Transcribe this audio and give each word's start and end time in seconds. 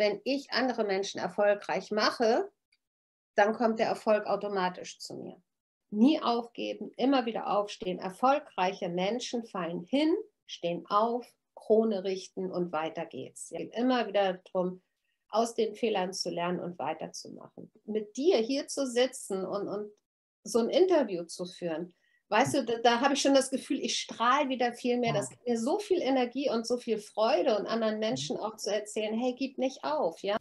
wenn 0.00 0.22
ich 0.24 0.50
andere 0.50 0.84
Menschen 0.84 1.20
erfolgreich 1.20 1.90
mache, 1.90 2.50
dann 3.34 3.52
kommt 3.52 3.78
der 3.78 3.88
Erfolg 3.88 4.26
automatisch 4.26 4.98
zu 4.98 5.14
mir. 5.14 5.42
Nie 5.90 6.22
aufgeben, 6.22 6.90
immer 6.96 7.26
wieder 7.26 7.48
aufstehen. 7.48 7.98
Erfolgreiche 7.98 8.88
Menschen 8.88 9.44
fallen 9.44 9.84
hin, 9.84 10.16
stehen 10.46 10.86
auf, 10.86 11.30
Krone 11.54 12.02
richten 12.02 12.50
und 12.50 12.72
weiter 12.72 13.04
geht's. 13.04 13.50
Es 13.50 13.58
geht 13.58 13.74
immer 13.74 14.08
wieder 14.08 14.40
darum, 14.52 14.82
aus 15.28 15.54
den 15.54 15.74
Fehlern 15.74 16.14
zu 16.14 16.30
lernen 16.30 16.60
und 16.60 16.78
weiterzumachen. 16.78 17.70
Mit 17.84 18.16
dir 18.16 18.38
hier 18.38 18.68
zu 18.68 18.86
sitzen 18.86 19.44
und, 19.44 19.68
und 19.68 19.92
so 20.44 20.60
ein 20.60 20.70
Interview 20.70 21.24
zu 21.24 21.44
führen, 21.44 21.94
weißt 22.30 22.54
du, 22.54 22.64
da, 22.64 22.74
da 22.82 23.00
habe 23.00 23.14
ich 23.14 23.22
schon 23.22 23.34
das 23.34 23.50
Gefühl, 23.50 23.80
ich 23.80 23.98
strahle 23.98 24.48
wieder 24.48 24.72
viel 24.72 24.98
mehr. 24.98 25.12
Das 25.12 25.28
gibt 25.28 25.46
mir 25.46 25.58
so 25.58 25.78
viel 25.80 26.00
Energie 26.00 26.48
und 26.48 26.64
so 26.66 26.78
viel 26.78 26.98
Freude 26.98 27.58
und 27.58 27.66
anderen 27.66 27.94
mhm. 27.94 28.00
Menschen 28.00 28.36
auch 28.36 28.56
zu 28.56 28.72
erzählen, 28.72 29.18
hey, 29.18 29.34
gib 29.36 29.58
nicht 29.58 29.82
auf, 29.82 30.22
ja. 30.22 30.36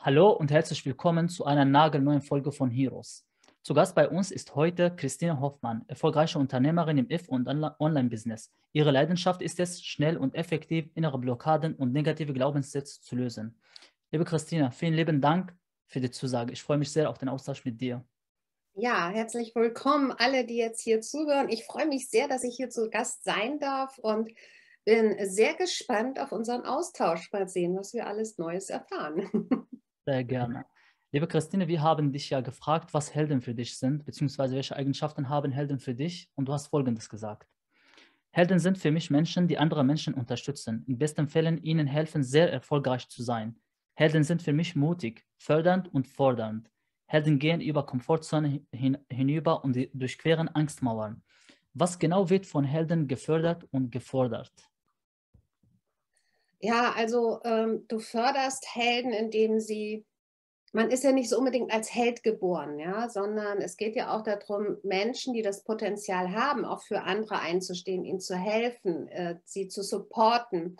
Hallo 0.00 0.30
und 0.30 0.50
herzlich 0.50 0.84
willkommen 0.86 1.28
zu 1.28 1.46
einer 1.46 1.64
nagelneuen 1.64 2.20
Folge 2.22 2.52
von 2.52 2.70
Heroes. 2.70 3.24
Zu 3.64 3.72
Gast 3.72 3.94
bei 3.94 4.10
uns 4.10 4.30
ist 4.30 4.54
heute 4.56 4.94
Christine 4.94 5.40
Hoffmann, 5.40 5.86
erfolgreiche 5.88 6.38
Unternehmerin 6.38 6.98
im 6.98 7.10
If- 7.10 7.30
und 7.30 7.48
Online-Business. 7.48 8.52
Ihre 8.74 8.90
Leidenschaft 8.90 9.40
ist 9.40 9.58
es, 9.58 9.82
schnell 9.82 10.18
und 10.18 10.34
effektiv 10.34 10.90
innere 10.94 11.18
Blockaden 11.18 11.74
und 11.74 11.90
negative 11.90 12.34
Glaubenssätze 12.34 13.00
zu 13.00 13.16
lösen. 13.16 13.58
Liebe 14.12 14.26
Christine, 14.26 14.70
vielen 14.70 14.92
lieben 14.92 15.22
Dank 15.22 15.56
für 15.86 16.00
die 16.00 16.10
Zusage. 16.10 16.52
Ich 16.52 16.62
freue 16.62 16.76
mich 16.76 16.92
sehr 16.92 17.08
auf 17.08 17.16
den 17.16 17.30
Austausch 17.30 17.64
mit 17.64 17.80
dir. 17.80 18.04
Ja, 18.74 19.08
herzlich 19.08 19.54
willkommen 19.54 20.12
alle, 20.12 20.44
die 20.44 20.58
jetzt 20.58 20.82
hier 20.82 21.00
zuhören. 21.00 21.48
Ich 21.48 21.64
freue 21.64 21.86
mich 21.86 22.10
sehr, 22.10 22.28
dass 22.28 22.44
ich 22.44 22.56
hier 22.56 22.68
zu 22.68 22.90
Gast 22.90 23.24
sein 23.24 23.60
darf 23.60 23.96
und 23.96 24.30
bin 24.84 25.16
sehr 25.26 25.54
gespannt 25.54 26.20
auf 26.20 26.32
unseren 26.32 26.66
Austausch. 26.66 27.32
Mal 27.32 27.48
sehen, 27.48 27.74
was 27.78 27.94
wir 27.94 28.06
alles 28.06 28.36
Neues 28.36 28.68
erfahren. 28.68 29.48
Sehr 30.04 30.22
gerne. 30.22 30.66
Liebe 31.14 31.28
Christine, 31.28 31.68
wir 31.68 31.80
haben 31.80 32.10
dich 32.10 32.30
ja 32.30 32.40
gefragt, 32.40 32.92
was 32.92 33.14
Helden 33.14 33.40
für 33.40 33.54
dich 33.54 33.78
sind, 33.78 34.04
beziehungsweise 34.04 34.56
welche 34.56 34.74
Eigenschaften 34.74 35.28
haben 35.28 35.52
Helden 35.52 35.78
für 35.78 35.94
dich? 35.94 36.28
Und 36.34 36.48
du 36.48 36.52
hast 36.52 36.66
Folgendes 36.66 37.08
gesagt. 37.08 37.48
Helden 38.32 38.58
sind 38.58 38.78
für 38.78 38.90
mich 38.90 39.10
Menschen, 39.10 39.46
die 39.46 39.56
andere 39.56 39.84
Menschen 39.84 40.14
unterstützen, 40.14 40.84
in 40.88 40.98
besten 40.98 41.28
Fällen 41.28 41.62
ihnen 41.62 41.86
helfen, 41.86 42.24
sehr 42.24 42.52
erfolgreich 42.52 43.08
zu 43.08 43.22
sein. 43.22 43.54
Helden 43.94 44.24
sind 44.24 44.42
für 44.42 44.52
mich 44.52 44.74
mutig, 44.74 45.24
fördernd 45.38 45.86
und 45.94 46.08
fordernd. 46.08 46.68
Helden 47.06 47.38
gehen 47.38 47.60
über 47.60 47.86
Komfortzone 47.86 48.62
hin, 48.72 48.98
hinüber 49.08 49.62
und 49.62 49.78
durchqueren 49.92 50.48
Angstmauern. 50.48 51.22
Was 51.74 52.00
genau 52.00 52.28
wird 52.28 52.44
von 52.44 52.64
Helden 52.64 53.06
gefördert 53.06 53.68
und 53.70 53.92
gefordert? 53.92 54.52
Ja, 56.58 56.92
also 56.96 57.40
ähm, 57.44 57.84
du 57.86 58.00
förderst 58.00 58.66
Helden, 58.74 59.12
indem 59.12 59.60
sie 59.60 60.04
man 60.74 60.90
ist 60.90 61.04
ja 61.04 61.12
nicht 61.12 61.30
so 61.30 61.38
unbedingt 61.38 61.72
als 61.72 61.94
Held 61.94 62.24
geboren, 62.24 62.80
ja, 62.80 63.08
sondern 63.08 63.58
es 63.58 63.76
geht 63.76 63.94
ja 63.94 64.14
auch 64.14 64.22
darum, 64.22 64.76
Menschen, 64.82 65.32
die 65.32 65.42
das 65.42 65.62
Potenzial 65.62 66.32
haben, 66.32 66.64
auch 66.64 66.82
für 66.82 67.02
andere 67.02 67.38
einzustehen, 67.38 68.04
ihnen 68.04 68.18
zu 68.18 68.34
helfen, 68.34 69.06
äh, 69.08 69.36
sie 69.44 69.68
zu 69.68 69.84
supporten, 69.84 70.76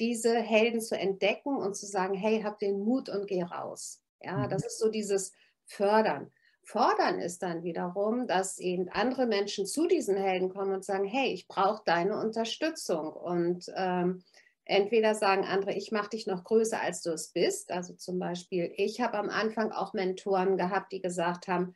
diese 0.00 0.34
Helden 0.34 0.80
zu 0.80 0.98
entdecken 0.98 1.56
und 1.58 1.76
zu 1.76 1.84
sagen, 1.84 2.14
hey, 2.14 2.40
hab 2.40 2.58
den 2.58 2.80
Mut 2.80 3.10
und 3.10 3.26
geh 3.26 3.42
raus. 3.42 4.02
Ja, 4.22 4.38
mhm. 4.38 4.48
das 4.48 4.64
ist 4.64 4.78
so 4.78 4.88
dieses 4.88 5.32
Fördern. 5.66 6.32
Fordern 6.62 7.18
ist 7.18 7.42
dann 7.42 7.62
wiederum, 7.64 8.26
dass 8.26 8.58
eben 8.58 8.88
andere 8.88 9.26
Menschen 9.26 9.66
zu 9.66 9.86
diesen 9.86 10.16
Helden 10.16 10.48
kommen 10.48 10.72
und 10.72 10.86
sagen, 10.86 11.04
hey, 11.04 11.34
ich 11.34 11.46
brauche 11.46 11.82
deine 11.84 12.18
Unterstützung 12.18 13.12
und 13.12 13.70
ähm, 13.76 14.24
Entweder 14.66 15.14
sagen 15.14 15.44
andere, 15.44 15.74
ich 15.74 15.92
mache 15.92 16.10
dich 16.10 16.26
noch 16.26 16.44
größer, 16.44 16.80
als 16.80 17.02
du 17.02 17.10
es 17.10 17.28
bist. 17.28 17.70
Also 17.70 17.94
zum 17.94 18.18
Beispiel, 18.18 18.72
ich 18.76 19.00
habe 19.00 19.18
am 19.18 19.28
Anfang 19.28 19.72
auch 19.72 19.92
Mentoren 19.92 20.56
gehabt, 20.56 20.92
die 20.92 21.02
gesagt 21.02 21.48
haben, 21.48 21.74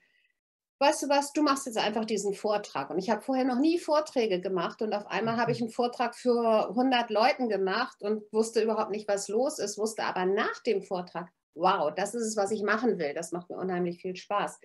weißt 0.78 1.02
du 1.02 1.08
was, 1.08 1.32
du 1.32 1.42
machst 1.42 1.66
jetzt 1.66 1.78
einfach 1.78 2.04
diesen 2.04 2.34
Vortrag. 2.34 2.90
Und 2.90 2.98
ich 2.98 3.10
habe 3.10 3.20
vorher 3.20 3.44
noch 3.44 3.58
nie 3.58 3.78
Vorträge 3.78 4.40
gemacht 4.40 4.80
und 4.80 4.94
auf 4.94 5.06
einmal 5.06 5.36
habe 5.36 5.52
ich 5.52 5.58
mhm. 5.60 5.66
einen 5.66 5.72
Vortrag 5.72 6.14
für 6.14 6.68
100 6.70 7.10
Leuten 7.10 7.48
gemacht 7.48 8.02
und 8.02 8.22
wusste 8.32 8.62
überhaupt 8.62 8.90
nicht, 8.90 9.08
was 9.08 9.28
los 9.28 9.58
ist, 9.58 9.78
wusste 9.78 10.04
aber 10.04 10.24
nach 10.24 10.62
dem 10.62 10.82
Vortrag, 10.82 11.30
wow, 11.54 11.92
das 11.94 12.14
ist 12.14 12.22
es, 12.22 12.36
was 12.36 12.52
ich 12.52 12.62
machen 12.62 12.98
will. 12.98 13.12
Das 13.14 13.32
macht 13.32 13.50
mir 13.50 13.56
unheimlich 13.56 14.00
viel 14.00 14.16
Spaß. 14.16 14.60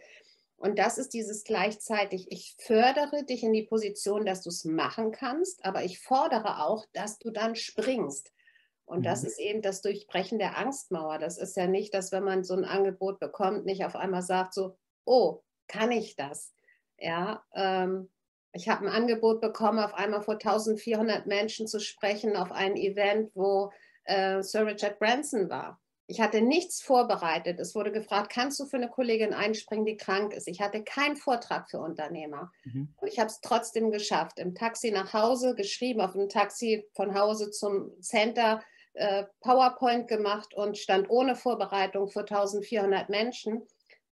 Und 0.57 0.79
das 0.79 0.97
ist 0.97 1.13
dieses 1.13 1.43
gleichzeitig, 1.43 2.27
ich 2.31 2.55
fördere 2.59 3.25
dich 3.25 3.43
in 3.43 3.53
die 3.53 3.63
Position, 3.63 4.25
dass 4.25 4.43
du 4.43 4.49
es 4.49 4.63
machen 4.63 5.11
kannst, 5.11 5.65
aber 5.65 5.83
ich 5.83 5.99
fordere 5.99 6.63
auch, 6.63 6.85
dass 6.93 7.19
du 7.19 7.31
dann 7.31 7.55
springst. 7.55 8.31
Und 8.85 9.05
das 9.05 9.21
mhm. 9.21 9.27
ist 9.27 9.39
eben 9.39 9.61
das 9.61 9.81
Durchbrechen 9.81 10.39
der 10.39 10.57
Angstmauer. 10.57 11.17
Das 11.19 11.37
ist 11.37 11.57
ja 11.57 11.67
nicht, 11.67 11.93
dass 11.93 12.11
wenn 12.11 12.23
man 12.23 12.43
so 12.43 12.53
ein 12.53 12.65
Angebot 12.65 13.19
bekommt, 13.19 13.65
nicht 13.65 13.85
auf 13.85 13.95
einmal 13.95 14.21
sagt 14.21 14.53
so, 14.53 14.77
oh, 15.05 15.41
kann 15.67 15.91
ich 15.91 16.15
das? 16.15 16.53
Ja, 16.97 17.43
ähm, 17.53 18.09
ich 18.51 18.69
habe 18.69 18.85
ein 18.85 18.93
Angebot 18.93 19.41
bekommen, 19.41 19.79
auf 19.79 19.93
einmal 19.95 20.21
vor 20.21 20.35
1400 20.35 21.25
Menschen 21.25 21.67
zu 21.67 21.79
sprechen 21.79 22.35
auf 22.35 22.51
ein 22.51 22.75
Event, 22.75 23.31
wo 23.33 23.71
äh, 24.05 24.43
Sir 24.43 24.67
Richard 24.67 24.99
Branson 24.99 25.49
war. 25.49 25.81
Ich 26.07 26.19
hatte 26.19 26.41
nichts 26.41 26.81
vorbereitet. 26.81 27.59
Es 27.59 27.75
wurde 27.75 27.91
gefragt, 27.91 28.31
kannst 28.31 28.59
du 28.59 28.65
für 28.65 28.75
eine 28.77 28.89
Kollegin 28.89 29.33
einspringen, 29.33 29.85
die 29.85 29.95
krank 29.95 30.33
ist? 30.33 30.47
Ich 30.47 30.59
hatte 30.59 30.83
keinen 30.83 31.15
Vortrag 31.15 31.69
für 31.69 31.79
Unternehmer. 31.79 32.51
Mhm. 32.65 32.93
Ich 33.05 33.19
habe 33.19 33.27
es 33.27 33.39
trotzdem 33.41 33.89
geschafft. 33.89 34.37
Im 34.37 34.53
Taxi 34.53 34.91
nach 34.91 35.13
Hause 35.13 35.55
geschrieben, 35.55 36.01
auf 36.01 36.13
dem 36.13 36.27
Taxi 36.27 36.85
von 36.93 37.17
Hause 37.17 37.51
zum 37.51 37.91
Center, 38.01 38.61
äh, 38.93 39.23
PowerPoint 39.39 40.07
gemacht 40.07 40.53
und 40.53 40.77
stand 40.77 41.09
ohne 41.09 41.35
Vorbereitung 41.35 42.09
vor 42.09 42.23
1400 42.23 43.09
Menschen. 43.09 43.65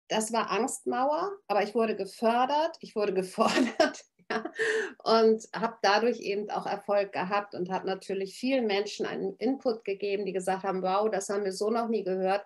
Das 0.09 0.33
war 0.33 0.51
Angstmauer, 0.51 1.33
aber 1.47 1.63
ich 1.63 1.75
wurde 1.75 1.97
gefördert, 1.97 2.77
ich 2.81 2.95
wurde 2.95 3.15
gefordert 3.15 4.05
und 5.05 5.49
habe 5.55 5.77
dadurch 5.83 6.21
eben 6.21 6.51
auch 6.51 6.67
Erfolg 6.67 7.13
gehabt 7.13 7.55
und 7.55 7.71
habe 7.71 7.87
natürlich 7.87 8.39
vielen 8.39 8.67
Menschen 8.67 9.07
einen 9.07 9.35
Input 9.37 9.85
gegeben, 9.85 10.27
die 10.27 10.33
gesagt 10.33 10.65
haben, 10.65 10.83
wow, 10.83 11.11
das 11.11 11.29
haben 11.29 11.45
wir 11.45 11.53
so 11.53 11.71
noch 11.71 11.89
nie 11.89 12.05
gehört. 12.05 12.45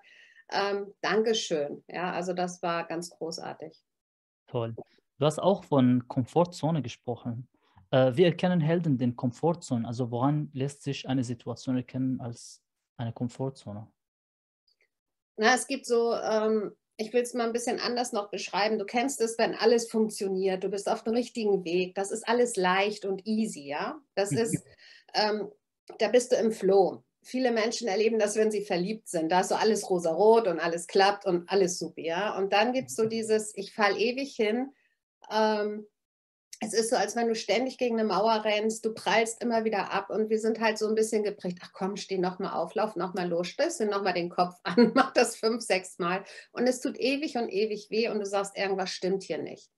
Ähm, 0.51 0.93
Dankeschön. 1.01 1.83
Ja, 1.89 2.13
also 2.13 2.33
das 2.33 2.63
war 2.63 2.87
ganz 2.87 3.11
großartig. 3.11 3.83
Toll. 4.47 4.75
Du 5.19 5.27
hast 5.27 5.39
auch 5.39 5.65
von 5.65 6.07
Komfortzone 6.09 6.83
gesprochen. 6.83 7.49
Äh, 7.91 8.17
wir 8.17 8.27
erkennen 8.27 8.61
Helden 8.61 8.99
den 8.99 9.17
Komfortzone. 9.17 9.87
Also 9.87 10.11
woran 10.11 10.51
lässt 10.53 10.83
sich 10.83 11.09
eine 11.09 11.25
Situation 11.25 11.77
erkennen 11.77 12.21
als 12.21 12.63
eine 12.97 13.13
Komfortzone? 13.13 13.87
Na, 15.37 15.55
es 15.55 15.67
gibt 15.67 15.87
so 15.87 16.15
ähm, 16.15 16.77
ich 16.97 17.13
will 17.13 17.23
es 17.23 17.35
mal 17.35 17.47
ein 17.47 17.53
bisschen 17.53 17.81
anders 17.81 18.13
noch 18.13 18.31
beschreiben. 18.31 18.79
Du 18.79 18.85
kennst 18.85 19.21
es, 19.21 19.39
wenn 19.39 19.55
alles 19.55 19.91
funktioniert, 19.91 20.63
du 20.63 20.69
bist 20.69 20.89
auf 20.89 21.03
dem 21.03 21.15
richtigen 21.15 21.65
Weg, 21.65 21.95
das 21.95 22.11
ist 22.11 22.29
alles 22.29 22.57
leicht 22.57 23.05
und 23.05 23.27
easy, 23.27 23.67
ja. 23.67 24.01
Das 24.15 24.31
mhm. 24.31 24.39
ist, 24.39 24.65
ähm, 25.15 25.51
da 25.99 26.09
bist 26.09 26.33
du 26.33 26.37
im 26.37 26.53
Flow. 26.53 27.03
Viele 27.25 27.53
Menschen 27.53 27.87
erleben 27.89 28.19
das, 28.19 28.37
wenn 28.37 28.51
sie 28.51 28.65
verliebt 28.65 29.09
sind. 29.09 29.31
Da 29.31 29.41
ist 29.41 29.49
so 29.51 29.55
alles 29.55 29.89
rosarot 29.89 30.49
und 30.49 30.59
alles 30.59 30.87
klappt 30.87 31.25
und 31.25 31.49
alles 31.49 31.79
super, 31.79 32.01
ja. 32.01 32.37
Und 32.37 32.53
dann 32.53 32.73
gibt 32.73 32.91
es 32.91 32.97
so 32.97 33.07
dieses, 33.07 33.57
ich 33.57 33.73
fall 33.73 33.97
ewig 33.97 34.35
hin. 34.35 34.73
Ähm, 35.31 35.87
es 36.65 36.75
ist 36.75 36.91
so, 36.91 36.97
als 36.97 37.17
wenn 37.17 37.27
du 37.27 37.35
ständig 37.35 37.77
gegen 37.77 37.99
eine 37.99 38.07
Mauer 38.07 38.45
rennst, 38.45 38.85
du 38.85 38.95
prallst 38.95 39.43
immer 39.43 39.65
wieder 39.65 39.93
ab 39.93 40.11
und 40.11 40.31
wir 40.31 40.39
sind 40.39 40.61
halt 40.61 40.79
so 40.79 40.87
ein 40.87 40.95
bisschen 40.95 41.25
geprägt, 41.25 41.59
ach 41.61 41.73
komm, 41.73 41.97
steh 41.97 42.19
nochmal 42.19 42.53
auf, 42.53 42.77
lauf 42.77 42.95
nochmal 42.95 43.29
los, 43.29 43.49
stößt 43.49 43.81
nochmal 43.81 44.15
den 44.15 44.31
Kopf 44.31 44.55
an, 44.63 44.93
mach 44.95 45.13
das 45.13 45.35
fünf, 45.35 45.61
sechs 45.61 45.99
Mal 45.99 46.25
und 46.53 46.69
es 46.69 46.81
tut 46.81 46.97
ewig 47.01 47.37
und 47.37 47.49
ewig 47.49 47.91
weh 47.91 48.09
und 48.09 48.21
du 48.21 48.27
sagst, 48.27 48.57
irgendwas 48.57 48.91
stimmt 48.91 49.25
hier 49.25 49.39
nicht. 49.39 49.71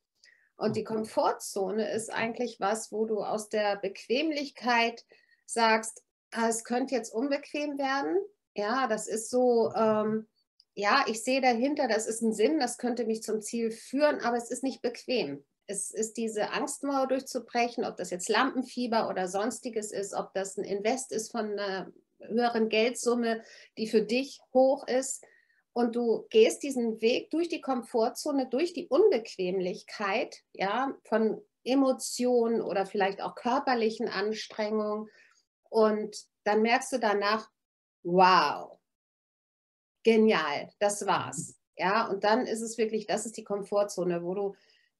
Und 0.56 0.76
die 0.76 0.82
mhm. 0.82 0.88
Komfortzone 0.88 1.90
ist 1.90 2.12
eigentlich 2.12 2.60
was, 2.60 2.92
wo 2.92 3.06
du 3.06 3.22
aus 3.22 3.48
der 3.48 3.76
Bequemlichkeit 3.76 5.06
sagst, 5.46 6.02
ah, 6.32 6.48
es 6.48 6.64
könnte 6.64 6.94
jetzt 6.94 7.14
unbequem 7.14 7.78
werden. 7.78 8.18
Ja, 8.54 8.88
das 8.88 9.08
ist 9.08 9.30
so, 9.30 9.72
ähm, 9.74 10.28
ja, 10.74 11.04
ich 11.06 11.24
sehe 11.24 11.40
dahinter, 11.40 11.88
das 11.88 12.06
ist 12.06 12.20
ein 12.20 12.34
Sinn, 12.34 12.60
das 12.60 12.76
könnte 12.76 13.06
mich 13.06 13.22
zum 13.22 13.40
Ziel 13.40 13.70
führen, 13.70 14.20
aber 14.20 14.36
es 14.36 14.50
ist 14.50 14.62
nicht 14.62 14.82
bequem 14.82 15.44
es 15.66 15.90
ist 15.90 16.16
diese 16.16 16.50
Angstmauer 16.50 17.06
durchzubrechen, 17.06 17.84
ob 17.84 17.96
das 17.96 18.10
jetzt 18.10 18.28
Lampenfieber 18.28 19.08
oder 19.08 19.28
sonstiges 19.28 19.92
ist, 19.92 20.14
ob 20.14 20.32
das 20.34 20.56
ein 20.56 20.64
Invest 20.64 21.12
ist 21.12 21.32
von 21.32 21.52
einer 21.52 21.92
höheren 22.18 22.68
Geldsumme, 22.68 23.42
die 23.78 23.86
für 23.86 24.02
dich 24.02 24.40
hoch 24.52 24.86
ist. 24.86 25.24
Und 25.72 25.96
du 25.96 26.26
gehst 26.30 26.62
diesen 26.62 27.00
Weg 27.00 27.30
durch 27.30 27.48
die 27.48 27.60
Komfortzone, 27.60 28.48
durch 28.48 28.72
die 28.74 28.86
Unbequemlichkeit, 28.88 30.36
ja, 30.52 30.96
von 31.04 31.42
Emotionen 31.64 32.60
oder 32.60 32.86
vielleicht 32.86 33.20
auch 33.20 33.34
körperlichen 33.34 34.08
Anstrengungen. 34.08 35.08
Und 35.70 36.16
dann 36.44 36.62
merkst 36.62 36.92
du 36.92 36.98
danach, 36.98 37.50
wow, 38.04 38.78
genial, 40.04 40.70
das 40.78 41.06
war's. 41.06 41.56
Ja, 41.76 42.06
und 42.06 42.22
dann 42.22 42.46
ist 42.46 42.60
es 42.60 42.78
wirklich, 42.78 43.06
das 43.06 43.26
ist 43.26 43.36
die 43.36 43.42
Komfortzone, 43.42 44.22
wo 44.22 44.34
du 44.34 44.54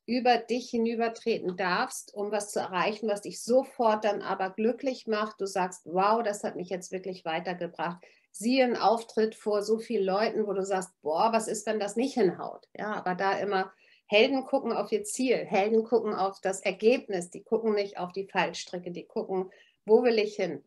über 0.07 0.39
dich 0.39 0.71
hinübertreten 0.71 1.57
darfst, 1.57 2.15
um 2.15 2.31
was 2.31 2.51
zu 2.51 2.61
erreichen, 2.61 3.09
was 3.09 3.23
dich 3.23 3.43
sofort 3.43 4.05
dann 4.05 4.23
aber 4.23 4.51
glücklich 4.51 5.07
macht. 5.07 5.41
Du 5.41 5.47
sagst, 5.47 5.87
wow, 5.87 6.23
das 6.23 6.45
hat 6.45 6.57
mich 6.57 6.69
jetzt 6.69 6.93
wirklich 6.93 7.25
weitergebracht. 7.25 8.05
Siehe 8.31 8.65
einen 8.65 8.77
Auftritt 8.77 9.35
vor 9.35 9.63
so 9.63 9.79
vielen 9.79 10.05
Leuten, 10.05 10.47
wo 10.47 10.53
du 10.53 10.65
sagst, 10.65 10.91
boah, 11.03 11.33
was 11.33 11.49
ist, 11.49 11.67
wenn 11.67 11.79
das 11.79 11.97
nicht 11.97 12.15
hinhaut? 12.15 12.69
Ja, 12.77 12.93
aber 12.95 13.15
da 13.15 13.39
immer 13.39 13.73
Helden 14.07 14.45
gucken 14.45 14.73
auf 14.73 14.93
ihr 14.93 15.05
Ziel, 15.05 15.37
Helden 15.37 15.85
gucken 15.85 16.15
auf 16.15 16.41
das 16.41 16.61
Ergebnis, 16.61 17.31
die 17.31 17.43
gucken 17.43 17.75
nicht 17.75 17.99
auf 17.99 18.13
die 18.13 18.27
Fallstricke, 18.27 18.91
die 18.91 19.07
gucken, 19.07 19.51
wo 19.87 20.03
will 20.03 20.19
ich 20.19 20.37
hin? 20.37 20.63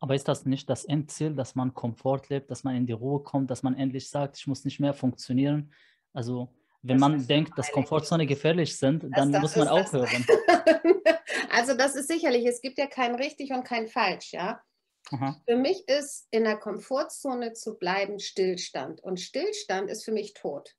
Aber 0.00 0.14
ist 0.14 0.28
das 0.28 0.44
nicht 0.44 0.68
das 0.70 0.84
Endziel, 0.84 1.34
dass 1.34 1.54
man 1.54 1.74
Komfort 1.74 2.22
lebt, 2.28 2.50
dass 2.50 2.64
man 2.64 2.76
in 2.76 2.86
die 2.86 2.92
Ruhe 2.92 3.22
kommt, 3.22 3.50
dass 3.50 3.62
man 3.62 3.74
endlich 3.74 4.08
sagt, 4.08 4.38
ich 4.38 4.46
muss 4.46 4.64
nicht 4.64 4.80
mehr 4.80 4.94
funktionieren? 4.94 5.72
Also 6.12 6.48
wenn 6.84 6.98
das 6.98 7.08
man 7.08 7.26
denkt, 7.26 7.58
dass 7.58 7.72
Komfortzone 7.72 8.26
gefährlich 8.26 8.76
sind, 8.76 9.04
dann 9.16 9.32
das, 9.32 9.40
muss 9.40 9.56
man 9.56 9.68
aufhören. 9.68 10.26
also 11.50 11.74
das 11.74 11.94
ist 11.94 12.08
sicherlich, 12.08 12.44
es 12.46 12.60
gibt 12.60 12.78
ja 12.78 12.86
kein 12.86 13.14
richtig 13.14 13.52
und 13.52 13.64
kein 13.64 13.88
falsch, 13.88 14.32
ja. 14.32 14.62
Aha. 15.10 15.40
Für 15.46 15.56
mich 15.56 15.88
ist 15.88 16.28
in 16.30 16.44
der 16.44 16.56
Komfortzone 16.56 17.54
zu 17.54 17.78
bleiben 17.78 18.18
Stillstand. 18.18 19.02
Und 19.02 19.20
Stillstand 19.20 19.90
ist 19.90 20.04
für 20.04 20.12
mich 20.12 20.34
tot. 20.34 20.74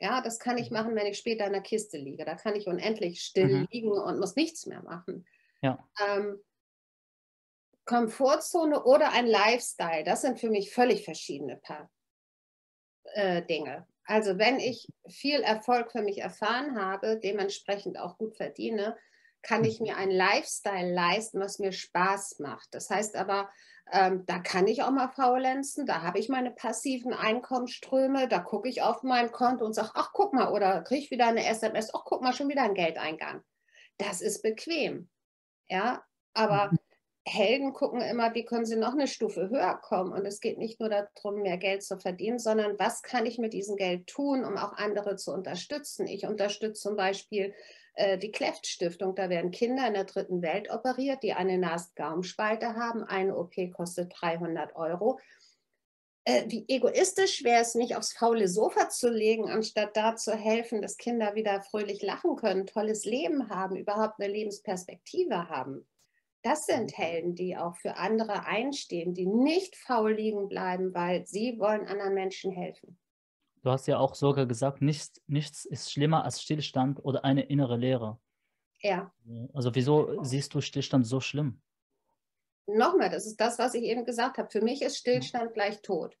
Ja, 0.00 0.20
das 0.20 0.38
kann 0.38 0.58
ich 0.58 0.70
machen, 0.70 0.94
wenn 0.94 1.06
ich 1.06 1.18
später 1.18 1.46
in 1.46 1.52
der 1.52 1.62
Kiste 1.62 1.98
liege. 1.98 2.24
Da 2.24 2.36
kann 2.36 2.54
ich 2.54 2.68
unendlich 2.68 3.22
still 3.22 3.48
mhm. 3.48 3.68
liegen 3.70 3.90
und 3.90 4.20
muss 4.20 4.36
nichts 4.36 4.66
mehr 4.66 4.82
machen. 4.82 5.26
Ja. 5.60 5.88
Ähm, 6.04 6.40
Komfortzone 7.84 8.84
oder 8.84 9.12
ein 9.12 9.26
Lifestyle, 9.26 10.04
das 10.04 10.20
sind 10.20 10.38
für 10.38 10.50
mich 10.50 10.72
völlig 10.72 11.04
verschiedene 11.04 11.56
Paar, 11.56 11.90
äh, 13.14 13.42
Dinge. 13.42 13.86
Also 14.08 14.38
wenn 14.38 14.58
ich 14.58 14.88
viel 15.06 15.42
Erfolg 15.42 15.92
für 15.92 16.00
mich 16.00 16.22
erfahren 16.22 16.80
habe, 16.80 17.20
dementsprechend 17.22 17.98
auch 17.98 18.16
gut 18.16 18.38
verdiene, 18.38 18.96
kann 19.42 19.64
ich 19.64 19.80
mir 19.80 19.98
einen 19.98 20.10
Lifestyle 20.12 20.94
leisten, 20.94 21.38
was 21.40 21.58
mir 21.58 21.72
Spaß 21.72 22.38
macht. 22.38 22.68
Das 22.72 22.88
heißt 22.88 23.16
aber, 23.16 23.50
ähm, 23.92 24.24
da 24.24 24.38
kann 24.38 24.66
ich 24.66 24.82
auch 24.82 24.90
mal 24.90 25.08
faulenzen, 25.08 25.84
da 25.84 26.00
habe 26.00 26.18
ich 26.18 26.30
meine 26.30 26.50
passiven 26.50 27.12
Einkommensströme, 27.12 28.28
da 28.28 28.38
gucke 28.38 28.70
ich 28.70 28.80
auf 28.80 29.02
mein 29.02 29.30
Konto 29.30 29.66
und 29.66 29.74
sage, 29.74 29.90
ach 29.92 30.10
guck 30.14 30.32
mal, 30.32 30.52
oder 30.52 30.80
kriege 30.82 31.02
ich 31.02 31.10
wieder 31.10 31.26
eine 31.26 31.46
SMS, 31.46 31.94
ach 31.94 32.02
guck 32.06 32.22
mal, 32.22 32.32
schon 32.32 32.48
wieder 32.48 32.62
ein 32.62 32.74
Geldeingang. 32.74 33.42
Das 33.98 34.22
ist 34.22 34.42
bequem. 34.42 35.10
Ja, 35.68 36.02
aber. 36.32 36.70
Helden 37.28 37.72
gucken 37.72 38.00
immer, 38.00 38.34
wie 38.34 38.44
können 38.44 38.64
sie 38.64 38.76
noch 38.76 38.92
eine 38.92 39.06
Stufe 39.06 39.50
höher 39.50 39.78
kommen. 39.82 40.12
Und 40.12 40.26
es 40.26 40.40
geht 40.40 40.58
nicht 40.58 40.80
nur 40.80 40.88
darum, 40.88 41.42
mehr 41.42 41.58
Geld 41.58 41.82
zu 41.82 41.98
verdienen, 41.98 42.38
sondern 42.38 42.78
was 42.78 43.02
kann 43.02 43.26
ich 43.26 43.38
mit 43.38 43.52
diesem 43.52 43.76
Geld 43.76 44.06
tun, 44.06 44.44
um 44.44 44.56
auch 44.56 44.72
andere 44.72 45.16
zu 45.16 45.32
unterstützen. 45.32 46.06
Ich 46.06 46.26
unterstütze 46.26 46.80
zum 46.82 46.96
Beispiel 46.96 47.54
äh, 47.94 48.18
die 48.18 48.30
Kleft-Stiftung. 48.30 49.14
Da 49.14 49.28
werden 49.28 49.50
Kinder 49.50 49.86
in 49.86 49.94
der 49.94 50.04
dritten 50.04 50.42
Welt 50.42 50.70
operiert, 50.70 51.22
die 51.22 51.34
eine 51.34 51.58
Nast-Gaumspalte 51.58 52.74
haben. 52.74 53.04
Eine 53.04 53.36
OP 53.36 53.54
kostet 53.72 54.12
300 54.20 54.74
Euro. 54.76 55.18
Äh, 56.24 56.44
wie 56.48 56.64
egoistisch 56.68 57.42
wäre 57.42 57.62
es 57.62 57.74
nicht, 57.74 57.96
aufs 57.96 58.12
faule 58.12 58.48
Sofa 58.48 58.88
zu 58.88 59.10
legen, 59.10 59.48
anstatt 59.48 59.96
da 59.96 60.14
zu 60.14 60.34
helfen, 60.34 60.82
dass 60.82 60.96
Kinder 60.96 61.34
wieder 61.34 61.62
fröhlich 61.62 62.02
lachen 62.02 62.36
können, 62.36 62.66
tolles 62.66 63.04
Leben 63.04 63.48
haben, 63.48 63.76
überhaupt 63.76 64.20
eine 64.20 64.32
Lebensperspektive 64.32 65.48
haben. 65.48 65.88
Das 66.42 66.66
sind 66.66 66.92
mhm. 66.92 67.02
Helden, 67.02 67.34
die 67.34 67.56
auch 67.56 67.76
für 67.76 67.96
andere 67.96 68.46
einstehen, 68.46 69.14
die 69.14 69.26
nicht 69.26 69.76
faul 69.76 70.14
liegen 70.14 70.48
bleiben, 70.48 70.94
weil 70.94 71.26
sie 71.26 71.58
wollen 71.58 71.86
anderen 71.86 72.14
Menschen 72.14 72.52
helfen. 72.52 72.98
Du 73.62 73.70
hast 73.70 73.86
ja 73.86 73.98
auch 73.98 74.14
sogar 74.14 74.46
gesagt, 74.46 74.82
nichts, 74.82 75.20
nichts 75.26 75.64
ist 75.64 75.92
schlimmer 75.92 76.24
als 76.24 76.40
Stillstand 76.40 77.04
oder 77.04 77.24
eine 77.24 77.42
innere 77.42 77.76
Leere. 77.76 78.18
Ja. 78.80 79.12
Also 79.52 79.74
wieso 79.74 80.22
siehst 80.22 80.54
du 80.54 80.60
Stillstand 80.60 81.06
so 81.06 81.20
schlimm? 81.20 81.60
Nochmal, 82.66 83.10
das 83.10 83.26
ist 83.26 83.40
das, 83.40 83.58
was 83.58 83.74
ich 83.74 83.82
eben 83.82 84.04
gesagt 84.04 84.38
habe. 84.38 84.50
Für 84.50 84.60
mich 84.60 84.82
ist 84.82 84.98
Stillstand 84.98 85.54
gleich 85.54 85.80
Tod. 85.82 86.16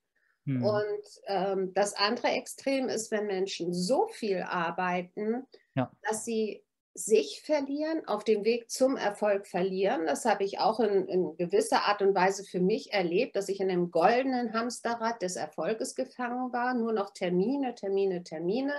Hm. 0.46 0.64
Und 0.64 1.04
ähm, 1.26 1.74
das 1.74 1.94
andere 1.94 2.28
Extrem 2.28 2.88
ist, 2.88 3.10
wenn 3.10 3.26
Menschen 3.26 3.72
so 3.72 4.08
viel 4.08 4.42
arbeiten, 4.42 5.46
ja. 5.74 5.92
dass 6.02 6.24
sie 6.24 6.64
sich 6.98 7.42
verlieren, 7.42 8.06
auf 8.06 8.24
dem 8.24 8.44
Weg 8.44 8.70
zum 8.70 8.96
Erfolg 8.96 9.46
verlieren. 9.46 10.06
Das 10.06 10.24
habe 10.24 10.44
ich 10.44 10.58
auch 10.58 10.80
in, 10.80 11.06
in, 11.06 11.36
gewisser 11.36 11.84
Art 11.84 12.02
und 12.02 12.14
Weise 12.14 12.44
für 12.44 12.60
mich 12.60 12.92
erlebt, 12.92 13.36
dass 13.36 13.48
ich 13.48 13.60
in 13.60 13.70
einem 13.70 13.90
goldenen 13.90 14.52
Hamsterrad 14.52 15.22
des 15.22 15.36
Erfolges 15.36 15.94
gefangen 15.94 16.52
war. 16.52 16.74
Nur 16.74 16.92
noch 16.92 17.12
Termine, 17.12 17.74
Termine, 17.74 18.24
Termine. 18.24 18.74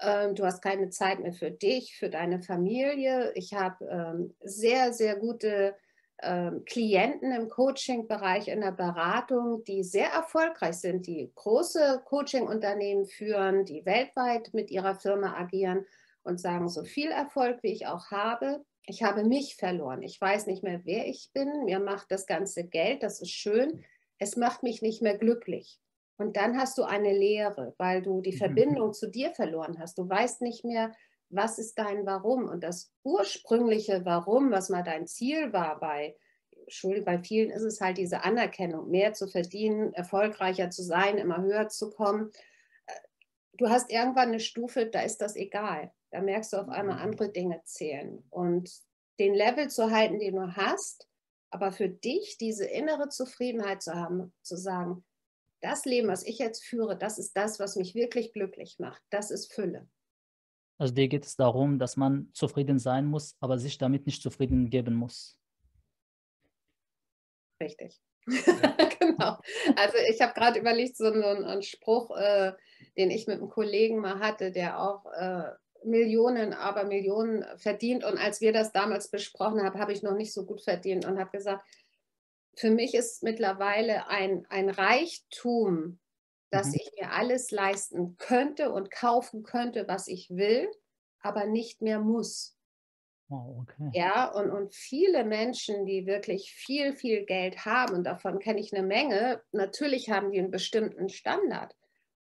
Ähm, 0.00 0.34
du 0.34 0.44
hast 0.44 0.62
keine 0.62 0.90
Zeit 0.90 1.20
mehr 1.20 1.32
für 1.32 1.50
dich, 1.50 1.96
für 1.96 2.10
deine 2.10 2.42
Familie. 2.42 3.32
Ich 3.34 3.54
habe 3.54 3.86
ähm, 3.86 4.34
sehr, 4.42 4.92
sehr 4.92 5.16
gute 5.16 5.74
ähm, 6.22 6.64
Klienten 6.66 7.32
im 7.32 7.48
Coaching-Bereich, 7.48 8.48
in 8.48 8.60
der 8.60 8.72
Beratung, 8.72 9.64
die 9.64 9.82
sehr 9.82 10.10
erfolgreich 10.10 10.76
sind, 10.76 11.06
die 11.06 11.32
große 11.34 12.02
Coaching-Unternehmen 12.04 13.06
führen, 13.06 13.64
die 13.64 13.86
weltweit 13.86 14.52
mit 14.52 14.70
ihrer 14.70 14.94
Firma 14.94 15.34
agieren 15.38 15.86
und 16.30 16.40
sagen, 16.40 16.68
so 16.68 16.84
viel 16.84 17.10
Erfolg, 17.10 17.62
wie 17.62 17.72
ich 17.72 17.86
auch 17.86 18.10
habe, 18.10 18.64
ich 18.86 19.02
habe 19.02 19.24
mich 19.24 19.56
verloren. 19.56 20.02
Ich 20.02 20.20
weiß 20.20 20.46
nicht 20.46 20.62
mehr, 20.62 20.80
wer 20.84 21.06
ich 21.06 21.30
bin. 21.32 21.64
Mir 21.64 21.78
macht 21.78 22.10
das 22.10 22.26
ganze 22.26 22.64
Geld, 22.64 23.02
das 23.02 23.20
ist 23.20 23.30
schön. 23.30 23.84
Es 24.18 24.36
macht 24.36 24.62
mich 24.62 24.82
nicht 24.82 25.02
mehr 25.02 25.18
glücklich. 25.18 25.78
Und 26.16 26.36
dann 26.36 26.58
hast 26.58 26.76
du 26.76 26.82
eine 26.82 27.12
Leere, 27.12 27.74
weil 27.78 28.02
du 28.02 28.20
die 28.20 28.32
mhm. 28.32 28.38
Verbindung 28.38 28.92
zu 28.92 29.08
dir 29.08 29.30
verloren 29.30 29.78
hast. 29.78 29.98
Du 29.98 30.08
weißt 30.08 30.42
nicht 30.42 30.64
mehr, 30.64 30.92
was 31.30 31.58
ist 31.58 31.78
dein 31.78 32.04
Warum. 32.04 32.44
Und 32.44 32.64
das 32.64 32.92
ursprüngliche 33.04 34.04
Warum, 34.04 34.50
was 34.50 34.68
mal 34.68 34.82
dein 34.82 35.06
Ziel 35.06 35.52
war 35.52 35.78
bei, 35.78 36.16
Entschuldigung, 36.62 37.04
bei 37.04 37.18
vielen 37.18 37.50
ist 37.50 37.62
es 37.62 37.80
halt 37.80 37.98
diese 37.98 38.22
Anerkennung, 38.22 38.90
mehr 38.90 39.12
zu 39.12 39.26
verdienen, 39.28 39.92
erfolgreicher 39.92 40.70
zu 40.70 40.82
sein, 40.82 41.18
immer 41.18 41.42
höher 41.42 41.68
zu 41.68 41.90
kommen. 41.90 42.30
Äh, 42.86 42.92
du 43.54 43.68
hast 43.68 43.90
irgendwann 43.90 44.28
eine 44.28 44.40
Stufe, 44.40 44.86
da 44.86 45.00
ist 45.00 45.18
das 45.18 45.36
egal. 45.36 45.92
Da 46.10 46.20
merkst 46.20 46.52
du 46.52 46.58
auf 46.58 46.68
einmal 46.68 46.96
mhm. 46.96 47.02
andere 47.02 47.32
Dinge 47.32 47.62
zählen. 47.64 48.24
Und 48.30 48.70
den 49.18 49.34
Level 49.34 49.68
zu 49.68 49.90
halten, 49.90 50.18
den 50.18 50.36
du 50.36 50.56
hast, 50.56 51.08
aber 51.50 51.72
für 51.72 51.88
dich 51.88 52.38
diese 52.38 52.64
innere 52.64 53.08
Zufriedenheit 53.08 53.82
zu 53.82 53.94
haben, 53.94 54.32
zu 54.42 54.56
sagen, 54.56 55.04
das 55.60 55.84
Leben, 55.84 56.08
was 56.08 56.24
ich 56.24 56.38
jetzt 56.38 56.64
führe, 56.64 56.96
das 56.96 57.18
ist 57.18 57.36
das, 57.36 57.60
was 57.60 57.76
mich 57.76 57.94
wirklich 57.94 58.32
glücklich 58.32 58.78
macht. 58.78 59.02
Das 59.10 59.30
ist 59.30 59.52
Fülle. 59.52 59.88
Also 60.78 60.94
dir 60.94 61.08
geht 61.08 61.26
es 61.26 61.36
darum, 61.36 61.78
dass 61.78 61.98
man 61.98 62.30
zufrieden 62.32 62.78
sein 62.78 63.04
muss, 63.04 63.36
aber 63.40 63.58
sich 63.58 63.76
damit 63.76 64.06
nicht 64.06 64.22
zufrieden 64.22 64.70
geben 64.70 64.94
muss. 64.94 65.38
Richtig. 67.62 68.00
Genau. 69.00 69.38
Also 69.76 69.96
ich 70.10 70.20
habe 70.20 70.34
gerade 70.34 70.60
überlegt, 70.60 70.96
so 70.96 71.06
einen, 71.06 71.44
einen 71.44 71.62
Spruch, 71.62 72.16
äh, 72.16 72.52
den 72.96 73.10
ich 73.10 73.26
mit 73.26 73.38
einem 73.38 73.48
Kollegen 73.48 73.98
mal 73.98 74.18
hatte, 74.18 74.52
der 74.52 74.80
auch 74.80 75.04
äh, 75.12 75.50
Millionen, 75.84 76.52
aber 76.52 76.84
Millionen 76.84 77.44
verdient. 77.56 78.04
Und 78.04 78.18
als 78.18 78.40
wir 78.40 78.52
das 78.52 78.72
damals 78.72 79.10
besprochen 79.10 79.62
haben, 79.62 79.78
habe 79.78 79.92
ich 79.92 80.02
noch 80.02 80.14
nicht 80.14 80.32
so 80.32 80.44
gut 80.44 80.62
verdient 80.62 81.06
und 81.06 81.18
habe 81.18 81.30
gesagt, 81.30 81.64
für 82.56 82.70
mich 82.70 82.94
ist 82.94 83.22
mittlerweile 83.22 84.08
ein, 84.08 84.46
ein 84.50 84.68
Reichtum, 84.68 85.98
dass 86.50 86.68
mhm. 86.68 86.74
ich 86.74 86.92
mir 87.00 87.12
alles 87.12 87.50
leisten 87.50 88.16
könnte 88.18 88.72
und 88.72 88.90
kaufen 88.90 89.42
könnte, 89.42 89.86
was 89.88 90.08
ich 90.08 90.30
will, 90.30 90.68
aber 91.20 91.46
nicht 91.46 91.80
mehr 91.80 92.00
muss. 92.00 92.56
Oh, 93.30 93.62
okay. 93.62 93.90
Ja, 93.92 94.28
und, 94.32 94.50
und 94.50 94.74
viele 94.74 95.24
Menschen, 95.24 95.86
die 95.86 96.06
wirklich 96.06 96.52
viel, 96.52 96.96
viel 96.96 97.24
Geld 97.24 97.64
haben, 97.64 97.94
und 97.94 98.04
davon 98.04 98.40
kenne 98.40 98.58
ich 98.58 98.74
eine 98.74 98.84
Menge, 98.84 99.40
natürlich 99.52 100.10
haben 100.10 100.32
die 100.32 100.40
einen 100.40 100.50
bestimmten 100.50 101.08
Standard. 101.08 101.76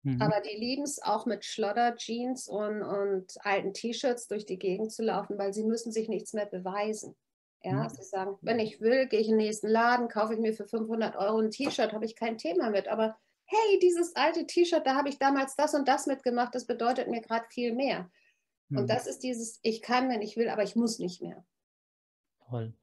Mhm. 0.03 0.21
Aber 0.21 0.41
die 0.41 0.55
lieben 0.55 0.83
es 0.83 1.01
auch 1.01 1.25
mit 1.25 1.45
Schlodder-Jeans 1.45 2.47
und, 2.47 2.83
und 2.83 3.33
alten 3.39 3.73
T-Shirts 3.73 4.27
durch 4.27 4.45
die 4.45 4.59
Gegend 4.59 4.91
zu 4.91 5.01
laufen, 5.01 5.37
weil 5.37 5.53
sie 5.53 5.63
müssen 5.63 5.91
sich 5.91 6.09
nichts 6.09 6.33
mehr 6.33 6.45
beweisen. 6.45 7.15
Ja, 7.63 7.83
mhm. 7.83 7.89
sie 7.89 8.03
sagen, 8.03 8.37
wenn 8.41 8.59
ich 8.59 8.81
will, 8.81 9.07
gehe 9.07 9.21
ich 9.21 9.29
in 9.29 9.37
den 9.37 9.45
nächsten 9.45 9.69
Laden, 9.69 10.09
kaufe 10.09 10.33
ich 10.33 10.39
mir 10.39 10.53
für 10.53 10.67
500 10.67 11.15
Euro 11.15 11.39
ein 11.39 11.51
T-Shirt, 11.51 11.93
habe 11.93 12.03
ich 12.03 12.17
kein 12.17 12.37
Thema 12.37 12.69
mit. 12.69 12.89
Aber 12.89 13.15
hey, 13.45 13.79
dieses 13.81 14.13
alte 14.17 14.45
T-Shirt, 14.45 14.85
da 14.85 14.95
habe 14.95 15.07
ich 15.07 15.17
damals 15.17 15.55
das 15.55 15.73
und 15.73 15.87
das 15.87 16.05
mitgemacht, 16.05 16.53
das 16.53 16.65
bedeutet 16.65 17.07
mir 17.07 17.21
gerade 17.21 17.45
viel 17.49 17.73
mehr. 17.73 18.11
Mhm. 18.67 18.79
Und 18.79 18.89
das 18.89 19.07
ist 19.07 19.19
dieses, 19.19 19.59
ich 19.61 19.81
kann, 19.81 20.09
wenn 20.09 20.21
ich 20.21 20.35
will, 20.35 20.49
aber 20.49 20.63
ich 20.63 20.75
muss 20.75 20.99
nicht 20.99 21.21
mehr. 21.21 21.45
Toll. 22.49 22.73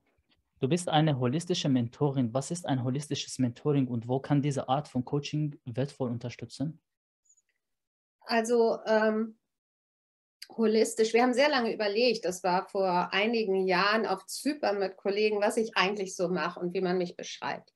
Du 0.60 0.68
bist 0.68 0.88
eine 0.88 1.18
holistische 1.18 1.68
Mentorin. 1.68 2.32
Was 2.32 2.50
ist 2.50 2.66
ein 2.66 2.82
holistisches 2.82 3.38
Mentoring 3.38 3.88
und 3.88 4.08
wo 4.08 4.20
kann 4.20 4.40
diese 4.40 4.68
Art 4.70 4.88
von 4.88 5.04
Coaching 5.04 5.58
wertvoll 5.66 6.10
unterstützen? 6.10 6.80
Also 8.30 8.78
ähm, 8.86 9.36
holistisch. 10.56 11.12
Wir 11.12 11.22
haben 11.22 11.34
sehr 11.34 11.48
lange 11.48 11.74
überlegt, 11.74 12.24
das 12.24 12.44
war 12.44 12.68
vor 12.68 13.12
einigen 13.12 13.66
Jahren 13.66 14.06
auf 14.06 14.24
Zypern 14.26 14.78
mit 14.78 14.96
Kollegen, 14.96 15.40
was 15.40 15.56
ich 15.56 15.76
eigentlich 15.76 16.14
so 16.14 16.28
mache 16.28 16.60
und 16.60 16.72
wie 16.72 16.80
man 16.80 16.96
mich 16.96 17.16
beschreibt. 17.16 17.72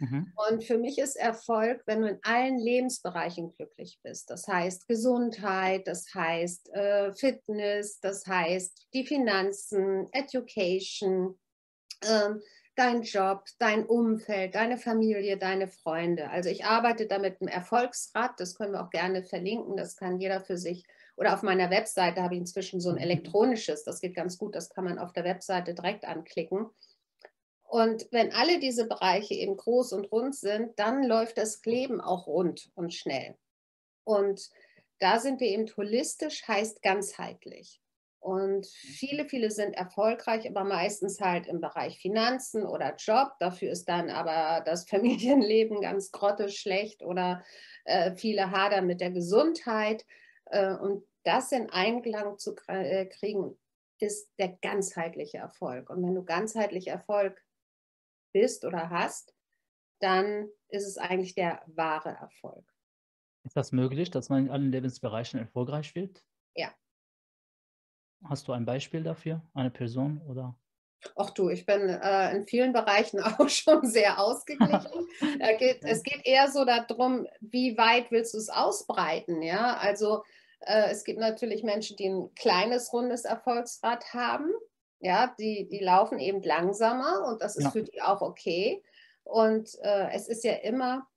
Mhm. 0.00 0.32
Und 0.48 0.64
für 0.64 0.76
mich 0.76 0.98
ist 0.98 1.14
Erfolg, 1.14 1.82
wenn 1.86 2.02
du 2.02 2.08
in 2.08 2.18
allen 2.22 2.58
Lebensbereichen 2.58 3.52
glücklich 3.52 4.00
bist. 4.02 4.28
Das 4.28 4.48
heißt 4.48 4.88
Gesundheit, 4.88 5.86
das 5.86 6.12
heißt 6.12 6.70
äh, 6.70 7.12
Fitness, 7.12 8.00
das 8.00 8.26
heißt 8.26 8.88
die 8.94 9.06
Finanzen, 9.06 10.08
Education, 10.10 11.38
äh, 12.00 12.30
dein 12.74 13.02
Job, 13.02 13.44
dein 13.58 13.84
Umfeld, 13.84 14.54
deine 14.54 14.78
Familie, 14.78 15.36
deine 15.36 15.68
Freunde. 15.68 16.30
Also 16.30 16.48
ich 16.48 16.64
arbeite 16.64 17.06
da 17.06 17.18
mit 17.18 17.40
einem 17.40 17.48
Erfolgsrad, 17.48 18.38
das 18.38 18.54
können 18.54 18.72
wir 18.72 18.82
auch 18.82 18.90
gerne 18.90 19.22
verlinken, 19.22 19.76
das 19.76 19.96
kann 19.96 20.18
jeder 20.18 20.40
für 20.40 20.56
sich. 20.56 20.84
Oder 21.16 21.34
auf 21.34 21.42
meiner 21.42 21.70
Webseite 21.70 22.22
habe 22.22 22.34
ich 22.34 22.40
inzwischen 22.40 22.80
so 22.80 22.88
ein 22.88 22.96
mhm. 22.96 23.02
elektronisches, 23.02 23.84
das 23.84 24.00
geht 24.00 24.14
ganz 24.14 24.38
gut, 24.38 24.54
das 24.54 24.70
kann 24.70 24.84
man 24.84 24.98
auf 24.98 25.12
der 25.12 25.24
Webseite 25.24 25.74
direkt 25.74 26.04
anklicken. 26.04 26.70
Und 27.62 28.06
wenn 28.10 28.32
alle 28.32 28.58
diese 28.58 28.86
Bereiche 28.86 29.34
eben 29.34 29.56
groß 29.56 29.92
und 29.92 30.12
rund 30.12 30.34
sind, 30.34 30.78
dann 30.78 31.04
läuft 31.04 31.38
das 31.38 31.62
Leben 31.64 32.00
auch 32.00 32.26
rund 32.26 32.70
und 32.74 32.92
schnell. 32.92 33.36
Und 34.04 34.50
da 34.98 35.18
sind 35.18 35.40
wir 35.40 35.48
eben 35.48 35.66
holistisch, 35.76 36.46
heißt 36.46 36.82
ganzheitlich. 36.82 37.81
Und 38.22 38.68
viele, 38.68 39.24
viele 39.24 39.50
sind 39.50 39.72
erfolgreich, 39.74 40.48
aber 40.48 40.62
meistens 40.62 41.20
halt 41.20 41.48
im 41.48 41.60
Bereich 41.60 41.98
Finanzen 41.98 42.64
oder 42.64 42.94
Job. 42.94 43.32
Dafür 43.40 43.72
ist 43.72 43.88
dann 43.88 44.10
aber 44.10 44.62
das 44.64 44.84
Familienleben 44.88 45.80
ganz 45.80 46.12
grottisch 46.12 46.60
schlecht 46.60 47.02
oder 47.02 47.44
äh, 47.84 48.14
viele 48.14 48.52
hadern 48.52 48.86
mit 48.86 49.00
der 49.00 49.10
Gesundheit. 49.10 50.06
Äh, 50.46 50.74
und 50.74 51.04
das 51.24 51.50
in 51.50 51.68
Einklang 51.70 52.38
zu 52.38 52.54
äh, 52.68 53.06
kriegen, 53.06 53.58
ist 53.98 54.30
der 54.38 54.56
ganzheitliche 54.62 55.38
Erfolg. 55.38 55.90
Und 55.90 56.04
wenn 56.04 56.14
du 56.14 56.24
ganzheitlich 56.24 56.86
Erfolg 56.86 57.44
bist 58.32 58.64
oder 58.64 58.88
hast, 58.90 59.34
dann 60.00 60.48
ist 60.68 60.86
es 60.86 60.96
eigentlich 60.96 61.34
der 61.34 61.60
wahre 61.66 62.10
Erfolg. 62.10 62.64
Ist 63.44 63.56
das 63.56 63.72
möglich, 63.72 64.12
dass 64.12 64.28
man 64.28 64.46
in 64.46 64.50
allen 64.50 64.70
Lebensbereichen 64.70 65.40
erfolgreich 65.40 65.96
wird? 65.96 66.24
Ja. 66.54 66.72
Hast 68.24 68.48
du 68.48 68.52
ein 68.52 68.64
Beispiel 68.64 69.02
dafür, 69.02 69.42
eine 69.54 69.70
Person 69.70 70.20
oder? 70.28 70.56
Ach 71.16 71.30
du, 71.30 71.48
ich 71.48 71.66
bin 71.66 71.88
äh, 71.88 72.36
in 72.36 72.46
vielen 72.46 72.72
Bereichen 72.72 73.20
auch 73.22 73.48
schon 73.48 73.84
sehr 73.86 74.20
ausgeglichen. 74.20 75.08
geht, 75.58 75.84
es 75.84 76.02
geht 76.02 76.24
eher 76.24 76.50
so 76.50 76.64
darum, 76.64 77.26
wie 77.40 77.76
weit 77.76 78.10
willst 78.10 78.34
du 78.34 78.38
es 78.38 78.48
ausbreiten, 78.48 79.42
ja? 79.42 79.76
Also 79.76 80.22
äh, 80.60 80.90
es 80.90 81.04
gibt 81.04 81.18
natürlich 81.18 81.64
Menschen, 81.64 81.96
die 81.96 82.08
ein 82.08 82.34
kleines, 82.34 82.92
rundes 82.92 83.24
Erfolgsrad 83.24 84.14
haben 84.14 84.52
ja, 85.02 85.34
die, 85.38 85.68
die 85.68 85.80
laufen 85.80 86.20
eben 86.20 86.42
langsamer 86.42 87.26
und 87.26 87.42
das 87.42 87.56
ist 87.56 87.64
ja. 87.64 87.70
für 87.70 87.82
die 87.82 88.00
auch 88.00 88.22
okay. 88.22 88.82
Und 89.24 89.76
äh, 89.82 90.10
es 90.12 90.28
ist 90.28 90.44
ja 90.44 90.54
immer 90.54 91.08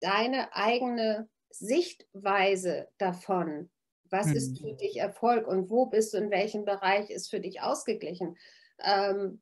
deine 0.00 0.54
eigene 0.54 1.28
Sichtweise 1.50 2.88
davon, 2.96 3.70
was 4.10 4.26
mhm. 4.26 4.36
ist 4.36 4.58
für 4.58 4.72
dich 4.74 4.96
Erfolg 4.96 5.46
und 5.46 5.70
wo 5.70 5.86
bist 5.86 6.14
du, 6.14 6.18
in 6.18 6.30
welchem 6.30 6.64
Bereich 6.64 7.10
ist 7.10 7.30
für 7.30 7.40
dich 7.40 7.62
ausgeglichen. 7.62 8.36
Ähm, 8.82 9.40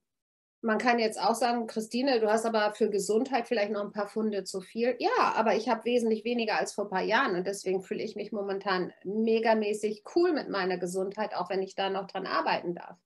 man 0.64 0.78
kann 0.78 1.00
jetzt 1.00 1.20
auch 1.20 1.34
sagen, 1.34 1.66
Christine, 1.66 2.20
du 2.20 2.30
hast 2.30 2.46
aber 2.46 2.72
für 2.72 2.88
Gesundheit 2.88 3.48
vielleicht 3.48 3.72
noch 3.72 3.82
ein 3.82 3.92
paar 3.92 4.06
Funde 4.06 4.44
zu 4.44 4.60
viel. 4.60 4.94
Ja, 5.00 5.34
aber 5.34 5.56
ich 5.56 5.68
habe 5.68 5.84
wesentlich 5.84 6.24
weniger 6.24 6.56
als 6.56 6.72
vor 6.72 6.84
ein 6.84 6.90
paar 6.90 7.02
Jahren 7.02 7.34
und 7.34 7.46
deswegen 7.46 7.82
fühle 7.82 8.02
ich 8.02 8.14
mich 8.14 8.30
momentan 8.30 8.92
megamäßig 9.02 10.04
cool 10.14 10.32
mit 10.32 10.48
meiner 10.48 10.78
Gesundheit, 10.78 11.34
auch 11.34 11.50
wenn 11.50 11.62
ich 11.62 11.74
da 11.74 11.90
noch 11.90 12.06
dran 12.06 12.26
arbeiten 12.26 12.74
darf 12.76 12.96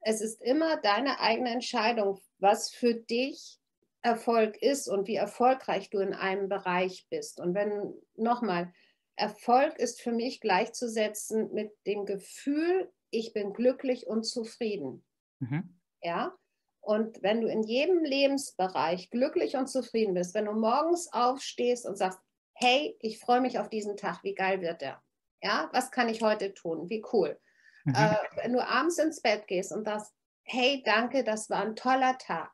es 0.00 0.20
ist 0.20 0.40
immer 0.42 0.76
deine 0.78 1.20
eigene 1.20 1.50
Entscheidung, 1.50 2.20
was 2.38 2.70
für 2.70 2.94
dich 2.94 3.58
Erfolg 4.02 4.56
ist 4.62 4.88
und 4.88 5.06
wie 5.06 5.16
erfolgreich 5.16 5.90
du 5.90 5.98
in 5.98 6.14
einem 6.14 6.48
Bereich 6.48 7.06
bist. 7.10 7.38
Und 7.38 7.54
wenn, 7.54 7.92
nochmal, 8.16 8.72
Erfolg 9.20 9.78
ist 9.78 10.00
für 10.00 10.12
mich 10.12 10.40
gleichzusetzen 10.40 11.52
mit 11.52 11.72
dem 11.86 12.06
Gefühl, 12.06 12.90
ich 13.10 13.34
bin 13.34 13.52
glücklich 13.52 14.06
und 14.06 14.24
zufrieden. 14.24 15.04
Mhm. 15.40 15.78
Ja. 16.02 16.36
Und 16.80 17.22
wenn 17.22 17.42
du 17.42 17.48
in 17.48 17.62
jedem 17.62 18.02
Lebensbereich 18.02 19.10
glücklich 19.10 19.56
und 19.56 19.68
zufrieden 19.68 20.14
bist, 20.14 20.34
wenn 20.34 20.46
du 20.46 20.52
morgens 20.52 21.12
aufstehst 21.12 21.86
und 21.86 21.96
sagst, 21.96 22.18
hey, 22.54 22.96
ich 23.00 23.20
freue 23.20 23.42
mich 23.42 23.58
auf 23.58 23.68
diesen 23.68 23.98
Tag, 23.98 24.24
wie 24.24 24.34
geil 24.34 24.62
wird 24.62 24.80
der? 24.80 25.02
Ja, 25.42 25.68
was 25.72 25.90
kann 25.90 26.08
ich 26.08 26.22
heute 26.22 26.54
tun? 26.54 26.88
Wie 26.88 27.04
cool. 27.12 27.38
Mhm. 27.84 27.94
Äh, 27.94 28.16
wenn 28.36 28.54
du 28.54 28.66
abends 28.66 28.98
ins 28.98 29.20
Bett 29.20 29.46
gehst 29.46 29.72
und 29.72 29.84
sagst, 29.84 30.14
hey, 30.44 30.82
danke, 30.84 31.24
das 31.24 31.50
war 31.50 31.62
ein 31.62 31.76
toller 31.76 32.16
Tag. 32.16 32.50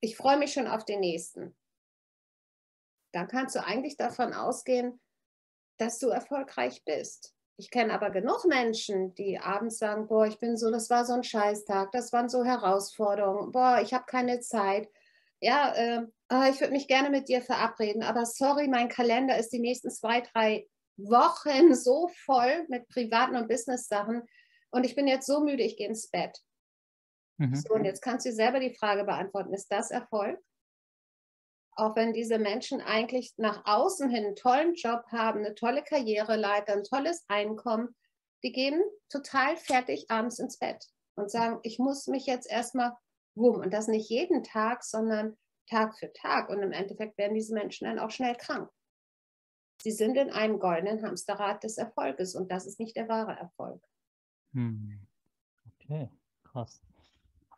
Ich 0.00 0.16
freue 0.16 0.38
mich 0.38 0.54
schon 0.54 0.66
auf 0.66 0.86
den 0.86 1.00
nächsten. 1.00 1.54
Dann 3.12 3.28
kannst 3.28 3.54
du 3.54 3.62
eigentlich 3.62 3.98
davon 3.98 4.32
ausgehen, 4.32 4.98
dass 5.80 5.98
du 5.98 6.08
erfolgreich 6.08 6.84
bist. 6.84 7.34
Ich 7.56 7.70
kenne 7.70 7.92
aber 7.92 8.10
genug 8.10 8.46
Menschen, 8.46 9.14
die 9.14 9.38
abends 9.38 9.78
sagen, 9.78 10.08
boah, 10.08 10.26
ich 10.26 10.38
bin 10.38 10.56
so, 10.56 10.70
das 10.70 10.88
war 10.88 11.04
so 11.04 11.12
ein 11.12 11.24
Scheißtag, 11.24 11.92
das 11.92 12.12
waren 12.12 12.28
so 12.28 12.44
Herausforderungen, 12.44 13.52
boah, 13.52 13.80
ich 13.82 13.92
habe 13.92 14.04
keine 14.06 14.40
Zeit. 14.40 14.88
Ja, 15.40 15.72
äh, 15.74 16.06
ich 16.50 16.60
würde 16.60 16.72
mich 16.72 16.88
gerne 16.88 17.10
mit 17.10 17.28
dir 17.28 17.42
verabreden, 17.42 18.02
aber 18.02 18.24
sorry, 18.24 18.68
mein 18.68 18.88
Kalender 18.88 19.36
ist 19.38 19.50
die 19.50 19.58
nächsten 19.58 19.90
zwei, 19.90 20.20
drei 20.20 20.66
Wochen 20.96 21.74
so 21.74 22.08
voll 22.24 22.66
mit 22.68 22.88
privaten 22.88 23.36
und 23.36 23.48
Business-Sachen 23.48 24.22
und 24.70 24.84
ich 24.84 24.94
bin 24.94 25.06
jetzt 25.06 25.26
so 25.26 25.40
müde, 25.40 25.62
ich 25.62 25.76
gehe 25.76 25.88
ins 25.88 26.08
Bett. 26.08 26.38
Mhm. 27.38 27.54
So, 27.54 27.74
und 27.74 27.84
jetzt 27.84 28.02
kannst 28.02 28.26
du 28.26 28.32
selber 28.32 28.60
die 28.60 28.74
Frage 28.74 29.04
beantworten, 29.04 29.52
ist 29.52 29.70
das 29.72 29.90
Erfolg? 29.90 30.38
Auch 31.76 31.96
wenn 31.96 32.12
diese 32.12 32.38
Menschen 32.38 32.80
eigentlich 32.80 33.32
nach 33.36 33.62
außen 33.64 34.10
hin 34.10 34.26
einen 34.26 34.36
tollen 34.36 34.74
Job 34.74 35.04
haben, 35.12 35.40
eine 35.40 35.54
tolle 35.54 35.82
Karriere 35.82 36.36
leiten, 36.36 36.78
ein 36.78 36.84
tolles 36.84 37.24
Einkommen, 37.28 37.94
die 38.42 38.52
gehen 38.52 38.82
total 39.08 39.56
fertig 39.56 40.10
abends 40.10 40.38
ins 40.38 40.58
Bett 40.58 40.86
und 41.14 41.30
sagen, 41.30 41.60
ich 41.62 41.78
muss 41.78 42.06
mich 42.06 42.26
jetzt 42.26 42.50
erstmal 42.50 42.92
wumm. 43.34 43.56
Und 43.56 43.72
das 43.72 43.88
nicht 43.88 44.10
jeden 44.10 44.42
Tag, 44.42 44.84
sondern 44.84 45.36
Tag 45.68 45.98
für 45.98 46.12
Tag. 46.12 46.48
Und 46.48 46.62
im 46.62 46.72
Endeffekt 46.72 47.16
werden 47.18 47.34
diese 47.34 47.54
Menschen 47.54 47.86
dann 47.86 47.98
auch 47.98 48.10
schnell 48.10 48.34
krank. 48.34 48.70
Sie 49.82 49.92
sind 49.92 50.16
in 50.16 50.30
einem 50.30 50.58
goldenen 50.58 51.02
Hamsterrad 51.02 51.64
des 51.64 51.78
Erfolges 51.78 52.34
und 52.34 52.50
das 52.50 52.66
ist 52.66 52.78
nicht 52.78 52.96
der 52.96 53.08
wahre 53.08 53.32
Erfolg. 53.32 53.82
Hm. 54.52 55.06
Okay, 55.74 56.10
krass. 56.44 56.82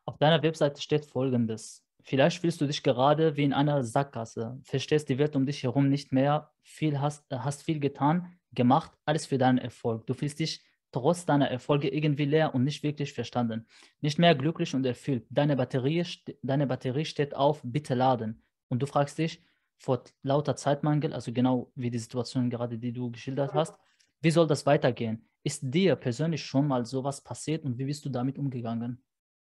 Auf 0.05 0.19
deiner 0.19 0.43
Webseite 0.43 0.81
steht 0.81 1.05
folgendes. 1.05 1.83
Vielleicht 2.05 2.41
fühlst 2.41 2.61
du 2.61 2.67
dich 2.67 2.83
gerade 2.83 3.37
wie 3.37 3.45
in 3.45 3.53
einer 3.53 3.85
Sackgasse, 3.85 4.61
verstehst 4.65 5.09
die 5.09 5.19
Welt 5.19 5.37
um 5.37 5.47
dich 5.47 5.63
herum 5.63 5.89
nicht 5.89 6.13
mehr, 6.13 6.51
viel 6.63 7.01
hast, 7.01 7.25
hast 7.31 7.63
viel 7.63 7.81
getan, 7.81 8.39
gemacht, 8.53 8.93
alles 9.05 9.27
für 9.27 9.39
deinen 9.39 9.59
Erfolg. 9.59 10.07
Du 10.07 10.15
fühlst 10.15 10.41
dich 10.41 10.63
trotz 10.91 11.25
deiner 11.25 11.51
Erfolge 11.51 11.89
irgendwie 11.89 12.27
leer 12.27 12.55
und 12.55 12.65
nicht 12.65 12.83
wirklich 12.83 13.13
verstanden. 13.13 13.67
Nicht 14.01 14.19
mehr 14.19 14.35
glücklich 14.35 14.75
und 14.75 14.85
erfüllt. 14.85 15.27
Deine 15.31 15.57
Batterie, 15.57 16.05
deine 16.43 16.67
Batterie 16.67 17.05
steht 17.05 17.35
auf, 17.35 17.61
bitte 17.65 17.95
laden. 17.95 18.43
Und 18.69 18.83
du 18.83 18.87
fragst 18.87 19.19
dich, 19.19 19.43
vor 19.79 20.05
lauter 20.23 20.55
Zeitmangel, 20.55 21.13
also 21.13 21.33
genau 21.33 21.73
wie 21.75 21.91
die 21.91 21.99
Situation 21.99 22.51
gerade, 22.51 22.79
die 22.79 22.93
du 22.93 23.11
geschildert 23.11 23.53
hast. 23.53 23.77
Wie 24.21 24.31
soll 24.31 24.47
das 24.47 24.65
weitergehen? 24.65 25.29
Ist 25.43 25.63
dir 25.63 25.97
persönlich 25.97 26.45
schon 26.45 26.69
mal 26.69 26.87
sowas 26.87 27.21
passiert 27.21 27.65
und 27.65 27.77
wie 27.79 27.87
bist 27.87 28.05
du 28.05 28.09
damit 28.09 28.39
umgegangen? 28.39 29.03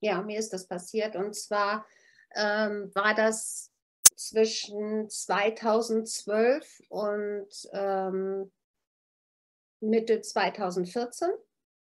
Ja, 0.01 0.23
mir 0.23 0.39
ist 0.39 0.53
das 0.53 0.67
passiert 0.67 1.15
und 1.17 1.35
zwar 1.35 1.85
ähm, 2.35 2.91
war 2.95 3.15
das 3.15 3.71
zwischen 4.17 5.09
2012 5.09 6.83
und 6.89 7.49
ähm, 7.73 8.53
Mitte 9.81 10.21
2014. 10.21 11.29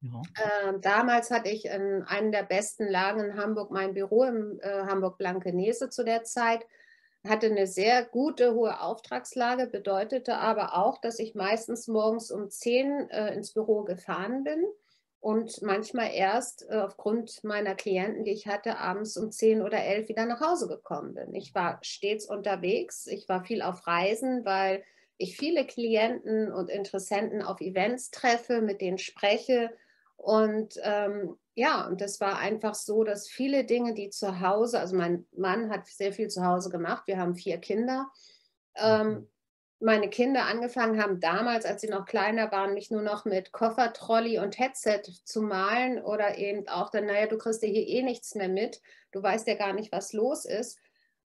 Ja. 0.02 0.22
Äh, 0.38 0.80
damals 0.82 1.32
hatte 1.32 1.50
ich 1.50 1.66
in 1.66 2.04
einer 2.04 2.32
der 2.32 2.44
besten 2.44 2.88
Lagen 2.88 3.22
in 3.22 3.38
Hamburg 3.38 3.72
mein 3.72 3.94
Büro 3.94 4.24
im 4.26 4.60
äh, 4.62 4.84
Hamburg-Blankenese 4.86 5.90
zu 5.90 6.04
der 6.04 6.24
Zeit 6.24 6.66
hatte 7.28 7.48
eine 7.48 7.68
sehr 7.68 8.04
gute, 8.04 8.54
hohe 8.54 8.82
Auftragslage, 8.82 9.68
bedeutete 9.68 10.36
aber 10.36 10.76
auch, 10.76 11.00
dass 11.00 11.20
ich 11.20 11.36
meistens 11.36 11.88
morgens 11.88 12.32
um 12.32 12.50
10 12.50 13.10
äh, 13.10 13.34
ins 13.34 13.54
Büro 13.54 13.84
gefahren 13.84 14.44
bin 14.44 14.66
und 15.24 15.62
manchmal 15.62 16.12
erst 16.14 16.70
äh, 16.70 16.76
aufgrund 16.76 17.46
meiner 17.46 17.76
Klienten, 17.76 18.26
die 18.26 18.34
ich 18.34 18.46
hatte, 18.46 18.78
abends 18.78 19.16
um 19.16 19.32
10 19.32 19.62
oder 19.62 19.82
11 19.82 20.10
wieder 20.10 20.26
nach 20.26 20.42
Hause 20.42 20.68
gekommen 20.68 21.14
bin. 21.14 21.34
Ich 21.34 21.56
war 21.56 21.80
stets 21.82 22.26
unterwegs, 22.26 23.08
ich 23.08 23.30
war 23.30 23.46
viel 23.46 23.62
auf 23.62 23.88
Reisen, 23.88 24.44
weil 24.44 24.84
ich 25.16 25.38
viele 25.38 25.66
Klienten 25.66 26.52
und 26.52 26.70
Interessenten 26.70 27.42
auf 27.42 27.62
Events 27.62 28.12
treffe, 28.12 28.60
mit 28.60 28.82
denen 28.82 28.98
spreche 28.98 29.72
und 30.18 30.78
ähm, 30.84 31.38
ja, 31.56 31.88
und 31.88 32.02
das 32.02 32.20
war 32.20 32.40
einfach 32.40 32.76
so, 32.76 33.06
dass 33.06 33.30
viele 33.30 33.64
Dinge, 33.64 33.94
die 33.94 34.10
zu 34.10 34.42
Hause, 34.42 34.78
also 34.82 34.98
mein 34.98 35.26
Mann 35.32 35.70
hat 35.70 35.88
sehr 35.88 36.12
viel 36.12 36.28
zu 36.28 36.44
Hause 36.46 36.70
gemacht, 36.70 37.04
wir 37.06 37.18
haben 37.18 37.36
vier 37.36 37.60
Kinder. 37.60 38.12
Ähm, 38.76 39.08
mhm. 39.08 39.30
Meine 39.80 40.10
Kinder 40.10 40.46
angefangen 40.46 41.02
haben 41.02 41.20
damals, 41.20 41.66
als 41.66 41.82
sie 41.82 41.90
noch 41.90 42.06
kleiner 42.06 42.52
waren, 42.52 42.74
mich 42.74 42.90
nur 42.90 43.02
noch 43.02 43.26
mit 43.26 43.52
Koffer, 43.52 43.92
Trolley 43.92 44.40
und 44.40 44.58
Headset 44.58 45.02
zu 45.26 45.42
malen 45.42 46.02
oder 46.02 46.38
eben 46.38 46.68
auch 46.68 46.90
dann, 46.90 47.06
naja, 47.06 47.28
du 47.28 47.38
kriegst 47.38 47.62
ja 47.64 47.70
hier 47.70 47.86
eh 47.88 48.02
nichts 48.02 48.36
mehr 48.36 48.50
mit, 48.50 48.82
du 49.12 49.22
weißt 49.22 49.48
ja 49.48 49.56
gar 49.56 49.74
nicht, 49.74 49.92
was 49.92 50.14
los 50.14 50.46
ist. 50.46 50.80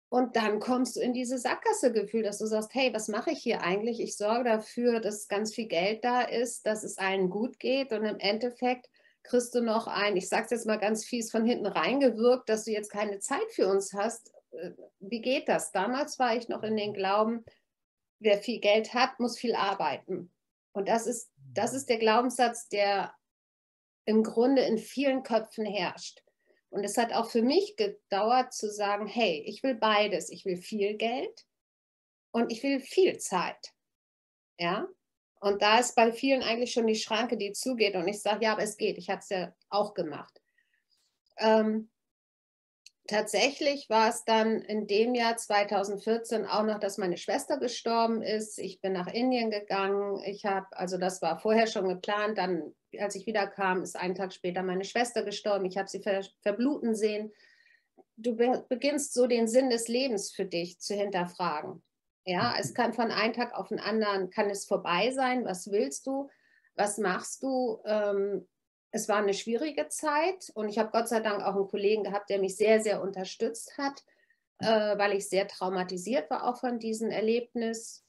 Und 0.10 0.36
dann 0.36 0.60
kommst 0.60 0.98
du 0.98 1.00
in 1.00 1.14
diese 1.14 1.38
Sackgasse-Gefühl, 1.38 2.24
dass 2.24 2.40
du 2.40 2.46
sagst, 2.46 2.74
hey, 2.74 2.94
was 2.94 3.08
mache 3.08 3.32
ich 3.32 3.40
hier 3.40 3.62
eigentlich? 3.62 4.02
Ich 4.02 4.18
sorge 4.18 4.44
dafür, 4.44 5.00
dass 5.00 5.30
ganz 5.30 5.56
viel 5.56 5.68
Geld 5.68 6.04
da 6.04 6.22
ist, 6.22 6.66
dass 6.66 6.84
es 6.84 6.98
allen 6.98 7.30
gut 7.30 7.60
geht 7.60 7.94
und 7.94 8.04
im 8.04 8.20
Endeffekt 8.20 8.90
kriegst 9.24 9.56
du 9.56 9.62
noch 9.62 9.88
ein, 9.88 10.18
ich 10.18 10.28
sage 10.28 10.46
es 10.46 10.52
jetzt 10.52 10.66
mal 10.66 10.80
ganz 10.80 11.06
fies, 11.06 11.32
von 11.32 11.46
hinten 11.46 11.68
reingewirkt, 11.68 12.50
dass 12.50 12.66
du 12.66 12.72
jetzt 12.72 12.92
keine 12.92 13.20
Zeit 13.20 13.50
für 13.52 13.68
uns 13.68 13.94
hast. 13.94 14.34
Äh, 14.52 14.72
wie 15.00 15.22
geht 15.22 15.48
das? 15.48 15.72
Damals 15.72 16.20
war 16.20 16.36
ich 16.36 16.50
noch 16.50 16.64
in 16.64 16.76
den 16.76 16.94
Glauben, 16.94 17.46
wer 18.22 18.42
viel 18.42 18.60
Geld 18.60 18.94
hat, 18.94 19.20
muss 19.20 19.38
viel 19.38 19.56
arbeiten. 19.56 20.32
Und 20.72 20.88
das 20.88 21.08
ist, 21.08 21.32
das 21.54 21.74
ist 21.74 21.90
der 21.90 21.98
Glaubenssatz, 21.98 22.70
der 22.70 23.14
im 24.06 24.24
Grunde 24.24 24.62
in 24.62 24.78
vielen 24.78 25.24
Köpfen 25.24 25.66
herrscht. 25.66 26.24
Und 26.70 26.86
es 26.86 26.98
hat 26.98 27.12
auch 27.12 27.30
für 27.30 27.42
mich 27.42 27.76
gedauert 27.76 28.54
zu 28.54 28.72
sagen, 28.72 29.06
hey, 29.06 29.44
ich 29.46 29.62
will 29.64 29.76
beides. 29.76 30.30
Ich 30.30 30.46
will 30.46 30.58
viel 30.58 30.96
Geld 30.96 31.46
und 32.32 32.52
ich 32.52 32.64
will 32.64 32.80
viel 32.80 33.18
Zeit. 33.18 33.74
Ja. 34.58 34.88
Und 35.42 35.62
da 35.62 35.80
ist 35.80 35.96
bei 35.96 36.14
vielen 36.14 36.44
eigentlich 36.44 36.72
schon 36.72 36.88
die 36.88 36.96
Schranke, 36.96 37.36
die 37.36 37.52
zugeht. 37.52 37.96
Und 37.96 38.08
ich 38.08 38.22
sage, 38.22 38.46
ja, 38.46 38.54
aber 38.54 38.64
es 38.64 38.78
geht. 38.78 38.98
Ich 38.98 39.10
habe 39.10 39.20
es 39.20 39.30
ja 39.30 39.54
auch 39.70 39.94
gemacht. 39.94 40.42
Ähm, 41.38 41.91
tatsächlich 43.12 43.90
war 43.90 44.10
es 44.10 44.24
dann 44.24 44.62
in 44.62 44.88
dem 44.88 45.14
Jahr 45.14 45.36
2014 45.36 46.46
auch 46.46 46.64
noch, 46.64 46.80
dass 46.80 46.98
meine 46.98 47.18
Schwester 47.18 47.58
gestorben 47.58 48.22
ist. 48.22 48.58
Ich 48.58 48.80
bin 48.80 48.94
nach 48.94 49.08
Indien 49.08 49.52
gegangen. 49.52 50.22
Ich 50.26 50.46
habe, 50.46 50.66
also 50.72 50.98
das 50.98 51.22
war 51.22 51.38
vorher 51.38 51.68
schon 51.68 51.90
geplant. 51.90 52.38
Dann, 52.38 52.74
als 52.98 53.16
ich 53.16 53.28
wiederkam, 53.28 53.84
ist 53.84 53.98
einen 53.98 54.16
Tag 54.16 54.34
später 54.34 54.64
meine 54.64 54.86
Schwester 54.86 55.24
gestorben. 55.24 55.66
Ich 55.66 55.78
habe 55.78 55.90
sie 55.90 56.02
ver 56.02 56.24
verbluten 56.42 56.96
sehen. 56.96 57.34
Du 58.16 58.36
beginnst 58.36 59.14
so 59.14 59.28
den 59.28 59.48
Sinn 59.48 59.70
des 59.70 59.88
Lebens 59.88 60.32
für 60.32 60.46
dich 60.46 60.80
zu 60.80 60.96
hinterfragen. 60.96 61.84
Ja, 62.26 62.56
es 62.60 62.74
kann 62.74 62.94
von 62.94 63.12
einem 63.12 63.34
Tag 63.34 63.54
auf 63.54 63.70
den 63.70 63.80
anderen 63.80 64.30
kann 64.30 64.50
es 64.50 64.66
vorbei 64.66 65.12
sein. 65.12 65.44
Was 65.44 65.70
willst 65.70 66.08
du? 66.08 66.30
Was 66.76 66.98
machst 66.98 67.44
du? 67.44 67.82
Ähm, 67.86 68.48
es 68.92 69.08
war 69.08 69.18
eine 69.18 69.34
schwierige 69.34 69.88
Zeit 69.88 70.52
und 70.54 70.70
ich 70.70 70.78
habe 70.78 70.92
Gott 70.92 71.08
sei 71.08 71.22
Dank 71.22 71.44
auch 71.44 71.56
einen 71.56 71.68
Kollegen 71.68 72.04
gehabt, 72.04 72.30
der 72.30 72.40
mich 72.40 72.58
sehr, 72.58 72.82
sehr 72.82 73.02
unterstützt 73.02 73.78
hat, 73.78 74.04
äh, 74.60 74.98
weil 74.98 75.14
ich 75.16 75.30
sehr 75.30 75.48
traumatisiert 75.48 76.30
war 76.30 76.48
auch 76.48 76.60
von 76.60 76.78
diesem 76.78 77.10
Erlebnis. 77.10 78.06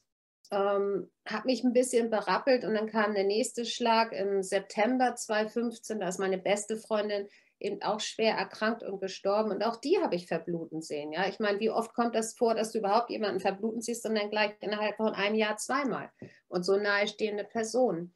Ähm, 0.51 1.09
habe 1.25 1.47
mich 1.47 1.63
ein 1.63 1.73
bisschen 1.73 2.09
berappelt 2.09 2.65
und 2.65 2.73
dann 2.73 2.87
kam 2.87 3.13
der 3.13 3.23
nächste 3.23 3.65
Schlag 3.65 4.11
im 4.11 4.43
September 4.43 5.15
2015, 5.15 6.01
da 6.01 6.09
ist 6.09 6.19
meine 6.19 6.37
beste 6.37 6.77
Freundin 6.77 7.27
eben 7.59 7.81
auch 7.81 8.01
schwer 8.01 8.35
erkrankt 8.35 8.83
und 8.83 8.99
gestorben 8.99 9.51
und 9.51 9.63
auch 9.63 9.77
die 9.77 9.97
habe 10.01 10.15
ich 10.15 10.27
verbluten 10.27 10.81
sehen. 10.81 11.13
Ja, 11.13 11.27
ich 11.29 11.39
meine, 11.39 11.61
wie 11.61 11.69
oft 11.69 11.93
kommt 11.93 12.13
das 12.13 12.35
vor, 12.35 12.55
dass 12.55 12.73
du 12.73 12.79
überhaupt 12.79 13.09
jemanden 13.09 13.39
verbluten 13.39 13.81
siehst 13.81 14.05
und 14.05 14.15
dann 14.15 14.29
gleich 14.29 14.51
innerhalb 14.59 14.97
von 14.97 15.13
einem 15.13 15.35
Jahr 15.35 15.55
zweimal 15.55 16.11
und 16.49 16.63
so 16.63 16.75
nahestehende 16.75 17.45
Personen. 17.45 18.13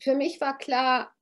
Für 0.00 0.14
mich 0.14 0.40
war 0.40 0.56
klar, 0.56 1.12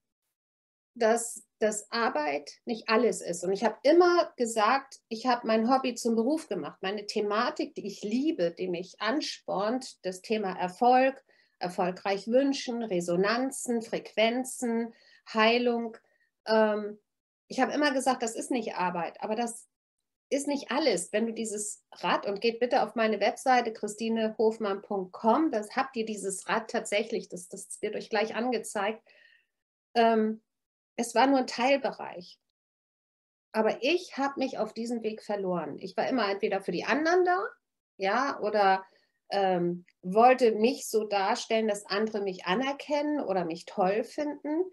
dass 0.96 1.46
das 1.58 1.90
Arbeit 1.90 2.50
nicht 2.64 2.88
alles 2.88 3.20
ist. 3.20 3.44
Und 3.44 3.52
ich 3.52 3.64
habe 3.64 3.76
immer 3.82 4.32
gesagt, 4.36 5.00
ich 5.08 5.26
habe 5.26 5.46
mein 5.46 5.70
Hobby 5.70 5.94
zum 5.94 6.16
Beruf 6.16 6.48
gemacht. 6.48 6.78
Meine 6.82 7.06
Thematik, 7.06 7.74
die 7.74 7.86
ich 7.86 8.02
liebe, 8.02 8.50
die 8.50 8.68
mich 8.68 9.00
anspornt, 9.00 10.04
das 10.04 10.22
Thema 10.22 10.58
Erfolg, 10.58 11.22
erfolgreich 11.58 12.26
wünschen, 12.28 12.82
Resonanzen, 12.82 13.82
Frequenzen, 13.82 14.92
Heilung. 15.32 15.96
Ähm, 16.46 16.98
ich 17.48 17.60
habe 17.60 17.72
immer 17.72 17.92
gesagt, 17.92 18.22
das 18.22 18.34
ist 18.34 18.50
nicht 18.50 18.74
Arbeit, 18.74 19.20
aber 19.20 19.36
das 19.36 19.68
ist 20.28 20.48
nicht 20.48 20.70
alles. 20.70 21.12
Wenn 21.12 21.26
du 21.26 21.32
dieses 21.32 21.84
Rad 21.92 22.26
und 22.26 22.40
geht 22.40 22.58
bitte 22.58 22.82
auf 22.82 22.94
meine 22.94 23.20
Webseite 23.20 23.72
christinehofmann.com, 23.72 25.50
das 25.50 25.76
habt 25.76 25.96
ihr 25.96 26.04
dieses 26.04 26.48
Rad 26.48 26.70
tatsächlich, 26.70 27.28
das, 27.28 27.48
das 27.48 27.80
wird 27.80 27.96
euch 27.96 28.10
gleich 28.10 28.34
angezeigt. 28.34 29.02
Ähm, 29.94 30.42
es 30.96 31.14
war 31.14 31.26
nur 31.26 31.38
ein 31.38 31.46
Teilbereich. 31.46 32.38
Aber 33.52 33.82
ich 33.82 34.18
habe 34.18 34.38
mich 34.38 34.58
auf 34.58 34.74
diesem 34.74 35.02
Weg 35.02 35.22
verloren. 35.22 35.78
Ich 35.78 35.96
war 35.96 36.08
immer 36.08 36.28
entweder 36.30 36.60
für 36.60 36.72
die 36.72 36.84
anderen 36.84 37.24
da, 37.24 37.42
ja, 37.96 38.38
oder 38.40 38.84
ähm, 39.30 39.86
wollte 40.02 40.52
mich 40.52 40.88
so 40.88 41.04
darstellen, 41.04 41.68
dass 41.68 41.86
andere 41.86 42.20
mich 42.20 42.44
anerkennen 42.44 43.20
oder 43.20 43.44
mich 43.44 43.64
toll 43.64 44.04
finden. 44.04 44.64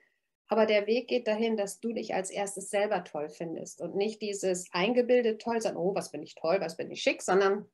Aber 0.48 0.66
der 0.66 0.86
Weg 0.86 1.08
geht 1.08 1.28
dahin, 1.28 1.58
dass 1.58 1.80
du 1.80 1.94
dich 1.94 2.14
als 2.14 2.30
erstes 2.30 2.70
selber 2.70 3.04
toll 3.04 3.30
findest 3.30 3.82
und 3.82 3.96
nicht 3.96 4.22
dieses 4.22 4.68
eingebildet 4.72 5.42
toll 5.42 5.62
sein, 5.62 5.78
oh, 5.78 5.96
was 5.96 6.12
bin 6.12 6.22
ich 6.22 6.36
toll, 6.36 6.60
was 6.60 6.78
bin 6.78 6.92
ich 6.92 7.02
schick, 7.02 7.22
sondern 7.22 7.66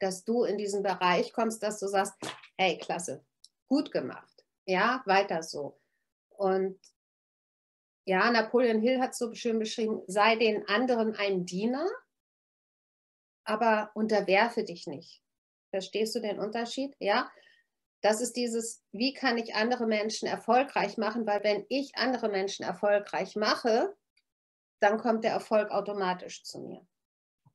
dass 0.00 0.24
du 0.24 0.42
in 0.42 0.58
diesen 0.58 0.82
Bereich 0.82 1.32
kommst, 1.32 1.62
dass 1.62 1.78
du 1.78 1.86
sagst, 1.86 2.14
hey, 2.58 2.76
klasse, 2.76 3.24
gut 3.68 3.92
gemacht, 3.92 4.44
ja, 4.66 5.02
weiter 5.06 5.42
so. 5.44 5.78
Und 6.30 6.78
ja, 8.04 8.30
Napoleon 8.30 8.80
Hill 8.80 9.00
hat 9.00 9.14
so 9.14 9.32
schön 9.34 9.58
beschrieben, 9.58 10.02
sei 10.06 10.36
den 10.36 10.66
anderen 10.68 11.14
ein 11.14 11.46
Diener, 11.46 11.88
aber 13.44 13.90
unterwerfe 13.94 14.64
dich 14.64 14.86
nicht. 14.86 15.22
Verstehst 15.70 16.14
du 16.14 16.20
den 16.20 16.38
Unterschied? 16.38 16.94
Ja, 16.98 17.30
das 18.02 18.20
ist 18.20 18.36
dieses, 18.36 18.82
wie 18.92 19.12
kann 19.12 19.38
ich 19.38 19.54
andere 19.54 19.86
Menschen 19.86 20.26
erfolgreich 20.26 20.98
machen, 20.98 21.26
weil 21.26 21.42
wenn 21.44 21.64
ich 21.68 21.96
andere 21.96 22.28
Menschen 22.28 22.64
erfolgreich 22.64 23.36
mache, 23.36 23.96
dann 24.80 24.98
kommt 24.98 25.24
der 25.24 25.32
Erfolg 25.32 25.70
automatisch 25.70 26.42
zu 26.42 26.60
mir. 26.60 26.86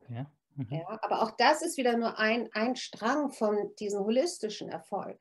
Okay. 0.01 0.25
Mhm. 0.55 0.67
Ja, 0.71 0.99
aber 1.01 1.21
auch 1.21 1.31
das 1.31 1.61
ist 1.61 1.77
wieder 1.77 1.97
nur 1.97 2.17
ein, 2.17 2.49
ein 2.53 2.75
Strang 2.75 3.29
von 3.31 3.75
diesem 3.75 3.99
holistischen 3.99 4.69
Erfolg. 4.69 5.19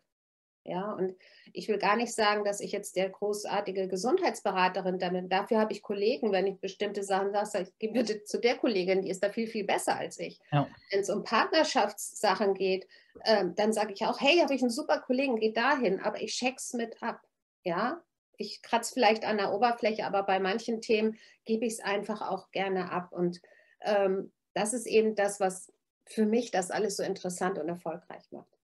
Ja, 0.69 0.93
und 0.93 1.15
ich 1.53 1.69
will 1.69 1.79
gar 1.79 1.97
nicht 1.97 2.13
sagen, 2.13 2.45
dass 2.45 2.61
ich 2.61 2.73
jetzt 2.73 2.97
der 2.97 3.09
großartige 3.09 3.87
Gesundheitsberaterin 3.87 4.99
damit, 4.99 5.31
dafür 5.31 5.61
habe 5.61 5.73
ich 5.73 5.81
Kollegen, 5.81 6.33
wenn 6.33 6.49
ich 6.49 6.59
bestimmte 6.59 7.05
Sachen 7.05 7.33
sage, 7.33 7.69
ich 7.69 7.79
gehe 7.79 7.93
bitte 7.93 8.25
zu 8.25 8.41
der 8.41 8.57
Kollegin, 8.57 9.03
die 9.03 9.11
ist 9.11 9.23
da 9.23 9.31
viel, 9.31 9.47
viel 9.47 9.65
besser 9.65 9.97
als 9.97 10.19
ich. 10.19 10.41
Ja. 10.51 10.69
Wenn 10.91 11.01
es 11.01 11.11
um 11.11 11.23
Partnerschaftssachen 11.23 12.55
geht, 12.55 12.89
äh, 13.23 13.45
dann 13.55 13.73
sage 13.73 13.93
ich 13.93 14.05
auch, 14.05 14.21
hey, 14.21 14.39
habe 14.41 14.55
ich 14.55 14.63
einen 14.63 14.71
super 14.71 14.99
Kollegen, 15.01 15.37
geh 15.37 15.53
dahin, 15.53 16.01
aber 16.01 16.21
ich 16.21 16.33
check's 16.33 16.73
mit 16.73 17.01
ab. 17.01 17.21
Ja, 17.63 18.03
ich 18.37 18.61
kratze 18.63 18.93
vielleicht 18.93 19.25
an 19.25 19.39
der 19.39 19.53
Oberfläche, 19.53 20.05
aber 20.05 20.25
bei 20.25 20.41
manchen 20.41 20.81
Themen 20.81 21.17
gebe 21.45 21.65
ich 21.65 21.75
es 21.75 21.81
einfach 21.81 22.23
auch 22.23 22.51
gerne 22.51 22.91
ab. 22.91 23.13
Und 23.13 23.41
ähm, 23.83 24.33
das 24.53 24.73
ist 24.73 24.87
eben 24.87 25.15
das, 25.15 25.39
was 25.39 25.73
für 26.07 26.27
mich 26.27 26.51
das 26.51 26.71
alles 26.73 26.97
so 26.97 27.05
interessant 27.05 27.59
und 27.59 27.69
erfolgreich 27.69 28.25
macht. 28.31 28.56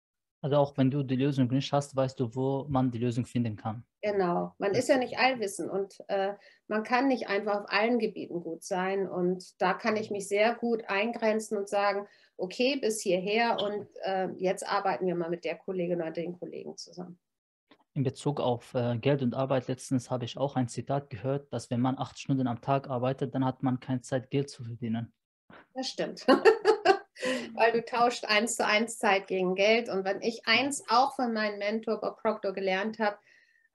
Also 0.42 0.56
auch 0.56 0.76
wenn 0.76 0.90
du 0.90 1.04
die 1.04 1.14
Lösung 1.14 1.46
nicht 1.46 1.72
hast, 1.72 1.94
weißt 1.94 2.18
du, 2.18 2.34
wo 2.34 2.66
man 2.68 2.90
die 2.90 2.98
Lösung 2.98 3.24
finden 3.24 3.54
kann. 3.54 3.84
Genau, 4.02 4.52
man 4.58 4.72
ist 4.72 4.88
ja 4.88 4.98
nicht 4.98 5.16
allwissend 5.16 5.70
und 5.70 5.98
äh, 6.08 6.34
man 6.66 6.82
kann 6.82 7.06
nicht 7.06 7.28
einfach 7.28 7.60
auf 7.60 7.66
allen 7.68 8.00
Gebieten 8.00 8.42
gut 8.42 8.64
sein. 8.64 9.08
Und 9.08 9.60
da 9.62 9.72
kann 9.72 9.96
ich 9.96 10.10
mich 10.10 10.26
sehr 10.26 10.56
gut 10.56 10.82
eingrenzen 10.88 11.56
und 11.56 11.68
sagen, 11.68 12.08
okay, 12.36 12.76
bis 12.76 13.00
hierher 13.00 13.58
und 13.62 13.86
äh, 14.02 14.30
jetzt 14.36 14.66
arbeiten 14.68 15.06
wir 15.06 15.14
mal 15.14 15.30
mit 15.30 15.44
der 15.44 15.54
Kollegin 15.54 16.02
oder 16.02 16.10
den 16.10 16.36
Kollegen 16.36 16.76
zusammen. 16.76 17.20
In 17.94 18.02
Bezug 18.02 18.40
auf 18.40 18.74
äh, 18.74 18.98
Geld 18.98 19.22
und 19.22 19.34
Arbeit, 19.34 19.68
letztens 19.68 20.10
habe 20.10 20.24
ich 20.24 20.38
auch 20.38 20.56
ein 20.56 20.66
Zitat 20.66 21.08
gehört, 21.08 21.52
dass 21.52 21.70
wenn 21.70 21.80
man 21.80 21.98
acht 21.98 22.18
Stunden 22.18 22.48
am 22.48 22.60
Tag 22.60 22.90
arbeitet, 22.90 23.32
dann 23.36 23.44
hat 23.44 23.62
man 23.62 23.78
keine 23.78 24.00
Zeit, 24.00 24.28
Geld 24.30 24.50
zu 24.50 24.64
verdienen. 24.64 25.12
Das 25.74 25.86
stimmt. 25.88 26.26
weil 27.54 27.72
du 27.72 27.84
tauscht 27.84 28.24
eins 28.24 28.56
zu 28.56 28.66
eins 28.66 28.98
Zeit 28.98 29.26
gegen 29.26 29.54
Geld. 29.54 29.88
Und 29.88 30.04
wenn 30.04 30.20
ich 30.22 30.46
eins 30.46 30.84
auch 30.88 31.14
von 31.14 31.32
meinem 31.32 31.58
Mentor 31.58 32.00
Bob 32.00 32.20
Proctor 32.20 32.52
gelernt 32.52 32.98
habe, 32.98 33.16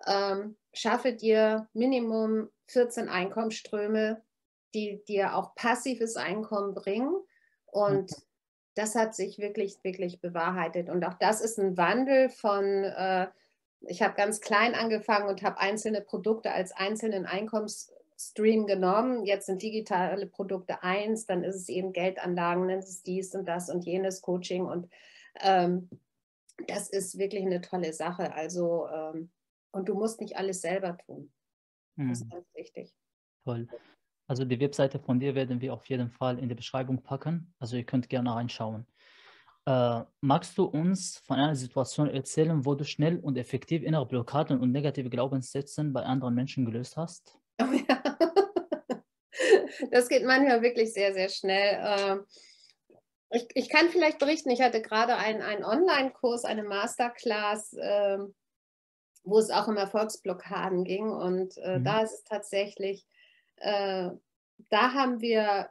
ähm, 0.06 0.58
schaffe 0.74 1.14
dir 1.14 1.68
Minimum 1.74 2.50
14 2.68 3.10
Einkommensströme, 3.10 4.22
die 4.74 5.04
dir 5.08 5.36
auch 5.36 5.56
passives 5.56 6.16
Einkommen 6.16 6.74
bringen. 6.74 7.16
Und 7.66 8.12
das 8.76 8.96
hat 8.96 9.16
sich 9.16 9.40
wirklich, 9.40 9.78
wirklich 9.84 10.22
bewahrheitet. 10.22 10.90
Und 10.90 11.04
auch 11.04 11.16
das 11.16 11.42
ist 11.42 11.58
ein 11.58 11.78
Wandel 11.78 12.30
von, 12.30 12.84
äh, 12.84 13.28
ich 13.82 14.02
habe 14.02 14.16
ganz 14.16 14.42
klein 14.42 14.76
angefangen 14.76 15.28
und 15.28 15.42
habe 15.42 15.60
einzelne 15.60 16.02
Produkte 16.02 16.52
als 16.52 16.72
einzelnen 16.74 17.26
Einkommens 17.26 17.92
Stream 18.20 18.66
genommen. 18.66 19.26
Jetzt 19.26 19.46
sind 19.46 19.62
digitale 19.62 20.26
Produkte 20.26 20.82
eins, 20.84 21.26
dann 21.26 21.44
ist 21.44 21.56
es 21.56 21.70
eben 21.70 21.94
Geldanlagen, 21.94 22.68
dann 22.68 22.80
ist 22.80 22.90
es 22.90 23.04
dies 23.04 23.36
und 23.36 23.46
das 23.46 23.70
und 23.70 23.86
jenes 23.86 24.22
Coaching 24.22 24.66
und 24.66 24.90
ähm, 25.42 25.90
das 26.68 26.90
ist 26.90 27.20
wirklich 27.20 27.46
eine 27.46 27.62
tolle 27.62 27.94
Sache. 27.94 28.34
Also 28.34 28.88
ähm, 28.88 29.30
und 29.72 29.88
du 29.90 29.94
musst 29.94 30.22
nicht 30.22 30.38
alles 30.38 30.62
selber 30.62 30.98
tun. 30.98 31.32
Das 31.96 32.20
ist 32.20 32.24
hm. 32.24 32.30
ganz 32.30 32.48
wichtig. 32.56 32.96
Toll. 33.44 33.68
Also 34.28 34.44
die 34.44 34.60
Webseite 34.60 35.00
von 35.00 35.20
dir 35.20 35.36
werden 35.36 35.62
wir 35.62 35.74
auf 35.74 35.88
jeden 35.88 36.10
Fall 36.10 36.38
in 36.40 36.50
die 36.50 36.56
Beschreibung 36.56 37.02
packen. 37.02 37.54
Also 37.60 37.78
ihr 37.78 37.86
könnt 37.86 38.10
gerne 38.10 38.34
reinschauen. 38.34 38.86
Äh, 39.66 40.04
magst 40.22 40.58
du 40.58 40.66
uns 40.66 41.18
von 41.20 41.38
einer 41.38 41.56
Situation 41.56 42.10
erzählen, 42.10 42.66
wo 42.66 42.76
du 42.76 42.84
schnell 42.84 43.20
und 43.20 43.38
effektiv 43.38 43.84
innere 43.84 44.06
Blockaden 44.06 44.60
und 44.60 44.72
negative 44.72 45.10
Glaubenssätze 45.10 45.84
bei 45.86 46.04
anderen 46.04 46.36
Menschen 46.36 46.66
gelöst 46.66 46.98
hast? 46.98 47.40
Oh 47.60 47.74
ja. 47.74 47.97
Das 49.92 50.10
geht 50.10 50.26
manchmal 50.26 50.62
wirklich 50.62 50.94
sehr, 50.94 51.14
sehr 51.14 51.30
schnell. 51.30 51.80
Ähm, 51.82 52.26
Ich, 53.30 53.46
ich 53.56 53.68
kann 53.68 53.90
vielleicht 53.90 54.20
berichten, 54.20 54.52
ich 54.52 54.62
hatte 54.62 54.82
gerade 54.82 55.18
einen, 55.18 55.42
einen 55.42 55.66
Online-Kurs, 55.66 56.46
eine 56.46 56.64
Masterclass, 56.64 57.74
äh, 57.74 58.20
wo 59.24 59.38
es 59.38 59.50
auch 59.50 59.68
um 59.68 59.76
Erfolgsblockaden 59.76 60.86
ging. 60.86 61.10
Und 61.10 61.58
äh, 61.58 61.80
mhm. 61.80 61.84
da 61.84 62.04
ist 62.04 62.14
es 62.14 62.24
tatsächlich, 62.24 63.06
äh, 63.58 64.12
da 64.70 64.94
haben 64.94 65.20
wir 65.20 65.70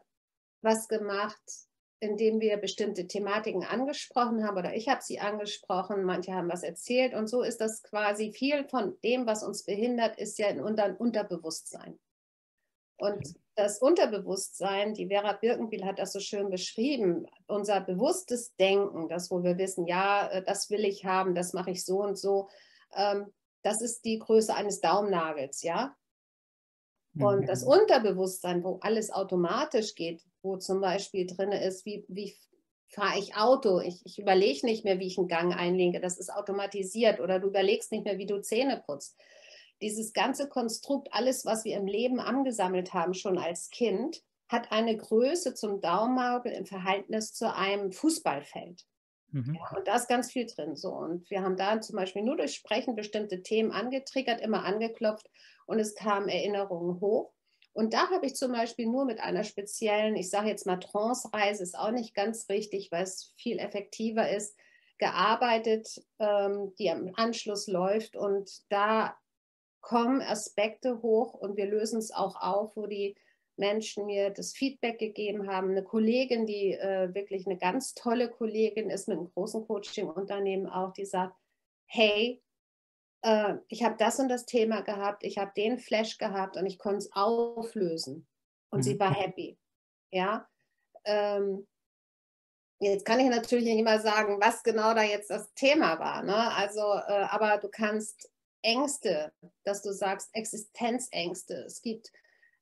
was 0.60 0.86
gemacht, 0.86 1.40
indem 1.98 2.40
wir 2.40 2.58
bestimmte 2.58 3.06
Thematiken 3.06 3.64
angesprochen 3.64 4.44
haben 4.44 4.58
oder 4.58 4.74
ich 4.74 4.88
habe 4.90 5.00
sie 5.00 5.18
angesprochen, 5.18 6.04
manche 6.04 6.34
haben 6.34 6.50
was 6.50 6.62
erzählt 6.62 7.14
und 7.14 7.26
so 7.26 7.42
ist 7.42 7.62
das 7.62 7.82
quasi 7.82 8.32
viel 8.32 8.68
von 8.68 8.98
dem, 9.02 9.26
was 9.26 9.42
uns 9.42 9.64
behindert, 9.64 10.18
ist 10.18 10.38
ja 10.38 10.48
in 10.48 10.60
unserem 10.60 10.94
Unterbewusstsein. 10.96 11.98
Und 12.98 13.34
das 13.56 13.78
Unterbewusstsein, 13.80 14.92
die 14.92 15.08
Vera 15.08 15.32
Birkenbiel 15.32 15.84
hat 15.84 15.98
das 15.98 16.12
so 16.12 16.20
schön 16.20 16.50
beschrieben, 16.50 17.26
unser 17.46 17.80
bewusstes 17.80 18.54
Denken, 18.56 19.08
das, 19.08 19.30
wo 19.30 19.42
wir 19.42 19.56
wissen, 19.56 19.86
ja, 19.86 20.28
äh, 20.28 20.44
das 20.44 20.70
will 20.70 20.84
ich 20.84 21.06
haben, 21.06 21.34
das 21.34 21.54
mache 21.54 21.70
ich 21.70 21.84
so 21.84 22.02
und 22.02 22.18
so, 22.18 22.48
ähm, 22.94 23.32
das 23.62 23.80
ist 23.80 24.04
die 24.04 24.18
Größe 24.18 24.54
eines 24.54 24.80
Daumennagels, 24.80 25.62
ja. 25.62 25.96
Und 27.18 27.40
mhm. 27.40 27.46
das 27.46 27.64
Unterbewusstsein, 27.64 28.62
wo 28.62 28.78
alles 28.82 29.10
automatisch 29.10 29.94
geht, 29.94 30.22
wo 30.42 30.58
zum 30.58 30.82
Beispiel 30.82 31.26
drin 31.26 31.50
ist, 31.50 31.86
wie, 31.86 32.04
wie 32.08 32.36
fahre 32.90 33.18
ich 33.18 33.36
Auto, 33.36 33.80
ich, 33.80 34.04
ich 34.04 34.18
überlege 34.18 34.66
nicht 34.66 34.84
mehr, 34.84 34.98
wie 34.98 35.06
ich 35.06 35.16
einen 35.16 35.28
Gang 35.28 35.56
einlege, 35.56 35.98
das 35.98 36.18
ist 36.18 36.30
automatisiert 36.30 37.20
oder 37.20 37.40
du 37.40 37.48
überlegst 37.48 37.90
nicht 37.90 38.04
mehr, 38.04 38.18
wie 38.18 38.26
du 38.26 38.40
Zähne 38.42 38.82
putzt 38.86 39.16
dieses 39.82 40.12
ganze 40.12 40.48
Konstrukt, 40.48 41.08
alles, 41.12 41.44
was 41.44 41.64
wir 41.64 41.76
im 41.76 41.86
Leben 41.86 42.20
angesammelt 42.20 42.94
haben, 42.94 43.14
schon 43.14 43.38
als 43.38 43.70
Kind, 43.70 44.22
hat 44.48 44.72
eine 44.72 44.96
Größe 44.96 45.54
zum 45.54 45.80
Daumenmarkel 45.80 46.52
im 46.52 46.66
Verhältnis 46.66 47.32
zu 47.32 47.52
einem 47.52 47.92
Fußballfeld. 47.92 48.84
Mhm. 49.32 49.56
Ja, 49.56 49.76
und 49.76 49.88
da 49.88 49.96
ist 49.96 50.08
ganz 50.08 50.30
viel 50.30 50.46
drin. 50.46 50.76
So. 50.76 50.90
Und 50.90 51.28
wir 51.30 51.42
haben 51.42 51.56
da 51.56 51.80
zum 51.80 51.96
Beispiel 51.96 52.22
nur 52.22 52.36
durch 52.36 52.54
Sprechen 52.54 52.94
bestimmte 52.94 53.42
Themen 53.42 53.72
angetriggert, 53.72 54.40
immer 54.40 54.64
angeklopft 54.64 55.28
und 55.66 55.78
es 55.78 55.94
kamen 55.94 56.28
Erinnerungen 56.28 57.00
hoch. 57.00 57.32
Und 57.72 57.92
da 57.92 58.08
habe 58.08 58.24
ich 58.24 58.36
zum 58.36 58.52
Beispiel 58.52 58.86
nur 58.86 59.04
mit 59.04 59.20
einer 59.20 59.44
speziellen, 59.44 60.16
ich 60.16 60.30
sage 60.30 60.48
jetzt 60.48 60.64
mal 60.64 60.78
Trance-Reise, 60.78 61.62
ist 61.62 61.78
auch 61.78 61.90
nicht 61.90 62.14
ganz 62.14 62.48
richtig, 62.48 62.90
weil 62.90 63.02
es 63.02 63.34
viel 63.36 63.58
effektiver 63.58 64.30
ist, 64.30 64.56
gearbeitet, 64.98 66.02
ähm, 66.18 66.72
die 66.78 66.90
am 66.90 67.10
Anschluss 67.16 67.66
läuft. 67.66 68.16
Und 68.16 68.50
da 68.70 69.18
kommen 69.86 70.20
Aspekte 70.20 71.00
hoch 71.00 71.34
und 71.34 71.56
wir 71.56 71.66
lösen 71.66 72.00
es 72.00 72.10
auch 72.10 72.34
auf, 72.42 72.74
wo 72.74 72.88
die 72.88 73.14
Menschen 73.56 74.06
mir 74.06 74.30
das 74.30 74.52
Feedback 74.52 74.98
gegeben 74.98 75.48
haben. 75.48 75.70
Eine 75.70 75.84
Kollegin, 75.84 76.44
die 76.44 76.72
äh, 76.72 77.14
wirklich 77.14 77.46
eine 77.46 77.56
ganz 77.56 77.94
tolle 77.94 78.28
Kollegin 78.28 78.90
ist 78.90 79.06
mit 79.06 79.16
einem 79.16 79.30
großen 79.32 79.64
Coaching-Unternehmen 79.64 80.66
auch, 80.66 80.92
die 80.92 81.04
sagt, 81.04 81.36
hey, 81.86 82.42
äh, 83.22 83.54
ich 83.68 83.84
habe 83.84 83.94
das 83.96 84.18
und 84.18 84.28
das 84.28 84.44
Thema 84.44 84.80
gehabt, 84.80 85.22
ich 85.22 85.38
habe 85.38 85.52
den 85.56 85.78
Flash 85.78 86.18
gehabt 86.18 86.56
und 86.56 86.66
ich 86.66 86.80
konnte 86.80 86.98
es 86.98 87.12
auflösen. 87.12 88.26
Und 88.70 88.80
mhm. 88.80 88.82
sie 88.82 88.98
war 88.98 89.14
happy. 89.14 89.56
Ja. 90.10 90.48
Ähm, 91.04 91.64
jetzt 92.80 93.04
kann 93.06 93.20
ich 93.20 93.30
natürlich 93.30 93.66
nicht 93.66 93.78
immer 93.78 94.00
sagen, 94.00 94.40
was 94.40 94.64
genau 94.64 94.94
da 94.94 95.04
jetzt 95.04 95.30
das 95.30 95.54
Thema 95.54 96.00
war. 96.00 96.24
Ne? 96.24 96.34
Also, 96.56 96.80
äh, 96.80 97.28
aber 97.30 97.58
du 97.58 97.68
kannst 97.68 98.32
Ängste, 98.66 99.32
dass 99.64 99.82
du 99.82 99.92
sagst 99.92 100.30
Existenzängste. 100.34 101.54
Es 101.66 101.80
gibt 101.82 102.10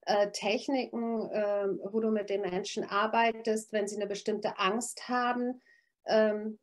äh, 0.02 0.30
Techniken, 0.30 1.30
äh, 1.30 1.66
wo 1.92 2.00
du 2.00 2.10
mit 2.10 2.28
den 2.28 2.42
Menschen 2.42 2.84
arbeitest, 2.84 3.72
wenn 3.72 3.88
sie 3.88 3.96
eine 3.96 4.06
bestimmte 4.06 4.58
Angst 4.58 5.08
haben. 5.08 5.62
Ähm, 6.06 6.58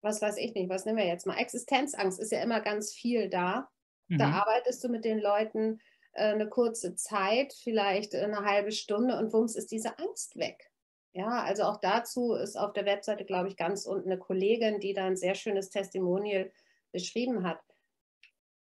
was 0.00 0.22
weiß 0.22 0.38
ich 0.38 0.54
nicht, 0.54 0.70
was 0.70 0.86
nehmen 0.86 0.96
wir 0.96 1.06
jetzt 1.06 1.26
mal? 1.26 1.36
Existenzangst 1.36 2.18
ist 2.18 2.32
ja 2.32 2.40
immer 2.42 2.60
ganz 2.60 2.94
viel 2.94 3.28
da. 3.28 3.68
Mhm. 4.08 4.18
Da 4.18 4.30
arbeitest 4.30 4.82
du 4.82 4.88
mit 4.88 5.04
den 5.04 5.18
Leuten 5.18 5.80
äh, 6.14 6.32
eine 6.32 6.48
kurze 6.48 6.94
Zeit, 6.94 7.52
vielleicht 7.52 8.14
eine 8.14 8.44
halbe 8.44 8.72
Stunde 8.72 9.18
und 9.18 9.34
wumms 9.34 9.54
ist 9.54 9.70
diese 9.70 9.98
Angst 9.98 10.36
weg. 10.36 10.70
Ja, 11.12 11.42
also 11.42 11.64
auch 11.64 11.80
dazu 11.80 12.34
ist 12.34 12.56
auf 12.56 12.72
der 12.72 12.86
Webseite, 12.86 13.24
glaube 13.24 13.48
ich, 13.48 13.56
ganz 13.56 13.84
unten 13.84 14.10
eine 14.10 14.18
Kollegin, 14.18 14.80
die 14.80 14.94
da 14.94 15.04
ein 15.04 15.16
sehr 15.16 15.34
schönes 15.34 15.68
Testimonial 15.68 16.50
beschrieben 16.92 17.46
hat 17.46 17.58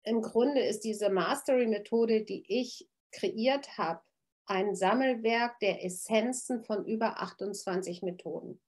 im 0.04 0.22
Grunde 0.22 0.62
ist 0.62 0.84
diese 0.84 1.10
Mastery-Methode, 1.10 2.24
die 2.24 2.44
ich 2.48 2.88
kreiert 3.12 3.78
habe, 3.78 4.02
ein 4.46 4.76
Sammelwerk 4.76 5.60
der 5.60 5.86
Essenzen 5.86 6.64
von 6.64 6.86
über 6.86 7.22
28 7.22 8.02
Methoden. 8.02 8.60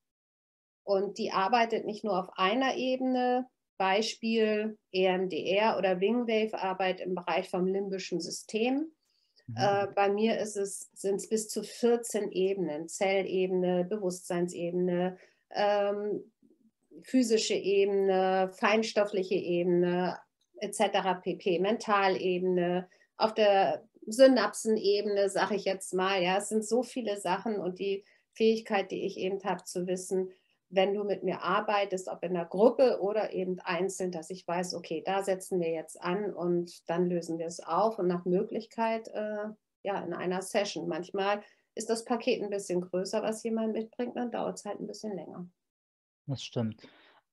Und 0.84 1.18
die 1.18 1.32
arbeitet 1.32 1.84
nicht 1.84 2.04
nur 2.04 2.18
auf 2.18 2.30
einer 2.38 2.76
Ebene, 2.76 3.46
Beispiel 3.78 4.78
EMDR 4.92 5.76
oder 5.76 6.00
Wingwave-Arbeit 6.00 7.00
im 7.00 7.14
Bereich 7.14 7.50
vom 7.50 7.66
limbischen 7.66 8.20
System. 8.20 8.92
Mhm. 9.48 9.56
Äh, 9.56 9.86
bei 9.94 10.08
mir 10.08 10.38
ist 10.38 10.56
es, 10.56 10.88
sind 10.94 11.16
es 11.16 11.28
bis 11.28 11.48
zu 11.48 11.62
14 11.62 12.32
Ebenen, 12.32 12.88
Zellebene, 12.88 13.84
Bewusstseinsebene, 13.84 15.18
ähm, 15.50 16.32
physische 17.02 17.54
Ebene, 17.54 18.50
feinstoffliche 18.54 19.34
Ebene, 19.34 20.18
etc. 20.58 21.20
pp. 21.22 21.58
Mentalebene, 21.58 22.88
auf 23.16 23.34
der 23.34 23.84
Synapsenebene, 24.06 25.28
sage 25.28 25.56
ich 25.56 25.64
jetzt 25.64 25.94
mal. 25.94 26.22
Ja, 26.22 26.38
es 26.38 26.48
sind 26.48 26.64
so 26.64 26.82
viele 26.82 27.18
Sachen 27.18 27.58
und 27.58 27.78
die 27.78 28.04
Fähigkeit, 28.32 28.90
die 28.90 29.06
ich 29.06 29.16
eben 29.18 29.42
habe, 29.44 29.64
zu 29.64 29.86
wissen, 29.86 30.30
wenn 30.68 30.94
du 30.94 31.04
mit 31.04 31.22
mir 31.22 31.42
arbeitest, 31.42 32.08
ob 32.08 32.22
in 32.22 32.34
der 32.34 32.44
Gruppe 32.44 33.00
oder 33.00 33.32
eben 33.32 33.60
einzeln, 33.60 34.10
dass 34.10 34.30
ich 34.30 34.46
weiß, 34.46 34.74
okay, 34.74 35.02
da 35.04 35.22
setzen 35.22 35.60
wir 35.60 35.70
jetzt 35.70 36.00
an 36.00 36.34
und 36.34 36.88
dann 36.88 37.08
lösen 37.08 37.38
wir 37.38 37.46
es 37.46 37.60
auf 37.60 37.98
und 37.98 38.08
nach 38.08 38.24
Möglichkeit 38.24 39.08
äh, 39.08 39.48
ja 39.84 40.00
in 40.02 40.12
einer 40.12 40.42
Session. 40.42 40.88
Manchmal 40.88 41.42
ist 41.74 41.88
das 41.88 42.04
Paket 42.04 42.42
ein 42.42 42.50
bisschen 42.50 42.80
größer, 42.80 43.22
was 43.22 43.42
jemand 43.44 43.72
mitbringt, 43.74 44.16
dann 44.16 44.32
dauert 44.32 44.58
es 44.58 44.64
halt 44.64 44.80
ein 44.80 44.86
bisschen 44.86 45.14
länger. 45.14 45.48
Das 46.26 46.42
stimmt. 46.42 46.82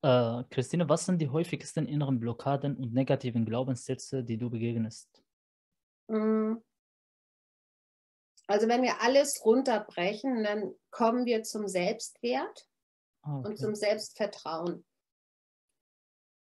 Äh, 0.04 0.44
Christine, 0.50 0.89
was 0.89 1.06
sind 1.06 1.20
die 1.20 1.30
häufigsten 1.30 1.86
inneren 1.86 2.20
Blockaden 2.20 2.76
und 2.76 2.94
negativen 2.94 3.46
Glaubenssätze, 3.46 4.22
die 4.22 4.38
du 4.38 4.50
begegnest? 4.50 5.24
Hm. 6.12 6.62
Also 8.48 8.68
wenn 8.68 8.82
wir 8.82 9.02
alles 9.02 9.42
runterbrechen, 9.46 10.44
dann 10.44 10.76
kommen 10.92 11.26
wir 11.26 11.44
zum 11.44 11.70
Selbstwert 11.70 12.68
ah, 13.22 13.39
okay. 13.39 13.48
und 13.48 13.58
zum 13.58 13.76
Selbstvertrauen. 13.76 14.86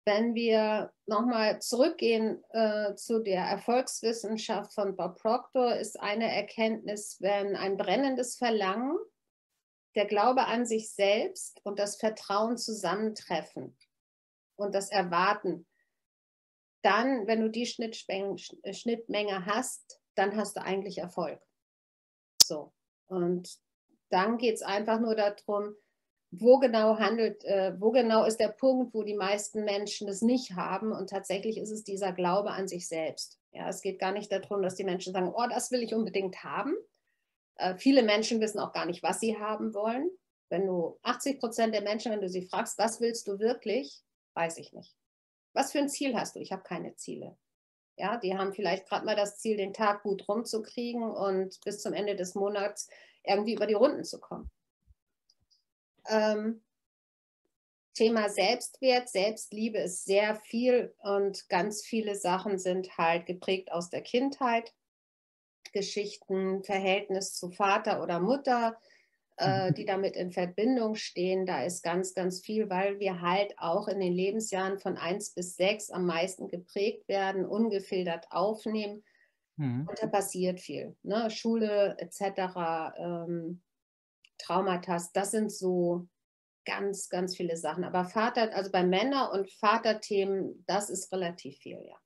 Wenn 0.04 0.34
wir 0.34 0.92
nochmal 1.06 1.62
zurückgehen 1.62 2.42
äh, 2.50 2.94
zu 2.96 3.20
der 3.20 3.44
Erfolgswissenschaft 3.44 4.74
von 4.74 4.96
Bob 4.96 5.18
Proctor, 5.20 5.76
ist 5.76 5.98
eine 6.00 6.30
Erkenntnis, 6.34 7.18
wenn 7.20 7.54
ein 7.54 7.76
brennendes 7.76 8.36
Verlangen 8.36 8.98
der 9.94 10.06
Glaube 10.06 10.46
an 10.46 10.66
sich 10.66 10.92
selbst 10.92 11.60
und 11.64 11.78
das 11.78 11.96
Vertrauen 11.96 12.56
zusammentreffen 12.56 13.76
und 14.56 14.74
das 14.74 14.90
Erwarten, 14.90 15.66
dann, 16.82 17.26
wenn 17.26 17.40
du 17.40 17.50
die 17.50 17.66
Schnittmenge 17.66 19.46
hast, 19.46 20.00
dann 20.14 20.36
hast 20.36 20.56
du 20.56 20.62
eigentlich 20.62 20.98
Erfolg. 20.98 21.40
So. 22.44 22.72
Und 23.06 23.58
dann 24.10 24.38
geht 24.38 24.56
es 24.56 24.62
einfach 24.62 25.00
nur 25.00 25.14
darum, 25.14 25.74
wo 26.30 26.58
genau 26.58 26.98
handelt, 26.98 27.44
äh, 27.44 27.74
wo 27.80 27.90
genau 27.90 28.24
ist 28.24 28.40
der 28.40 28.48
Punkt, 28.48 28.92
wo 28.94 29.02
die 29.02 29.14
meisten 29.14 29.64
Menschen 29.64 30.06
das 30.06 30.20
nicht 30.20 30.52
haben. 30.56 30.92
Und 30.92 31.10
tatsächlich 31.10 31.58
ist 31.58 31.70
es 31.70 31.84
dieser 31.84 32.12
Glaube 32.12 32.50
an 32.50 32.68
sich 32.68 32.88
selbst. 32.88 33.40
Ja, 33.52 33.68
es 33.68 33.80
geht 33.82 33.98
gar 33.98 34.12
nicht 34.12 34.32
darum, 34.32 34.62
dass 34.62 34.74
die 34.74 34.84
Menschen 34.84 35.12
sagen, 35.12 35.32
oh, 35.34 35.46
das 35.48 35.70
will 35.70 35.82
ich 35.82 35.94
unbedingt 35.94 36.42
haben, 36.42 36.74
äh, 37.56 37.76
viele 37.76 38.02
Menschen 38.02 38.40
wissen 38.40 38.58
auch 38.58 38.72
gar 38.72 38.86
nicht, 38.86 39.02
was 39.02 39.20
sie 39.20 39.38
haben 39.38 39.74
wollen. 39.74 40.10
Wenn 40.48 40.66
du 40.66 40.98
80 41.02 41.40
Prozent 41.40 41.74
der 41.74 41.82
Menschen, 41.82 42.12
wenn 42.12 42.20
du 42.20 42.28
sie 42.28 42.46
fragst, 42.46 42.78
was 42.78 43.00
willst 43.00 43.26
du 43.26 43.38
wirklich, 43.38 44.02
weiß 44.34 44.58
ich 44.58 44.72
nicht. 44.72 44.94
Was 45.52 45.72
für 45.72 45.78
ein 45.78 45.88
Ziel 45.88 46.16
hast 46.16 46.36
du? 46.36 46.40
Ich 46.40 46.52
habe 46.52 46.62
keine 46.62 46.94
Ziele. 46.96 47.36
Ja, 47.96 48.16
die 48.16 48.36
haben 48.36 48.52
vielleicht 48.52 48.88
gerade 48.88 49.06
mal 49.06 49.16
das 49.16 49.38
Ziel, 49.38 49.56
den 49.56 49.72
Tag 49.72 50.02
gut 50.02 50.28
rumzukriegen 50.28 51.04
und 51.04 51.60
bis 51.64 51.80
zum 51.80 51.92
Ende 51.92 52.16
des 52.16 52.34
Monats 52.34 52.88
irgendwie 53.22 53.54
über 53.54 53.66
die 53.66 53.74
Runden 53.74 54.04
zu 54.04 54.20
kommen. 54.20 54.50
Ähm, 56.08 56.62
Thema 57.94 58.28
Selbstwert, 58.28 59.08
Selbstliebe 59.08 59.78
ist 59.78 60.04
sehr 60.04 60.34
viel 60.34 60.92
und 60.98 61.48
ganz 61.48 61.82
viele 61.82 62.16
Sachen 62.16 62.58
sind 62.58 62.98
halt 62.98 63.26
geprägt 63.26 63.70
aus 63.70 63.88
der 63.88 64.02
Kindheit. 64.02 64.74
Geschichten, 65.72 66.62
Verhältnis 66.62 67.34
zu 67.34 67.50
Vater 67.50 68.02
oder 68.02 68.20
Mutter, 68.20 68.76
äh, 69.36 69.70
mhm. 69.70 69.74
die 69.74 69.84
damit 69.84 70.16
in 70.16 70.32
Verbindung 70.32 70.94
stehen. 70.94 71.46
Da 71.46 71.64
ist 71.64 71.82
ganz, 71.82 72.14
ganz 72.14 72.40
viel, 72.40 72.70
weil 72.70 73.00
wir 73.00 73.20
halt 73.20 73.54
auch 73.58 73.88
in 73.88 74.00
den 74.00 74.12
Lebensjahren 74.12 74.78
von 74.78 74.96
1 74.96 75.34
bis 75.34 75.56
6 75.56 75.90
am 75.90 76.06
meisten 76.06 76.48
geprägt 76.48 77.08
werden, 77.08 77.44
ungefiltert 77.44 78.26
aufnehmen. 78.30 79.02
Mhm. 79.56 79.86
Und 79.88 80.02
da 80.02 80.06
passiert 80.06 80.60
viel. 80.60 80.96
Ne? 81.02 81.30
Schule 81.30 81.96
etc., 81.98 82.94
ähm, 82.98 83.62
Traumata, 84.38 85.00
das 85.12 85.30
sind 85.30 85.52
so 85.52 86.08
ganz, 86.64 87.08
ganz 87.08 87.36
viele 87.36 87.56
Sachen. 87.56 87.84
Aber 87.84 88.04
Vater, 88.04 88.54
also 88.54 88.70
bei 88.70 88.82
Männer- 88.82 89.32
und 89.32 89.50
Vaterthemen, 89.52 90.64
das 90.66 90.90
ist 90.90 91.12
relativ 91.12 91.58
viel, 91.58 91.80
ja. 91.86 91.96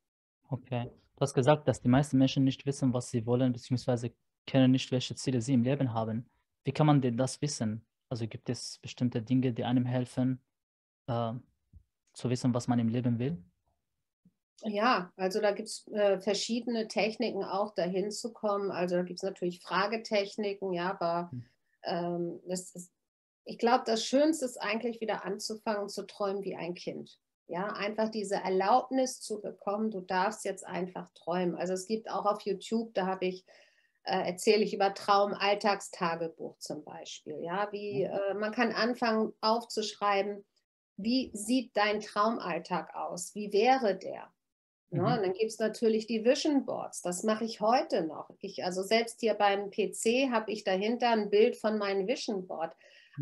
Okay. 0.50 0.90
Du 1.18 1.22
hast 1.22 1.34
gesagt, 1.34 1.66
dass 1.66 1.80
die 1.80 1.88
meisten 1.88 2.16
Menschen 2.16 2.44
nicht 2.44 2.64
wissen, 2.64 2.94
was 2.94 3.10
sie 3.10 3.26
wollen, 3.26 3.52
beziehungsweise 3.52 4.12
kennen 4.46 4.70
nicht, 4.70 4.92
welche 4.92 5.16
Ziele 5.16 5.40
sie 5.40 5.54
im 5.54 5.64
Leben 5.64 5.92
haben. 5.92 6.30
Wie 6.62 6.70
kann 6.70 6.86
man 6.86 7.00
denn 7.00 7.16
das 7.16 7.42
wissen? 7.42 7.84
Also 8.08 8.28
gibt 8.28 8.48
es 8.48 8.78
bestimmte 8.78 9.20
Dinge, 9.20 9.52
die 9.52 9.64
einem 9.64 9.84
helfen, 9.84 10.40
äh, 11.08 11.32
zu 12.12 12.30
wissen, 12.30 12.54
was 12.54 12.68
man 12.68 12.78
im 12.78 12.88
Leben 12.88 13.18
will? 13.18 13.36
Ja, 14.62 15.12
also 15.16 15.40
da 15.40 15.50
gibt 15.50 15.68
es 15.68 15.88
äh, 15.88 16.20
verschiedene 16.20 16.86
Techniken 16.86 17.42
auch 17.42 17.74
dahin 17.74 18.12
zu 18.12 18.32
kommen. 18.32 18.70
Also 18.70 18.94
da 18.94 19.02
gibt 19.02 19.18
es 19.18 19.24
natürlich 19.24 19.60
Fragetechniken, 19.60 20.72
ja, 20.72 20.92
aber 20.92 21.32
hm. 21.32 21.44
ähm, 21.82 22.40
ist, 22.46 22.92
ich 23.44 23.58
glaube, 23.58 23.82
das 23.86 24.04
Schönste 24.04 24.44
ist 24.44 24.58
eigentlich 24.58 25.00
wieder 25.00 25.24
anzufangen 25.24 25.88
zu 25.88 26.06
träumen 26.06 26.44
wie 26.44 26.54
ein 26.54 26.74
Kind. 26.74 27.18
Ja, 27.48 27.68
einfach 27.68 28.10
diese 28.10 28.36
Erlaubnis 28.36 29.20
zu 29.20 29.40
bekommen, 29.40 29.90
du 29.90 30.02
darfst 30.02 30.44
jetzt 30.44 30.66
einfach 30.66 31.10
träumen. 31.14 31.56
Also 31.56 31.72
es 31.72 31.86
gibt 31.86 32.10
auch 32.10 32.26
auf 32.26 32.42
YouTube, 32.42 32.92
da 32.92 33.06
habe 33.06 33.24
ich, 33.24 33.44
äh, 34.04 34.28
erzähle 34.28 34.62
ich 34.62 34.74
über 34.74 34.92
Traum-Alltagstagebuch 34.92 36.58
zum 36.58 36.84
Beispiel. 36.84 37.42
Ja, 37.42 37.68
wie 37.72 38.04
mhm. 38.04 38.12
äh, 38.12 38.34
man 38.34 38.52
kann 38.52 38.72
anfangen 38.72 39.32
aufzuschreiben, 39.40 40.44
wie 40.98 41.30
sieht 41.32 41.74
dein 41.74 42.00
Traumalltag 42.00 42.94
aus? 42.94 43.34
Wie 43.34 43.52
wäre 43.52 43.96
der? 43.96 44.30
Ne? 44.90 45.00
Mhm. 45.00 45.06
Ja, 45.06 45.14
und 45.14 45.22
dann 45.22 45.32
gibt 45.32 45.50
es 45.50 45.58
natürlich 45.58 46.06
die 46.06 46.24
Vision 46.24 46.66
Boards. 46.66 47.02
Das 47.02 47.22
mache 47.22 47.44
ich 47.44 47.60
heute 47.60 48.02
noch. 48.02 48.30
Ich, 48.40 48.64
also 48.64 48.82
selbst 48.82 49.20
hier 49.20 49.34
beim 49.34 49.70
PC 49.70 50.30
habe 50.30 50.50
ich 50.52 50.64
dahinter 50.64 51.10
ein 51.10 51.30
Bild 51.30 51.56
von 51.56 51.78
meinem 51.78 52.06
Vision 52.06 52.46
Board. 52.46 52.74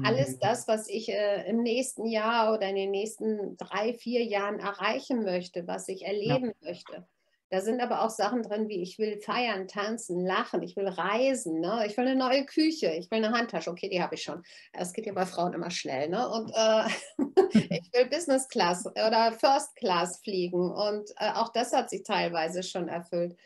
Alles 0.05 0.33
mhm. 0.33 0.39
das, 0.41 0.69
was 0.69 0.89
ich 0.89 1.09
äh, 1.09 1.49
im 1.49 1.63
nächsten 1.63 2.07
Jahr 2.07 2.55
oder 2.55 2.69
in 2.69 2.77
den 2.77 2.91
nächsten 2.91 3.57
drei, 3.57 3.95
vier 3.95 4.25
Jahren 4.25 4.59
erreichen 4.59 5.25
möchte, 5.25 5.67
was 5.67 5.89
ich 5.89 6.05
erleben 6.05 6.53
ja. 6.61 6.69
möchte. 6.69 7.07
Da 7.49 7.61
sind 7.61 7.81
aber 7.81 8.03
auch 8.03 8.11
Sachen 8.11 8.43
drin, 8.43 8.69
wie 8.69 8.83
ich 8.83 8.99
will 8.99 9.21
feiern, 9.21 9.69
tanzen, 9.69 10.27
lachen, 10.27 10.63
ich 10.63 10.75
will 10.75 10.89
reisen, 10.89 11.61
ne? 11.61 11.85
ich 11.87 11.97
will 11.97 12.07
eine 12.07 12.17
neue 12.17 12.45
Küche, 12.45 12.89
ich 12.89 13.09
will 13.11 13.25
eine 13.25 13.37
Handtasche, 13.37 13.71
okay, 13.71 13.89
die 13.89 14.03
habe 14.03 14.17
ich 14.17 14.23
schon. 14.23 14.43
Das 14.73 14.93
geht 14.93 15.07
ja 15.07 15.13
bei 15.13 15.27
Frauen 15.27 15.53
immer 15.53 15.71
schnell. 15.71 16.09
Ne? 16.09 16.29
Und 16.29 16.51
äh, 16.51 16.89
ich 17.79 17.93
will 17.93 18.07
Business 18.11 18.49
Class 18.49 18.85
oder 18.87 19.31
First 19.31 19.77
Class 19.77 20.19
fliegen. 20.19 20.73
Und 20.73 21.11
äh, 21.19 21.31
auch 21.35 21.53
das 21.53 21.73
hat 21.73 21.89
sich 21.89 22.03
teilweise 22.03 22.65
schon 22.65 22.89
erfüllt. 22.89 23.37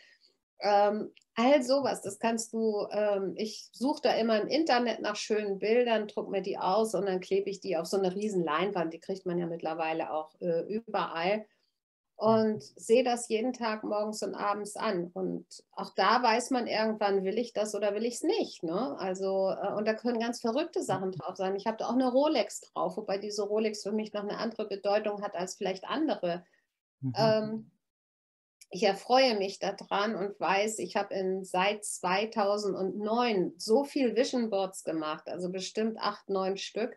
Ähm, 0.62 1.12
all 1.35 1.62
sowas, 1.62 2.03
das 2.03 2.18
kannst 2.18 2.53
du, 2.53 2.87
ähm, 2.90 3.35
ich 3.37 3.68
suche 3.73 4.03
da 4.03 4.14
immer 4.14 4.40
im 4.40 4.49
Internet 4.49 5.01
nach 5.01 5.16
schönen 5.16 5.59
Bildern, 5.59 6.09
druck 6.09 6.29
mir 6.29 6.42
die 6.42 6.59
aus 6.59 6.94
und 6.94 7.07
dann 7.07 7.20
klebe 7.20 7.49
ich 7.49 7.61
die 7.61 7.77
auf 7.77 7.87
so 7.87 7.96
eine 7.96 8.14
riesen 8.14 8.44
Leinwand, 8.44 8.92
die 8.92 9.01
kriegt 9.01 9.27
man 9.27 9.38
ja 9.38 9.46
mittlerweile 9.46 10.12
auch 10.12 10.35
äh, 10.40 10.62
überall 10.62 11.46
und 12.20 12.62
sehe 12.62 13.03
das 13.03 13.31
jeden 13.31 13.55
Tag 13.55 13.83
morgens 13.83 14.23
und 14.23 14.35
abends 14.35 14.77
an. 14.77 15.11
Und 15.14 15.46
auch 15.73 15.94
da 15.94 16.23
weiß 16.23 16.51
man 16.51 16.66
irgendwann, 16.66 17.25
will 17.25 17.38
ich 17.38 17.55
das 17.55 17.75
oder 17.75 17.94
will 17.94 18.05
ich 18.05 18.16
es 18.16 18.23
nicht. 18.23 18.62
Ne? 18.62 18.94
Also, 18.99 19.51
äh, 19.51 19.73
und 19.73 19.88
da 19.88 19.94
können 19.94 20.20
ganz 20.20 20.42
verrückte 20.42 20.83
Sachen 20.83 21.12
drauf 21.12 21.37
sein. 21.37 21.57
Ich 21.57 21.66
habe 21.66 21.79
da 21.79 21.87
auch 21.87 21.94
eine 21.94 22.12
Rolex 22.12 22.61
drauf, 22.61 22.99
wobei 22.99 23.16
diese 23.16 23.44
Rolex 23.44 23.83
für 23.83 23.92
mich 23.92 24.12
noch 24.12 24.23
eine 24.23 24.37
andere 24.37 24.68
Bedeutung 24.68 25.23
hat 25.23 25.35
als 25.35 25.55
vielleicht 25.55 25.85
andere. 25.85 26.44
Mhm. 27.01 27.12
Ähm, 27.16 27.70
ich 28.71 28.85
erfreue 28.85 29.37
mich 29.37 29.59
daran 29.59 30.15
und 30.15 30.39
weiß, 30.39 30.79
ich 30.79 30.95
habe 30.95 31.41
seit 31.43 31.85
2009 31.85 33.55
so 33.59 33.85
viel 33.85 34.15
Vision 34.15 34.49
Boards 34.49 34.85
gemacht, 34.85 35.29
also 35.29 35.51
bestimmt 35.51 35.99
acht, 35.99 36.29
neun 36.29 36.57
Stück. 36.57 36.97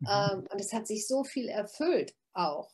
Mhm. 0.00 0.08
Ähm, 0.10 0.48
und 0.50 0.60
es 0.60 0.72
hat 0.74 0.86
sich 0.86 1.06
so 1.06 1.24
viel 1.24 1.48
erfüllt 1.48 2.14
auch, 2.34 2.70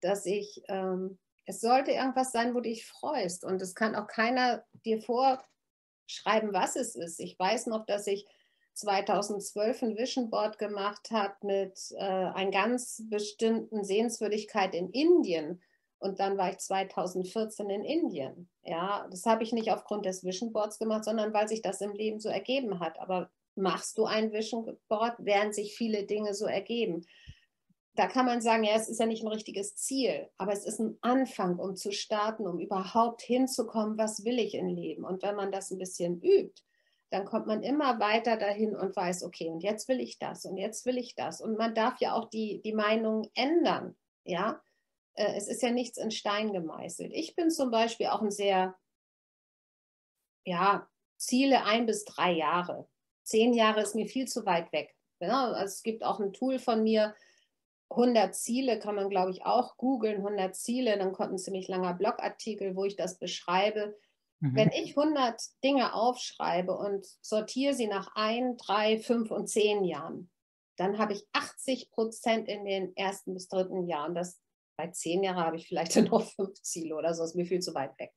dass 0.00 0.24
ich, 0.24 0.62
ähm, 0.68 1.18
es 1.44 1.60
sollte 1.60 1.92
irgendwas 1.92 2.32
sein, 2.32 2.54
wo 2.54 2.60
du 2.60 2.70
dich 2.70 2.86
freust. 2.86 3.44
Und 3.44 3.60
es 3.60 3.74
kann 3.74 3.94
auch 3.94 4.06
keiner 4.06 4.64
dir 4.86 5.00
vorschreiben, 5.02 6.54
was 6.54 6.76
es 6.76 6.96
ist. 6.96 7.20
Ich 7.20 7.38
weiß 7.38 7.66
noch, 7.66 7.84
dass 7.84 8.06
ich 8.06 8.26
2012 8.72 9.82
ein 9.82 9.96
Vision 9.96 10.30
Board 10.30 10.58
gemacht 10.58 11.10
habe 11.10 11.34
mit 11.42 11.78
äh, 11.92 12.02
einer 12.02 12.50
ganz 12.50 13.02
bestimmten 13.10 13.84
Sehenswürdigkeit 13.84 14.74
in 14.74 14.90
Indien 14.90 15.62
und 15.98 16.20
dann 16.20 16.36
war 16.36 16.50
ich 16.50 16.58
2014 16.58 17.70
in 17.70 17.84
Indien. 17.84 18.48
Ja, 18.62 19.06
das 19.10 19.24
habe 19.24 19.42
ich 19.42 19.52
nicht 19.52 19.70
aufgrund 19.70 20.04
des 20.04 20.24
Vision 20.24 20.52
Boards 20.52 20.78
gemacht, 20.78 21.04
sondern 21.04 21.32
weil 21.32 21.48
sich 21.48 21.62
das 21.62 21.80
im 21.80 21.92
Leben 21.92 22.20
so 22.20 22.28
ergeben 22.28 22.80
hat. 22.80 23.00
Aber 23.00 23.30
machst 23.54 23.96
du 23.98 24.04
ein 24.04 24.32
Vision 24.32 24.78
Board, 24.88 25.14
während 25.18 25.54
sich 25.54 25.74
viele 25.74 26.04
Dinge 26.04 26.34
so 26.34 26.46
ergeben? 26.46 27.06
Da 27.94 28.06
kann 28.08 28.26
man 28.26 28.42
sagen, 28.42 28.64
ja, 28.64 28.74
es 28.74 28.90
ist 28.90 29.00
ja 29.00 29.06
nicht 29.06 29.24
ein 29.24 29.32
richtiges 29.32 29.74
Ziel, 29.74 30.28
aber 30.36 30.52
es 30.52 30.66
ist 30.66 30.80
ein 30.80 30.98
Anfang, 31.00 31.58
um 31.58 31.76
zu 31.76 31.92
starten, 31.92 32.46
um 32.46 32.58
überhaupt 32.58 33.22
hinzukommen, 33.22 33.96
was 33.96 34.22
will 34.24 34.38
ich 34.38 34.54
im 34.54 34.68
Leben. 34.68 35.02
Und 35.02 35.22
wenn 35.22 35.34
man 35.34 35.50
das 35.50 35.70
ein 35.70 35.78
bisschen 35.78 36.20
übt, 36.20 36.62
dann 37.10 37.24
kommt 37.24 37.46
man 37.46 37.62
immer 37.62 37.98
weiter 37.98 38.36
dahin 38.36 38.76
und 38.76 38.94
weiß, 38.94 39.22
okay, 39.22 39.48
und 39.48 39.62
jetzt 39.62 39.88
will 39.88 40.00
ich 40.00 40.18
das 40.18 40.44
und 40.44 40.58
jetzt 40.58 40.84
will 40.84 40.98
ich 40.98 41.14
das. 41.14 41.40
Und 41.40 41.56
man 41.56 41.74
darf 41.74 41.98
ja 42.00 42.14
auch 42.14 42.28
die, 42.28 42.60
die 42.62 42.74
Meinung 42.74 43.30
ändern. 43.34 43.96
Ja, 44.24 44.60
äh, 45.16 45.34
es 45.36 45.48
ist 45.48 45.62
ja 45.62 45.70
nichts 45.70 45.98
in 45.98 46.10
Stein 46.10 46.52
gemeißelt. 46.52 47.12
Ich 47.12 47.34
bin 47.34 47.50
zum 47.50 47.70
Beispiel 47.70 48.06
auch 48.06 48.22
ein 48.22 48.30
sehr, 48.30 48.76
ja, 50.44 50.88
Ziele 51.16 51.64
ein 51.64 51.86
bis 51.86 52.04
drei 52.04 52.32
Jahre. 52.32 52.88
Zehn 53.24 53.52
Jahre 53.52 53.82
ist 53.82 53.94
mir 53.94 54.06
viel 54.06 54.28
zu 54.28 54.46
weit 54.46 54.72
weg. 54.72 54.94
Ja, 55.20 55.46
also 55.52 55.64
es 55.64 55.82
gibt 55.82 56.04
auch 56.04 56.20
ein 56.20 56.32
Tool 56.32 56.58
von 56.58 56.82
mir, 56.82 57.14
100 57.90 58.34
Ziele 58.34 58.78
kann 58.78 58.96
man, 58.96 59.08
glaube 59.08 59.30
ich, 59.30 59.44
auch 59.44 59.76
googeln, 59.76 60.18
100 60.18 60.54
Ziele, 60.54 60.98
dann 60.98 61.12
kommt 61.12 61.32
ein 61.32 61.38
ziemlich 61.38 61.68
langer 61.68 61.94
Blogartikel, 61.94 62.74
wo 62.74 62.84
ich 62.84 62.96
das 62.96 63.18
beschreibe. 63.18 63.96
Mhm. 64.40 64.56
Wenn 64.56 64.70
ich 64.72 64.96
100 64.96 65.40
Dinge 65.62 65.94
aufschreibe 65.94 66.76
und 66.76 67.06
sortiere 67.20 67.74
sie 67.74 67.86
nach 67.86 68.10
ein, 68.14 68.56
drei, 68.56 68.98
fünf 68.98 69.30
und 69.30 69.46
zehn 69.46 69.84
Jahren, 69.84 70.30
dann 70.76 70.98
habe 70.98 71.14
ich 71.14 71.26
80 71.32 71.90
Prozent 71.90 72.48
in 72.48 72.64
den 72.64 72.94
ersten 72.96 73.34
bis 73.34 73.48
dritten 73.48 73.86
Jahren. 73.86 74.14
Das 74.14 74.40
bei 74.76 74.88
zehn 74.88 75.22
Jahren 75.22 75.36
habe 75.36 75.56
ich 75.56 75.68
vielleicht 75.68 75.96
noch 76.10 76.22
fünf 76.22 76.54
Ziele 76.62 76.96
oder 76.96 77.14
so, 77.14 77.24
ist 77.24 77.36
mir 77.36 77.46
viel 77.46 77.60
zu 77.60 77.74
weit 77.74 77.98
weg. 77.98 78.12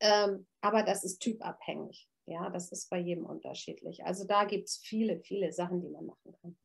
Ähm, 0.00 0.46
aber 0.60 0.82
das 0.82 1.04
ist 1.04 1.18
typabhängig. 1.18 2.08
Ja, 2.26 2.50
das 2.50 2.70
ist 2.70 2.88
bei 2.88 2.98
jedem 2.98 3.26
unterschiedlich. 3.26 4.04
Also 4.04 4.26
da 4.26 4.44
gibt 4.44 4.68
es 4.68 4.78
viele, 4.78 5.20
viele 5.20 5.52
Sachen, 5.52 5.80
die 5.80 5.88
man 5.88 6.06
machen 6.06 6.32
kann. 6.40 6.56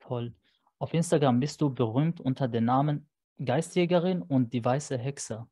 Toll. 0.00 0.34
Auf 0.78 0.94
Instagram 0.94 1.40
bist 1.40 1.60
du 1.60 1.70
berühmt 1.70 2.20
unter 2.20 2.46
dem 2.46 2.64
Namen 2.64 3.08
Geistjägerin 3.44 4.22
und 4.22 4.52
die 4.52 4.64
weiße 4.64 4.96
Hexe. 4.96 5.48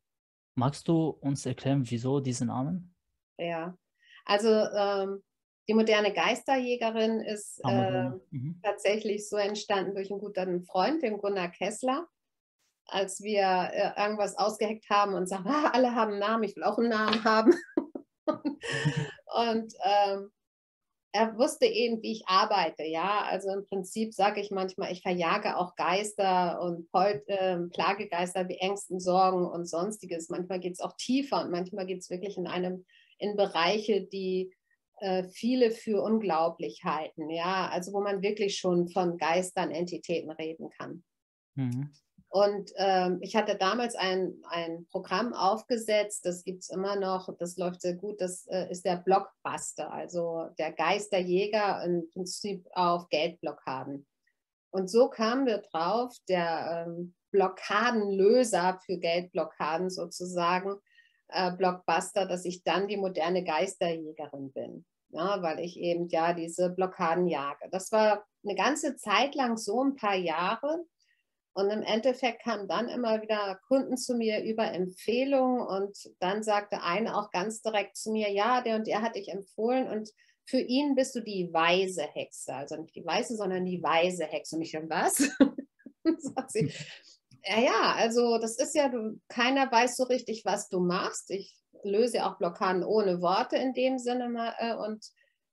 Magst 0.54 0.88
du 0.88 1.08
uns 1.08 1.44
erklären, 1.44 1.82
wieso 1.88 2.20
diesen 2.20 2.48
Namen? 2.48 2.94
Ja, 3.38 3.76
also 4.24 4.48
ähm, 4.48 5.22
die 5.68 5.74
moderne 5.74 6.12
Geisterjägerin 6.12 7.20
ist 7.20 7.60
äh, 7.64 8.10
mhm. 8.30 8.60
tatsächlich 8.62 9.28
so 9.28 9.36
entstanden 9.36 9.94
durch 9.94 10.10
einen 10.10 10.20
guten 10.20 10.62
Freund, 10.64 11.02
den 11.02 11.18
Gunnar 11.18 11.50
Kessler 11.50 12.08
als 12.86 13.22
wir 13.22 13.70
äh, 13.72 14.00
irgendwas 14.00 14.36
ausgeheckt 14.36 14.88
haben 14.90 15.14
und 15.14 15.28
sagen, 15.28 15.46
ah, 15.48 15.70
alle 15.72 15.94
haben 15.94 16.12
einen 16.12 16.20
Namen, 16.20 16.44
ich 16.44 16.56
will 16.56 16.64
auch 16.64 16.78
einen 16.78 16.90
Namen 16.90 17.24
haben. 17.24 17.54
und 18.26 19.74
ähm, 19.84 20.30
er 21.12 21.38
wusste 21.38 21.64
eben, 21.64 22.02
wie 22.02 22.12
ich 22.12 22.28
arbeite, 22.28 22.84
ja. 22.84 23.22
Also 23.22 23.50
im 23.50 23.64
Prinzip 23.64 24.12
sage 24.12 24.40
ich 24.40 24.50
manchmal, 24.50 24.92
ich 24.92 25.00
verjage 25.00 25.56
auch 25.56 25.74
Geister 25.74 26.60
und 26.60 26.88
äh, 26.92 27.56
Plagegeister 27.72 28.48
wie 28.48 28.58
Ängsten, 28.58 29.00
Sorgen 29.00 29.46
und 29.46 29.66
sonstiges. 29.66 30.28
Manchmal 30.28 30.60
geht 30.60 30.74
es 30.74 30.80
auch 30.80 30.94
tiefer 30.96 31.42
und 31.42 31.50
manchmal 31.50 31.86
geht 31.86 32.00
es 32.00 32.10
wirklich 32.10 32.36
in 32.36 32.46
einem 32.46 32.84
in 33.18 33.34
Bereiche, 33.34 34.02
die 34.02 34.54
äh, 34.98 35.24
viele 35.24 35.70
für 35.70 36.02
unglaublich 36.02 36.82
halten, 36.84 37.30
ja. 37.30 37.68
Also 37.70 37.94
wo 37.94 38.00
man 38.02 38.22
wirklich 38.22 38.58
schon 38.58 38.88
von 38.88 39.16
Geistern, 39.16 39.70
Entitäten 39.70 40.30
reden 40.30 40.68
kann. 40.70 41.02
Mhm. 41.54 41.92
Und 42.36 42.70
ähm, 42.76 43.16
ich 43.22 43.34
hatte 43.34 43.56
damals 43.56 43.94
ein, 43.94 44.34
ein 44.50 44.86
Programm 44.90 45.32
aufgesetzt, 45.32 46.26
das 46.26 46.44
gibt 46.44 46.64
es 46.64 46.68
immer 46.68 46.94
noch, 46.96 47.34
das 47.38 47.56
läuft 47.56 47.80
sehr 47.80 47.94
gut, 47.94 48.20
das 48.20 48.46
äh, 48.48 48.70
ist 48.70 48.84
der 48.84 48.96
Blockbuster, 48.96 49.90
also 49.90 50.50
der 50.58 50.72
Geisterjäger 50.72 51.82
im 51.82 52.10
Prinzip 52.10 52.68
auf 52.72 53.08
Geldblockaden. 53.08 54.06
Und 54.68 54.90
so 54.90 55.08
kamen 55.08 55.46
wir 55.46 55.62
drauf, 55.62 56.14
der 56.28 56.84
ähm, 56.86 57.14
Blockadenlöser 57.30 58.80
für 58.84 58.98
Geldblockaden 58.98 59.88
sozusagen, 59.88 60.74
äh, 61.28 61.52
Blockbuster, 61.52 62.26
dass 62.26 62.44
ich 62.44 62.62
dann 62.64 62.86
die 62.86 62.98
moderne 62.98 63.44
Geisterjägerin 63.44 64.52
bin. 64.52 64.84
Ja, 65.08 65.40
weil 65.40 65.60
ich 65.60 65.78
eben 65.78 66.06
ja 66.08 66.34
diese 66.34 66.68
Blockaden 66.68 67.28
jage. 67.28 67.66
Das 67.70 67.92
war 67.92 68.26
eine 68.44 68.56
ganze 68.56 68.96
Zeit 68.96 69.34
lang 69.34 69.56
so 69.56 69.82
ein 69.82 69.96
paar 69.96 70.16
Jahre. 70.16 70.84
Und 71.56 71.70
im 71.70 71.80
Endeffekt 71.80 72.42
kamen 72.42 72.68
dann 72.68 72.90
immer 72.90 73.22
wieder 73.22 73.58
Kunden 73.66 73.96
zu 73.96 74.14
mir 74.14 74.44
über 74.44 74.70
Empfehlungen 74.74 75.66
und 75.66 75.96
dann 76.18 76.42
sagte 76.42 76.82
einer 76.82 77.16
auch 77.16 77.30
ganz 77.30 77.62
direkt 77.62 77.96
zu 77.96 78.12
mir, 78.12 78.30
ja, 78.30 78.60
der 78.60 78.76
und 78.76 78.86
der 78.86 79.00
hat 79.00 79.16
dich 79.16 79.28
empfohlen 79.28 79.88
und 79.88 80.10
für 80.44 80.58
ihn 80.58 80.94
bist 80.94 81.14
du 81.14 81.20
die 81.20 81.48
weise 81.54 82.02
Hexe. 82.02 82.52
Also 82.52 82.76
nicht 82.76 82.94
die 82.94 83.06
weiße, 83.06 83.36
sondern 83.36 83.64
die 83.64 83.82
weise 83.82 84.24
Hexe. 84.24 84.56
Und 84.56 84.62
ich 84.62 84.72
dann, 84.72 84.90
was? 84.90 85.16
sagt 86.18 86.52
sie, 86.52 86.70
ja, 87.42 87.58
ja, 87.58 87.94
also 87.96 88.36
das 88.36 88.58
ist 88.58 88.74
ja, 88.74 88.90
du, 88.90 89.18
keiner 89.28 89.72
weiß 89.72 89.96
so 89.96 90.04
richtig, 90.04 90.44
was 90.44 90.68
du 90.68 90.80
machst. 90.80 91.30
Ich 91.30 91.56
löse 91.84 92.26
auch 92.26 92.36
Blockaden 92.36 92.84
ohne 92.84 93.22
Worte 93.22 93.56
in 93.56 93.72
dem 93.72 93.98
Sinne 93.98 94.28
mal. 94.28 94.54
Äh, 94.58 94.76
und 94.76 95.06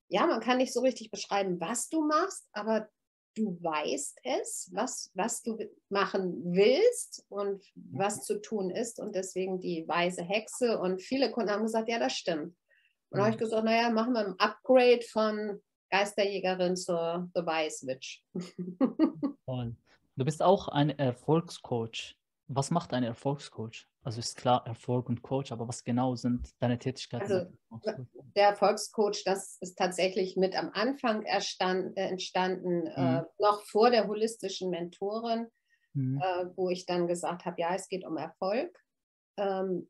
ja, 0.09 0.27
man 0.27 0.41
kann 0.41 0.57
nicht 0.57 0.73
so 0.73 0.81
richtig 0.81 1.11
beschreiben, 1.11 1.61
was 1.61 1.87
du 1.87 2.05
machst, 2.05 2.45
aber 2.51 2.89
du 3.35 3.57
weißt 3.61 4.19
es, 4.23 4.69
was, 4.73 5.11
was 5.13 5.41
du 5.41 5.57
machen 5.89 6.41
willst 6.45 7.25
und 7.29 7.63
was 7.75 8.23
zu 8.23 8.41
tun 8.41 8.69
ist. 8.69 8.99
Und 8.99 9.15
deswegen 9.15 9.59
die 9.59 9.87
weise 9.87 10.23
Hexe. 10.23 10.79
Und 10.79 11.01
viele 11.01 11.31
Kunden 11.31 11.51
haben 11.51 11.63
gesagt, 11.63 11.89
ja, 11.89 11.99
das 11.99 12.13
stimmt. 12.13 12.55
Und 13.09 13.17
da 13.17 13.25
habe 13.25 13.29
ich 13.31 13.35
mhm. 13.35 13.43
gesagt, 13.43 13.65
naja, 13.65 13.89
machen 13.89 14.13
wir 14.13 14.25
ein 14.25 14.39
Upgrade 14.39 15.01
von 15.01 15.61
Geisterjägerin 15.89 16.75
zur 16.75 17.29
The 17.35 17.41
Wise 17.41 17.87
Witch. 17.87 18.23
Du 20.15 20.25
bist 20.25 20.43
auch 20.43 20.67
ein 20.67 20.91
Erfolgscoach. 20.91 22.15
Was 22.47 22.69
macht 22.69 22.93
ein 22.93 23.03
Erfolgscoach? 23.03 23.87
Also 24.03 24.19
ist 24.19 24.35
klar 24.35 24.67
Erfolg 24.67 25.07
und 25.07 25.21
Coach, 25.21 25.51
aber 25.53 25.67
was 25.67 25.83
genau 25.83 26.15
sind 26.15 26.49
deine 26.59 26.77
Tätigkeiten? 26.77 27.31
Also 27.31 27.45
der 28.35 28.49
Erfolgscoach, 28.49 29.23
das 29.23 29.57
ist 29.61 29.77
tatsächlich 29.77 30.35
mit 30.35 30.55
am 30.55 30.71
Anfang 30.73 31.23
erstand, 31.23 31.97
äh, 31.97 32.07
entstanden, 32.07 32.87
äh, 32.87 33.01
mhm. 33.01 33.17
äh, 33.17 33.23
noch 33.39 33.63
vor 33.63 33.91
der 33.91 34.07
holistischen 34.07 34.69
Mentorin, 34.69 35.47
mhm. 35.93 36.21
äh, 36.21 36.45
wo 36.55 36.69
ich 36.69 36.85
dann 36.85 37.07
gesagt 37.07 37.45
habe, 37.45 37.61
ja, 37.61 37.73
es 37.75 37.87
geht 37.87 38.05
um 38.05 38.17
Erfolg. 38.17 38.77
Ähm, 39.37 39.89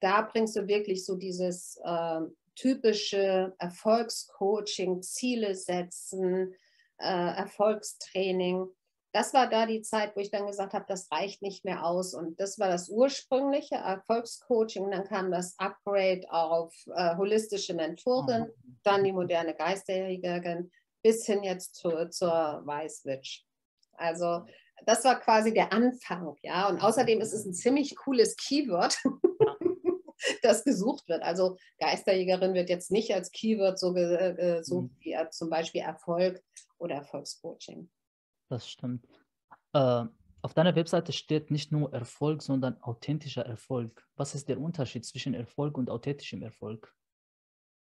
da 0.00 0.22
bringst 0.22 0.54
du 0.56 0.66
wirklich 0.68 1.06
so 1.06 1.16
dieses 1.16 1.80
äh, 1.84 2.20
typische 2.54 3.54
Erfolgscoaching, 3.58 5.00
Ziele 5.02 5.54
setzen, 5.54 6.54
Erfolgstraining. 7.00 8.66
Das 9.12 9.32
war 9.32 9.48
da 9.48 9.64
die 9.66 9.80
Zeit, 9.82 10.14
wo 10.14 10.20
ich 10.20 10.30
dann 10.30 10.46
gesagt 10.46 10.74
habe, 10.74 10.84
das 10.86 11.10
reicht 11.10 11.40
nicht 11.40 11.64
mehr 11.64 11.84
aus. 11.84 12.14
Und 12.14 12.38
das 12.40 12.58
war 12.58 12.68
das 12.68 12.88
ursprüngliche 12.88 13.76
Erfolgscoaching. 13.76 14.90
Dann 14.90 15.04
kam 15.04 15.30
das 15.30 15.58
Upgrade 15.58 16.30
auf 16.30 16.74
äh, 16.94 17.16
holistische 17.16 17.74
Mentorin, 17.74 18.42
mhm. 18.42 18.78
dann 18.82 19.04
die 19.04 19.12
moderne 19.12 19.54
Geisterjägerin, 19.54 20.70
bis 21.02 21.24
hin 21.24 21.42
jetzt 21.42 21.76
zu, 21.76 22.08
zur 22.10 22.62
Weißwitch. 22.64 23.44
Also 23.94 24.44
das 24.84 25.04
war 25.04 25.18
quasi 25.18 25.52
der 25.52 25.72
Anfang, 25.72 26.36
ja. 26.42 26.68
Und 26.68 26.80
außerdem 26.80 27.20
ist 27.20 27.32
es 27.32 27.44
ein 27.44 27.54
ziemlich 27.54 27.96
cooles 27.96 28.36
Keyword. 28.36 28.96
das 30.42 30.64
gesucht 30.64 31.08
wird. 31.08 31.22
Also 31.22 31.56
Geisterjägerin 31.78 32.54
wird 32.54 32.68
jetzt 32.68 32.90
nicht 32.90 33.14
als 33.14 33.30
Keyword 33.30 33.78
so 33.78 33.92
gesucht 33.92 34.90
mhm. 34.92 34.96
wie 35.00 35.16
zum 35.30 35.50
Beispiel 35.50 35.82
Erfolg 35.82 36.42
oder 36.78 36.96
Erfolgscoaching. 36.96 37.88
Das 38.48 38.68
stimmt. 38.68 39.06
Äh, 39.72 40.04
auf 40.40 40.54
deiner 40.54 40.76
Webseite 40.76 41.12
steht 41.12 41.50
nicht 41.50 41.72
nur 41.72 41.92
Erfolg, 41.92 42.42
sondern 42.42 42.80
authentischer 42.82 43.44
Erfolg. 43.44 44.06
Was 44.16 44.34
ist 44.34 44.48
der 44.48 44.60
Unterschied 44.60 45.04
zwischen 45.04 45.34
Erfolg 45.34 45.76
und 45.76 45.90
authentischem 45.90 46.42
Erfolg? 46.42 46.94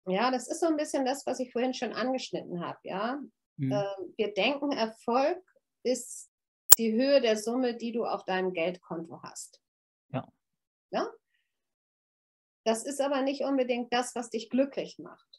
Ja, 0.08 0.30
das 0.30 0.48
ist 0.48 0.60
so 0.60 0.68
ein 0.68 0.78
bisschen 0.78 1.06
das, 1.06 1.26
was 1.26 1.40
ich 1.40 1.52
vorhin 1.52 1.74
schon 1.74 1.94
angeschnitten 1.94 2.64
habe. 2.64 2.80
Ja? 2.84 3.20
Mhm. 3.58 3.72
Äh, 3.72 3.96
wir 4.18 4.34
denken, 4.34 4.72
Erfolg 4.72 5.44
ist 5.84 6.30
die 6.78 6.94
Höhe 6.94 7.22
der 7.22 7.38
Summe, 7.38 7.76
die 7.76 7.92
du 7.92 8.06
auf 8.06 8.24
deinem 8.26 8.54
Geldkonto 8.54 9.22
hast. 9.24 9.62
Ja. 10.12 10.28
ja? 10.92 11.10
Das 12.66 12.86
ist 12.86 13.02
aber 13.02 13.22
nicht 13.22 13.44
unbedingt 13.44 13.92
das, 13.92 14.14
was 14.16 14.30
dich 14.30 14.50
glücklich 14.50 15.00
macht. 15.00 15.35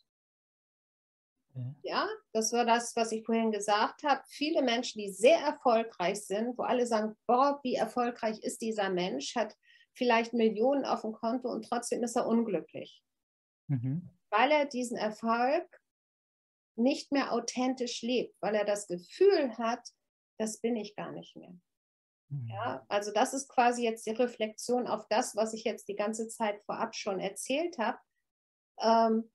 Ja, 1.83 2.09
das 2.33 2.53
war 2.53 2.65
das, 2.65 2.95
was 2.97 3.13
ich 3.13 3.25
vorhin 3.25 3.51
gesagt 3.51 4.03
habe. 4.03 4.23
Viele 4.29 4.63
Menschen, 4.63 5.01
die 5.01 5.11
sehr 5.11 5.39
erfolgreich 5.39 6.25
sind, 6.25 6.57
wo 6.59 6.63
alle 6.63 6.87
sagen, 6.87 7.17
boah, 7.27 7.61
wie 7.63 7.75
erfolgreich 7.75 8.39
ist 8.41 8.61
dieser 8.61 8.91
Mensch, 8.91 9.35
hat 9.35 9.57
vielleicht 9.95 10.33
Millionen 10.33 10.85
auf 10.85 11.03
dem 11.03 11.13
Konto 11.13 11.51
und 11.51 11.69
trotzdem 11.69 12.03
ist 12.03 12.17
er 12.17 12.27
unglücklich. 12.27 13.03
Mhm. 13.69 14.11
Weil 14.31 14.51
er 14.51 14.67
diesen 14.67 14.97
Erfolg 14.97 15.67
nicht 16.77 17.11
mehr 17.13 17.33
authentisch 17.33 18.03
lebt, 18.03 18.37
weil 18.41 18.55
er 18.55 18.65
das 18.65 18.87
Gefühl 18.87 19.57
hat, 19.57 19.89
das 20.39 20.61
bin 20.61 20.77
ich 20.77 20.95
gar 20.95 21.13
nicht 21.13 21.37
mehr. 21.37 21.55
Ja, 22.49 22.81
mhm. 22.81 22.87
also 22.89 23.13
das 23.13 23.33
ist 23.33 23.49
quasi 23.49 23.85
jetzt 23.85 24.05
die 24.07 24.11
Reflexion 24.11 24.87
auf 24.87 25.07
das, 25.09 25.37
was 25.37 25.55
ich 25.55 25.65
jetzt 25.65 25.89
die 25.89 25.95
ganze 25.95 26.29
Zeit 26.29 26.61
vorab 26.65 26.95
schon 26.95 27.21
erzählt 27.21 27.79
habe. 27.79 27.99
Ähm, 28.81 29.31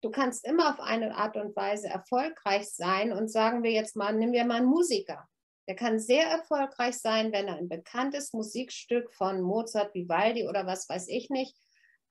du 0.00 0.10
kannst 0.10 0.44
immer 0.44 0.70
auf 0.70 0.80
eine 0.80 1.14
Art 1.16 1.36
und 1.36 1.54
Weise 1.56 1.88
erfolgreich 1.88 2.68
sein 2.70 3.12
und 3.12 3.28
sagen 3.28 3.62
wir 3.62 3.70
jetzt 3.70 3.96
mal, 3.96 4.14
nehmen 4.14 4.32
wir 4.32 4.44
mal 4.44 4.56
einen 4.56 4.66
Musiker. 4.66 5.28
Der 5.66 5.76
kann 5.76 6.00
sehr 6.00 6.26
erfolgreich 6.26 6.96
sein, 6.96 7.30
wenn 7.32 7.46
er 7.46 7.56
ein 7.56 7.68
bekanntes 7.68 8.32
Musikstück 8.32 9.12
von 9.12 9.42
Mozart, 9.42 9.94
Vivaldi 9.94 10.48
oder 10.48 10.66
was 10.66 10.88
weiß 10.88 11.08
ich 11.08 11.28
nicht 11.28 11.56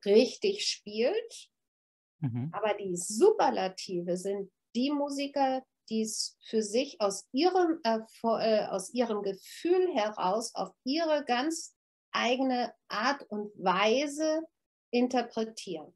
richtig 0.05 0.67
spielt. 0.67 1.49
Mhm. 2.19 2.51
Aber 2.53 2.75
die 2.75 2.95
Superlative 2.95 4.15
sind 4.17 4.51
die 4.75 4.91
Musiker, 4.91 5.63
die 5.89 6.01
es 6.01 6.37
für 6.45 6.61
sich 6.61 6.99
aus 6.99 7.27
ihrem, 7.31 7.79
äh, 7.83 8.65
aus 8.67 8.93
ihrem 8.93 9.23
Gefühl 9.23 9.93
heraus 9.95 10.53
auf 10.53 10.69
ihre 10.83 11.23
ganz 11.25 11.75
eigene 12.11 12.73
Art 12.89 13.23
und 13.29 13.51
Weise 13.57 14.41
interpretieren. 14.91 15.93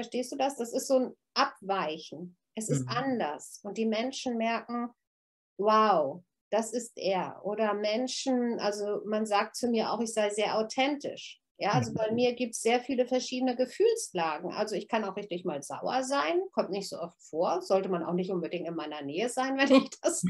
Verstehst 0.00 0.32
du 0.32 0.36
das? 0.36 0.56
Das 0.56 0.72
ist 0.72 0.88
so 0.88 0.98
ein 0.98 1.16
Abweichen. 1.34 2.38
Es 2.54 2.70
ist 2.70 2.86
mhm. 2.86 2.88
anders. 2.88 3.60
Und 3.62 3.76
die 3.76 3.84
Menschen 3.84 4.38
merken, 4.38 4.88
wow, 5.58 6.22
das 6.50 6.72
ist 6.72 6.96
er. 6.96 7.44
Oder 7.44 7.74
Menschen, 7.74 8.58
also 8.60 9.02
man 9.04 9.26
sagt 9.26 9.56
zu 9.56 9.68
mir 9.68 9.92
auch, 9.92 10.00
ich 10.00 10.14
sei 10.14 10.30
sehr 10.30 10.56
authentisch. 10.56 11.38
Ja, 11.58 11.72
also 11.72 11.92
bei 11.92 12.08
mhm. 12.08 12.14
mir 12.14 12.34
gibt 12.34 12.54
es 12.54 12.62
sehr 12.62 12.80
viele 12.80 13.06
verschiedene 13.06 13.56
Gefühlslagen. 13.56 14.50
Also 14.54 14.74
ich 14.74 14.88
kann 14.88 15.04
auch 15.04 15.16
richtig 15.16 15.44
mal 15.44 15.62
sauer 15.62 16.02
sein, 16.02 16.40
kommt 16.52 16.70
nicht 16.70 16.88
so 16.88 16.98
oft 16.98 17.22
vor, 17.22 17.60
sollte 17.60 17.90
man 17.90 18.02
auch 18.02 18.14
nicht 18.14 18.30
unbedingt 18.30 18.66
in 18.66 18.74
meiner 18.74 19.02
Nähe 19.02 19.28
sein, 19.28 19.58
wenn 19.58 19.82
ich 19.82 19.90
das. 20.00 20.24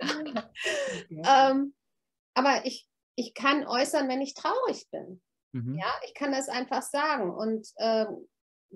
ähm, 1.10 1.74
aber 2.32 2.64
ich, 2.64 2.88
ich 3.16 3.34
kann 3.34 3.66
äußern, 3.66 4.08
wenn 4.08 4.22
ich 4.22 4.32
traurig 4.32 4.88
bin. 4.90 5.20
Mhm. 5.52 5.78
Ja, 5.78 5.92
ich 6.06 6.14
kann 6.14 6.32
das 6.32 6.48
einfach 6.48 6.80
sagen. 6.80 7.30
Und 7.30 7.68
ähm, 7.78 8.26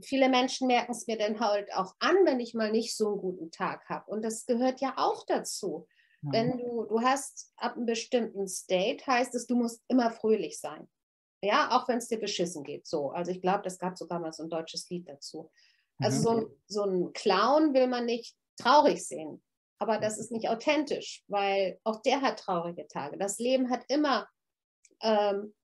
viele 0.02 0.28
Menschen 0.28 0.66
merken 0.66 0.92
es 0.92 1.06
mir 1.06 1.18
dann 1.18 1.40
halt 1.40 1.72
auch 1.74 1.94
an, 1.98 2.16
wenn 2.24 2.40
ich 2.40 2.54
mal 2.54 2.70
nicht 2.70 2.96
so 2.96 3.08
einen 3.08 3.18
guten 3.18 3.50
Tag 3.50 3.88
habe. 3.88 4.10
Und 4.10 4.22
das 4.22 4.46
gehört 4.46 4.80
ja 4.80 4.94
auch 4.96 5.24
dazu. 5.26 5.86
Mhm. 6.22 6.32
Wenn 6.32 6.58
du, 6.58 6.84
du 6.84 7.00
hast 7.00 7.52
ab 7.56 7.76
einem 7.76 7.86
bestimmten 7.86 8.48
State, 8.48 9.06
heißt 9.06 9.34
es, 9.34 9.46
du 9.46 9.56
musst 9.56 9.82
immer 9.88 10.10
fröhlich 10.10 10.60
sein. 10.60 10.88
Ja, 11.42 11.70
auch 11.76 11.88
wenn 11.88 11.98
es 11.98 12.08
dir 12.08 12.18
beschissen 12.18 12.64
geht. 12.64 12.86
So, 12.86 13.10
also 13.10 13.30
ich 13.30 13.40
glaube, 13.40 13.62
das 13.62 13.78
gab 13.78 13.96
sogar 13.96 14.18
mal 14.18 14.32
so 14.32 14.42
ein 14.42 14.50
deutsches 14.50 14.88
Lied 14.90 15.08
dazu. 15.08 15.50
Also 15.98 16.18
mhm. 16.18 16.22
so, 16.22 16.30
ein, 16.30 16.46
so 16.66 16.82
ein 16.84 17.12
Clown 17.12 17.74
will 17.74 17.86
man 17.86 18.06
nicht 18.06 18.36
traurig 18.56 19.06
sehen. 19.06 19.42
Aber 19.78 19.98
das 19.98 20.18
ist 20.18 20.32
nicht 20.32 20.48
authentisch, 20.48 21.22
weil 21.28 21.78
auch 21.84 22.00
der 22.02 22.22
hat 22.22 22.38
traurige 22.38 22.86
Tage. 22.88 23.18
Das 23.18 23.38
Leben 23.38 23.70
hat 23.70 23.84
immer, 23.88 24.26
ähm, 25.02 25.54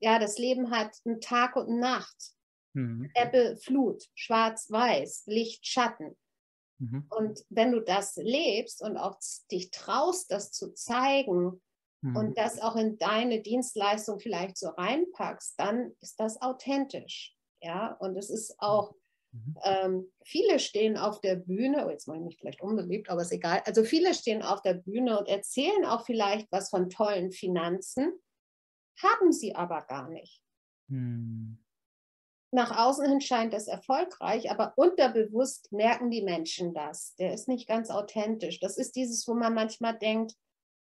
ja, 0.00 0.18
das 0.18 0.36
Leben 0.38 0.70
hat 0.70 0.94
einen 1.06 1.20
Tag 1.20 1.56
und 1.56 1.68
eine 1.68 1.80
Nacht. 1.80 2.34
Mhm. 2.74 3.10
Ebbe, 3.14 3.56
Flut, 3.56 4.04
Schwarz-Weiß, 4.14 5.24
Licht, 5.26 5.66
Schatten. 5.66 6.16
Mhm. 6.78 7.06
Und 7.10 7.44
wenn 7.48 7.72
du 7.72 7.80
das 7.80 8.16
lebst 8.16 8.82
und 8.82 8.96
auch 8.96 9.18
dich 9.50 9.70
traust, 9.70 10.30
das 10.30 10.52
zu 10.52 10.74
zeigen, 10.74 11.60
mhm. 12.04 12.16
und 12.16 12.38
das 12.38 12.60
auch 12.60 12.76
in 12.76 12.98
deine 12.98 13.40
Dienstleistung 13.40 14.20
vielleicht 14.20 14.58
so 14.58 14.68
reinpackst, 14.68 15.58
dann 15.58 15.92
ist 16.00 16.20
das 16.20 16.40
authentisch. 16.40 17.34
Ja, 17.60 17.92
und 17.94 18.16
es 18.16 18.28
ist 18.28 18.56
auch, 18.58 18.94
mhm. 19.32 19.58
ähm, 19.64 20.12
viele 20.24 20.58
stehen 20.58 20.98
auf 20.98 21.20
der 21.20 21.36
Bühne, 21.36 21.86
oh, 21.86 21.90
jetzt 21.90 22.06
mache 22.06 22.18
ich 22.18 22.24
mich 22.24 22.38
vielleicht 22.38 22.60
unbeliebt, 22.60 23.08
aber 23.08 23.22
ist 23.22 23.32
egal. 23.32 23.62
Also 23.64 23.84
viele 23.84 24.12
stehen 24.12 24.42
auf 24.42 24.60
der 24.60 24.74
Bühne 24.74 25.18
und 25.18 25.28
erzählen 25.28 25.84
auch 25.86 26.04
vielleicht 26.04 26.46
was 26.52 26.68
von 26.68 26.90
tollen 26.90 27.32
Finanzen, 27.32 28.12
haben 29.02 29.32
sie 29.32 29.54
aber 29.54 29.82
gar 29.82 30.08
nicht. 30.10 30.42
Mhm. 30.88 31.63
Nach 32.54 32.70
außen 32.70 33.08
hin 33.08 33.20
scheint 33.20 33.52
das 33.52 33.66
erfolgreich, 33.66 34.48
aber 34.48 34.74
unterbewusst 34.76 35.72
merken 35.72 36.12
die 36.12 36.22
Menschen 36.22 36.72
das. 36.72 37.16
Der 37.16 37.34
ist 37.34 37.48
nicht 37.48 37.66
ganz 37.66 37.90
authentisch. 37.90 38.60
Das 38.60 38.78
ist 38.78 38.94
dieses, 38.94 39.26
wo 39.26 39.34
man 39.34 39.54
manchmal 39.54 39.98
denkt, 39.98 40.36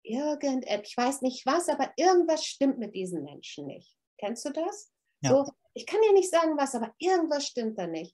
irgendetwas, 0.04 0.90
ich 0.90 0.98
weiß 0.98 1.22
nicht 1.22 1.46
was, 1.46 1.70
aber 1.70 1.94
irgendwas 1.96 2.44
stimmt 2.44 2.78
mit 2.78 2.94
diesen 2.94 3.24
Menschen 3.24 3.68
nicht. 3.68 3.96
Kennst 4.18 4.44
du 4.44 4.50
das? 4.52 4.92
Ja. 5.22 5.30
So, 5.30 5.54
ich 5.74 5.86
kann 5.86 6.02
dir 6.02 6.12
nicht 6.12 6.30
sagen 6.30 6.58
was, 6.58 6.76
aber 6.76 6.94
irgendwas 6.98 7.48
stimmt 7.48 7.80
da 7.80 7.88
nicht. 7.88 8.14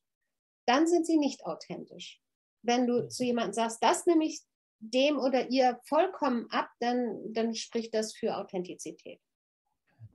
Dann 0.67 0.85
sind 0.85 1.07
sie 1.07 1.17
nicht 1.17 1.43
authentisch. 1.43 2.21
Wenn 2.61 2.85
du 2.85 3.09
zu 3.09 3.23
jemandem 3.23 3.53
sagst, 3.53 3.83
das 3.83 4.05
nehme 4.05 4.25
ich 4.25 4.39
dem 4.77 5.17
oder 5.17 5.49
ihr 5.49 5.79
vollkommen 5.85 6.45
ab, 6.51 6.69
dann, 6.79 7.33
dann 7.33 7.55
spricht 7.55 7.95
das 7.95 8.13
für 8.15 8.37
Authentizität. 8.37 9.19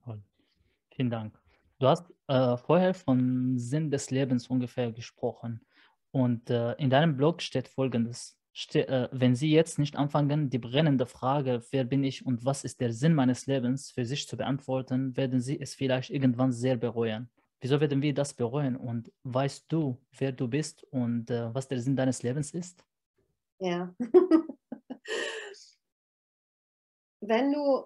Toll. 0.04 0.22
Vielen 0.94 1.10
Dank. 1.10 1.36
Du 1.78 1.86
hast 1.86 2.10
äh, 2.28 2.56
vorher 2.56 2.94
von 2.94 3.58
Sinn 3.58 3.90
des 3.90 4.10
Lebens 4.10 4.48
ungefähr 4.48 4.92
gesprochen. 4.92 5.60
Und 6.10 6.48
äh, 6.48 6.72
in 6.74 6.88
deinem 6.88 7.16
Blog 7.16 7.42
steht 7.42 7.68
Folgendes. 7.68 8.38
Ste 8.54 8.88
äh, 8.88 9.08
wenn 9.12 9.36
Sie 9.36 9.50
jetzt 9.50 9.78
nicht 9.78 9.96
anfangen, 9.96 10.48
die 10.48 10.58
brennende 10.58 11.04
Frage, 11.04 11.62
wer 11.72 11.84
bin 11.84 12.02
ich 12.04 12.24
und 12.24 12.46
was 12.46 12.64
ist 12.64 12.80
der 12.80 12.94
Sinn 12.94 13.12
meines 13.12 13.46
Lebens, 13.46 13.90
für 13.90 14.06
sich 14.06 14.26
zu 14.26 14.38
beantworten, 14.38 15.14
werden 15.18 15.40
Sie 15.40 15.60
es 15.60 15.74
vielleicht 15.74 16.08
irgendwann 16.08 16.52
sehr 16.52 16.76
bereuen. 16.76 17.28
Wieso 17.60 17.78
werden 17.80 18.00
wir 18.00 18.14
das 18.14 18.32
bereuen? 18.32 18.76
Und 18.76 19.12
weißt 19.24 19.66
du, 19.68 20.00
wer 20.16 20.32
du 20.32 20.48
bist 20.48 20.84
und 20.84 21.30
äh, 21.30 21.54
was 21.54 21.68
der 21.68 21.80
Sinn 21.80 21.96
deines 21.96 22.22
Lebens 22.22 22.52
ist? 22.52 22.82
Ja. 23.58 23.94
wenn 27.20 27.52
du 27.52 27.84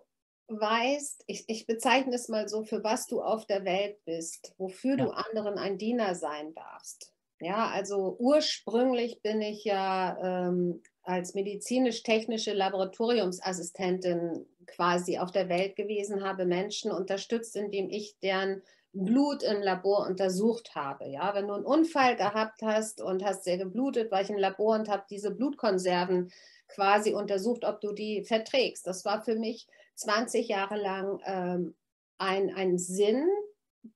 weißt, 0.51 1.25
ich, 1.27 1.45
ich 1.49 1.67
bezeichne 1.67 2.15
es 2.15 2.29
mal 2.29 2.49
so, 2.49 2.65
für 2.65 2.83
was 2.83 3.07
du 3.07 3.23
auf 3.23 3.47
der 3.47 3.65
Welt 3.65 4.05
bist, 4.05 4.55
wofür 4.59 4.99
ja. 4.99 5.05
du 5.05 5.11
anderen 5.11 5.59
ein 5.59 5.79
Diener 5.79 6.15
sein 6.15 6.55
darfst. 6.55 7.13
Ja, 7.41 7.69
also 7.69 8.17
ursprünglich 8.19 9.23
bin 9.23 9.41
ich 9.41 9.65
ja 9.65 10.49
ähm, 10.49 10.83
als 11.03 11.35
medizinisch-technische 11.35 12.53
Laboratoriumsassistentin 12.53 14.47
quasi 14.67 15.19
auf 15.19 15.33
der 15.33 15.49
Welt 15.49 15.75
gewesen, 15.75 16.23
habe 16.23 16.45
Menschen 16.45 16.93
unterstützt, 16.93 17.57
indem 17.57 17.89
ich 17.89 18.19
deren 18.23 18.63
Blut 18.93 19.43
im 19.43 19.63
Labor 19.63 20.07
untersucht 20.07 20.75
habe. 20.75 21.07
Ja, 21.07 21.35
wenn 21.35 21.47
du 21.47 21.55
einen 21.55 21.65
Unfall 21.65 22.17
gehabt 22.17 22.61
hast 22.63 23.01
und 23.01 23.25
hast 23.25 23.45
sehr 23.45 23.57
geblutet, 23.57 24.11
war 24.11 24.21
ich 24.21 24.31
im 24.31 24.37
Labor 24.37 24.75
und 24.75 24.89
habe 24.89 25.05
diese 25.09 25.31
Blutkonserven 25.31 26.33
quasi 26.69 27.15
untersucht, 27.15 27.65
ob 27.65 27.81
du 27.81 27.93
die 27.93 28.25
verträgst. 28.25 28.87
Das 28.87 29.05
war 29.05 29.23
für 29.23 29.37
mich 29.37 29.67
20 29.95 30.49
Jahre 30.49 30.77
lang 30.77 31.21
ähm, 31.25 31.75
ein, 32.19 32.55
ein 32.55 32.79
Sinn, 32.79 33.27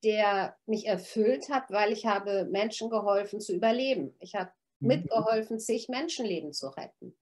der 0.02 0.56
mich 0.66 0.86
erfüllt 0.86 1.50
hat, 1.50 1.70
weil 1.70 1.92
ich 1.92 2.06
habe 2.06 2.46
Menschen 2.46 2.90
geholfen 2.90 3.40
zu 3.40 3.54
überleben. 3.54 4.14
Ich 4.20 4.34
habe 4.34 4.50
mhm. 4.80 4.88
mitgeholfen, 4.88 5.58
zig 5.58 5.88
Menschenleben 5.88 6.52
zu 6.52 6.68
retten. 6.68 7.14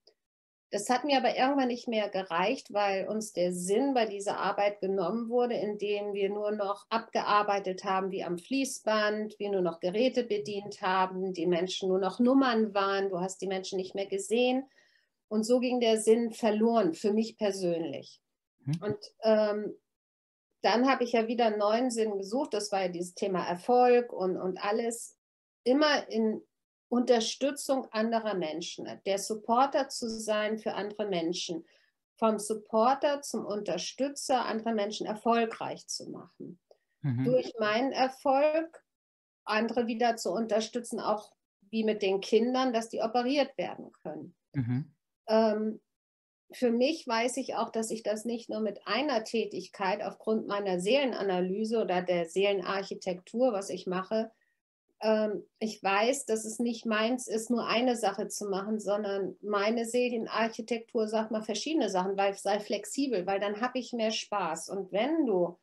Das 0.71 0.89
hat 0.89 1.05
mir 1.05 1.19
aber 1.19 1.37
irgendwann 1.37 1.69
nicht 1.69 1.87
mehr 1.87 2.09
gereicht, 2.09 2.73
weil 2.73 3.07
uns 3.07 3.35
der 3.35 3.53
Sinn 3.53 3.93
bei 3.93 4.07
dieser 4.07 4.39
Arbeit 4.39 4.81
genommen 4.81 5.29
wurde, 5.29 5.55
indem 5.55 6.15
wir 6.15 6.31
nur 6.31 6.51
noch 6.51 6.87
abgearbeitet 6.89 7.85
haben 7.85 8.11
wie 8.11 8.25
am 8.25 8.39
Fließband, 8.39 9.39
wir 9.39 9.51
nur 9.51 9.61
noch 9.61 9.81
Geräte 9.81 10.25
bedient 10.25 10.81
haben, 10.81 11.35
die 11.35 11.47
Menschen 11.47 11.91
nur 11.91 11.99
noch 11.99 12.21
Nummern 12.21 12.73
waren, 12.73 13.11
du 13.11 13.21
hast 13.21 13.43
die 13.43 13.49
Menschen 13.49 13.77
nicht 13.77 13.95
mehr 13.95 14.07
gesehen. 14.07 14.65
Und 15.29 15.45
so 15.45 15.61
ging 15.61 15.79
der 15.79 16.01
Sinn 16.01 16.33
verloren 16.33 16.95
für 16.95 17.13
mich 17.13 17.37
persönlich. 17.37 18.22
Mhm. 18.65 18.79
Und 18.81 18.99
ähm, 19.23 19.75
dann 20.63 20.89
habe 20.89 21.05
ich 21.05 21.13
ja 21.13 21.27
wieder 21.27 21.47
einen 21.47 21.59
neuen 21.59 21.91
Sinn 21.91 22.19
gesucht. 22.19 22.55
Das 22.55 22.71
war 22.71 22.83
ja 22.83 22.89
dieses 22.89 23.15
Thema 23.15 23.45
Erfolg 23.45 24.13
und, 24.13 24.37
und 24.37 24.63
alles 24.63 25.19
immer 25.65 26.09
in 26.09 26.43
Unterstützung 26.89 27.87
anderer 27.91 28.35
Menschen, 28.35 28.87
der 29.07 29.19
Supporter 29.19 29.89
zu 29.89 30.09
sein 30.09 30.59
für 30.59 30.75
andere 30.75 31.09
Menschen, 31.09 31.67
vom 32.17 32.39
Supporter 32.39 33.23
zum 33.23 33.47
Unterstützer 33.47 34.45
andere 34.45 34.75
Menschen 34.75 35.07
erfolgreich 35.07 35.87
zu 35.89 36.11
machen. 36.11 36.61
Mhm. 37.01 37.25
Durch 37.25 37.53
meinen 37.59 37.93
Erfolg 37.93 38.85
andere 39.45 39.87
wieder 39.87 40.17
zu 40.17 40.31
unterstützen, 40.31 41.01
auch 41.01 41.33
wie 41.71 41.83
mit 41.83 42.03
den 42.03 42.21
Kindern, 42.21 42.73
dass 42.73 42.91
die 42.91 43.01
operiert 43.01 43.57
werden 43.57 43.91
können. 44.03 44.37
Mhm 44.53 44.93
ähm, 45.27 45.81
für 46.53 46.71
mich 46.71 47.07
weiß 47.07 47.37
ich 47.37 47.55
auch, 47.55 47.71
dass 47.71 47.91
ich 47.91 48.03
das 48.03 48.25
nicht 48.25 48.49
nur 48.49 48.61
mit 48.61 48.87
einer 48.87 49.25
Tätigkeit 49.25 50.03
aufgrund 50.03 50.47
meiner 50.47 50.81
Seelenanalyse 50.81 51.83
oder 51.83 52.03
der 52.03 52.27
Seelenarchitektur, 52.27 53.53
was 53.53 53.71
ich 53.71 53.87
mache, 53.87 54.31
ähm, 55.03 55.45
ich 55.59 55.83
weiß, 55.83 56.27
dass 56.27 56.45
es 56.45 56.61
nicht 56.61 56.87
meins 56.87 57.27
ist, 57.27 57.51
nur 57.51 57.67
eine 57.67 57.97
Sache 57.97 58.29
zu 58.29 58.49
machen, 58.49 58.79
sondern 58.79 59.37
meine 59.43 59.85
Seelenarchitektur 59.85 61.09
sagt 61.09 61.33
mal 61.33 61.43
verschiedene 61.43 61.91
Sachen, 61.91 62.17
weil 62.17 62.35
sei 62.35 62.61
flexibel, 62.61 63.27
weil 63.27 63.41
dann 63.41 63.61
habe 63.61 63.79
ich 63.81 63.93
mehr 63.93 64.13
Spaß. 64.13 64.69
Und 64.69 64.93
wenn 64.93 65.27
du 65.27 65.59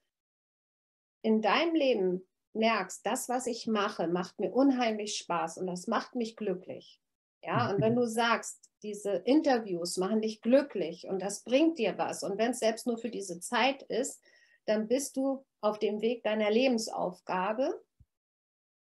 in 1.22 1.42
deinem 1.42 1.74
Leben 1.74 2.28
merkst, 2.54 3.06
das, 3.06 3.30
was 3.30 3.48
ich 3.48 3.66
mache, 3.66 4.08
macht 4.08 4.40
mir 4.40 4.52
unheimlich 4.52 5.16
Spaß 5.18 5.58
und 5.58 5.68
das 5.68 5.88
macht 5.88 6.16
mich 6.16 6.36
glücklich. 6.36 7.00
Ja, 7.42 7.72
und 7.72 7.82
wenn 7.82 7.96
du 7.96 8.06
sagst, 8.06 8.70
diese 8.84 9.12
Interviews 9.26 9.98
machen 9.98 10.22
dich 10.22 10.42
glücklich 10.42 11.08
und 11.08 11.22
das 11.22 11.44
bringt 11.44 11.78
dir 11.78 11.98
was. 11.98 12.24
Und 12.24 12.38
wenn 12.38 12.52
es 12.52 12.60
selbst 12.60 12.88
nur 12.88 12.98
für 12.98 13.10
diese 13.10 13.40
Zeit 13.40 13.82
ist, 13.84 14.22
dann 14.66 14.88
bist 14.88 15.18
du 15.18 15.46
auf 15.62 15.80
dem 15.80 16.02
Weg 16.02 16.24
deiner 16.24 16.52
Lebensaufgabe, 16.52 17.82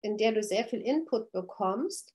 in 0.01 0.17
der 0.17 0.31
du 0.31 0.43
sehr 0.43 0.65
viel 0.65 0.81
Input 0.81 1.31
bekommst 1.31 2.13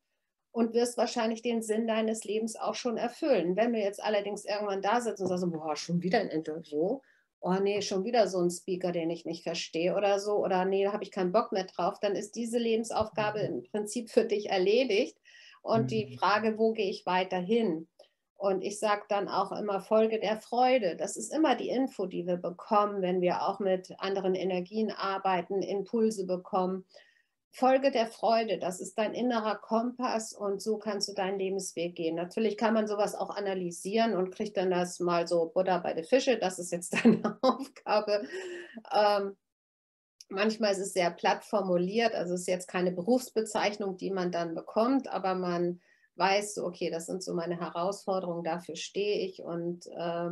und 0.53 0.72
wirst 0.72 0.97
wahrscheinlich 0.97 1.43
den 1.43 1.62
Sinn 1.62 1.87
deines 1.87 2.24
Lebens 2.24 2.57
auch 2.57 2.74
schon 2.74 2.97
erfüllen. 2.97 3.57
Wenn 3.57 3.72
du 3.72 3.78
jetzt 3.78 4.03
allerdings 4.03 4.45
irgendwann 4.45 4.82
da 4.82 5.01
sitzt 5.01 5.20
und 5.20 5.28
sagst, 5.28 5.45
boah, 5.51 5.76
schon 5.76 6.03
wieder 6.03 6.18
ein 6.20 6.28
Interview, 6.28 7.01
oh 7.41 7.55
nee, 7.55 7.82
schon 7.82 8.05
wieder 8.05 8.26
so 8.26 8.41
ein 8.41 8.51
Speaker, 8.51 8.93
den 8.93 9.11
ich 9.11 9.26
nicht 9.26 9.43
verstehe 9.43 9.95
oder 9.95 10.18
so, 10.18 10.37
oder 10.37 10.64
nee, 10.64 10.84
da 10.84 10.93
habe 10.93 11.05
ich 11.05 11.11
keinen 11.11 11.32
Bock 11.32 11.53
mehr 11.53 11.64
drauf, 11.64 11.99
dann 12.01 12.16
ist 12.16 12.37
diese 12.37 12.59
Lebensaufgabe 12.59 13.41
im 13.41 13.62
Prinzip 13.64 14.11
für 14.11 14.24
dich 14.24 14.49
erledigt 14.49 15.18
und 15.67 15.83
mhm. 15.83 15.89
die 15.89 16.17
Frage, 16.17 16.59
wo 16.59 16.73
gehe 16.73 16.91
ich 16.91 17.07
weiter 17.07 17.39
hin? 17.39 17.89
Und 18.39 18.62
ich 18.62 18.79
sage 18.79 19.03
dann 19.09 19.29
auch 19.29 19.51
immer 19.53 19.81
Folge 19.81 20.21
der 20.21 20.39
Freude. 20.39 20.95
Das 20.97 21.17
ist 21.17 21.33
immer 21.33 21.57
die 21.57 21.71
Info, 21.71 22.07
die 22.07 22.27
wir 22.27 22.37
bekommen, 22.37 23.01
wenn 23.01 23.23
wir 23.23 23.43
auch 23.43 23.61
mit 23.61 23.95
anderen 23.99 24.35
Energien 24.35 24.91
arbeiten, 24.91 25.62
Impulse 25.62 26.27
bekommen. 26.27 26.85
Folge 27.51 27.91
der 27.91 28.07
Freude, 28.07 28.59
das 28.59 28.81
ist 28.81 28.99
dein 28.99 29.14
innerer 29.14 29.57
Kompass 29.57 30.35
und 30.35 30.61
so 30.61 30.77
kannst 30.77 31.09
du 31.09 31.14
deinen 31.14 31.39
Lebensweg 31.39 31.95
gehen. 31.95 32.14
Natürlich 32.14 32.59
kann 32.59 32.75
man 32.75 32.87
sowas 32.87 33.14
auch 33.14 33.31
analysieren 33.31 34.14
und 34.14 34.31
kriegt 34.35 34.59
dann 34.59 34.71
das 34.71 35.01
mal 35.01 35.27
so 35.27 35.47
Butter 35.47 35.81
bei 35.81 35.95
den 35.95 36.05
Fische, 36.05 36.37
das 36.37 36.59
ist 36.59 36.71
jetzt 36.71 36.93
deine 37.05 37.39
Aufgabe. 37.41 38.29
Ähm, 38.93 39.37
Manchmal 40.29 40.72
ist 40.72 40.79
es 40.79 40.93
sehr 40.93 41.11
platt 41.11 41.45
formuliert, 41.45 42.14
also 42.14 42.35
es 42.35 42.43
ist 42.43 42.49
jetzt 42.49 42.66
keine 42.66 42.91
Berufsbezeichnung, 42.91 43.97
die 43.97 44.11
man 44.11 44.33
dann 44.33 44.55
bekommt, 44.55 45.07
aber 45.09 45.35
man 45.37 45.81
weiß 46.16 46.55
so, 46.55 46.64
okay, 46.64 46.91
das 46.91 47.07
sind 47.07 47.22
so 47.22 47.33
meine 47.35 47.61
Herausforderungen, 47.61 48.43
dafür 48.43 48.74
stehe 48.74 49.24
ich 49.24 49.43
und 49.43 49.87
äh, 49.87 50.31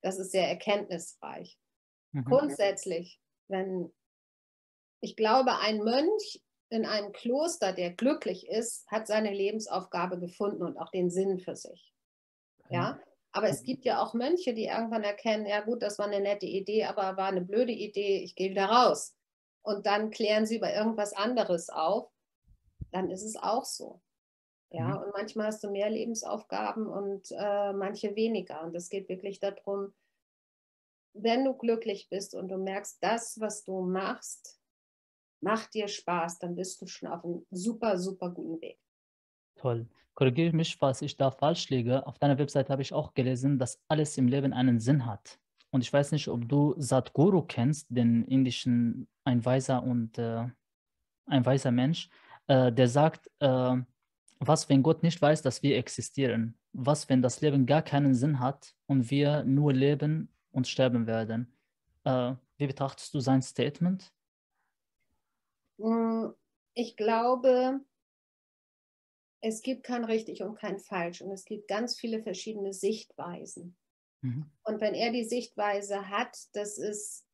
das 0.00 0.18
ist 0.18 0.32
sehr 0.32 0.48
erkenntnisreich. 0.48 1.58
Mhm. 2.12 2.24
Grundsätzlich, 2.24 3.20
wenn 3.48 3.92
ich 5.00 5.16
glaube, 5.16 5.58
ein 5.58 5.78
Mönch 5.78 6.40
in 6.70 6.86
einem 6.86 7.12
Kloster, 7.12 7.72
der 7.72 7.92
glücklich 7.92 8.48
ist, 8.48 8.90
hat 8.90 9.06
seine 9.06 9.32
Lebensaufgabe 9.32 10.18
gefunden 10.18 10.62
und 10.62 10.78
auch 10.78 10.90
den 10.90 11.10
Sinn 11.10 11.38
für 11.38 11.54
sich. 11.54 11.92
Ja, 12.70 12.98
aber 13.32 13.48
es 13.48 13.62
gibt 13.62 13.84
ja 13.84 14.02
auch 14.02 14.14
Mönche, 14.14 14.54
die 14.54 14.64
irgendwann 14.64 15.04
erkennen, 15.04 15.46
ja 15.46 15.60
gut, 15.60 15.82
das 15.82 15.98
war 15.98 16.06
eine 16.06 16.20
nette 16.20 16.46
Idee, 16.46 16.84
aber 16.84 17.16
war 17.16 17.28
eine 17.28 17.42
blöde 17.42 17.72
Idee, 17.72 18.22
ich 18.24 18.34
gehe 18.34 18.50
wieder 18.50 18.64
raus 18.64 19.15
und 19.66 19.84
dann 19.84 20.10
klären 20.10 20.46
sie 20.46 20.56
über 20.58 20.72
irgendwas 20.72 21.12
anderes 21.12 21.70
auf, 21.70 22.08
dann 22.92 23.10
ist 23.10 23.24
es 23.24 23.36
auch 23.36 23.64
so. 23.64 24.00
Ja, 24.70 24.88
mhm. 24.88 25.02
und 25.02 25.12
manchmal 25.12 25.46
hast 25.46 25.64
du 25.64 25.70
mehr 25.70 25.90
Lebensaufgaben 25.90 26.86
und 26.86 27.32
äh, 27.32 27.72
manche 27.72 28.14
weniger. 28.14 28.62
Und 28.62 28.74
es 28.76 28.88
geht 28.88 29.08
wirklich 29.08 29.40
darum, 29.40 29.92
wenn 31.14 31.44
du 31.44 31.54
glücklich 31.54 32.08
bist 32.08 32.34
und 32.34 32.48
du 32.48 32.58
merkst, 32.58 32.98
das, 33.00 33.40
was 33.40 33.64
du 33.64 33.80
machst, 33.80 34.60
macht 35.40 35.74
dir 35.74 35.88
Spaß, 35.88 36.38
dann 36.38 36.54
bist 36.54 36.80
du 36.80 36.86
schon 36.86 37.08
auf 37.08 37.24
einem 37.24 37.44
super, 37.50 37.98
super 37.98 38.30
guten 38.30 38.60
Weg. 38.60 38.78
Toll. 39.56 39.88
Korrigiere 40.14 40.54
mich, 40.54 40.76
falls 40.76 41.02
ich 41.02 41.16
da 41.16 41.30
falsch 41.30 41.70
liege. 41.70 42.06
Auf 42.06 42.18
deiner 42.18 42.38
Website 42.38 42.70
habe 42.70 42.82
ich 42.82 42.92
auch 42.92 43.14
gelesen, 43.14 43.58
dass 43.58 43.80
alles 43.88 44.16
im 44.16 44.28
Leben 44.28 44.52
einen 44.52 44.78
Sinn 44.78 45.06
hat. 45.06 45.38
Und 45.70 45.80
ich 45.82 45.92
weiß 45.92 46.12
nicht, 46.12 46.28
ob 46.28 46.48
du 46.48 46.74
Sadhguru 46.78 47.42
kennst, 47.42 47.86
den 47.90 48.24
indischen, 48.24 49.08
ein 49.26 49.44
weiser 49.44 49.82
und 49.82 50.16
äh, 50.18 50.46
ein 51.26 51.44
weiser 51.44 51.72
Mensch, 51.72 52.08
äh, 52.46 52.72
der 52.72 52.88
sagt, 52.88 53.30
äh, 53.40 53.76
was, 54.38 54.68
wenn 54.68 54.82
Gott 54.82 55.02
nicht 55.02 55.20
weiß, 55.20 55.42
dass 55.42 55.62
wir 55.62 55.76
existieren? 55.76 56.58
Was, 56.72 57.08
wenn 57.08 57.22
das 57.22 57.40
Leben 57.40 57.66
gar 57.66 57.82
keinen 57.82 58.14
Sinn 58.14 58.38
hat 58.38 58.74
und 58.86 59.10
wir 59.10 59.44
nur 59.44 59.72
leben 59.72 60.32
und 60.52 60.68
sterben 60.68 61.06
werden? 61.06 61.56
Äh, 62.04 62.34
wie 62.58 62.66
betrachtest 62.66 63.12
du 63.14 63.20
sein 63.20 63.42
Statement? 63.42 64.12
Hm, 65.80 66.34
ich 66.74 66.96
glaube, 66.96 67.80
es 69.40 69.62
gibt 69.62 69.84
kein 69.84 70.04
richtig 70.04 70.42
und 70.42 70.56
kein 70.56 70.78
falsch 70.78 71.20
und 71.20 71.30
es 71.32 71.44
gibt 71.44 71.68
ganz 71.68 71.96
viele 71.96 72.22
verschiedene 72.22 72.72
Sichtweisen. 72.72 73.76
Mhm. 74.22 74.50
Und 74.64 74.80
wenn 74.80 74.94
er 74.94 75.12
die 75.12 75.24
Sichtweise 75.24 76.08
hat, 76.08 76.36
dass 76.52 76.78
es 76.78 77.25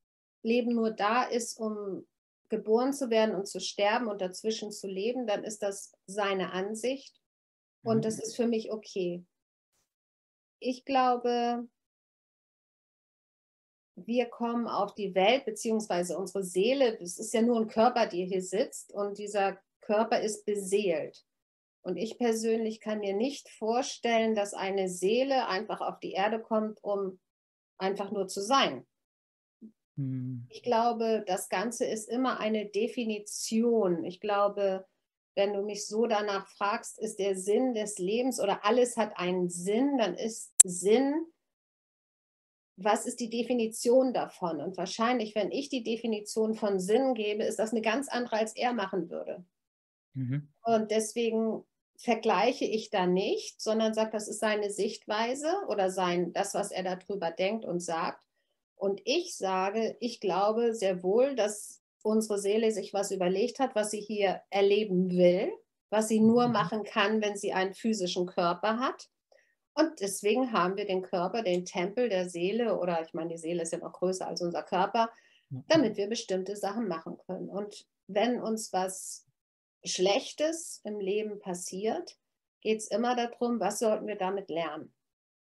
Leben 0.42 0.74
nur 0.74 0.90
da 0.90 1.24
ist, 1.24 1.58
um 1.58 2.06
geboren 2.48 2.92
zu 2.92 3.08
werden 3.10 3.34
und 3.34 3.46
zu 3.46 3.60
sterben 3.60 4.08
und 4.08 4.20
dazwischen 4.20 4.72
zu 4.72 4.86
leben, 4.86 5.26
dann 5.26 5.42
ist 5.42 5.62
das 5.62 5.92
seine 6.06 6.52
Ansicht 6.52 7.20
und 7.82 7.98
mhm. 7.98 8.02
das 8.02 8.18
ist 8.18 8.36
für 8.36 8.46
mich 8.46 8.70
okay. 8.70 9.24
Ich 10.58 10.84
glaube, 10.84 11.66
wir 13.96 14.26
kommen 14.26 14.68
auf 14.68 14.94
die 14.94 15.14
Welt, 15.14 15.44
beziehungsweise 15.44 16.18
unsere 16.18 16.44
Seele, 16.44 16.98
es 17.00 17.18
ist 17.18 17.32
ja 17.34 17.42
nur 17.42 17.58
ein 17.58 17.68
Körper, 17.68 18.06
der 18.06 18.26
hier 18.26 18.42
sitzt 18.42 18.92
und 18.92 19.18
dieser 19.18 19.58
Körper 19.80 20.20
ist 20.20 20.44
beseelt. 20.44 21.24
Und 21.82 21.96
ich 21.96 22.16
persönlich 22.16 22.80
kann 22.80 23.00
mir 23.00 23.14
nicht 23.14 23.48
vorstellen, 23.48 24.34
dass 24.34 24.54
eine 24.54 24.88
Seele 24.88 25.48
einfach 25.48 25.80
auf 25.80 25.98
die 25.98 26.12
Erde 26.12 26.40
kommt, 26.40 26.82
um 26.84 27.18
einfach 27.78 28.12
nur 28.12 28.28
zu 28.28 28.40
sein. 28.40 28.86
Hm. 29.96 30.46
Ich 30.48 30.62
glaube, 30.62 31.24
das 31.26 31.48
Ganze 31.48 31.84
ist 31.84 32.08
immer 32.08 32.40
eine 32.40 32.66
Definition. 32.66 34.04
Ich 34.04 34.20
glaube, 34.20 34.86
wenn 35.34 35.52
du 35.52 35.62
mich 35.62 35.86
so 35.86 36.06
danach 36.06 36.46
fragst, 36.48 36.98
ist 36.98 37.18
der 37.18 37.36
Sinn 37.36 37.74
des 37.74 37.98
Lebens 37.98 38.40
oder 38.40 38.64
alles 38.64 38.96
hat 38.96 39.16
einen 39.16 39.48
Sinn, 39.48 39.98
dann 39.98 40.14
ist 40.14 40.52
Sinn, 40.62 41.26
was 42.76 43.06
ist 43.06 43.20
die 43.20 43.30
Definition 43.30 44.12
davon? 44.12 44.60
Und 44.60 44.76
wahrscheinlich, 44.76 45.34
wenn 45.34 45.52
ich 45.52 45.68
die 45.68 45.82
Definition 45.82 46.54
von 46.54 46.80
Sinn 46.80 47.14
gebe, 47.14 47.44
ist 47.44 47.58
das 47.58 47.72
eine 47.72 47.82
ganz 47.82 48.08
andere, 48.08 48.36
als 48.36 48.56
er 48.56 48.72
machen 48.72 49.10
würde. 49.10 49.44
Mhm. 50.14 50.48
Und 50.62 50.90
deswegen 50.90 51.64
vergleiche 51.96 52.64
ich 52.64 52.90
da 52.90 53.06
nicht, 53.06 53.60
sondern 53.60 53.94
sage, 53.94 54.10
das 54.10 54.28
ist 54.28 54.40
seine 54.40 54.70
Sichtweise 54.70 55.54
oder 55.68 55.90
sein, 55.90 56.32
das, 56.32 56.54
was 56.54 56.70
er 56.70 56.82
darüber 56.82 57.30
denkt 57.30 57.64
und 57.64 57.80
sagt. 57.80 58.24
Und 58.82 59.00
ich 59.04 59.36
sage, 59.36 59.96
ich 60.00 60.18
glaube 60.18 60.74
sehr 60.74 61.04
wohl, 61.04 61.36
dass 61.36 61.80
unsere 62.02 62.40
Seele 62.40 62.72
sich 62.72 62.92
was 62.92 63.12
überlegt 63.12 63.60
hat, 63.60 63.76
was 63.76 63.92
sie 63.92 64.00
hier 64.00 64.42
erleben 64.50 65.08
will, 65.12 65.52
was 65.88 66.08
sie 66.08 66.18
nur 66.18 66.48
mhm. 66.48 66.52
machen 66.52 66.82
kann, 66.82 67.22
wenn 67.22 67.36
sie 67.36 67.52
einen 67.52 67.74
physischen 67.74 68.26
Körper 68.26 68.80
hat. 68.80 69.08
Und 69.74 70.00
deswegen 70.00 70.52
haben 70.52 70.76
wir 70.76 70.84
den 70.84 71.02
Körper, 71.02 71.44
den 71.44 71.64
Tempel 71.64 72.08
der 72.08 72.28
Seele, 72.28 72.76
oder 72.76 73.00
ich 73.02 73.14
meine, 73.14 73.28
die 73.28 73.38
Seele 73.38 73.62
ist 73.62 73.72
ja 73.72 73.78
noch 73.78 73.92
größer 73.92 74.26
als 74.26 74.42
unser 74.42 74.64
Körper, 74.64 75.10
damit 75.68 75.96
wir 75.96 76.08
bestimmte 76.08 76.56
Sachen 76.56 76.88
machen 76.88 77.18
können. 77.24 77.48
Und 77.48 77.86
wenn 78.08 78.42
uns 78.42 78.72
was 78.72 79.28
Schlechtes 79.84 80.80
im 80.82 80.98
Leben 80.98 81.38
passiert, 81.38 82.18
geht 82.60 82.80
es 82.80 82.88
immer 82.88 83.14
darum, 83.14 83.60
was 83.60 83.78
sollten 83.78 84.08
wir 84.08 84.16
damit 84.16 84.50
lernen. 84.50 84.92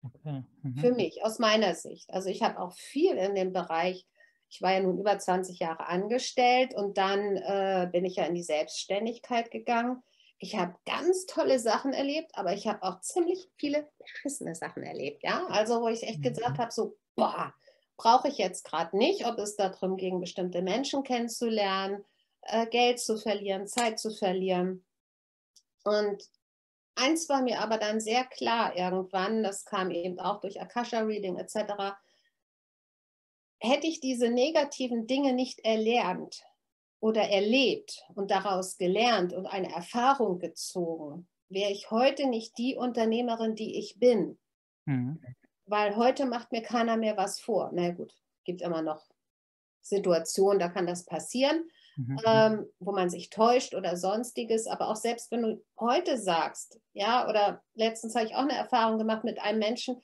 Okay. 0.05 0.43
Mhm. 0.63 0.79
Für 0.79 0.93
mich, 0.93 1.25
aus 1.25 1.39
meiner 1.39 1.75
Sicht. 1.75 2.11
Also 2.11 2.29
ich 2.29 2.43
habe 2.43 2.59
auch 2.59 2.73
viel 2.73 3.17
in 3.17 3.35
dem 3.35 3.53
Bereich, 3.53 4.07
ich 4.49 4.61
war 4.61 4.73
ja 4.73 4.81
nun 4.81 4.99
über 4.99 5.19
20 5.19 5.59
Jahre 5.59 5.87
angestellt 5.87 6.75
und 6.75 6.99
dann 6.99 7.37
äh, 7.37 7.89
bin 7.91 8.05
ich 8.05 8.17
ja 8.17 8.25
in 8.25 8.35
die 8.35 8.43
Selbstständigkeit 8.43 9.51
gegangen. 9.51 10.03
Ich 10.39 10.57
habe 10.57 10.75
ganz 10.85 11.27
tolle 11.27 11.59
Sachen 11.61 11.93
erlebt, 11.93 12.33
aber 12.35 12.53
ich 12.53 12.67
habe 12.67 12.83
auch 12.83 13.01
ziemlich 13.01 13.49
viele 13.57 13.89
beschissene 13.99 14.55
Sachen 14.55 14.83
erlebt. 14.83 15.23
Ja, 15.23 15.47
also 15.47 15.81
wo 15.81 15.89
ich 15.89 16.03
echt 16.03 16.19
mhm. 16.19 16.35
gesagt 16.35 16.59
habe, 16.59 16.73
so, 16.73 16.97
boah, 17.15 17.55
brauche 17.97 18.29
ich 18.29 18.39
jetzt 18.39 18.65
gerade 18.65 18.97
nicht, 18.97 19.25
ob 19.27 19.39
es 19.39 19.55
darum 19.55 19.97
ging, 19.97 20.21
bestimmte 20.21 20.61
Menschen 20.61 21.05
kennenzulernen, 21.05 22.05
äh, 22.43 22.67
Geld 22.67 22.99
zu 22.99 23.17
verlieren, 23.19 23.69
Zeit 23.69 24.01
zu 24.01 24.11
verlieren. 24.11 24.85
Und 25.85 26.23
eins 26.95 27.29
war 27.29 27.43
mir 27.43 27.61
aber 27.61 27.79
dann 27.79 28.01
sehr 28.01 28.25
klar 28.25 28.77
irgendwann, 28.77 29.43
das 29.43 29.65
kam 29.65 29.91
eben 29.91 30.19
auch 30.19 30.41
durch 30.41 30.61
Akasha-Reading 30.61 31.37
etc., 31.37 31.95
hätte 33.61 33.87
ich 33.87 34.01
diese 34.01 34.29
negativen 34.29 35.07
Dinge 35.07 35.33
nicht 35.33 35.61
erlernt 35.65 36.43
oder 37.01 37.23
erlebt 37.23 38.03
und 38.15 38.31
daraus 38.31 38.77
gelernt 38.77 39.33
und 39.33 39.47
eine 39.47 39.73
Erfahrung 39.73 40.39
gezogen, 40.39 41.29
wäre 41.49 41.71
ich 41.71 41.91
heute 41.91 42.27
nicht 42.27 42.59
die 42.59 42.77
Unternehmerin, 42.77 43.55
die 43.55 43.79
ich 43.79 43.99
bin. 43.99 44.39
Mhm. 44.85 45.23
Weil 45.67 45.97
heute 45.97 46.27
macht 46.27 46.51
mir 46.51 46.63
keiner 46.63 46.97
mehr 46.97 47.17
was 47.17 47.41
vor. 47.41 47.71
Na 47.73 47.91
gut, 47.91 48.13
gibt 48.45 48.63
immer 48.63 48.83
noch 48.83 49.07
Situationen, 49.81 50.59
da 50.59 50.69
kann 50.69 50.87
das 50.87 51.05
passieren 51.05 51.69
mhm. 51.97 52.21
ähm, 52.27 52.67
wo 52.81 52.93
man 52.93 53.11
sich 53.11 53.31
täuscht 53.31 53.75
oder 53.75 53.97
sonstiges. 53.97 54.67
Aber 54.67 54.89
auch 54.89 54.97
selbst 54.97 55.31
wenn 55.31 55.43
du 55.43 55.65
heute 55.79 56.19
sagst, 56.19 56.81
ja, 56.93 57.29
oder 57.29 57.63
letztens 57.75 58.15
habe 58.15 58.27
ich 58.27 58.35
auch 58.35 58.43
eine 58.43 58.57
Erfahrung 58.57 58.99
gemacht 58.99 59.25
mit 59.25 59.41
einem 59.41 59.59
Menschen, 59.59 60.03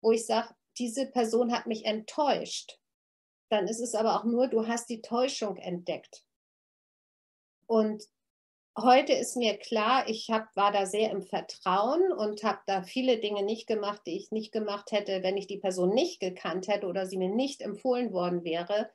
wo 0.00 0.12
ich 0.12 0.26
sage, 0.26 0.54
diese 0.78 1.06
Person 1.06 1.52
hat 1.52 1.66
mich 1.66 1.84
enttäuscht. 1.84 2.78
Dann 3.48 3.68
ist 3.68 3.80
es 3.80 3.94
aber 3.94 4.16
auch 4.16 4.24
nur, 4.24 4.48
du 4.48 4.66
hast 4.66 4.88
die 4.88 5.02
Täuschung 5.02 5.56
entdeckt. 5.56 6.24
Und 7.66 8.04
heute 8.76 9.12
ist 9.12 9.36
mir 9.36 9.56
klar, 9.56 10.08
ich 10.08 10.30
hab, 10.30 10.54
war 10.56 10.72
da 10.72 10.86
sehr 10.86 11.10
im 11.10 11.22
Vertrauen 11.22 12.12
und 12.12 12.42
habe 12.42 12.58
da 12.66 12.82
viele 12.82 13.18
Dinge 13.18 13.42
nicht 13.42 13.66
gemacht, 13.66 14.02
die 14.06 14.16
ich 14.16 14.32
nicht 14.32 14.52
gemacht 14.52 14.92
hätte, 14.92 15.22
wenn 15.22 15.36
ich 15.36 15.46
die 15.46 15.58
Person 15.58 15.94
nicht 15.94 16.20
gekannt 16.20 16.68
hätte 16.68 16.86
oder 16.86 17.06
sie 17.06 17.16
mir 17.16 17.28
nicht 17.28 17.62
empfohlen 17.62 18.12
worden 18.12 18.44
wäre. 18.44 18.90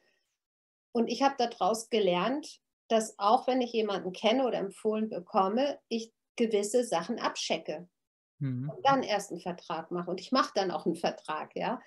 Und 0.92 1.08
ich 1.08 1.22
habe 1.22 1.36
daraus 1.38 1.90
gelernt, 1.90 2.60
dass 2.88 3.18
auch 3.20 3.48
wenn 3.48 3.62
ich 3.62 3.72
jemanden 3.72 4.12
kenne 4.12 4.46
oder 4.46 4.58
empfohlen 4.58 5.10
bekomme, 5.10 5.80
ich 5.88 6.12
gewisse 6.36 6.84
Sachen 6.84 7.20
abchecke 7.20 7.88
mhm. 8.40 8.70
und 8.70 8.86
dann 8.86 9.04
erst 9.04 9.32
einen 9.32 9.42
Vertrag 9.42 9.92
mache. 9.92 10.10
Und 10.10 10.20
ich 10.20 10.32
mache 10.32 10.52
dann 10.56 10.72
auch 10.72 10.86
einen 10.86 10.96
Vertrag, 10.96 11.56
ja. 11.56 11.82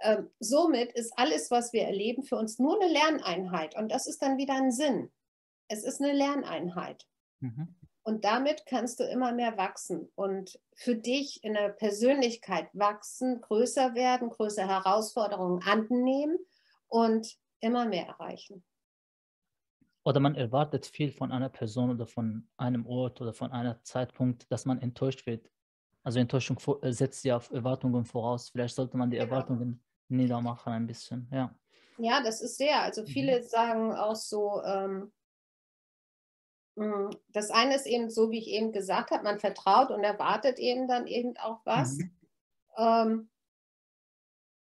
Ähm, 0.00 0.30
somit 0.40 0.92
ist 0.92 1.12
alles, 1.16 1.50
was 1.50 1.72
wir 1.72 1.84
erleben, 1.84 2.22
für 2.22 2.36
uns 2.36 2.58
nur 2.58 2.80
eine 2.80 2.92
Lerneinheit. 2.92 3.76
Und 3.76 3.90
das 3.90 4.06
ist 4.06 4.20
dann 4.22 4.36
wieder 4.36 4.54
ein 4.54 4.70
Sinn. 4.70 5.10
Es 5.68 5.84
ist 5.84 6.02
eine 6.02 6.12
Lerneinheit. 6.12 7.06
Mhm. 7.40 7.74
Und 8.02 8.24
damit 8.24 8.66
kannst 8.66 9.00
du 9.00 9.04
immer 9.04 9.32
mehr 9.32 9.56
wachsen 9.56 10.12
und 10.14 10.60
für 10.76 10.94
dich 10.94 11.42
in 11.42 11.54
der 11.54 11.70
Persönlichkeit 11.70 12.68
wachsen, 12.72 13.40
größer 13.40 13.94
werden, 13.94 14.30
größere 14.30 14.68
Herausforderungen 14.68 15.60
annehmen 15.64 16.38
und 16.86 17.36
immer 17.60 17.86
mehr 17.86 18.06
erreichen. 18.06 18.64
Oder 20.04 20.20
man 20.20 20.36
erwartet 20.36 20.86
viel 20.86 21.10
von 21.10 21.32
einer 21.32 21.48
Person 21.48 21.90
oder 21.90 22.06
von 22.06 22.48
einem 22.56 22.86
Ort 22.86 23.20
oder 23.20 23.34
von 23.34 23.50
einem 23.50 23.74
Zeitpunkt, 23.82 24.50
dass 24.52 24.64
man 24.64 24.80
enttäuscht 24.80 25.26
wird. 25.26 25.50
Also 26.04 26.20
Enttäuschung 26.20 26.58
äh, 26.82 26.92
setzt 26.92 27.24
ja 27.24 27.36
auf 27.36 27.50
Erwartungen 27.50 28.04
voraus. 28.04 28.50
Vielleicht 28.50 28.76
sollte 28.76 28.96
man 28.96 29.10
die 29.10 29.16
genau. 29.16 29.30
Erwartungen 29.30 29.82
niedermachen 30.08 30.72
ein 30.72 30.86
bisschen, 30.86 31.28
ja. 31.32 31.52
Ja, 31.98 32.22
das 32.22 32.40
ist 32.40 32.58
sehr. 32.58 32.82
Also 32.82 33.02
mhm. 33.02 33.06
viele 33.06 33.40
mhm. 33.40 33.44
sagen 33.44 33.92
auch 33.92 34.14
so, 34.14 34.62
ähm, 34.62 35.12
hm, 36.76 37.10
das 37.28 37.50
eine 37.50 37.74
ist 37.74 37.86
eben 37.86 38.10
so, 38.10 38.30
wie 38.30 38.38
ich 38.38 38.48
eben 38.48 38.70
gesagt 38.70 39.10
habe, 39.10 39.24
man 39.24 39.38
vertraut 39.38 39.90
und 39.90 40.04
erwartet 40.04 40.58
eben 40.58 40.86
dann 40.86 41.06
eben 41.06 41.36
auch 41.38 41.60
was. 41.64 41.94
Mhm. 41.96 42.10
Ähm, 42.76 43.30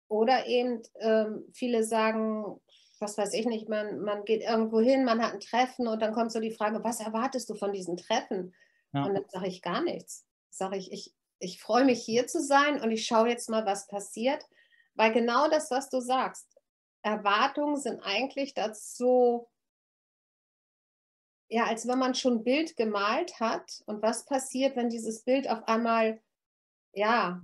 oder 0.08 0.46
eben 0.46 0.84
ähm, 1.00 1.46
viele 1.54 1.84
sagen, 1.84 2.62
was 3.04 3.18
weiß 3.18 3.34
ich 3.34 3.46
nicht, 3.46 3.70
man, 3.70 4.00
man 4.00 4.26
geht 4.26 4.42
irgendwo 4.42 4.80
hin, 4.80 5.06
man 5.06 5.22
hat 5.22 5.34
ein 5.34 5.40
Treffen 5.40 5.88
und 5.88 6.02
dann 6.02 6.14
kommt 6.14 6.32
so 6.32 6.40
die 6.40 6.56
Frage, 6.56 6.84
was 6.84 7.00
erwartest 7.00 7.50
du 7.50 7.56
von 7.56 7.74
diesen 7.74 7.98
Treffen? 7.98 8.56
Ja. 8.94 9.06
Und 9.06 9.14
dann 9.14 9.26
sage 9.30 9.48
ich 9.48 9.62
gar 9.62 9.84
nichts. 9.84 10.26
Sage 10.50 10.78
ich, 10.78 10.92
ich, 10.92 11.14
ich 11.40 11.62
freue 11.62 11.86
mich 11.86 12.04
hier 12.04 12.26
zu 12.26 12.42
sein 12.42 12.82
und 12.82 12.92
ich 12.92 13.06
schaue 13.06 13.30
jetzt 13.30 13.50
mal, 13.50 13.66
was 13.66 13.88
passiert, 13.88 14.44
weil 14.96 15.12
genau 15.12 15.50
das, 15.50 15.70
was 15.70 15.90
du 15.90 16.00
sagst, 16.00 16.48
Erwartungen 17.02 17.78
sind 17.78 18.00
eigentlich 18.02 18.54
dazu, 18.54 19.50
ja, 21.50 21.66
als 21.66 21.88
wenn 21.88 22.00
man 22.00 22.16
schon 22.16 22.38
ein 22.38 22.44
Bild 22.44 22.78
gemalt 22.78 23.40
hat 23.40 23.84
und 23.86 24.02
was 24.02 24.26
passiert, 24.26 24.76
wenn 24.76 24.90
dieses 24.90 25.24
Bild 25.24 25.50
auf 25.50 25.68
einmal, 25.68 26.22
ja, 26.94 27.42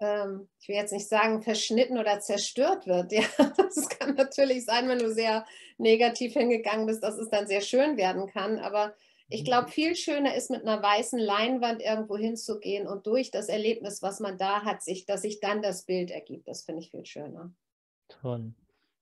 ähm, 0.00 0.48
ich 0.60 0.68
will 0.68 0.76
jetzt 0.76 0.92
nicht 0.92 1.08
sagen, 1.08 1.42
verschnitten 1.42 1.98
oder 1.98 2.20
zerstört 2.20 2.86
wird. 2.86 3.12
Ja, 3.12 3.24
das 3.56 3.88
kann 3.88 4.14
natürlich 4.14 4.64
sein, 4.64 4.88
wenn 4.88 4.98
du 4.98 5.12
sehr 5.12 5.46
negativ 5.78 6.34
hingegangen 6.34 6.86
bist, 6.86 7.02
dass 7.02 7.16
es 7.16 7.30
dann 7.30 7.46
sehr 7.46 7.60
schön 7.60 7.96
werden 7.96 8.26
kann. 8.26 8.58
Aber 8.58 8.94
ich 9.28 9.42
mhm. 9.42 9.44
glaube, 9.46 9.70
viel 9.70 9.96
schöner 9.96 10.34
ist, 10.34 10.50
mit 10.50 10.62
einer 10.62 10.82
weißen 10.82 11.18
Leinwand 11.18 11.82
irgendwo 11.82 12.16
hinzugehen 12.16 12.86
und 12.86 13.06
durch 13.06 13.30
das 13.30 13.48
Erlebnis, 13.48 14.02
was 14.02 14.20
man 14.20 14.38
da 14.38 14.62
hat, 14.62 14.82
sich, 14.82 15.06
dass 15.06 15.22
sich 15.22 15.40
dann 15.40 15.62
das 15.62 15.84
Bild 15.84 16.10
ergibt. 16.10 16.48
Das 16.48 16.62
finde 16.62 16.82
ich 16.82 16.90
viel 16.90 17.06
schöner. 17.06 17.52
Toll. 18.08 18.52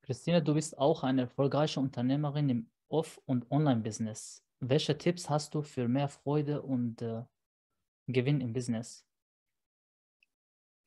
Christine, 0.03 0.43
du 0.43 0.55
bist 0.55 0.79
auch 0.79 1.03
eine 1.05 1.23
erfolgreiche 1.23 1.81
Unternehmerin 1.81 2.49
im 2.49 2.71
Off- 2.89 3.21
und 3.25 3.51
Online-Business. 3.51 4.43
Welche 4.61 4.97
Tipps 4.97 5.29
hast 5.31 5.55
du 5.55 5.63
für 5.63 5.89
mehr 5.89 6.09
Freude 6.09 6.63
und 6.63 7.03
äh, 7.03 7.23
Gewinn 8.07 8.41
im 8.41 8.53
Business? 8.53 9.05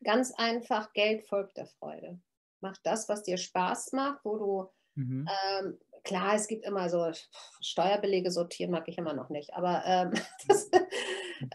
Ganz 0.06 0.32
einfach, 0.36 0.94
Geld 0.94 1.26
folgt 1.28 1.58
der 1.58 1.66
Freude. 1.66 2.20
Mach 2.62 2.78
das, 2.84 3.10
was 3.10 3.24
dir 3.24 3.38
Spaß 3.38 3.92
macht, 3.92 4.24
wo 4.24 4.38
du, 4.38 4.70
mhm. 4.94 5.28
ähm, 5.60 5.80
klar, 6.04 6.36
es 6.36 6.48
gibt 6.48 6.64
immer 6.64 6.90
so 6.90 7.12
Steuerbelege 7.60 8.30
sortieren, 8.30 8.72
mag 8.72 8.88
ich 8.88 9.00
immer 9.00 9.14
noch 9.14 9.30
nicht, 9.30 9.54
aber 9.56 9.84
ähm, 9.86 10.14
das, 10.48 10.70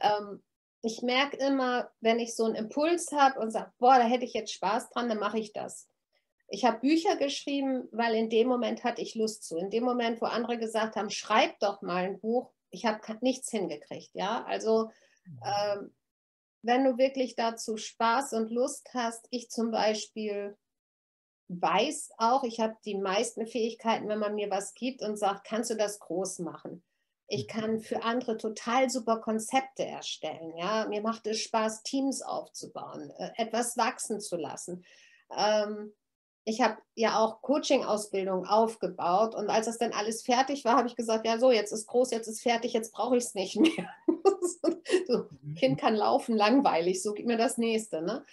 ähm, 0.02 0.42
ich 0.82 1.00
merke 1.02 1.36
immer, 1.36 1.90
wenn 2.00 2.18
ich 2.18 2.34
so 2.34 2.44
einen 2.44 2.56
Impuls 2.56 3.12
habe 3.12 3.38
und 3.38 3.52
sage, 3.52 3.72
boah, 3.78 3.98
da 3.98 4.04
hätte 4.04 4.24
ich 4.24 4.34
jetzt 4.34 4.52
Spaß 4.52 4.90
dran, 4.90 5.08
dann 5.08 5.18
mache 5.18 5.38
ich 5.38 5.52
das. 5.52 5.88
Ich 6.48 6.64
habe 6.64 6.80
Bücher 6.80 7.16
geschrieben, 7.16 7.88
weil 7.92 8.16
in 8.16 8.30
dem 8.30 8.48
Moment 8.48 8.82
hatte 8.82 9.00
ich 9.00 9.14
Lust 9.14 9.44
zu. 9.44 9.58
In 9.58 9.70
dem 9.70 9.84
Moment, 9.84 10.20
wo 10.20 10.26
andere 10.26 10.58
gesagt 10.58 10.96
haben, 10.96 11.10
schreib 11.10 11.56
doch 11.60 11.82
mal 11.82 12.04
ein 12.04 12.18
Buch, 12.18 12.50
ich 12.70 12.84
habe 12.84 13.00
nichts 13.20 13.50
hingekriegt. 13.50 14.10
Ja, 14.14 14.44
also 14.44 14.90
mhm. 15.26 15.40
ähm, 15.44 15.94
wenn 16.62 16.84
du 16.84 16.98
wirklich 16.98 17.36
dazu 17.36 17.76
Spaß 17.76 18.34
und 18.34 18.50
Lust 18.50 18.88
hast, 18.94 19.26
ich 19.30 19.50
zum 19.50 19.70
Beispiel 19.70 20.56
weiß 21.48 22.12
auch, 22.18 22.44
ich 22.44 22.60
habe 22.60 22.76
die 22.84 22.96
meisten 22.96 23.46
Fähigkeiten, 23.46 24.08
wenn 24.08 24.18
man 24.18 24.34
mir 24.34 24.50
was 24.50 24.74
gibt 24.74 25.02
und 25.02 25.18
sagt, 25.18 25.44
kannst 25.44 25.70
du 25.70 25.74
das 25.74 25.98
groß 25.98 26.40
machen? 26.40 26.84
Ich 27.26 27.46
mhm. 27.46 27.48
kann 27.48 27.80
für 27.80 28.02
andere 28.02 28.36
total 28.36 28.90
super 28.90 29.20
Konzepte 29.20 29.84
erstellen. 29.84 30.56
Ja? 30.56 30.86
Mir 30.88 31.00
macht 31.00 31.26
es 31.26 31.40
Spaß, 31.40 31.82
Teams 31.82 32.22
aufzubauen, 32.22 33.10
äh, 33.18 33.30
etwas 33.36 33.76
wachsen 33.76 34.20
zu 34.20 34.36
lassen. 34.36 34.84
Ähm, 35.36 35.92
ich 36.50 36.60
habe 36.60 36.82
ja 36.96 37.18
auch 37.18 37.42
Coaching-Ausbildung 37.42 38.44
aufgebaut 38.44 39.36
und 39.36 39.48
als 39.48 39.66
das 39.66 39.78
dann 39.78 39.92
alles 39.92 40.22
fertig 40.22 40.64
war, 40.64 40.76
habe 40.76 40.88
ich 40.88 40.96
gesagt, 40.96 41.24
ja 41.24 41.38
so, 41.38 41.52
jetzt 41.52 41.72
ist 41.72 41.86
groß, 41.86 42.10
jetzt 42.10 42.26
ist 42.26 42.42
fertig, 42.42 42.72
jetzt 42.72 42.92
brauche 42.92 43.16
ich 43.16 43.24
es 43.24 43.34
nicht 43.34 43.56
mehr. 43.56 43.88
so, 45.06 45.26
mhm. 45.42 45.54
Kind 45.54 45.80
kann 45.80 45.94
laufen, 45.94 46.36
langweilig, 46.36 47.02
so 47.02 47.14
gib 47.14 47.26
mir 47.26 47.36
das 47.36 47.56
nächste. 47.56 48.02
Ne? 48.02 48.24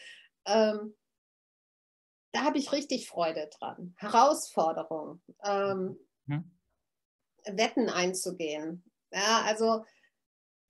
Ähm, 0.46 0.96
da 2.32 2.44
habe 2.44 2.58
ich 2.58 2.72
richtig 2.72 3.08
Freude 3.08 3.50
dran. 3.60 3.94
Herausforderung, 3.98 5.22
ähm, 5.44 6.00
mhm. 6.26 6.52
Wetten 7.46 7.90
einzugehen. 7.90 8.84
Ja, 9.12 9.44
also, 9.46 9.86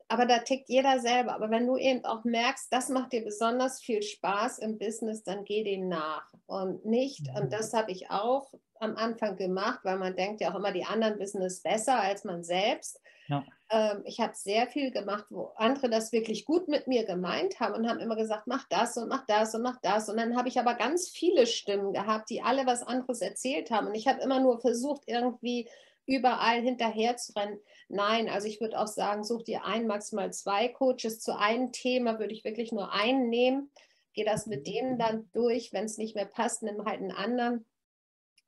aber 0.10 0.26
da 0.26 0.40
tickt 0.40 0.70
jeder 0.70 1.00
selber. 1.00 1.34
Aber 1.34 1.50
wenn 1.50 1.68
du 1.68 1.78
eben 1.78 2.06
auch 2.06 2.24
merkst, 2.24 2.72
das 2.72 2.90
macht 2.90 3.14
dir 3.14 3.24
besonders 3.24 3.82
viel 3.82 4.02
Spaß 4.02 4.60
im 4.60 4.78
Business, 4.78 5.24
dann 5.24 5.44
geh 5.44 5.64
dem 5.64 5.90
nach. 5.90 6.34
Und 6.46 6.86
nicht, 6.86 7.28
mhm. 7.28 7.44
und 7.44 7.54
das 7.54 7.74
habe 7.74 7.92
ich 7.92 8.10
auch 8.10 8.54
am 8.80 8.96
Anfang 8.96 9.38
gemacht, 9.38 9.80
weil 9.84 9.98
man 9.98 10.16
denkt 10.16 10.42
ja 10.42 10.52
auch 10.52 10.56
immer, 10.56 10.72
die 10.72 10.86
anderen 10.86 11.20
wissen 11.20 11.42
es 11.42 11.62
besser 11.62 12.00
als 12.00 12.24
man 12.24 12.44
selbst. 12.44 13.02
Ja. 13.28 13.44
Ähm, 13.70 14.04
ich 14.06 14.20
habe 14.20 14.34
sehr 14.36 14.68
viel 14.68 14.92
gemacht, 14.92 15.26
wo 15.30 15.52
andere 15.58 15.90
das 15.90 16.14
wirklich 16.14 16.46
gut 16.46 16.70
mit 16.70 16.88
mir 16.88 17.06
gemeint 17.06 17.60
haben 17.60 17.74
und 17.74 17.90
haben 17.90 18.00
immer 18.00 18.16
gesagt, 18.16 18.48
mach 18.48 18.66
das 18.70 18.96
und 18.96 19.10
mach 19.10 19.26
das 19.26 19.54
und 19.56 19.64
mach 19.64 19.78
das. 19.82 20.08
Und 20.08 20.18
dann 20.18 20.38
habe 20.38 20.48
ich 20.48 20.60
aber 20.60 20.76
ganz 20.76 21.10
viele 21.10 21.48
Stimmen 21.48 21.92
gehabt, 21.92 22.30
die 22.30 22.42
alle 22.42 22.66
was 22.66 22.84
anderes 22.84 23.22
erzählt 23.22 23.72
haben. 23.72 23.88
Und 23.88 23.96
ich 23.96 24.08
habe 24.08 24.22
immer 24.22 24.40
nur 24.40 24.60
versucht, 24.62 25.04
irgendwie 25.08 25.68
überall 26.08 26.62
hinterher 26.62 27.18
zu 27.18 27.34
rennen. 27.34 27.60
Nein, 27.90 28.30
also 28.30 28.48
ich 28.48 28.60
würde 28.60 28.80
auch 28.80 28.88
sagen, 28.88 29.24
such 29.24 29.44
dir 29.44 29.66
ein, 29.66 29.86
maximal 29.86 30.34
zwei 30.34 30.70
Coaches. 30.70 31.20
Zu 31.20 31.38
einem 31.38 31.72
Thema 31.72 32.18
würde 32.18 32.34
ich 32.34 32.44
wirklich 32.44 32.72
nur 32.72 32.92
einen 32.94 33.30
nehmen. 33.30 33.72
Gehe 34.14 34.26
das 34.26 34.48
mit 34.48 34.62
mhm. 34.62 34.72
denen 34.72 34.98
dann 34.98 35.30
durch. 35.34 35.74
Wenn 35.74 35.86
es 35.86 35.98
nicht 35.98 36.16
mehr 36.16 36.26
passt, 36.26 36.64
nimm 36.64 36.86
halt 36.86 37.02
einen 37.02 37.12
anderen. 37.12 37.66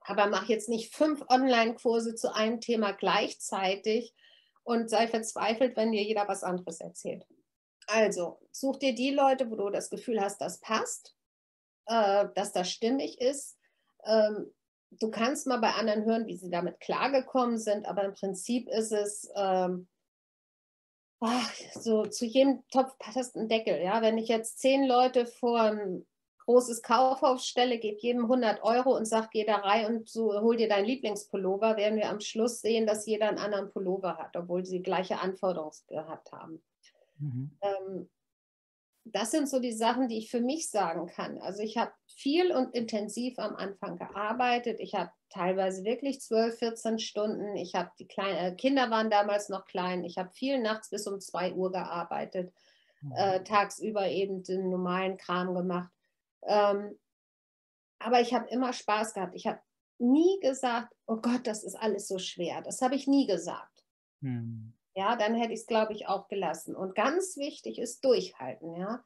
Aber 0.01 0.27
mach 0.27 0.47
jetzt 0.47 0.69
nicht 0.69 0.95
fünf 0.95 1.23
Online-Kurse 1.29 2.15
zu 2.15 2.33
einem 2.33 2.61
Thema 2.61 2.93
gleichzeitig 2.93 4.15
und 4.63 4.89
sei 4.89 5.07
verzweifelt, 5.07 5.75
wenn 5.75 5.91
dir 5.91 6.01
jeder 6.01 6.27
was 6.27 6.43
anderes 6.43 6.79
erzählt. 6.79 7.25
Also, 7.87 8.39
such 8.51 8.77
dir 8.77 8.95
die 8.95 9.11
Leute, 9.11 9.49
wo 9.51 9.55
du 9.55 9.69
das 9.69 9.89
Gefühl 9.89 10.21
hast, 10.21 10.39
das 10.39 10.59
passt, 10.59 11.15
äh, 11.87 12.27
dass 12.35 12.53
das 12.53 12.71
stimmig 12.71 13.19
ist. 13.19 13.57
Ähm, 14.05 14.53
du 14.91 15.11
kannst 15.11 15.47
mal 15.47 15.59
bei 15.59 15.71
anderen 15.71 16.05
hören, 16.05 16.27
wie 16.27 16.37
sie 16.37 16.49
damit 16.49 16.79
klargekommen 16.79 17.57
sind, 17.57 17.85
aber 17.85 18.03
im 18.03 18.13
Prinzip 18.13 18.67
ist 18.69 18.91
es 18.91 19.29
ähm, 19.35 19.87
ach, 21.19 21.53
so 21.73 22.05
zu 22.05 22.25
jedem 22.25 22.63
Topf 22.71 22.97
passt 22.97 23.35
ein 23.35 23.49
Deckel. 23.49 23.81
Ja, 23.81 24.01
wenn 24.01 24.17
ich 24.17 24.27
jetzt 24.27 24.59
zehn 24.59 24.85
Leute 24.85 25.25
vor 25.25 25.61
ein 25.61 26.05
großes 26.45 26.81
Kaufhaus 26.81 27.45
stelle, 27.45 27.77
gebe 27.77 27.99
jedem 27.99 28.23
100 28.23 28.63
Euro 28.63 28.95
und 28.95 29.05
sage, 29.05 29.27
geh 29.31 29.45
da 29.45 29.57
rein 29.57 29.85
und 29.85 30.09
so, 30.09 30.33
hol 30.41 30.57
dir 30.57 30.67
deinen 30.67 30.85
Lieblingspullover, 30.85 31.77
werden 31.77 31.97
wir 31.99 32.09
am 32.09 32.21
Schluss 32.21 32.61
sehen, 32.61 32.87
dass 32.87 33.05
jeder 33.05 33.29
einen 33.29 33.37
anderen 33.37 33.69
Pullover 33.69 34.17
hat, 34.17 34.35
obwohl 34.35 34.65
sie 34.65 34.77
die 34.77 34.83
gleiche 34.83 35.19
Anforderung 35.19 35.71
gehabt 35.87 36.31
haben. 36.31 36.63
Mhm. 37.19 37.51
Ähm, 37.61 38.09
das 39.11 39.31
sind 39.31 39.49
so 39.49 39.59
die 39.59 39.71
Sachen, 39.73 40.07
die 40.07 40.17
ich 40.17 40.29
für 40.29 40.41
mich 40.41 40.69
sagen 40.69 41.07
kann. 41.07 41.37
Also 41.39 41.61
ich 41.61 41.77
habe 41.77 41.91
viel 42.05 42.51
und 42.51 42.73
intensiv 42.73 43.37
am 43.39 43.55
Anfang 43.55 43.97
gearbeitet. 43.97 44.79
Ich 44.79 44.95
habe 44.95 45.11
teilweise 45.29 45.83
wirklich 45.83 46.21
12, 46.21 46.57
14 46.57 46.99
Stunden. 46.99 47.55
Ich 47.55 47.75
habe 47.75 47.91
die 47.99 48.07
kleinen 48.07 48.53
äh, 48.53 48.55
Kinder 48.55 48.89
waren 48.89 49.09
damals 49.09 49.49
noch 49.49 49.65
klein. 49.65 50.03
Ich 50.03 50.17
habe 50.17 50.31
viel 50.31 50.61
nachts 50.61 50.89
bis 50.89 51.07
um 51.07 51.19
2 51.19 51.53
Uhr 51.53 51.71
gearbeitet, 51.71 52.53
mhm. 53.01 53.13
äh, 53.15 53.43
tagsüber 53.43 54.07
eben 54.07 54.43
den 54.43 54.69
normalen 54.69 55.17
Kram 55.17 55.53
gemacht. 55.53 55.91
Ähm, 56.43 56.97
aber 57.99 58.21
ich 58.21 58.33
habe 58.33 58.49
immer 58.49 58.73
Spaß 58.73 59.13
gehabt. 59.13 59.35
Ich 59.35 59.45
habe 59.45 59.59
nie 59.97 60.39
gesagt, 60.41 60.93
oh 61.05 61.17
Gott, 61.17 61.45
das 61.45 61.63
ist 61.63 61.75
alles 61.75 62.07
so 62.07 62.17
schwer. 62.17 62.61
Das 62.61 62.81
habe 62.81 62.95
ich 62.95 63.07
nie 63.07 63.27
gesagt. 63.27 63.83
Hm. 64.21 64.73
Ja, 64.95 65.15
dann 65.15 65.35
hätte 65.35 65.53
ich 65.53 65.61
es, 65.61 65.67
glaube 65.67 65.93
ich, 65.93 66.07
auch 66.07 66.27
gelassen. 66.27 66.75
Und 66.75 66.95
ganz 66.95 67.37
wichtig 67.37 67.79
ist 67.79 68.03
durchhalten. 68.03 68.75
Ja, 68.75 69.03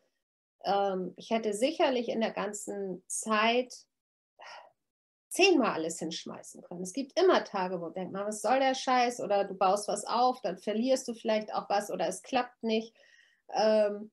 ähm, 0.64 1.14
ich 1.18 1.30
hätte 1.30 1.54
sicherlich 1.54 2.10
in 2.10 2.22
der 2.22 2.32
ganzen 2.32 3.04
Zeit 3.08 3.74
zehnmal 5.30 5.72
alles 5.72 5.98
hinschmeißen 6.00 6.62
können. 6.62 6.84
Es 6.84 6.94
gibt 6.94 7.20
immer 7.20 7.44
Tage, 7.44 7.82
wo 7.82 7.88
du 7.88 7.94
denkst, 7.94 8.14
was 8.14 8.42
soll 8.42 8.60
der 8.60 8.76
Scheiß? 8.76 9.20
Oder 9.20 9.46
du 9.46 9.56
baust 9.56 9.88
was 9.88 10.06
auf, 10.06 10.42
dann 10.42 10.58
verlierst 10.58 11.08
du 11.08 11.14
vielleicht 11.16 11.54
auch 11.54 11.70
was 11.70 11.90
oder 11.90 12.08
es 12.08 12.22
klappt 12.22 12.62
nicht. 12.64 12.96
Ähm, 13.52 14.12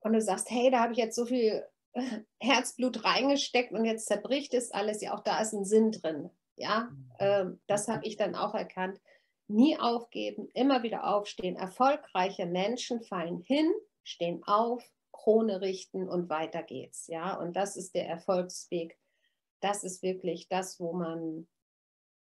und 0.00 0.12
du 0.12 0.20
sagst, 0.20 0.50
hey, 0.50 0.70
da 0.70 0.80
habe 0.80 0.92
ich 0.92 0.98
jetzt 0.98 1.16
so 1.16 1.24
viel 1.24 1.66
Herzblut 2.38 3.04
reingesteckt 3.04 3.72
und 3.72 3.86
jetzt 3.86 4.06
zerbricht 4.06 4.52
es 4.54 4.70
alles. 4.70 5.00
Ja, 5.00 5.14
auch 5.14 5.22
da 5.22 5.40
ist 5.40 5.54
ein 5.54 5.64
Sinn 5.64 5.90
drin. 5.90 6.30
Ja, 6.56 6.90
mhm. 6.90 7.10
ähm, 7.18 7.60
das 7.66 7.88
habe 7.88 8.04
ich 8.06 8.16
dann 8.16 8.34
auch 8.34 8.54
erkannt. 8.54 9.00
Nie 9.48 9.78
aufgeben, 9.78 10.48
immer 10.52 10.82
wieder 10.82 11.06
aufstehen. 11.06 11.56
Erfolgreiche 11.56 12.46
Menschen 12.46 13.00
fallen 13.02 13.40
hin, 13.40 13.72
stehen 14.04 14.42
auf, 14.44 14.84
Krone 15.10 15.60
richten 15.60 16.08
und 16.08 16.28
weiter 16.28 16.62
geht's. 16.62 17.06
Ja, 17.06 17.34
und 17.34 17.56
das 17.56 17.76
ist 17.76 17.94
der 17.94 18.06
Erfolgsweg. 18.06 18.98
Das 19.60 19.84
ist 19.84 20.02
wirklich 20.02 20.48
das, 20.48 20.78
wo 20.78 20.92
man 20.92 21.48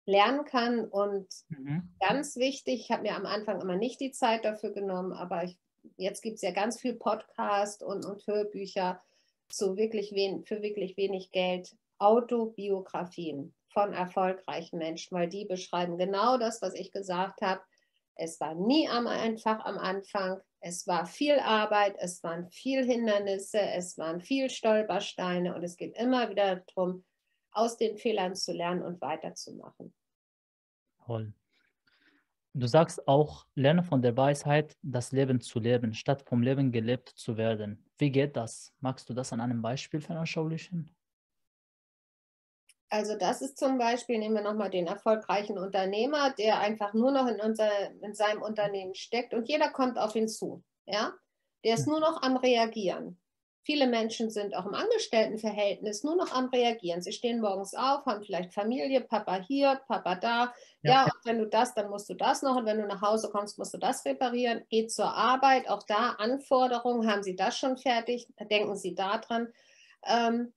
lernen 0.07 0.45
kann. 0.45 0.87
Und 0.87 1.29
mhm. 1.49 1.95
ganz 2.01 2.37
wichtig, 2.37 2.81
ich 2.81 2.91
habe 2.91 3.03
mir 3.03 3.15
am 3.15 3.27
Anfang 3.27 3.61
immer 3.61 3.77
nicht 3.77 4.01
die 4.01 4.13
Zeit 4.13 4.45
dafür 4.45 4.73
genommen, 4.73 5.13
aber 5.13 5.45
ich, 5.45 5.59
jetzt 5.97 6.23
gibt 6.23 6.37
es 6.37 6.43
ja 6.43 6.51
ganz 6.51 6.81
viel 6.81 6.95
Podcast 6.95 7.83
und, 7.83 8.05
und 8.05 8.27
Hörbücher 8.27 9.01
zu 9.49 9.77
wirklich 9.77 10.13
wen, 10.13 10.45
für 10.45 10.63
wirklich 10.63 10.97
wenig 10.97 11.31
Geld 11.31 11.77
Autobiografien 11.99 13.55
von 13.73 13.93
erfolgreichen 13.93 14.79
Menschen, 14.79 15.17
weil 15.17 15.29
die 15.29 15.45
beschreiben 15.45 15.99
genau 15.99 16.39
das, 16.39 16.61
was 16.63 16.75
ich 16.75 16.93
gesagt 16.93 17.41
habe. 17.43 17.61
Es 18.15 18.41
war 18.41 18.55
nie 18.55 18.89
einfach 18.89 19.65
am 19.65 19.79
Anfang. 19.79 20.41
Es 20.61 20.87
war 20.87 21.07
viel 21.07 21.39
Arbeit, 21.39 21.97
es 21.99 22.23
waren 22.23 22.51
viel 22.51 22.85
Hindernisse, 22.85 23.61
es 23.61 23.97
waren 23.97 24.21
viel 24.21 24.51
Stolpersteine 24.51 25.55
und 25.55 25.63
es 25.63 25.77
geht 25.77 25.97
immer 25.97 26.29
wieder 26.29 26.57
darum, 26.57 27.05
aus 27.53 27.79
den 27.79 27.97
Fehlern 27.97 28.35
zu 28.35 28.53
lernen 28.53 28.83
und 28.83 29.01
weiterzumachen. 29.01 29.95
Toll. 31.07 31.33
Du 32.53 32.67
sagst 32.67 33.07
auch, 33.07 33.47
lerne 33.55 33.85
von 33.85 34.03
der 34.03 34.17
Weisheit, 34.17 34.77
das 34.83 35.13
Leben 35.13 35.41
zu 35.41 35.61
leben, 35.61 35.95
statt 35.95 36.23
vom 36.23 36.43
Leben 36.43 36.73
gelebt 36.73 37.09
zu 37.11 37.37
werden. 37.37 37.87
Wie 37.97 38.11
geht 38.11 38.37
das? 38.37 38.75
Magst 38.81 39.09
du 39.09 39.15
das 39.15 39.33
an 39.33 39.41
einem 39.41 39.63
Beispiel 39.63 40.01
veranschaulichen? 40.01 40.95
Also 42.91 43.17
das 43.17 43.41
ist 43.41 43.57
zum 43.57 43.79
Beispiel, 43.79 44.19
nehmen 44.19 44.35
wir 44.35 44.43
nochmal 44.43 44.69
den 44.69 44.89
erfolgreichen 44.89 45.57
Unternehmer, 45.59 46.35
der 46.37 46.59
einfach 46.59 46.93
nur 46.93 47.13
noch 47.13 47.29
in, 47.29 47.41
unser, 47.41 47.71
in 48.03 48.15
seinem 48.15 48.43
Unternehmen 48.43 48.97
steckt 48.97 49.33
und 49.33 49.49
jeder 49.49 49.71
kommt 49.71 49.97
auf 49.97 50.17
ihn 50.17 50.29
zu. 50.29 50.65
Ja? 50.87 51.15
Der 51.65 51.75
ist 51.75 51.87
hm. 51.87 51.93
nur 51.93 52.01
noch 52.01 52.23
am 52.23 52.37
Reagieren. 52.37 53.21
Viele 53.63 53.87
Menschen 53.87 54.31
sind 54.31 54.57
auch 54.57 54.67
im 54.67 54.75
Angestelltenverhältnis 54.75 56.03
nur 56.03 56.17
noch 56.17 56.33
am 56.33 56.47
Reagieren. 56.47 57.03
Sie 57.03 57.13
stehen 57.13 57.41
morgens 57.41 57.75
auf, 57.75 58.07
haben 58.07 58.25
vielleicht 58.25 58.55
Familie, 58.55 59.03
Papa 59.03 59.37
hier, 59.47 59.81
Papa 59.87 60.17
da. 60.17 60.53
Ja, 60.83 60.93
ja, 60.93 61.05
und 61.05 61.25
wenn 61.25 61.39
du 61.39 61.47
das, 61.47 61.75
dann 61.75 61.91
musst 61.91 62.09
du 62.09 62.15
das 62.15 62.43
noch. 62.43 62.57
Und 62.57 62.65
wenn 62.65 62.79
du 62.79 62.87
nach 62.87 63.03
Hause 63.03 63.29
kommst, 63.31 63.59
musst 63.59 63.75
du 63.75 63.79
das 63.79 64.05
reparieren. 64.07 64.65
Geht 64.71 64.91
zur 64.91 65.15
Arbeit, 65.15 65.69
auch 65.69 65.83
da 65.83 66.17
Anforderungen. 66.19 67.09
Haben 67.09 67.23
Sie 67.23 67.37
das 67.37 67.59
schon 67.59 67.77
fertig? 67.77 68.27
Denken 68.51 68.77
Sie 68.77 68.95
daran. 68.95 69.53
Ähm, 70.05 70.55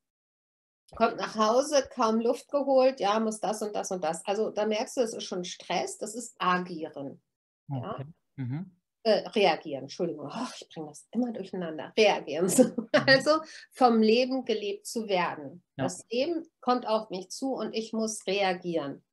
kommt 0.96 1.18
nach 1.18 1.36
Hause, 1.36 1.88
kaum 1.94 2.20
Luft 2.20 2.50
geholt, 2.50 3.00
ja, 3.00 3.20
muss 3.20 3.40
das 3.40 3.62
und 3.62 3.76
das 3.76 3.92
und 3.92 4.04
das. 4.04 4.26
Also 4.26 4.52
da 4.52 4.66
merkst 4.66 4.98
du, 4.98 5.02
es 5.02 5.14
ist 5.14 5.24
schon 5.26 5.44
Stress, 5.44 5.98
das 5.98 6.16
ist 6.16 6.36
Agieren. 6.40 7.22
Okay. 7.70 7.82
Ja? 7.82 8.06
Mhm 8.36 8.72
äh, 9.04 9.28
reagieren, 9.30 9.84
Entschuldigung, 9.84 10.30
oh, 10.34 10.48
ich 10.60 10.68
bringe 10.70 10.88
das 10.88 11.08
immer 11.12 11.32
durcheinander, 11.32 11.94
reagieren. 11.98 12.48
Mhm. 12.94 13.04
Also 13.08 13.42
vom 13.72 14.02
Leben 14.02 14.46
gelebt 14.46 14.86
zu 14.86 15.10
werden. 15.10 15.64
Ja. 15.78 15.86
Das 15.86 16.06
Leben 16.10 16.48
kommt 16.62 16.88
auf 16.88 17.10
mich 17.10 17.30
zu 17.30 17.54
und 17.54 17.74
ich 17.74 17.92
muss 17.92 18.26
reagieren. 18.28 19.04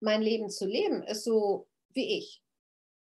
Mein 0.00 0.20
Leben 0.20 0.50
zu 0.50 0.66
leben 0.66 1.02
ist 1.04 1.24
so 1.24 1.68
wie 1.90 2.18
ich. 2.18 2.42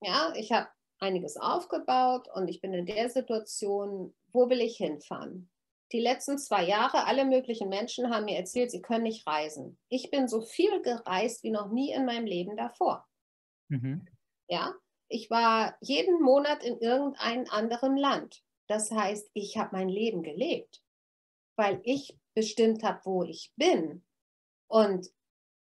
Ja, 0.02 0.32
ich 0.36 0.52
habe 0.52 0.68
einiges 0.98 1.36
aufgebaut 1.36 2.28
und 2.34 2.48
ich 2.48 2.60
bin 2.60 2.74
in 2.74 2.84
der 2.84 3.08
Situation, 3.08 4.14
wo 4.32 4.50
will 4.50 4.60
ich 4.60 4.76
hinfahren? 4.76 5.48
Die 5.94 6.00
letzten 6.00 6.38
zwei 6.38 6.66
Jahre, 6.66 7.06
alle 7.06 7.24
möglichen 7.24 7.70
Menschen 7.70 8.10
haben 8.10 8.26
mir 8.26 8.36
erzählt, 8.36 8.70
sie 8.72 8.82
können 8.82 9.04
nicht 9.04 9.26
reisen. 9.26 9.78
Ich 9.88 10.10
bin 10.10 10.28
so 10.28 10.42
viel 10.42 10.82
gereist 10.82 11.44
wie 11.44 11.52
noch 11.52 11.70
nie 11.70 11.92
in 11.92 12.04
meinem 12.04 12.26
Leben 12.26 12.56
davor. 12.56 13.06
Mhm. 13.68 14.06
Ja, 14.48 14.74
ich 15.08 15.30
war 15.30 15.76
jeden 15.80 16.20
Monat 16.20 16.64
in 16.64 16.78
irgendeinem 16.80 17.46
anderen 17.48 17.96
Land. 17.96 18.42
Das 18.66 18.90
heißt, 18.90 19.30
ich 19.34 19.56
habe 19.56 19.70
mein 19.72 19.88
Leben 19.88 20.22
gelebt. 20.22 20.82
weil 21.56 21.80
ich 21.84 22.18
bestimmt 22.34 22.82
habe, 22.82 23.00
wo 23.04 23.22
ich 23.22 23.52
bin 23.56 24.04
und 24.68 25.08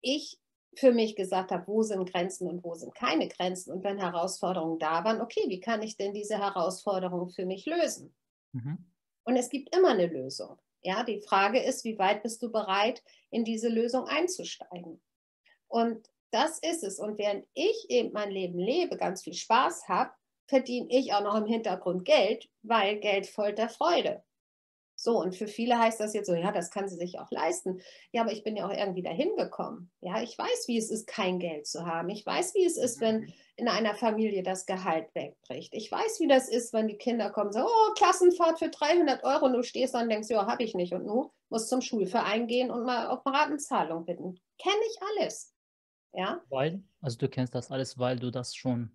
ich 0.03 0.39
für 0.77 0.93
mich 0.93 1.16
gesagt 1.16 1.51
habe, 1.51 1.66
wo 1.66 1.83
sind 1.83 2.11
Grenzen 2.12 2.49
und 2.49 2.62
wo 2.64 2.75
sind 2.75 2.95
keine 2.95 3.29
Grenzen. 3.29 3.73
Und 3.73 3.83
wenn 3.83 3.99
Herausforderungen 3.99 4.79
da 4.79 5.05
waren, 5.05 5.21
okay, 5.21 5.45
wie 5.49 5.61
kann 5.61 5.83
ich 5.83 5.97
denn 5.97 6.12
diese 6.12 6.39
Herausforderungen 6.39 7.31
für 7.31 7.47
mich 7.47 7.66
lösen? 7.66 8.14
Mhm. 8.53 8.89
Und 9.31 9.37
es 9.37 9.49
gibt 9.49 9.72
immer 9.76 9.91
eine 9.91 10.09
Lösung. 10.09 10.59
Ja, 10.83 11.05
die 11.05 11.20
Frage 11.20 11.62
ist, 11.62 11.85
wie 11.85 11.97
weit 12.01 12.24
bist 12.24 12.43
du 12.43 12.51
bereit, 12.51 13.01
in 13.31 13.45
diese 13.45 13.68
Lösung 13.68 14.09
einzusteigen? 14.09 15.01
Und 15.68 16.11
das 16.33 16.59
ist 16.59 16.83
es. 16.83 16.99
Und 16.99 17.16
während 17.16 17.47
ich 17.55 17.87
eben 17.91 18.12
mein 18.12 18.33
Leben 18.33 18.59
lebe, 18.59 18.97
ganz 18.97 19.22
viel 19.22 19.35
Spaß 19.35 19.87
habe, 19.87 20.11
verdiene 20.49 20.89
ich 20.91 21.12
auch 21.14 21.22
noch 21.22 21.37
im 21.37 21.47
Hintergrund 21.47 22.05
Geld, 22.05 22.51
weil 22.62 22.99
Geld 22.99 23.28
folgt 23.28 23.61
Freude. 23.70 24.24
So, 25.03 25.19
und 25.19 25.35
für 25.35 25.47
viele 25.47 25.79
heißt 25.79 25.99
das 25.99 26.13
jetzt 26.13 26.27
so, 26.27 26.35
ja, 26.35 26.53
das 26.53 26.71
kann 26.71 26.87
sie 26.87 26.97
sich 26.97 27.19
auch 27.19 27.31
leisten. 27.31 27.81
Ja, 28.13 28.21
aber 28.21 28.33
ich 28.33 28.45
bin 28.45 28.55
ja 28.55 28.67
auch 28.67 28.71
irgendwie 28.71 29.01
dahin 29.01 29.35
gekommen. 29.35 29.91
Ja, 30.03 30.21
ich 30.21 30.37
weiß, 30.37 30.69
wie 30.69 30.77
es 30.77 30.91
ist, 30.91 31.07
kein 31.07 31.39
Geld 31.39 31.67
zu 31.67 31.87
haben. 31.87 32.11
Ich 32.11 32.27
weiß, 32.27 32.55
wie 32.55 32.67
es 32.67 32.77
ist, 32.77 33.01
wenn 33.01 33.21
mhm. 33.21 33.33
in 33.57 33.69
einer 33.69 33.95
Familie 33.95 34.43
das 34.43 34.67
Gehalt 34.67 35.07
wegbricht. 35.15 35.73
Ich 35.73 35.91
weiß, 35.91 36.21
wie 36.21 36.29
das 36.29 36.51
ist, 36.51 36.75
wenn 36.75 36.87
die 36.87 36.99
Kinder 36.99 37.31
kommen 37.31 37.47
und 37.47 37.55
sagen, 37.55 37.69
oh, 37.71 37.95
Klassenfahrt 37.95 38.59
für 38.59 38.69
300 38.69 39.25
Euro 39.25 39.47
und 39.47 39.55
du 39.55 39.63
stehst 39.63 39.95
dann 39.95 40.03
und 40.03 40.11
denkst, 40.11 40.29
ja, 40.29 40.47
habe 40.47 40.65
ich 40.65 40.75
nicht. 40.75 40.93
Und 40.93 41.07
du 41.07 41.33
musst 41.49 41.71
zum 41.71 41.81
Schulverein 41.81 42.47
gehen 42.47 42.71
und 42.71 42.85
mal 42.85 43.07
auf 43.07 43.25
Ratenzahlung 43.25 44.05
bitten. 44.05 44.39
Kenne 44.59 44.83
ich 44.87 44.99
alles. 45.15 45.55
Ja. 46.13 46.43
Weil, 46.51 46.83
also 47.01 47.17
du 47.17 47.27
kennst 47.31 47.55
das 47.55 47.71
alles, 47.71 47.99
weil 47.99 48.19
du 48.19 48.31
das 48.31 48.55
schon 48.55 48.95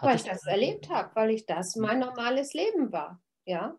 Weil 0.00 0.16
ich 0.16 0.24
das 0.24 0.44
erlebt 0.44 0.90
habe, 0.90 1.14
weil 1.14 1.30
ich 1.30 1.46
das 1.46 1.76
mein 1.76 2.00
normales 2.00 2.52
Leben 2.52 2.90
war. 2.90 3.22
Ja. 3.44 3.78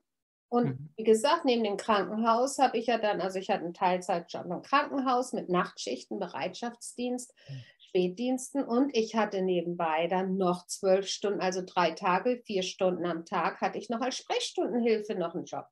Und 0.49 0.65
mhm. 0.65 0.89
wie 0.95 1.03
gesagt, 1.03 1.45
neben 1.45 1.63
dem 1.63 1.77
Krankenhaus 1.77 2.57
habe 2.57 2.77
ich 2.77 2.87
ja 2.87 2.97
dann, 2.97 3.19
also 3.21 3.37
ich 3.39 3.49
hatte 3.49 3.63
einen 3.63 3.73
Teilzeitjob 3.73 4.45
im 4.45 4.61
Krankenhaus 4.61 5.33
mit 5.33 5.49
Nachtschichten, 5.49 6.19
Bereitschaftsdienst, 6.19 7.33
mhm. 7.49 7.63
Spätdiensten 7.79 8.63
und 8.63 8.95
ich 8.95 9.15
hatte 9.15 9.41
nebenbei 9.41 10.07
dann 10.07 10.37
noch 10.37 10.65
zwölf 10.67 11.07
Stunden, 11.07 11.41
also 11.41 11.61
drei 11.65 11.91
Tage, 11.91 12.41
vier 12.45 12.63
Stunden 12.63 13.05
am 13.05 13.25
Tag 13.25 13.61
hatte 13.61 13.77
ich 13.77 13.89
noch 13.89 14.01
als 14.01 14.17
Sprechstundenhilfe 14.17 15.15
noch 15.15 15.35
einen 15.35 15.45
Job. 15.45 15.65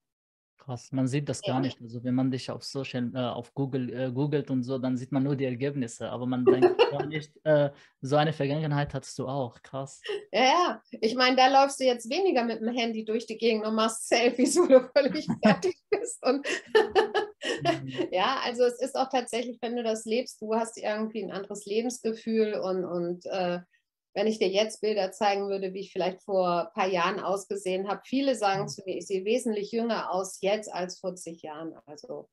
Krass, 0.65 0.91
man 0.91 1.07
sieht 1.07 1.29
das 1.29 1.43
gar 1.43 1.59
nicht. 1.59 1.79
Also 1.79 2.03
wenn 2.03 2.15
man 2.15 2.31
dich 2.31 2.49
auf 2.49 2.63
Social, 2.63 3.11
äh, 3.13 3.19
auf 3.19 3.53
Google 3.53 3.93
äh, 3.93 4.11
googelt 4.11 4.49
und 4.49 4.63
so, 4.63 4.79
dann 4.79 4.97
sieht 4.97 5.11
man 5.11 5.21
nur 5.21 5.35
die 5.35 5.45
Ergebnisse, 5.45 6.09
aber 6.09 6.25
man 6.25 6.43
denkt 6.43 6.75
gar 6.91 7.05
nicht, 7.05 7.31
äh, 7.43 7.69
so 8.01 8.15
eine 8.15 8.33
Vergangenheit 8.33 8.95
hattest 8.95 9.19
du 9.19 9.27
auch. 9.27 9.61
Krass. 9.61 10.01
Ja, 10.31 10.43
ja. 10.43 10.81
Ich 10.89 11.13
meine, 11.13 11.35
da 11.35 11.49
läufst 11.49 11.79
du 11.79 11.83
jetzt 11.83 12.09
weniger 12.09 12.43
mit 12.43 12.61
dem 12.61 12.69
Handy 12.69 13.05
durch 13.05 13.27
die 13.27 13.37
Gegend 13.37 13.63
und 13.63 13.75
machst 13.75 14.07
Selfies, 14.09 14.57
wo 14.57 14.65
du 14.65 14.89
völlig 14.97 15.27
fertig 15.43 15.77
bist. 15.91 16.25
Und 16.25 16.47
mhm. 16.73 18.07
ja, 18.11 18.39
also 18.43 18.63
es 18.63 18.81
ist 18.81 18.95
auch 18.95 19.09
tatsächlich, 19.09 19.59
wenn 19.61 19.75
du 19.75 19.83
das 19.83 20.05
lebst, 20.05 20.41
du 20.41 20.55
hast 20.55 20.79
irgendwie 20.79 21.23
ein 21.23 21.31
anderes 21.31 21.67
Lebensgefühl 21.67 22.55
und, 22.55 22.85
und 22.85 23.25
äh, 23.27 23.59
wenn 24.15 24.27
ich 24.27 24.39
dir 24.39 24.47
jetzt 24.47 24.81
Bilder 24.81 25.11
zeigen 25.11 25.49
würde, 25.49 25.73
wie 25.73 25.81
ich 25.81 25.91
vielleicht 25.91 26.23
vor 26.23 26.67
ein 26.67 26.73
paar 26.73 26.87
Jahren 26.87 27.19
ausgesehen 27.19 27.87
habe, 27.87 28.01
viele 28.05 28.35
sagen 28.35 28.63
mhm. 28.63 28.67
zu 28.69 28.81
mir, 28.85 28.97
ich 28.97 29.07
sehe 29.07 29.25
wesentlich 29.25 29.71
jünger 29.71 30.11
aus 30.11 30.39
jetzt 30.41 30.73
als 30.73 30.99
vor 30.99 31.15
zig 31.15 31.41
Jahren. 31.41 31.75
Also. 31.85 32.29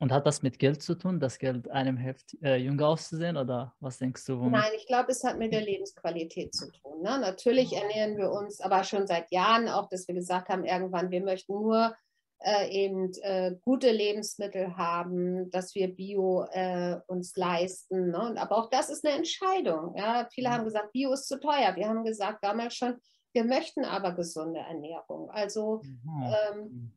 Und 0.00 0.10
hat 0.10 0.26
das 0.26 0.42
mit 0.42 0.58
Geld 0.58 0.82
zu 0.82 0.96
tun, 0.96 1.20
das 1.20 1.38
Geld 1.38 1.70
einem 1.70 1.96
hilft, 1.96 2.36
äh, 2.42 2.56
jünger 2.56 2.88
auszusehen? 2.88 3.36
Oder 3.36 3.76
was 3.78 3.98
denkst 3.98 4.26
du? 4.26 4.40
Womit? 4.40 4.50
Nein, 4.50 4.72
ich 4.76 4.86
glaube, 4.88 5.12
es 5.12 5.22
hat 5.22 5.38
mit 5.38 5.52
der 5.52 5.60
Lebensqualität 5.60 6.52
zu 6.52 6.72
tun. 6.72 7.00
Ne? 7.02 7.16
Natürlich 7.20 7.72
ernähren 7.72 8.16
wir 8.16 8.32
uns 8.32 8.60
aber 8.60 8.82
schon 8.82 9.06
seit 9.06 9.30
Jahren 9.30 9.68
auch, 9.68 9.88
dass 9.88 10.08
wir 10.08 10.16
gesagt 10.16 10.48
haben, 10.48 10.64
irgendwann, 10.64 11.12
wir 11.12 11.22
möchten 11.22 11.52
nur 11.52 11.94
äh, 12.44 12.68
eben 12.70 13.12
äh, 13.22 13.56
gute 13.62 13.90
Lebensmittel 13.90 14.76
haben, 14.76 15.50
dass 15.50 15.74
wir 15.74 15.88
Bio 15.88 16.44
äh, 16.50 16.98
uns 17.06 17.36
leisten. 17.36 18.10
Ne? 18.10 18.34
Aber 18.36 18.56
auch 18.56 18.70
das 18.70 18.90
ist 18.90 19.04
eine 19.04 19.16
Entscheidung. 19.16 19.94
Ja? 19.96 20.28
Viele 20.32 20.48
mhm. 20.48 20.52
haben 20.52 20.64
gesagt, 20.64 20.92
Bio 20.92 21.12
ist 21.12 21.28
zu 21.28 21.38
teuer. 21.38 21.74
Wir 21.76 21.88
haben 21.88 22.04
gesagt 22.04 22.42
damals 22.42 22.74
schon, 22.74 22.96
wir 23.32 23.44
möchten 23.44 23.84
aber 23.84 24.12
gesunde 24.12 24.60
Ernährung. 24.60 25.30
Also 25.30 25.80
mhm. 25.82 26.22
ähm, 26.24 26.58
mhm. 26.58 26.92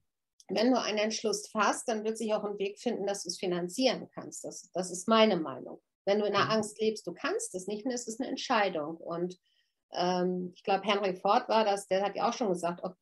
wenn 0.49 0.71
du 0.71 0.81
einen 0.81 0.97
Entschluss 0.97 1.47
fasst, 1.47 1.87
dann 1.87 2.03
wird 2.03 2.17
sich 2.17 2.33
auch 2.33 2.43
ein 2.43 2.57
Weg 2.57 2.79
finden, 2.79 3.05
dass 3.05 3.23
du 3.23 3.29
es 3.29 3.37
finanzieren 3.37 4.09
kannst. 4.13 4.43
Das, 4.43 4.69
das 4.73 4.91
ist 4.91 5.07
meine 5.07 5.37
Meinung. 5.37 5.81
Wenn 6.05 6.19
du 6.19 6.25
in 6.25 6.33
der. 6.33 6.49
Angst 6.51 6.79
lebst, 6.79 7.07
du 7.07 7.13
kannst 7.13 7.55
es 7.55 7.67
nicht, 7.67 7.85
dann 7.85 7.91
ist 7.91 8.07
es 8.07 8.19
eine 8.19 8.29
Entscheidung. 8.29 8.97
Und 8.97 9.39
ähm, 9.93 10.51
ich 10.55 10.63
glaube, 10.63 10.85
Henry 10.85 11.15
Ford 11.15 11.49
war 11.49 11.65
das, 11.65 11.87
der 11.87 12.03
hat 12.03 12.15
ja 12.15 12.29
auch 12.29 12.33
schon 12.33 12.49
gesagt, 12.49 12.83
ob 12.83 12.95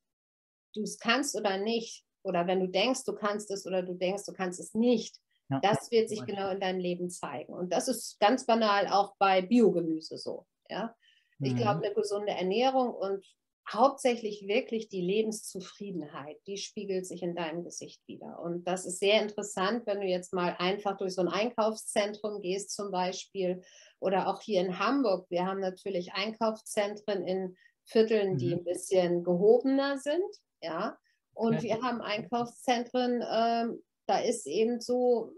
du 0.74 0.82
es 0.84 1.00
kannst 1.00 1.36
oder 1.36 1.58
nicht, 1.58 2.06
oder 2.24 2.48
wenn 2.48 2.60
du 2.60 2.68
denkst, 2.68 3.04
du 3.06 3.14
kannst 3.14 3.52
es 3.52 3.66
oder 3.66 3.84
du 3.84 3.94
denkst, 3.94 4.26
du 4.26 4.34
kannst 4.34 4.60
es 4.60 4.74
nicht, 4.74 5.18
ja. 5.50 5.60
das 5.62 5.92
wird 5.92 6.10
sich 6.10 6.26
genau 6.26 6.50
in 6.50 6.60
deinem 6.60 6.80
Leben 6.80 7.10
zeigen. 7.10 7.54
Und 7.54 7.72
das 7.72 7.88
ist 7.88 8.20
ganz 8.20 8.46
banal 8.46 8.88
auch 8.88 9.16
bei 9.18 9.42
Biogemüse 9.42 10.18
so. 10.18 10.46
Ja? 10.70 10.96
Ich 11.40 11.56
glaube, 11.56 11.80
mhm. 11.80 11.84
eine 11.86 11.94
gesunde 11.94 12.32
Ernährung 12.32 12.94
und 12.94 13.26
hauptsächlich 13.72 14.46
wirklich 14.48 14.90
die 14.90 15.02
Lebenszufriedenheit, 15.02 16.38
die 16.48 16.58
spiegelt 16.58 17.06
sich 17.06 17.24
in 17.24 17.36
deinem 17.36 17.64
Gesicht 17.64 18.02
wieder. 18.08 18.40
Und 18.40 18.66
das 18.66 18.86
ist 18.86 19.00
sehr 19.00 19.22
interessant, 19.22 19.86
wenn 19.86 20.02
du 20.02 20.08
jetzt 20.08 20.34
mal 20.34 20.56
einfach 20.60 20.98
durch 20.98 21.16
so 21.16 21.22
ein 21.22 21.30
Einkaufszentrum 21.30 22.42
gehst 22.42 22.72
zum 22.72 22.92
Beispiel 22.92 23.62
oder 24.00 24.28
auch 24.28 24.42
hier 24.42 24.62
in 24.62 24.80
Hamburg. 24.80 25.28
Wir 25.30 25.46
haben 25.46 25.62
natürlich 25.62 26.14
Einkaufszentren 26.14 27.26
in 27.26 27.56
Vierteln, 27.86 28.38
die 28.38 28.48
mhm. 28.48 28.60
ein 28.60 28.64
bisschen 28.64 29.24
gehobener 29.24 29.98
sind. 29.98 30.24
Ja, 30.62 30.98
und 31.34 31.56
okay. 31.56 31.64
wir 31.64 31.82
haben 31.82 32.02
Einkaufszentren, 32.02 33.24
ähm, 33.30 33.84
da 34.06 34.20
ist 34.20 34.46
eben 34.48 34.80
so, 34.82 35.34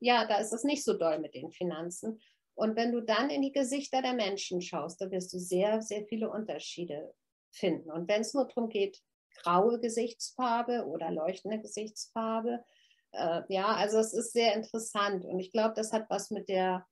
ja, 0.00 0.26
da 0.26 0.36
ist 0.36 0.52
es 0.52 0.64
nicht 0.64 0.84
so 0.84 0.94
doll 0.94 1.18
mit 1.18 1.34
den 1.34 1.50
Finanzen. 1.50 2.20
Und 2.54 2.76
wenn 2.76 2.92
du 2.92 3.00
dann 3.00 3.30
in 3.30 3.42
die 3.42 3.52
Gesichter 3.52 4.02
der 4.02 4.12
Menschen 4.12 4.60
schaust, 4.60 5.00
da 5.00 5.10
wirst 5.10 5.32
du 5.32 5.38
sehr, 5.38 5.80
sehr 5.80 6.04
viele 6.04 6.30
Unterschiede 6.30 7.14
finden. 7.50 7.90
Und 7.90 8.08
wenn 8.08 8.20
es 8.20 8.34
nur 8.34 8.46
darum 8.46 8.68
geht, 8.68 9.00
graue 9.42 9.80
Gesichtsfarbe 9.80 10.86
oder 10.86 11.10
leuchtende 11.10 11.60
Gesichtsfarbe, 11.60 12.62
äh, 13.12 13.42
ja, 13.48 13.74
also 13.74 13.98
es 13.98 14.12
ist 14.12 14.32
sehr 14.32 14.54
interessant. 14.54 15.24
Und 15.24 15.38
ich 15.38 15.50
glaube, 15.50 15.74
das 15.74 15.92
hat 15.92 16.08
was 16.10 16.30
mit 16.30 16.48
der, 16.48 16.86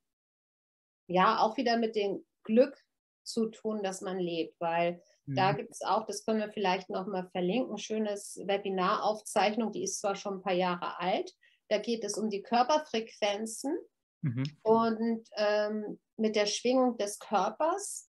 ja, 1.07 1.39
auch 1.39 1.57
wieder 1.57 1.77
mit 1.77 1.95
dem 1.95 2.25
Glück 2.43 2.77
zu 3.23 3.47
tun, 3.47 3.83
dass 3.83 4.01
man 4.01 4.19
lebt, 4.19 4.59
weil 4.59 5.01
da 5.35 5.51
mhm. 5.51 5.57
gibt 5.57 5.71
es 5.71 5.81
auch, 5.81 6.05
das 6.05 6.25
können 6.25 6.39
wir 6.39 6.51
vielleicht 6.51 6.89
nochmal 6.89 7.29
verlinken, 7.31 7.77
schönes 7.77 8.39
Webinaraufzeichnung, 8.45 9.71
die 9.71 9.83
ist 9.83 9.99
zwar 9.99 10.15
schon 10.15 10.35
ein 10.35 10.41
paar 10.41 10.53
Jahre 10.53 10.99
alt. 10.99 11.33
Da 11.69 11.77
geht 11.77 12.03
es 12.03 12.17
um 12.17 12.29
die 12.29 12.41
Körperfrequenzen 12.41 13.77
mhm. 14.21 14.43
und 14.63 15.27
ähm, 15.35 15.99
mit 16.17 16.35
der 16.35 16.45
Schwingung 16.45 16.97
des 16.97 17.19
Körpers. 17.19 18.09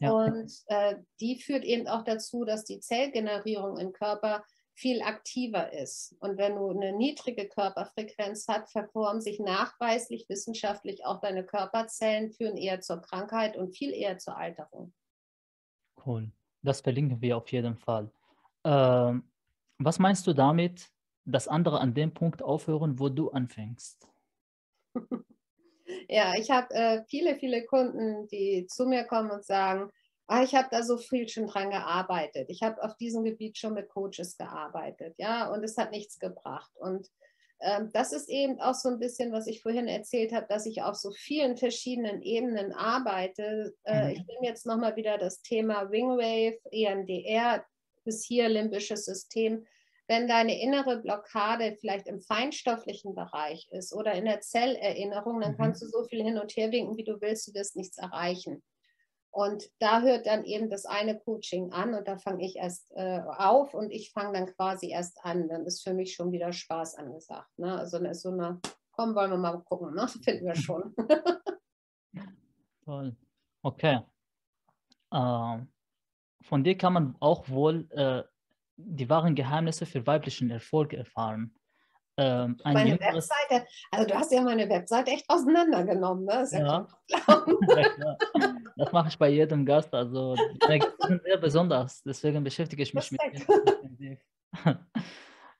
Ja. 0.00 0.12
Und 0.12 0.52
äh, 0.66 0.96
die 1.20 1.40
führt 1.40 1.64
eben 1.64 1.88
auch 1.88 2.04
dazu, 2.04 2.44
dass 2.44 2.64
die 2.64 2.80
Zellgenerierung 2.80 3.78
im 3.78 3.92
Körper 3.92 4.44
viel 4.78 5.02
aktiver 5.02 5.72
ist. 5.72 6.14
Und 6.20 6.38
wenn 6.38 6.54
du 6.54 6.70
eine 6.70 6.92
niedrige 6.92 7.48
Körperfrequenz 7.48 8.46
hast, 8.46 8.70
verformen 8.70 9.20
sich 9.20 9.40
nachweislich 9.40 10.28
wissenschaftlich 10.28 11.04
auch 11.04 11.20
deine 11.20 11.44
Körperzellen, 11.44 12.30
führen 12.30 12.56
eher 12.56 12.80
zur 12.80 13.02
Krankheit 13.02 13.56
und 13.56 13.76
viel 13.76 13.92
eher 13.92 14.18
zur 14.18 14.36
Alterung. 14.36 14.94
Cool. 16.06 16.30
Das 16.62 16.80
verlinken 16.80 17.20
wir 17.20 17.36
auf 17.36 17.50
jeden 17.52 17.76
Fall. 17.76 18.10
Ähm, 18.64 19.24
was 19.78 19.98
meinst 19.98 20.26
du 20.26 20.32
damit, 20.32 20.90
dass 21.24 21.48
andere 21.48 21.80
an 21.80 21.94
dem 21.94 22.12
Punkt 22.12 22.42
aufhören, 22.42 22.98
wo 22.98 23.08
du 23.08 23.30
anfängst? 23.30 24.08
ja, 26.08 26.34
ich 26.36 26.50
habe 26.50 26.74
äh, 26.74 27.04
viele, 27.08 27.36
viele 27.36 27.64
Kunden, 27.66 28.26
die 28.28 28.66
zu 28.66 28.86
mir 28.86 29.04
kommen 29.04 29.30
und 29.30 29.44
sagen, 29.44 29.90
ah, 30.26 30.42
ich 30.42 30.54
habe 30.54 30.68
da 30.70 30.82
so 30.82 30.98
viel 30.98 31.28
schon 31.28 31.46
dran 31.46 31.70
gearbeitet. 31.70 32.50
Ich 32.50 32.62
habe 32.62 32.82
auf 32.82 32.96
diesem 32.96 33.24
Gebiet 33.24 33.56
schon 33.56 33.74
mit 33.74 33.88
Coaches 33.88 34.36
gearbeitet, 34.36 35.14
ja, 35.18 35.48
und 35.50 35.64
es 35.64 35.76
hat 35.76 35.90
nichts 35.90 36.18
gebracht. 36.18 36.70
Und 36.76 37.08
das 37.92 38.12
ist 38.12 38.28
eben 38.28 38.60
auch 38.60 38.74
so 38.74 38.88
ein 38.88 38.98
bisschen, 38.98 39.32
was 39.32 39.46
ich 39.46 39.62
vorhin 39.62 39.88
erzählt 39.88 40.32
habe, 40.32 40.46
dass 40.48 40.66
ich 40.66 40.82
auf 40.82 40.94
so 40.94 41.10
vielen 41.10 41.56
verschiedenen 41.56 42.22
Ebenen 42.22 42.72
arbeite. 42.72 43.74
Äh, 43.84 44.04
mhm. 44.04 44.10
Ich 44.10 44.26
nehme 44.26 44.46
jetzt 44.46 44.66
nochmal 44.66 44.94
wieder 44.96 45.18
das 45.18 45.42
Thema 45.42 45.90
Wingwave, 45.90 46.58
EMDR, 46.70 47.64
bis 48.04 48.24
hier 48.24 48.48
limbisches 48.48 49.04
System. 49.04 49.66
Wenn 50.06 50.28
deine 50.28 50.60
innere 50.60 51.02
Blockade 51.02 51.76
vielleicht 51.80 52.06
im 52.06 52.20
feinstofflichen 52.20 53.14
Bereich 53.14 53.68
ist 53.72 53.92
oder 53.92 54.12
in 54.12 54.24
der 54.24 54.40
Zellerinnerung, 54.40 55.40
dann 55.40 55.52
mhm. 55.52 55.56
kannst 55.56 55.82
du 55.82 55.86
so 55.86 56.04
viel 56.04 56.22
hin 56.22 56.38
und 56.38 56.56
her 56.56 56.70
winken, 56.70 56.96
wie 56.96 57.04
du 57.04 57.20
willst, 57.20 57.48
du 57.48 57.54
wirst 57.54 57.76
nichts 57.76 57.98
erreichen. 57.98 58.62
Und 59.38 59.70
da 59.78 60.00
hört 60.00 60.26
dann 60.26 60.42
eben 60.42 60.68
das 60.68 60.84
eine 60.84 61.16
Coaching 61.16 61.70
an 61.70 61.94
und 61.94 62.08
da 62.08 62.18
fange 62.18 62.44
ich 62.44 62.56
erst 62.56 62.90
äh, 62.96 63.20
auf 63.20 63.72
und 63.72 63.92
ich 63.92 64.10
fange 64.10 64.32
dann 64.32 64.46
quasi 64.46 64.90
erst 64.90 65.24
an. 65.24 65.48
Dann 65.48 65.64
ist 65.64 65.84
für 65.84 65.94
mich 65.94 66.12
schon 66.12 66.32
wieder 66.32 66.52
Spaß 66.52 66.96
angesagt. 66.96 67.56
Ne? 67.56 67.72
Also 67.78 67.98
dann 67.98 68.10
ist 68.10 68.22
so 68.22 68.32
eine, 68.32 68.60
komm, 68.90 69.14
wollen 69.14 69.30
wir 69.30 69.36
mal 69.36 69.58
gucken, 69.58 69.94
ne? 69.94 70.08
finden 70.24 70.44
wir 70.44 70.56
schon. 70.56 70.92
Toll. 72.84 73.14
Okay. 73.62 74.00
Äh, 75.12 75.58
von 76.40 76.64
dir 76.64 76.76
kann 76.76 76.94
man 76.94 77.14
auch 77.20 77.48
wohl 77.48 77.86
äh, 77.92 78.24
die 78.76 79.08
wahren 79.08 79.36
Geheimnisse 79.36 79.86
für 79.86 80.04
weiblichen 80.04 80.50
Erfolg 80.50 80.94
erfahren. 80.94 81.54
Ähm, 82.18 82.56
ein 82.64 82.74
Meine 82.74 82.90
jüngeres, 82.90 83.30
Webseite, 83.30 83.66
also 83.92 84.06
du 84.08 84.14
hast 84.14 84.32
ja 84.32 84.42
meine 84.42 84.68
Webseite 84.68 85.12
echt 85.12 85.24
auseinandergenommen, 85.28 86.24
ne? 86.24 86.32
Das 86.32 86.52
ja. 86.52 86.86
Das 88.76 88.92
mache 88.92 89.08
ich 89.08 89.18
bei 89.18 89.28
jedem 89.28 89.64
Gast. 89.64 89.94
Also 89.94 90.34
sind 91.06 91.22
sehr 91.24 91.38
besonders. 91.38 92.02
Deswegen 92.02 92.42
beschäftige 92.42 92.82
ich 92.82 92.92
mich 92.92 93.12
mit 93.12 93.20
Respekt. 93.20 93.48
ihnen. 94.00 94.18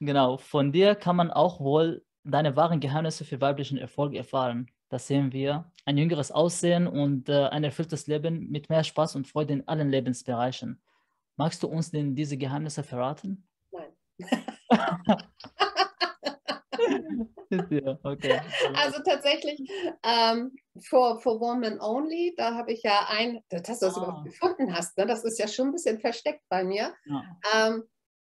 Genau. 0.00 0.36
Von 0.36 0.70
dir 0.70 0.94
kann 0.94 1.16
man 1.16 1.32
auch 1.32 1.58
wohl 1.58 2.04
deine 2.22 2.54
wahren 2.54 2.78
Geheimnisse 2.78 3.24
für 3.24 3.40
weiblichen 3.40 3.78
Erfolg 3.78 4.14
erfahren. 4.14 4.70
Das 4.90 5.08
sehen 5.08 5.32
wir. 5.32 5.72
Ein 5.86 5.98
jüngeres 5.98 6.30
Aussehen 6.30 6.86
und 6.86 7.28
äh, 7.28 7.46
ein 7.46 7.64
erfülltes 7.64 8.06
Leben 8.06 8.48
mit 8.48 8.68
mehr 8.68 8.84
Spaß 8.84 9.16
und 9.16 9.26
Freude 9.26 9.54
in 9.54 9.66
allen 9.66 9.90
Lebensbereichen. 9.90 10.80
Magst 11.36 11.64
du 11.64 11.66
uns 11.66 11.90
denn 11.90 12.14
diese 12.14 12.36
Geheimnisse 12.36 12.84
verraten? 12.84 13.48
Nein. 13.72 13.96
ja, 17.70 17.98
okay. 18.02 18.40
Also 18.74 19.02
tatsächlich 19.02 19.60
ähm, 20.04 20.54
for, 20.80 21.20
for 21.20 21.40
Woman 21.40 21.80
Only, 21.80 22.34
da 22.36 22.54
habe 22.54 22.72
ich 22.72 22.82
ja 22.82 23.06
ein, 23.08 23.40
dass 23.48 23.62
du 23.62 23.86
das 23.86 23.96
Ah. 23.96 24.02
überhaupt 24.02 24.24
gefunden 24.24 24.74
hast, 24.74 24.96
ne? 24.98 25.06
das 25.06 25.24
ist 25.24 25.38
ja 25.38 25.48
schon 25.48 25.68
ein 25.68 25.72
bisschen 25.72 26.00
versteckt 26.00 26.42
bei 26.48 26.64
mir. 26.64 26.94
Ja. 27.06 27.24
Ähm, 27.54 27.84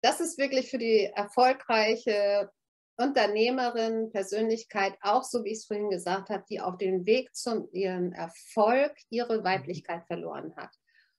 das 0.03 0.21
ist 0.21 0.39
wirklich 0.39 0.71
für 0.71 0.79
die 0.79 1.05
erfolgreiche 1.15 2.51
Unternehmerin, 2.99 4.11
Persönlichkeit, 4.11 4.95
auch 5.03 5.23
so 5.23 5.45
wie 5.45 5.51
ich 5.51 5.59
es 5.59 5.67
vorhin 5.67 5.91
gesagt 5.91 6.31
habe, 6.31 6.45
die 6.49 6.61
auf 6.61 6.79
dem 6.79 7.05
Weg 7.07 7.35
zum 7.35 7.69
ihren 7.73 8.13
Erfolg 8.13 8.95
ihre 9.11 9.45
Weiblichkeit 9.45 10.07
verloren 10.07 10.55
hat. 10.57 10.71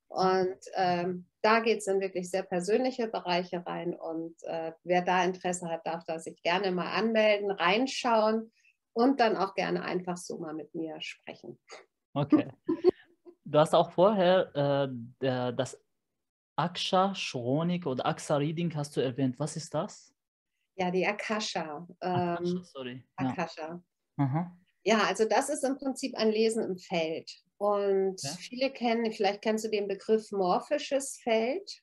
Und 0.08 0.58
ähm, 0.76 1.28
da 1.42 1.60
geht 1.60 1.80
es 1.80 1.88
in 1.88 2.00
wirklich 2.00 2.30
sehr 2.30 2.44
persönliche 2.44 3.08
Bereiche 3.08 3.66
rein. 3.66 3.94
Und 3.94 4.36
äh, 4.44 4.72
wer 4.84 5.02
da 5.02 5.24
Interesse 5.24 5.70
hat, 5.70 5.86
darf 5.86 6.04
da 6.06 6.20
sich 6.20 6.42
gerne 6.42 6.72
mal 6.72 6.92
anmelden, 6.92 7.52
reinschauen 7.52 8.52
und 8.94 9.20
dann 9.20 9.38
auch 9.38 9.54
gerne 9.54 9.84
einfach 9.84 10.18
so 10.18 10.40
mal 10.40 10.54
mit 10.54 10.74
mir 10.74 11.00
sprechen. 11.02 11.60
Okay. 12.14 12.50
Du 13.50 13.60
hast 13.60 13.74
auch 13.74 13.92
vorher 13.92 14.92
äh, 15.22 15.54
das 15.54 15.82
Aksha 16.58 17.14
Chronik 17.16 17.86
oder 17.86 18.06
Axa 18.06 18.36
Reading 18.36 18.76
hast 18.76 18.98
du 18.98 19.02
erwähnt. 19.02 19.40
Was 19.40 19.56
ist 19.56 19.74
das? 19.74 20.14
Ja, 20.76 20.92
die 20.92 21.08
Akasha. 21.08 21.88
Akasha, 22.02 22.40
Ähm, 22.42 22.64
sorry. 22.66 23.08
Ja. 23.18 23.30
Akasha. 23.30 23.82
Aha. 24.18 24.58
Ja, 24.84 25.04
also 25.04 25.26
das 25.30 25.48
ist 25.48 25.64
im 25.64 25.78
Prinzip 25.78 26.16
ein 26.18 26.30
Lesen 26.30 26.62
im 26.62 26.78
Feld. 26.78 27.32
Und 27.58 28.22
Ja. 28.22 28.30
viele 28.32 28.72
kennen, 28.72 29.12
vielleicht 29.12 29.42
kennst 29.42 29.66
du 29.66 29.70
den 29.70 29.88
Begriff 29.88 30.32
morphisches 30.32 31.18
Feld. 31.18 31.82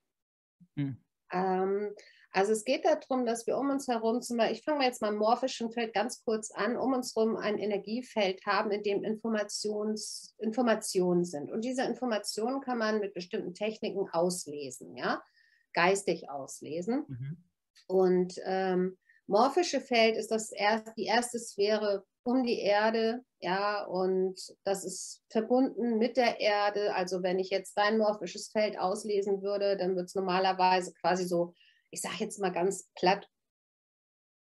Hm. 0.77 1.03
Ähm, 1.33 1.95
also 2.31 2.51
es 2.51 2.65
geht 2.65 2.85
darum, 2.85 3.27
dass 3.27 3.47
wir 3.47 3.57
um 3.57 3.71
uns 3.71 3.87
herum, 3.87 4.21
zum 4.21 4.39
Beispiel, 4.39 4.57
ich 4.57 4.65
fange 4.65 4.85
jetzt 4.85 5.01
mal 5.01 5.13
im 5.13 5.19
morphischen 5.19 5.71
Feld 5.71 5.95
ganz 5.95 6.25
kurz 6.25 6.51
an, 6.51 6.77
um 6.77 6.93
uns 6.93 7.15
herum 7.15 7.37
ein 7.37 7.59
Energiefeld 7.59 8.45
haben, 8.45 8.73
in 8.73 8.83
dem 8.83 9.05
Informations, 9.05 10.35
Informationen 10.39 11.25
sind. 11.25 11.53
Und 11.53 11.65
diese 11.65 11.85
Informationen 11.85 12.61
kann 12.61 12.79
man 12.79 12.99
mit 12.99 13.15
bestimmten 13.15 13.55
Techniken 13.55 14.09
auslesen, 14.11 14.97
ja, 14.97 15.23
geistig 15.75 16.29
auslesen. 16.29 17.05
Mhm. 17.07 17.45
Und 17.87 18.35
ähm, 18.45 18.99
morphische 19.29 19.81
Feld 19.81 20.17
ist 20.17 20.33
das 20.33 20.51
erst, 20.51 20.93
die 20.97 21.05
erste 21.05 21.39
Sphäre 21.39 22.05
um 22.25 22.43
die 22.43 22.59
Erde, 22.59 23.25
ja, 23.45 23.85
und 23.85 24.41
das 24.65 24.85
ist 24.87 25.23
verbunden 25.29 25.99
mit 25.99 26.17
der 26.17 26.41
Erde. 26.41 26.95
Also 26.95 27.23
wenn 27.23 27.39
ich 27.39 27.51
jetzt 27.51 27.77
dein 27.77 27.99
morphisches 27.99 28.49
Feld 28.49 28.79
auslesen 28.79 29.43
würde, 29.43 29.77
dann 29.77 29.97
wird 29.97 30.07
es 30.07 30.15
normalerweise 30.15 30.95
quasi 30.95 31.27
so, 31.27 31.53
ich 31.91 32.01
sage 32.01 32.17
jetzt 32.21 32.41
mal 32.41 32.53
ganz 32.53 32.89
platt, 32.95 33.29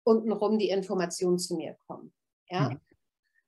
untenrum 0.06 0.58
die 0.58 0.70
Informationen 0.70 1.38
zu 1.38 1.56
mir 1.58 1.76
kommen. 1.86 2.14
Ja. 2.50 2.70
Mhm. 2.70 2.82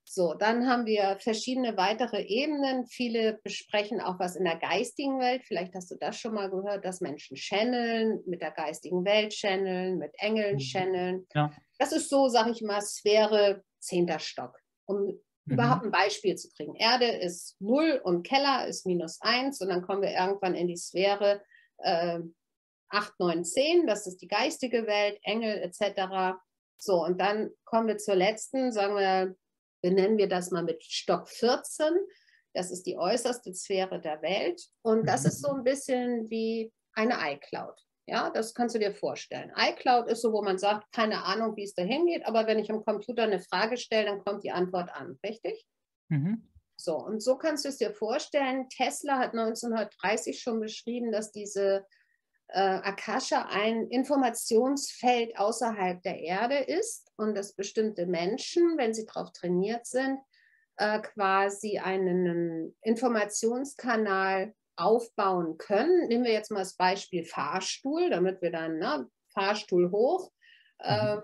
So, 0.03 0.33
dann 0.33 0.67
haben 0.67 0.85
wir 0.85 1.17
verschiedene 1.21 1.77
weitere 1.77 2.23
Ebenen. 2.23 2.85
Viele 2.87 3.39
besprechen 3.43 4.01
auch 4.01 4.19
was 4.19 4.35
in 4.35 4.43
der 4.43 4.57
geistigen 4.57 5.19
Welt. 5.19 5.43
Vielleicht 5.45 5.73
hast 5.73 5.89
du 5.89 5.95
das 5.95 6.17
schon 6.19 6.33
mal 6.33 6.49
gehört, 6.49 6.83
dass 6.83 6.99
Menschen 6.99 7.37
channeln, 7.37 8.21
mit 8.25 8.41
der 8.41 8.51
geistigen 8.51 9.05
Welt 9.05 9.31
channeln, 9.31 9.99
mit 9.99 10.11
Engeln 10.17 10.55
Mhm. 10.55 10.59
channeln. 10.59 11.27
Ja. 11.33 11.53
Das 11.77 11.93
ist 11.93 12.09
so, 12.09 12.27
sage 12.27 12.51
ich 12.51 12.61
mal, 12.61 12.81
Sphäre 12.81 13.63
zehnter 13.79 14.19
Stock. 14.19 14.59
Um 14.85 15.17
überhaupt 15.49 15.83
ein 15.83 15.91
Beispiel 15.91 16.35
zu 16.35 16.49
kriegen. 16.51 16.75
Erde 16.75 17.05
ist 17.05 17.55
0 17.59 18.01
und 18.03 18.23
Keller 18.23 18.67
ist 18.67 18.85
minus 18.85 19.19
1 19.21 19.61
und 19.61 19.69
dann 19.69 19.81
kommen 19.81 20.01
wir 20.01 20.11
irgendwann 20.11 20.55
in 20.55 20.67
die 20.67 20.77
Sphäre 20.77 21.41
äh, 21.77 22.19
8, 22.89 23.19
9, 23.19 23.45
10, 23.45 23.87
das 23.87 24.07
ist 24.07 24.21
die 24.21 24.27
geistige 24.27 24.87
Welt, 24.87 25.19
Engel 25.23 25.57
etc. 25.59 26.37
So, 26.77 27.03
und 27.03 27.19
dann 27.19 27.51
kommen 27.65 27.87
wir 27.87 27.97
zur 27.97 28.15
letzten, 28.15 28.71
sagen 28.71 28.95
wir, 28.95 29.35
benennen 29.81 30.17
wir 30.17 30.27
das 30.27 30.51
mal 30.51 30.63
mit 30.63 30.83
Stock 30.83 31.29
14. 31.29 31.93
Das 32.53 32.71
ist 32.71 32.83
die 32.83 32.97
äußerste 32.97 33.53
Sphäre 33.53 34.01
der 34.01 34.21
Welt. 34.21 34.61
Und 34.81 35.05
das 35.05 35.25
ist 35.25 35.41
so 35.41 35.51
ein 35.51 35.63
bisschen 35.63 36.29
wie 36.29 36.73
eine 36.93 37.15
iCloud. 37.33 37.79
Ja, 38.09 38.31
das 38.31 38.55
kannst 38.55 38.73
du 38.73 38.79
dir 38.79 38.91
vorstellen. 38.91 39.51
iCloud 39.55 40.09
ist 40.09 40.21
so, 40.21 40.33
wo 40.33 40.41
man 40.41 40.57
sagt, 40.57 40.91
keine 40.91 41.23
Ahnung, 41.25 41.55
wie 41.55 41.63
es 41.63 41.75
dahin 41.75 42.07
geht, 42.07 42.25
aber 42.25 42.47
wenn 42.47 42.57
ich 42.57 42.71
am 42.71 42.83
Computer 42.83 43.23
eine 43.23 43.39
Frage 43.39 43.77
stelle, 43.77 44.07
dann 44.07 44.23
kommt 44.23 44.43
die 44.43 44.51
Antwort 44.51 44.89
an, 44.91 45.19
richtig? 45.23 45.63
Mhm. 46.07 46.49
So, 46.75 46.95
und 46.97 47.21
so 47.21 47.37
kannst 47.37 47.65
du 47.65 47.69
es 47.69 47.77
dir 47.77 47.93
vorstellen. 47.93 48.67
Tesla 48.69 49.19
hat 49.19 49.33
1930 49.33 50.39
schon 50.39 50.59
beschrieben, 50.59 51.11
dass 51.11 51.31
diese 51.31 51.85
äh, 52.47 52.59
Akasha 52.59 53.47
ein 53.51 53.87
Informationsfeld 53.89 55.37
außerhalb 55.37 56.01
der 56.01 56.19
Erde 56.19 56.57
ist 56.57 57.11
und 57.15 57.35
dass 57.35 57.53
bestimmte 57.53 58.07
Menschen, 58.07 58.77
wenn 58.77 58.95
sie 58.95 59.05
darauf 59.05 59.31
trainiert 59.33 59.85
sind, 59.85 60.19
äh, 60.77 60.99
quasi 60.99 61.77
einen 61.77 62.75
Informationskanal 62.81 64.55
aufbauen 64.79 65.57
können. 65.57 66.07
Nehmen 66.07 66.23
wir 66.23 66.31
jetzt 66.31 66.51
mal 66.51 66.59
das 66.59 66.75
Beispiel 66.75 67.23
Fahrstuhl, 67.23 68.09
damit 68.09 68.41
wir 68.41 68.51
dann 68.51 68.77
ne, 68.77 69.07
Fahrstuhl 69.33 69.91
hoch 69.91 70.31
äh, 70.79 71.17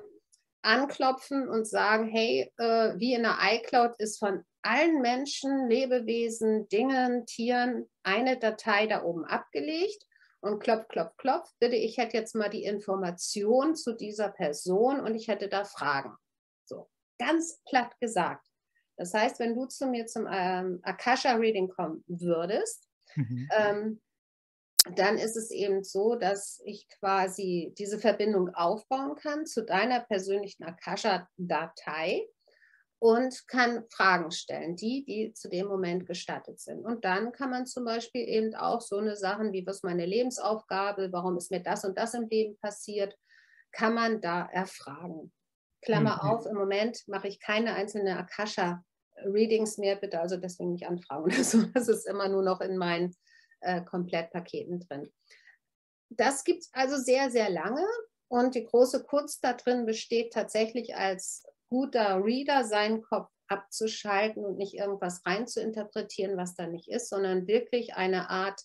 anklopfen 0.62 1.48
und 1.48 1.68
sagen, 1.68 2.08
hey, 2.08 2.52
äh, 2.58 2.94
wie 2.98 3.14
in 3.14 3.24
der 3.24 3.38
iCloud 3.42 3.96
ist 3.98 4.20
von 4.20 4.44
allen 4.64 5.02
Menschen, 5.02 5.70
Lebewesen, 5.70 6.68
Dingen, 6.70 7.26
Tieren 7.28 7.88
eine 8.04 8.38
Datei 8.38 8.88
da 8.88 9.04
oben 9.04 9.26
abgelegt 9.26 10.06
und 10.42 10.60
klopf, 10.60 10.88
klopf, 10.88 11.16
klopf, 11.18 11.50
bitte, 11.60 11.76
ich 11.76 11.98
hätte 11.98 12.18
jetzt 12.18 12.36
mal 12.36 12.50
die 12.50 12.64
Information 12.64 13.76
zu 13.76 13.94
dieser 13.94 14.30
Person 14.30 15.00
und 15.00 15.16
ich 15.16 15.28
hätte 15.28 15.50
da 15.50 15.64
Fragen. 15.66 16.16
So, 16.66 16.90
ganz 17.20 17.62
platt 17.66 17.98
gesagt. 18.00 18.48
Das 18.98 19.14
heißt, 19.14 19.40
wenn 19.40 19.56
du 19.56 19.66
zu 19.66 19.88
mir 19.88 20.08
zum 20.08 20.28
ähm, 20.32 20.80
Akasha-Reading 20.84 21.70
kommen 21.70 22.04
würdest, 22.08 22.88
Mhm. 23.16 23.54
ähm, 23.56 24.02
dann 24.96 25.18
ist 25.18 25.36
es 25.36 25.50
eben 25.52 25.84
so, 25.84 26.16
dass 26.16 26.62
ich 26.66 26.88
quasi 27.00 27.74
diese 27.78 28.00
Verbindung 28.00 28.54
aufbauen 28.54 29.16
kann 29.16 29.46
zu 29.46 29.64
deiner 29.66 30.02
persönlichen 30.02 30.64
Akasha-Datei 30.64 32.28
und 33.00 33.48
kann 33.48 33.86
Fragen 33.90 34.32
stellen, 34.32 34.76
die, 34.76 35.04
die 35.04 35.34
zu 35.34 35.50
dem 35.50 35.68
Moment 35.68 36.06
gestattet 36.06 36.60
sind. 36.60 36.86
Und 36.86 37.04
dann 37.04 37.32
kann 37.32 37.50
man 37.50 37.66
zum 37.66 37.84
Beispiel 37.86 38.28
eben 38.28 38.56
auch 38.56 38.82
so 38.82 38.98
eine 38.98 39.16
Sachen 39.16 39.54
wie, 39.54 39.66
was 39.66 39.84
meine 39.84 40.06
Lebensaufgabe, 40.06 41.12
warum 41.12 41.38
ist 41.38 41.52
mir 41.52 41.62
das 41.62 41.84
und 41.84 41.98
das 41.98 42.14
im 42.14 42.28
Leben 42.30 42.58
passiert, 42.58 43.18
kann 43.72 43.94
man 43.96 44.22
da 44.22 44.46
erfragen. 44.46 45.34
Klammer 45.82 46.24
Mhm. 46.24 46.30
auf, 46.30 46.46
im 46.46 46.56
Moment 46.56 47.08
mache 47.08 47.28
ich 47.28 47.40
keine 47.40 47.74
einzelne 47.74 48.12
Akasha-Readings 49.16 49.78
mehr, 49.78 49.96
bitte 49.96 50.20
also 50.20 50.38
deswegen 50.38 50.74
nicht 50.74 50.88
anfragen 50.88 51.24
oder 51.24 51.34
so. 51.44 51.64
Das 51.74 51.88
ist 51.88 52.08
immer 52.08 52.30
nur 52.30 52.44
noch 52.44 52.62
in 52.62 52.78
meinen 52.78 53.16
äh, 53.62 53.82
Komplettpaketen 53.84 54.80
drin. 54.80 55.12
Das 56.10 56.44
gibt 56.44 56.62
es 56.62 56.70
also 56.74 56.98
sehr, 56.98 57.32
sehr 57.32 57.50
lange 57.50 57.86
und 58.28 58.56
die 58.56 58.66
große 58.66 59.04
Kunst 59.04 59.44
da 59.44 59.54
drin 59.54 59.86
besteht 59.86 60.34
tatsächlich 60.34 60.96
als 60.96 61.44
guter 61.70 62.24
Reader 62.24 62.64
seinen 62.64 63.02
Kopf 63.02 63.30
abzuschalten 63.48 64.44
und 64.44 64.58
nicht 64.58 64.76
irgendwas 64.76 65.26
reinzuinterpretieren, 65.26 66.38
was 66.38 66.56
da 66.56 66.68
nicht 66.68 66.90
ist, 66.90 67.10
sondern 67.10 67.48
wirklich 67.48 67.96
eine 67.96 68.30
Art 68.30 68.62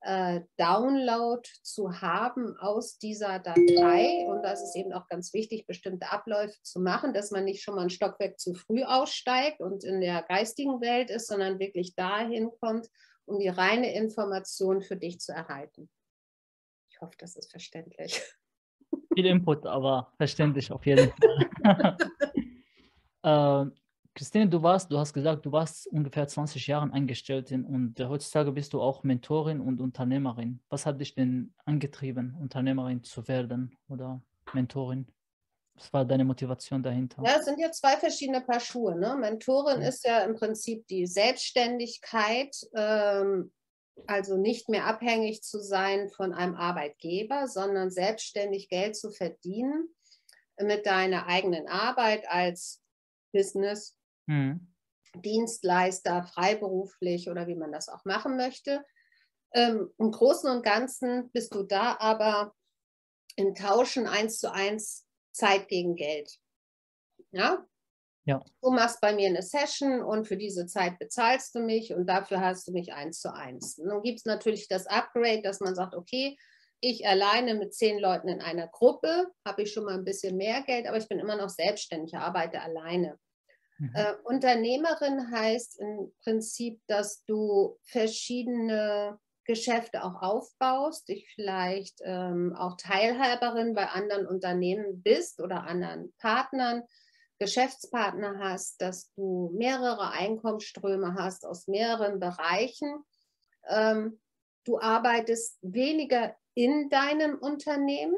äh, 0.00 0.40
Download 0.56 1.42
zu 1.62 2.00
haben 2.00 2.56
aus 2.58 2.98
dieser 2.98 3.38
Datei. 3.38 4.26
Und 4.28 4.42
das 4.42 4.62
ist 4.62 4.76
eben 4.76 4.92
auch 4.92 5.08
ganz 5.08 5.32
wichtig, 5.32 5.66
bestimmte 5.66 6.10
Abläufe 6.10 6.56
zu 6.62 6.80
machen, 6.80 7.12
dass 7.12 7.30
man 7.30 7.44
nicht 7.44 7.62
schon 7.62 7.74
mal 7.74 7.82
ein 7.82 7.90
Stockwerk 7.90 8.38
zu 8.38 8.54
früh 8.54 8.82
aussteigt 8.84 9.60
und 9.60 9.84
in 9.84 10.00
der 10.00 10.22
geistigen 10.22 10.80
Welt 10.80 11.10
ist, 11.10 11.28
sondern 11.28 11.58
wirklich 11.58 11.94
dahin 11.94 12.50
kommt, 12.60 12.88
um 13.24 13.38
die 13.38 13.48
reine 13.48 13.94
Information 13.94 14.82
für 14.82 14.96
dich 14.96 15.18
zu 15.18 15.32
erhalten. 15.32 15.90
Ich 16.90 17.00
hoffe, 17.00 17.16
das 17.18 17.36
ist 17.36 17.50
verständlich. 17.50 18.22
Viel 19.14 19.26
Input, 19.26 19.66
aber 19.66 20.12
verständlich 20.16 20.70
auf 20.70 20.86
jeden 20.86 21.10
Fall. 21.10 21.96
äh, 23.22 23.70
Christine, 24.16 24.48
du 24.48 24.62
warst, 24.62 24.90
du 24.90 24.98
hast 24.98 25.12
gesagt, 25.12 25.44
du 25.44 25.52
warst 25.52 25.88
ungefähr 25.88 26.26
20 26.26 26.66
Jahre 26.66 26.90
Angestellte 26.90 27.54
und 27.54 28.00
äh, 28.00 28.06
heutzutage 28.06 28.50
bist 28.50 28.72
du 28.72 28.80
auch 28.80 29.02
Mentorin 29.02 29.60
und 29.60 29.78
Unternehmerin. 29.78 30.60
Was 30.70 30.86
hat 30.86 30.98
dich 31.02 31.14
denn 31.14 31.52
angetrieben, 31.66 32.34
Unternehmerin 32.40 33.04
zu 33.04 33.28
werden 33.28 33.76
oder 33.90 34.22
Mentorin? 34.54 35.06
Was 35.74 35.92
war 35.92 36.06
deine 36.06 36.24
Motivation 36.24 36.82
dahinter? 36.82 37.22
Ja, 37.26 37.36
es 37.38 37.44
sind 37.44 37.60
ja 37.60 37.70
zwei 37.70 37.98
verschiedene 37.98 38.40
Paar 38.40 38.60
Schuhe. 38.60 38.98
Ne? 38.98 39.16
Mentorin 39.16 39.82
ist 39.82 40.06
ja 40.06 40.20
im 40.20 40.34
Prinzip 40.34 40.86
die 40.86 41.06
Selbstständigkeit, 41.06 42.56
ähm, 42.74 43.52
also 44.06 44.38
nicht 44.38 44.70
mehr 44.70 44.86
abhängig 44.86 45.42
zu 45.42 45.60
sein 45.60 46.08
von 46.08 46.32
einem 46.32 46.54
Arbeitgeber, 46.54 47.48
sondern 47.48 47.90
selbstständig 47.90 48.70
Geld 48.70 48.96
zu 48.96 49.10
verdienen 49.10 49.94
mit 50.58 50.86
deiner 50.86 51.26
eigenen 51.26 51.68
Arbeit 51.68 52.24
als 52.30 52.82
Business, 53.32 53.94
mhm. 54.26 54.72
Dienstleister, 55.14 56.24
freiberuflich 56.24 57.30
oder 57.30 57.46
wie 57.46 57.54
man 57.54 57.72
das 57.72 57.88
auch 57.88 58.04
machen 58.04 58.36
möchte. 58.36 58.84
Ähm, 59.52 59.90
Im 59.98 60.10
Großen 60.10 60.50
und 60.50 60.62
Ganzen 60.64 61.30
bist 61.32 61.54
du 61.54 61.62
da 61.62 61.96
aber 61.98 62.54
in 63.36 63.54
Tauschen 63.54 64.06
eins 64.06 64.38
zu 64.38 64.52
eins 64.52 65.06
Zeit 65.32 65.68
gegen 65.68 65.96
Geld. 65.96 66.30
Ja? 67.30 67.64
Ja. 68.24 68.44
Du 68.60 68.70
machst 68.70 69.00
bei 69.00 69.14
mir 69.14 69.28
eine 69.28 69.42
Session 69.42 70.02
und 70.02 70.26
für 70.26 70.36
diese 70.36 70.66
Zeit 70.66 70.98
bezahlst 70.98 71.54
du 71.54 71.60
mich 71.60 71.94
und 71.94 72.06
dafür 72.06 72.40
hast 72.40 72.66
du 72.66 72.72
mich 72.72 72.92
eins 72.92 73.20
zu 73.20 73.32
eins. 73.32 73.78
Und 73.78 73.88
dann 73.88 74.02
gibt 74.02 74.18
es 74.18 74.24
natürlich 74.24 74.66
das 74.66 74.86
Upgrade, 74.86 75.42
dass 75.42 75.60
man 75.60 75.76
sagt, 75.76 75.94
okay, 75.94 76.36
ich 76.80 77.06
alleine 77.06 77.54
mit 77.54 77.72
zehn 77.72 77.98
Leuten 77.98 78.28
in 78.28 78.40
einer 78.40 78.66
Gruppe 78.66 79.28
habe 79.46 79.62
ich 79.62 79.72
schon 79.72 79.84
mal 79.84 79.94
ein 79.94 80.04
bisschen 80.04 80.36
mehr 80.36 80.62
Geld, 80.62 80.86
aber 80.86 80.96
ich 80.96 81.08
bin 81.08 81.20
immer 81.20 81.36
noch 81.36 81.48
selbstständig, 81.48 82.16
arbeite 82.16 82.60
alleine. 82.60 83.18
Mhm. 83.78 83.92
Äh, 83.94 84.14
Unternehmerin 84.24 85.30
heißt 85.30 85.80
im 85.80 86.12
Prinzip, 86.22 86.80
dass 86.86 87.24
du 87.24 87.78
verschiedene 87.84 89.18
Geschäfte 89.44 90.02
auch 90.02 90.22
aufbaust, 90.22 91.08
dich 91.08 91.30
vielleicht 91.34 92.00
ähm, 92.02 92.54
auch 92.56 92.76
Teilhaberin 92.76 93.74
bei 93.74 93.86
anderen 93.86 94.26
Unternehmen 94.26 95.02
bist 95.02 95.40
oder 95.40 95.64
anderen 95.64 96.12
Partnern, 96.18 96.82
Geschäftspartner 97.38 98.38
hast, 98.38 98.80
dass 98.80 99.12
du 99.14 99.52
mehrere 99.54 100.10
Einkommensströme 100.10 101.14
hast 101.14 101.44
aus 101.44 101.68
mehreren 101.68 102.18
Bereichen. 102.18 103.04
Ähm, 103.68 104.20
du 104.64 104.80
arbeitest 104.80 105.58
weniger 105.60 106.34
in 106.54 106.88
deinem 106.88 107.38
Unternehmen, 107.38 108.16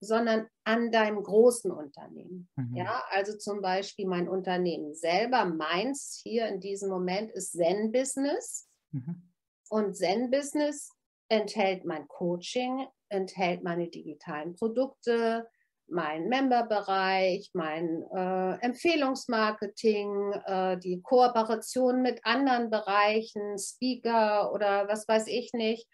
sondern 0.00 0.46
an 0.64 0.90
deinem 0.90 1.22
großen 1.22 1.70
Unternehmen. 1.70 2.48
Mhm. 2.56 2.76
Ja, 2.76 3.04
also 3.10 3.36
zum 3.36 3.60
Beispiel 3.60 4.06
mein 4.06 4.28
Unternehmen 4.28 4.94
selber, 4.94 5.44
meins 5.44 6.20
hier 6.22 6.48
in 6.48 6.60
diesem 6.60 6.90
Moment 6.90 7.30
ist 7.32 7.52
Zen 7.52 7.92
Business. 7.92 8.68
Mhm. 8.92 9.30
Und 9.68 9.96
Zen 9.96 10.30
Business 10.30 10.90
enthält 11.28 11.84
mein 11.84 12.08
Coaching, 12.08 12.86
enthält 13.08 13.62
meine 13.62 13.88
digitalen 13.88 14.54
Produkte, 14.56 15.48
mein 15.90 16.28
Memberbereich, 16.28 17.50
mein 17.52 18.04
äh, 18.14 18.54
Empfehlungsmarketing, 18.60 20.32
äh, 20.46 20.78
die 20.78 21.02
Kooperation 21.02 22.02
mit 22.02 22.24
anderen 22.24 22.70
Bereichen, 22.70 23.58
Speaker 23.58 24.52
oder 24.52 24.88
was 24.88 25.06
weiß 25.08 25.26
ich 25.26 25.52
nicht, 25.52 25.88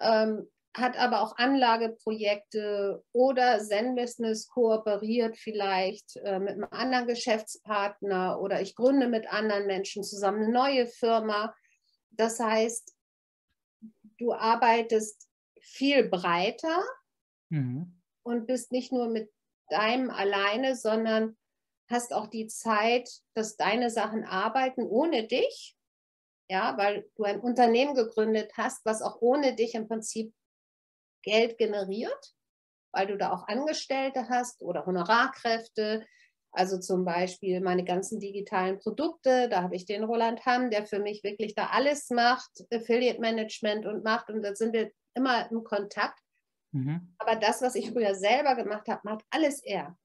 ähm, 0.00 0.48
hat 0.74 0.96
aber 0.96 1.20
auch 1.20 1.36
Anlageprojekte 1.36 3.02
oder 3.12 3.58
Zen 3.58 3.96
Business 3.96 4.48
kooperiert 4.48 5.36
vielleicht 5.36 6.16
äh, 6.16 6.38
mit 6.38 6.50
einem 6.50 6.68
anderen 6.70 7.06
Geschäftspartner 7.08 8.40
oder 8.40 8.60
ich 8.60 8.76
gründe 8.76 9.08
mit 9.08 9.32
anderen 9.32 9.66
Menschen 9.66 10.04
zusammen 10.04 10.44
eine 10.44 10.52
neue 10.52 10.86
Firma. 10.86 11.54
Das 12.10 12.38
heißt, 12.38 12.94
du 14.18 14.32
arbeitest 14.32 15.28
viel 15.60 16.08
breiter 16.08 16.84
mhm. 17.48 18.00
und 18.22 18.46
bist 18.46 18.70
nicht 18.70 18.92
nur 18.92 19.08
mit 19.08 19.32
deinem 19.70 20.10
alleine, 20.10 20.76
sondern 20.76 21.36
hast 21.88 22.12
auch 22.12 22.28
die 22.28 22.46
Zeit, 22.46 23.10
dass 23.34 23.56
deine 23.56 23.90
Sachen 23.90 24.24
arbeiten 24.24 24.82
ohne 24.82 25.26
dich. 25.26 25.76
Ja, 26.48 26.76
weil 26.76 27.08
du 27.14 27.22
ein 27.24 27.40
Unternehmen 27.40 27.94
gegründet 27.94 28.52
hast, 28.56 28.84
was 28.84 29.02
auch 29.02 29.20
ohne 29.20 29.54
dich 29.54 29.74
im 29.74 29.86
Prinzip 29.86 30.34
Geld 31.22 31.58
generiert, 31.58 32.34
weil 32.92 33.06
du 33.06 33.16
da 33.16 33.32
auch 33.32 33.46
Angestellte 33.48 34.28
hast 34.28 34.62
oder 34.62 34.86
Honorarkräfte, 34.86 36.04
also 36.52 36.78
zum 36.78 37.04
Beispiel 37.04 37.60
meine 37.60 37.84
ganzen 37.84 38.18
digitalen 38.18 38.78
Produkte, 38.78 39.48
da 39.48 39.62
habe 39.62 39.76
ich 39.76 39.86
den 39.86 40.02
Roland 40.02 40.44
Hamm, 40.46 40.70
der 40.70 40.86
für 40.86 40.98
mich 40.98 41.22
wirklich 41.22 41.54
da 41.54 41.66
alles 41.66 42.10
macht, 42.10 42.50
Affiliate 42.72 43.20
Management 43.20 43.86
und 43.86 44.02
macht 44.02 44.30
und 44.30 44.42
da 44.42 44.54
sind 44.54 44.72
wir 44.72 44.90
immer 45.14 45.50
im 45.50 45.62
Kontakt. 45.62 46.18
Mhm. 46.72 47.14
Aber 47.18 47.36
das, 47.36 47.62
was 47.62 47.74
ich 47.74 47.90
früher 47.90 48.14
selber 48.14 48.56
gemacht 48.56 48.88
habe, 48.88 49.00
macht 49.04 49.24
alles 49.30 49.62
er. 49.62 49.96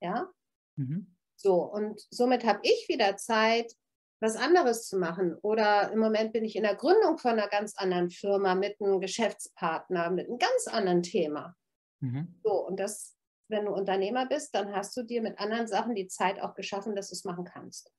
Ja? 0.00 0.30
Mhm. 0.76 1.14
So, 1.36 1.62
und 1.62 2.00
somit 2.10 2.44
habe 2.44 2.60
ich 2.62 2.86
wieder 2.88 3.16
Zeit, 3.16 3.72
was 4.20 4.36
anderes 4.36 4.88
zu 4.88 4.98
machen. 4.98 5.36
Oder 5.42 5.92
im 5.92 5.98
Moment 5.98 6.32
bin 6.32 6.44
ich 6.44 6.56
in 6.56 6.64
der 6.64 6.74
Gründung 6.74 7.18
von 7.18 7.32
einer 7.32 7.48
ganz 7.48 7.76
anderen 7.76 8.10
Firma 8.10 8.54
mit 8.54 8.80
einem 8.80 9.00
Geschäftspartner, 9.00 10.10
mit 10.10 10.28
einem 10.28 10.38
ganz 10.38 10.66
anderen 10.66 11.02
Thema. 11.02 11.54
Mhm. 12.00 12.40
So, 12.42 12.66
und 12.66 12.80
das 12.80 13.18
wenn 13.48 13.64
du 13.64 13.72
Unternehmer 13.72 14.26
bist, 14.26 14.54
dann 14.54 14.74
hast 14.74 14.96
du 14.96 15.02
dir 15.02 15.22
mit 15.22 15.38
anderen 15.38 15.66
Sachen 15.66 15.94
die 15.94 16.08
Zeit 16.08 16.40
auch 16.40 16.54
geschaffen, 16.54 16.94
dass 16.94 17.08
du 17.08 17.14
es 17.14 17.24
machen 17.24 17.44
kannst. 17.44 17.92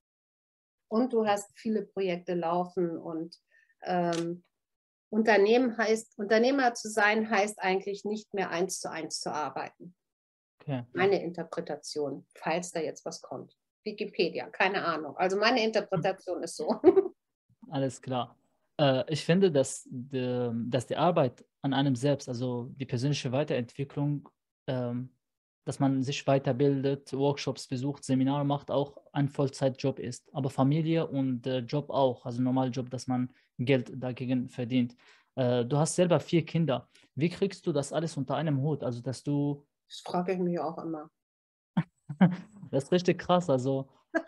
Und 0.88 1.14
du 1.14 1.26
hast 1.26 1.52
viele 1.58 1.84
Projekte 1.84 2.34
laufen 2.34 2.98
und 2.98 3.36
ähm, 3.84 4.44
Unternehmen 5.12 5.78
heißt, 5.78 6.18
Unternehmer 6.18 6.74
zu 6.76 6.90
sein, 6.90 7.30
heißt 7.30 7.60
eigentlich 7.60 8.06
nicht 8.06 8.34
mehr 8.34 8.52
eins 8.52 8.80
zu 8.80 8.92
eins 8.92 9.20
zu 9.20 9.32
arbeiten. 9.32 9.96
Okay. 10.62 10.84
Meine 10.94 11.22
Interpretation, 11.24 12.28
falls 12.36 12.72
da 12.72 12.80
jetzt 12.80 13.06
was 13.06 13.22
kommt. 13.22 13.58
Wikipedia, 13.92 14.48
keine 14.50 14.84
Ahnung. 14.84 15.16
Also 15.18 15.38
meine 15.38 15.64
Interpretation 15.64 16.44
ist 16.44 16.58
so. 16.58 16.80
Alles 17.70 18.02
klar. 18.02 18.36
Äh, 18.80 19.04
ich 19.12 19.24
finde, 19.24 19.52
dass 19.52 19.88
die, 19.90 20.50
dass 20.68 20.88
die 20.88 20.96
Arbeit 20.96 21.46
an 21.62 21.74
einem 21.74 21.96
selbst, 21.96 22.30
also 22.30 22.72
die 22.76 22.86
persönliche 22.86 23.32
Weiterentwicklung, 23.32 24.30
ähm, 24.68 25.10
dass 25.66 25.80
man 25.80 26.02
sich 26.02 26.26
weiterbildet, 26.26 27.14
Workshops 27.14 27.68
besucht, 27.68 28.04
Seminare 28.04 28.46
macht, 28.46 28.72
auch 28.72 28.98
ein 29.12 29.30
Vollzeitjob 29.30 30.00
ist. 30.00 30.34
Aber 30.34 30.50
Familie 30.50 31.06
und 31.06 31.46
äh, 31.46 31.60
Job 31.60 31.90
auch, 31.90 32.26
also 32.26 32.42
Normaljob, 32.42 32.90
dass 32.90 33.08
man 33.08 33.30
Geld 33.60 33.92
dagegen 33.96 34.50
verdient. 34.50 34.96
Äh, 35.36 35.66
du 35.66 35.78
hast 35.78 35.96
selber 35.96 36.20
vier 36.20 36.46
Kinder. 36.46 36.90
Wie 37.16 37.30
kriegst 37.30 37.68
du 37.68 37.72
das 37.72 37.94
alles 37.94 38.18
unter 38.18 38.36
einem 38.36 38.62
Hut? 38.62 38.84
Also, 38.84 39.02
dass 39.02 39.22
du. 39.24 39.66
Das 39.88 40.00
frage 40.00 40.34
ich 40.34 40.40
mich 40.40 40.60
auch 40.60 40.78
immer. 40.78 41.10
das 42.72 42.86
ist 42.86 42.92
richtig 42.92 43.20
krass. 43.20 43.50
Also. 43.50 43.88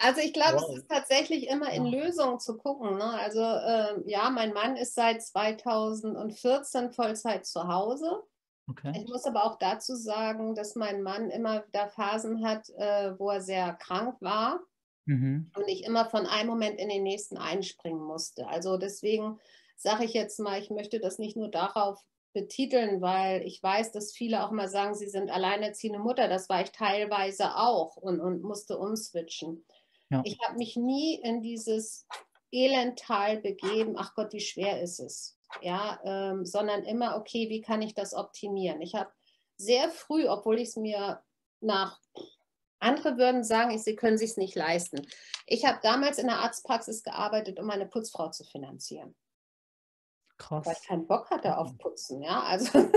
Also 0.00 0.20
ich 0.20 0.34
glaube, 0.34 0.58
wow. 0.58 0.68
es 0.68 0.76
ist 0.80 0.90
tatsächlich 0.90 1.48
immer 1.48 1.72
in 1.72 1.86
Lösungen 1.86 2.38
zu 2.38 2.58
gucken. 2.58 2.98
Ne? 2.98 3.04
Also 3.04 3.40
äh, 3.40 4.02
ja, 4.04 4.28
mein 4.28 4.52
Mann 4.52 4.76
ist 4.76 4.94
seit 4.94 5.22
2014 5.22 6.90
Vollzeit 6.90 7.46
zu 7.46 7.66
Hause. 7.68 8.22
Okay. 8.68 8.92
Ich 8.96 9.08
muss 9.08 9.24
aber 9.24 9.44
auch 9.44 9.58
dazu 9.58 9.94
sagen, 9.94 10.54
dass 10.54 10.74
mein 10.74 11.02
Mann 11.02 11.30
immer 11.30 11.66
wieder 11.66 11.88
Phasen 11.88 12.46
hat, 12.46 12.68
äh, 12.76 13.18
wo 13.18 13.30
er 13.30 13.40
sehr 13.40 13.72
krank 13.74 14.16
war 14.20 14.60
mhm. 15.06 15.50
und 15.56 15.68
ich 15.68 15.84
immer 15.84 16.06
von 16.06 16.26
einem 16.26 16.50
Moment 16.50 16.78
in 16.78 16.88
den 16.88 17.02
nächsten 17.02 17.38
einspringen 17.38 18.02
musste. 18.02 18.46
Also 18.46 18.76
deswegen 18.76 19.38
sage 19.76 20.04
ich 20.04 20.14
jetzt 20.14 20.38
mal, 20.38 20.60
ich 20.60 20.70
möchte 20.70 21.00
das 21.00 21.18
nicht 21.18 21.36
nur 21.36 21.48
darauf 21.50 22.02
betiteln, 22.34 23.00
weil 23.00 23.42
ich 23.46 23.62
weiß, 23.62 23.92
dass 23.92 24.12
viele 24.12 24.44
auch 24.44 24.50
mal 24.50 24.68
sagen, 24.68 24.94
sie 24.94 25.08
sind 25.08 25.30
alleinerziehende 25.30 25.98
Mutter. 25.98 26.28
Das 26.28 26.50
war 26.50 26.60
ich 26.60 26.72
teilweise 26.72 27.56
auch 27.56 27.96
und, 27.96 28.20
und 28.20 28.42
musste 28.42 28.78
umswitchen. 28.78 29.64
Ja. 30.10 30.20
Ich 30.24 30.38
habe 30.46 30.58
mich 30.58 30.76
nie 30.76 31.14
in 31.14 31.40
dieses 31.40 32.06
Elendtal 32.52 33.38
begeben. 33.38 33.94
Ach 33.96 34.14
Gott, 34.14 34.34
wie 34.34 34.40
schwer 34.40 34.82
ist 34.82 35.00
es 35.00 35.38
ja, 35.62 36.00
ähm, 36.04 36.44
sondern 36.44 36.84
immer, 36.84 37.16
okay, 37.16 37.48
wie 37.48 37.60
kann 37.60 37.82
ich 37.82 37.94
das 37.94 38.14
optimieren? 38.14 38.80
Ich 38.80 38.94
habe 38.94 39.10
sehr 39.56 39.88
früh, 39.88 40.26
obwohl 40.26 40.58
ich 40.58 40.68
es 40.68 40.76
mir 40.76 41.22
nach, 41.60 42.00
andere 42.80 43.16
würden 43.16 43.44
sagen, 43.44 43.78
sie 43.78 43.96
können 43.96 44.18
sich 44.18 44.36
nicht 44.36 44.54
leisten. 44.54 45.06
Ich 45.46 45.64
habe 45.64 45.78
damals 45.82 46.18
in 46.18 46.26
der 46.26 46.38
Arztpraxis 46.40 47.02
gearbeitet, 47.02 47.58
um 47.58 47.66
meine 47.66 47.86
Putzfrau 47.86 48.30
zu 48.30 48.44
finanzieren. 48.44 49.14
Krass. 50.36 50.66
Weil 50.66 50.76
ich 50.80 50.86
keinen 50.86 51.06
Bock 51.06 51.30
hatte 51.30 51.56
auf 51.58 51.76
Putzen, 51.78 52.22
ja, 52.22 52.42
also 52.42 52.66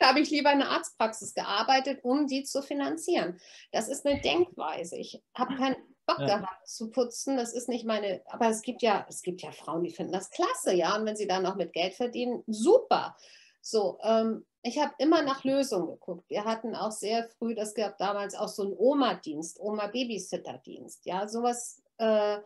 da 0.00 0.08
habe 0.08 0.20
ich 0.20 0.30
lieber 0.30 0.52
in 0.52 0.58
der 0.58 0.70
Arztpraxis 0.70 1.34
gearbeitet, 1.34 2.00
um 2.02 2.26
die 2.26 2.44
zu 2.44 2.62
finanzieren. 2.62 3.40
Das 3.72 3.88
ist 3.88 4.06
eine 4.06 4.20
Denkweise. 4.20 4.96
Ich 4.96 5.22
habe 5.34 5.56
keinen 5.56 5.76
Bock 6.06 6.20
ja. 6.20 6.38
gehabt 6.38 6.68
zu 6.68 6.90
putzen. 6.90 7.36
Das 7.36 7.52
ist 7.52 7.68
nicht 7.68 7.84
meine, 7.84 8.22
aber 8.26 8.48
es 8.48 8.62
gibt 8.62 8.82
ja, 8.82 9.06
es 9.08 9.22
gibt 9.22 9.42
ja 9.42 9.52
Frauen, 9.52 9.84
die 9.84 9.90
finden 9.90 10.12
das 10.12 10.30
klasse, 10.30 10.74
ja. 10.74 10.96
Und 10.96 11.04
wenn 11.04 11.16
sie 11.16 11.28
dann 11.28 11.42
noch 11.42 11.54
mit 11.54 11.72
Geld 11.72 11.94
verdienen, 11.94 12.42
super. 12.46 13.16
So, 13.60 13.98
ähm, 14.02 14.44
ich 14.62 14.78
habe 14.78 14.94
immer 14.98 15.22
nach 15.22 15.44
Lösungen 15.44 15.88
geguckt. 15.88 16.28
Wir 16.28 16.44
hatten 16.44 16.74
auch 16.74 16.90
sehr 16.90 17.28
früh, 17.28 17.54
das 17.54 17.74
gab 17.74 17.98
damals 17.98 18.34
auch 18.34 18.48
so 18.48 18.62
einen 18.62 18.74
Oma-Dienst, 18.76 19.60
Oma-Babysitter-Dienst, 19.60 21.06
ja, 21.06 21.28
sowas, 21.28 21.82
äh, 21.98 22.38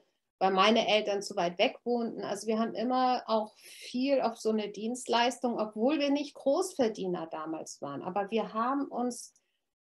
weil 0.42 0.50
meine 0.50 0.88
Eltern 0.88 1.22
zu 1.22 1.36
weit 1.36 1.56
weg 1.58 1.78
wohnten. 1.84 2.24
Also 2.24 2.48
wir 2.48 2.58
haben 2.58 2.74
immer 2.74 3.22
auch 3.26 3.54
viel 3.56 4.20
auf 4.20 4.36
so 4.36 4.50
eine 4.50 4.70
Dienstleistung, 4.70 5.56
obwohl 5.56 6.00
wir 6.00 6.10
nicht 6.10 6.34
Großverdiener 6.34 7.28
damals 7.28 7.80
waren. 7.80 8.02
Aber 8.02 8.28
wir 8.32 8.52
haben 8.52 8.88
uns 8.88 9.34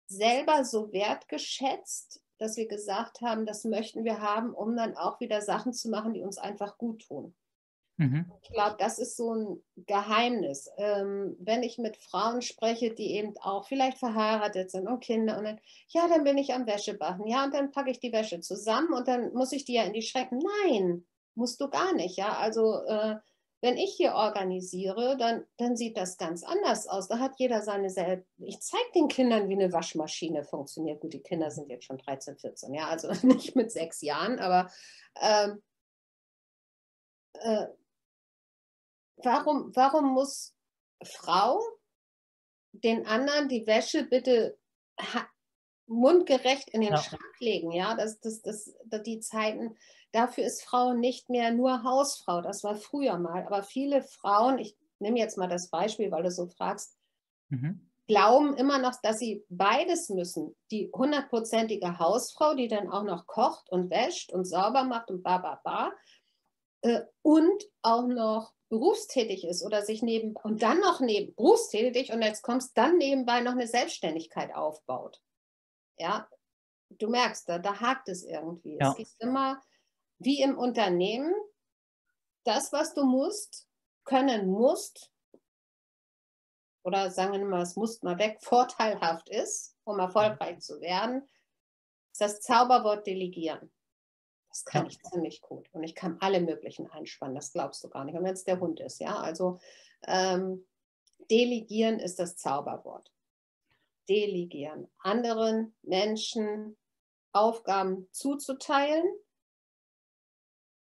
selber 0.06 0.66
so 0.66 0.92
wertgeschätzt, 0.92 2.20
dass 2.36 2.58
wir 2.58 2.68
gesagt 2.68 3.22
haben, 3.22 3.46
das 3.46 3.64
möchten 3.64 4.04
wir 4.04 4.20
haben, 4.20 4.52
um 4.52 4.76
dann 4.76 4.98
auch 4.98 5.18
wieder 5.18 5.40
Sachen 5.40 5.72
zu 5.72 5.88
machen, 5.88 6.12
die 6.12 6.20
uns 6.20 6.36
einfach 6.36 6.76
gut 6.76 7.06
tun. 7.08 7.34
Mhm. 7.96 8.30
Ich 8.42 8.50
glaube, 8.50 8.76
das 8.78 8.98
ist 8.98 9.16
so 9.16 9.34
ein 9.34 9.62
Geheimnis. 9.76 10.68
Ähm, 10.78 11.36
wenn 11.38 11.62
ich 11.62 11.78
mit 11.78 11.96
Frauen 11.96 12.42
spreche, 12.42 12.92
die 12.92 13.12
eben 13.12 13.34
auch 13.38 13.66
vielleicht 13.66 13.98
verheiratet 13.98 14.70
sind 14.70 14.88
und 14.88 15.00
Kinder 15.00 15.38
und 15.38 15.44
dann, 15.44 15.60
ja, 15.88 16.08
dann 16.08 16.24
bin 16.24 16.38
ich 16.38 16.52
am 16.52 16.66
Wäschebachen, 16.66 17.26
ja, 17.26 17.44
und 17.44 17.54
dann 17.54 17.70
packe 17.70 17.90
ich 17.90 18.00
die 18.00 18.12
Wäsche 18.12 18.40
zusammen 18.40 18.92
und 18.92 19.06
dann 19.06 19.32
muss 19.32 19.52
ich 19.52 19.64
die 19.64 19.74
ja 19.74 19.84
in 19.84 19.92
die 19.92 20.02
Schrecken. 20.02 20.40
Nein, 20.64 21.06
musst 21.36 21.60
du 21.60 21.68
gar 21.68 21.94
nicht, 21.94 22.16
ja. 22.16 22.36
Also 22.36 22.82
äh, 22.84 23.16
wenn 23.60 23.76
ich 23.76 23.94
hier 23.94 24.12
organisiere, 24.12 25.16
dann, 25.16 25.44
dann 25.56 25.76
sieht 25.76 25.96
das 25.96 26.18
ganz 26.18 26.42
anders 26.42 26.86
aus. 26.86 27.08
Da 27.08 27.18
hat 27.18 27.38
jeder 27.38 27.62
seine 27.62 27.88
selbst. 27.88 28.28
Ich 28.38 28.60
zeige 28.60 28.92
den 28.94 29.08
Kindern, 29.08 29.48
wie 29.48 29.54
eine 29.54 29.72
Waschmaschine 29.72 30.44
funktioniert. 30.44 31.00
Gut, 31.00 31.14
die 31.14 31.22
Kinder 31.22 31.50
sind 31.50 31.70
jetzt 31.70 31.84
schon 31.84 31.96
13, 31.98 32.36
14, 32.36 32.74
ja, 32.74 32.88
also 32.88 33.10
nicht 33.26 33.54
mit 33.56 33.70
sechs 33.70 34.02
Jahren, 34.02 34.38
aber 34.40 34.70
ähm, 35.22 35.62
äh, 37.40 37.66
warum, 39.16 39.74
warum 39.74 40.12
muss 40.12 40.54
Frau 41.02 41.60
den 42.72 43.06
anderen 43.06 43.48
die 43.48 43.66
Wäsche 43.66 44.04
bitte 44.04 44.58
mundgerecht 45.86 46.70
in 46.70 46.80
den 46.80 46.92
ja. 46.92 46.98
Schrank 46.98 47.40
legen? 47.40 47.72
Ja, 47.72 47.94
das, 47.94 48.20
das, 48.20 48.42
das, 48.42 48.74
das, 48.86 49.02
die 49.02 49.20
Zeiten, 49.20 49.76
dafür 50.12 50.44
ist 50.44 50.64
Frau 50.64 50.94
nicht 50.94 51.28
mehr 51.28 51.52
nur 51.52 51.82
Hausfrau. 51.82 52.40
Das 52.40 52.64
war 52.64 52.76
früher 52.76 53.18
mal. 53.18 53.46
Aber 53.46 53.62
viele 53.62 54.02
Frauen, 54.02 54.58
ich 54.58 54.76
nehme 54.98 55.18
jetzt 55.18 55.38
mal 55.38 55.48
das 55.48 55.70
Beispiel, 55.70 56.10
weil 56.10 56.22
du 56.22 56.30
so 56.30 56.46
fragst, 56.46 56.96
mhm. 57.48 57.90
glauben 58.06 58.56
immer 58.56 58.78
noch, 58.78 59.00
dass 59.02 59.18
sie 59.18 59.44
beides 59.48 60.08
müssen. 60.08 60.56
Die 60.70 60.90
hundertprozentige 60.92 61.98
Hausfrau, 61.98 62.54
die 62.54 62.68
dann 62.68 62.88
auch 62.88 63.04
noch 63.04 63.26
kocht 63.26 63.70
und 63.70 63.90
wäscht 63.90 64.32
und 64.32 64.44
sauber 64.44 64.84
macht 64.84 65.10
und 65.10 65.22
ba, 65.22 65.38
ba, 65.38 65.60
ba. 65.62 65.92
Äh, 66.82 67.02
und 67.22 67.62
auch 67.82 68.06
noch 68.06 68.53
berufstätig 68.68 69.44
ist 69.44 69.64
oder 69.64 69.82
sich 69.82 70.02
neben 70.02 70.34
und 70.36 70.62
dann 70.62 70.80
noch 70.80 71.00
neben 71.00 71.34
berufstätig 71.34 72.12
und 72.12 72.22
jetzt 72.22 72.42
kommst 72.42 72.76
dann 72.76 72.98
nebenbei 72.98 73.40
noch 73.40 73.52
eine 73.52 73.66
Selbstständigkeit 73.66 74.54
aufbaut. 74.54 75.22
Ja, 75.98 76.28
du 76.88 77.08
merkst, 77.08 77.48
da, 77.48 77.58
da 77.58 77.80
hakt 77.80 78.08
es 78.08 78.24
irgendwie. 78.24 78.78
Ja. 78.80 78.90
Es 78.90 78.96
geht 78.96 79.08
immer 79.18 79.62
wie 80.18 80.40
im 80.40 80.56
Unternehmen, 80.56 81.34
das, 82.44 82.72
was 82.72 82.94
du 82.94 83.04
musst, 83.04 83.68
können 84.04 84.48
musst, 84.48 85.10
oder 86.84 87.10
sagen 87.10 87.32
wir 87.32 87.44
mal, 87.44 87.62
es 87.62 87.76
muss 87.76 88.02
mal 88.02 88.18
weg, 88.18 88.38
vorteilhaft 88.42 89.28
ist, 89.30 89.76
um 89.84 89.98
erfolgreich 89.98 90.60
zu 90.60 90.80
werden, 90.80 91.28
ist 92.12 92.20
das 92.20 92.40
Zauberwort 92.40 93.06
delegieren. 93.06 93.72
Das 94.54 94.64
kann 94.64 94.84
ja. 94.84 94.90
ich 94.92 95.02
ziemlich 95.02 95.40
gut. 95.40 95.68
Und 95.72 95.82
ich 95.82 95.96
kann 95.96 96.16
alle 96.20 96.40
möglichen 96.40 96.88
einspannen, 96.88 97.34
das 97.34 97.52
glaubst 97.52 97.82
du 97.82 97.88
gar 97.88 98.04
nicht. 98.04 98.16
Und 98.16 98.22
wenn 98.22 98.34
es 98.34 98.44
der 98.44 98.60
Hund 98.60 98.78
ist, 98.78 99.00
ja, 99.00 99.16
also 99.16 99.58
ähm, 100.06 100.64
delegieren 101.28 101.98
ist 101.98 102.20
das 102.20 102.36
Zauberwort. 102.36 103.10
Delegieren. 104.08 104.88
Anderen 105.00 105.74
Menschen 105.82 106.76
Aufgaben 107.32 108.06
zuzuteilen, 108.12 109.04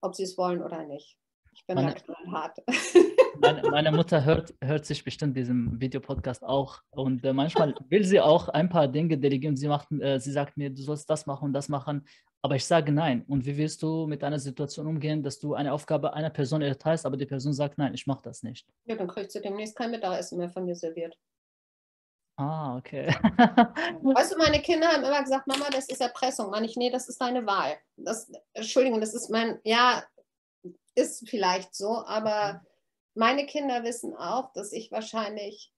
ob 0.01 0.15
sie 0.15 0.23
es 0.23 0.39
wollen 0.39 0.63
oder 0.63 0.85
nicht. 0.85 1.19
Ich 1.53 1.67
bin 1.67 1.75
meine, 1.75 1.95
da 1.95 2.01
knallhart. 2.01 2.59
Meine, 3.39 3.69
meine, 3.69 3.93
Mutter 3.93 4.25
hört, 4.25 4.55
hört 4.63 4.87
sich 4.87 5.05
bestimmt 5.05 5.37
diesen 5.37 5.79
Videopodcast 5.79 6.43
auch 6.43 6.81
und 6.89 7.23
äh, 7.23 7.35
manchmal 7.35 7.75
will 7.91 8.03
sie 8.03 8.19
auch 8.19 8.49
ein 8.49 8.71
paar 8.71 8.89
Dinge 8.89 9.19
delegieren. 9.19 9.57
Sie, 9.57 9.69
macht, 9.69 9.93
äh, 9.93 10.19
sie 10.19 10.33
sagt 10.33 10.57
mir, 10.57 10.71
du 10.71 10.81
sollst 10.81 11.11
das 11.11 11.27
machen 11.27 11.45
und 11.45 11.53
das 11.53 11.69
machen 11.69 12.07
aber 12.47 12.55
ich 12.55 12.65
sage 12.65 12.93
nein. 12.93 13.25
Und 13.27 13.45
wie 13.45 13.57
willst 13.57 13.83
du 13.83 14.07
mit 14.07 14.23
einer 14.23 14.39
Situation 14.39 14.87
umgehen, 14.87 15.21
dass 15.21 15.41
du 15.41 15.55
eine 15.55 15.73
Aufgabe 15.73 16.15
einer 16.15 16.31
Person 16.31 16.63
erteilst, 16.63 17.05
aber 17.05 17.17
die 17.17 17.27
Person 17.27 17.53
sagt 17.53 17.77
nein, 17.77 17.93
ich 17.93 18.07
mache 18.07 18.23
das 18.23 18.45
nicht? 18.45 18.69
Ja, 18.85 18.95
dann 18.95 19.09
kriegst 19.09 19.35
du 19.35 19.41
demnächst 19.41 19.75
kein 19.75 19.91
Mittagessen 19.91 20.39
mehr 20.39 20.49
von 20.49 20.65
mir 20.65 20.77
serviert. 20.77 21.19
Ah, 22.37 22.77
okay. 22.77 23.09
weißt 23.09 24.35
du, 24.35 24.39
meine 24.39 24.63
Kinder 24.63 24.87
haben 24.87 25.03
immer 25.03 25.25
gesagt, 25.25 25.49
Mama, 25.49 25.71
das 25.73 25.89
ist 25.89 26.01
Erpressung. 26.01 26.51
Mann, 26.51 26.63
ich, 26.63 26.77
nee, 26.77 26.89
das 26.89 27.09
ist 27.09 27.21
deine 27.21 27.45
Wahl. 27.47 27.77
Das, 27.97 28.31
Entschuldigung, 28.53 29.01
das 29.01 29.13
ist 29.13 29.29
mein, 29.29 29.59
ja, 29.65 30.05
ist 30.95 31.29
vielleicht 31.29 31.75
so, 31.75 32.05
aber 32.07 32.65
meine 33.15 33.47
Kinder 33.47 33.83
wissen 33.83 34.15
auch, 34.15 34.53
dass 34.53 34.71
ich 34.71 34.93
wahrscheinlich, 34.93 35.73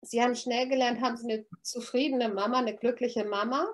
sie 0.00 0.22
haben 0.22 0.36
schnell 0.36 0.70
gelernt, 0.70 1.02
haben 1.02 1.18
sie 1.18 1.30
eine 1.30 1.46
zufriedene 1.60 2.30
Mama, 2.30 2.60
eine 2.60 2.74
glückliche 2.74 3.26
Mama 3.26 3.68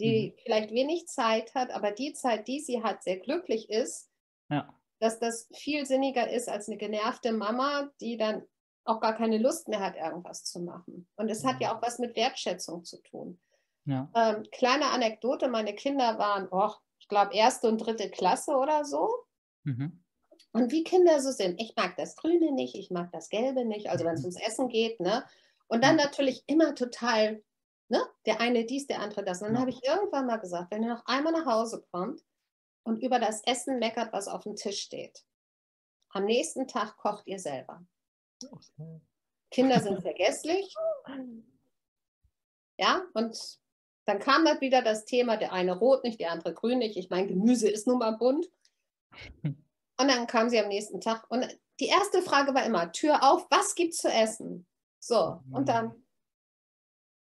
die 0.00 0.30
mhm. 0.30 0.40
vielleicht 0.42 0.70
wenig 0.70 1.06
Zeit 1.06 1.54
hat, 1.54 1.70
aber 1.70 1.90
die 1.90 2.12
Zeit, 2.12 2.48
die 2.48 2.60
sie 2.60 2.82
hat, 2.82 3.02
sehr 3.02 3.18
glücklich 3.18 3.70
ist, 3.70 4.10
ja. 4.50 4.68
dass 5.00 5.18
das 5.18 5.48
viel 5.54 5.86
sinniger 5.86 6.30
ist 6.30 6.48
als 6.48 6.68
eine 6.68 6.76
genervte 6.76 7.32
Mama, 7.32 7.90
die 8.00 8.16
dann 8.16 8.42
auch 8.84 9.00
gar 9.00 9.14
keine 9.16 9.38
Lust 9.38 9.68
mehr 9.68 9.80
hat, 9.80 9.96
irgendwas 9.96 10.44
zu 10.44 10.60
machen. 10.60 11.08
Und 11.16 11.30
es 11.30 11.42
mhm. 11.42 11.48
hat 11.48 11.60
ja 11.60 11.72
mhm. 11.72 11.78
auch 11.78 11.82
was 11.82 11.98
mit 11.98 12.16
Wertschätzung 12.16 12.84
zu 12.84 13.00
tun. 13.02 13.40
Ja. 13.86 14.10
Ähm, 14.14 14.44
kleine 14.50 14.86
Anekdote, 14.86 15.48
meine 15.48 15.74
Kinder 15.74 16.18
waren, 16.18 16.48
oh, 16.50 16.72
ich 16.98 17.08
glaube, 17.08 17.34
erste 17.34 17.68
und 17.68 17.78
dritte 17.78 18.10
Klasse 18.10 18.52
oder 18.52 18.84
so. 18.84 19.10
Mhm. 19.64 20.02
Und 20.52 20.70
wie 20.70 20.84
Kinder 20.84 21.20
so 21.20 21.32
sind, 21.32 21.60
ich 21.60 21.74
mag 21.76 21.96
das 21.96 22.16
Grüne 22.16 22.52
nicht, 22.52 22.76
ich 22.76 22.90
mag 22.90 23.10
das 23.12 23.28
Gelbe 23.28 23.64
nicht, 23.64 23.90
also 23.90 24.04
wenn 24.04 24.14
es 24.14 24.20
ums 24.20 24.40
Essen 24.40 24.68
geht, 24.68 25.00
ne? 25.00 25.24
Und 25.66 25.82
dann 25.82 25.96
natürlich 25.96 26.44
immer 26.46 26.74
total 26.74 27.42
Ne? 27.88 28.02
Der 28.26 28.40
eine 28.40 28.64
dies, 28.64 28.86
der 28.86 29.00
andere 29.00 29.24
das. 29.24 29.40
Und 29.40 29.48
dann 29.48 29.54
ja. 29.54 29.60
habe 29.60 29.70
ich 29.70 29.84
irgendwann 29.84 30.26
mal 30.26 30.38
gesagt, 30.38 30.70
wenn 30.70 30.82
ihr 30.82 30.88
noch 30.88 31.04
einmal 31.06 31.32
nach 31.32 31.46
Hause 31.46 31.84
kommt 31.92 32.24
und 32.82 33.02
über 33.02 33.18
das 33.18 33.42
Essen 33.44 33.78
meckert, 33.78 34.12
was 34.12 34.28
auf 34.28 34.44
dem 34.44 34.56
Tisch 34.56 34.80
steht, 34.80 35.24
am 36.10 36.24
nächsten 36.24 36.66
Tag 36.66 36.96
kocht 36.96 37.26
ihr 37.26 37.38
selber. 37.38 37.84
Okay. 38.42 39.00
Kinder 39.50 39.80
sind 39.82 40.00
vergesslich. 40.00 40.74
Ja, 42.78 43.02
und 43.14 43.60
dann 44.06 44.18
kam 44.18 44.46
halt 44.46 44.60
wieder 44.60 44.82
das 44.82 45.04
Thema, 45.04 45.36
der 45.36 45.52
eine 45.52 45.76
rot 45.78 46.04
nicht, 46.04 46.20
der 46.20 46.32
andere 46.32 46.54
grün 46.54 46.78
nicht. 46.78 46.96
Ich 46.96 47.10
meine, 47.10 47.28
Gemüse 47.28 47.68
ist 47.68 47.86
nun 47.86 47.98
mal 47.98 48.16
bunt. 48.16 48.50
Und 49.96 50.08
dann 50.08 50.26
kam 50.26 50.50
sie 50.50 50.58
am 50.58 50.66
nächsten 50.66 51.00
Tag 51.00 51.24
und 51.30 51.46
die 51.78 51.86
erste 51.86 52.20
Frage 52.20 52.52
war 52.52 52.66
immer, 52.66 52.90
Tür 52.90 53.22
auf, 53.22 53.46
was 53.48 53.76
gibt's 53.76 53.98
zu 53.98 54.08
essen? 54.08 54.66
So, 54.98 55.40
und 55.52 55.68
dann, 55.68 56.03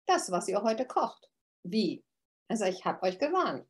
das, 0.07 0.31
was 0.31 0.49
ihr 0.49 0.63
heute 0.63 0.87
kocht. 0.87 1.29
Wie? 1.63 2.05
Also 2.49 2.65
ich 2.65 2.85
habe 2.85 3.03
euch 3.03 3.19
gewarnt. 3.19 3.67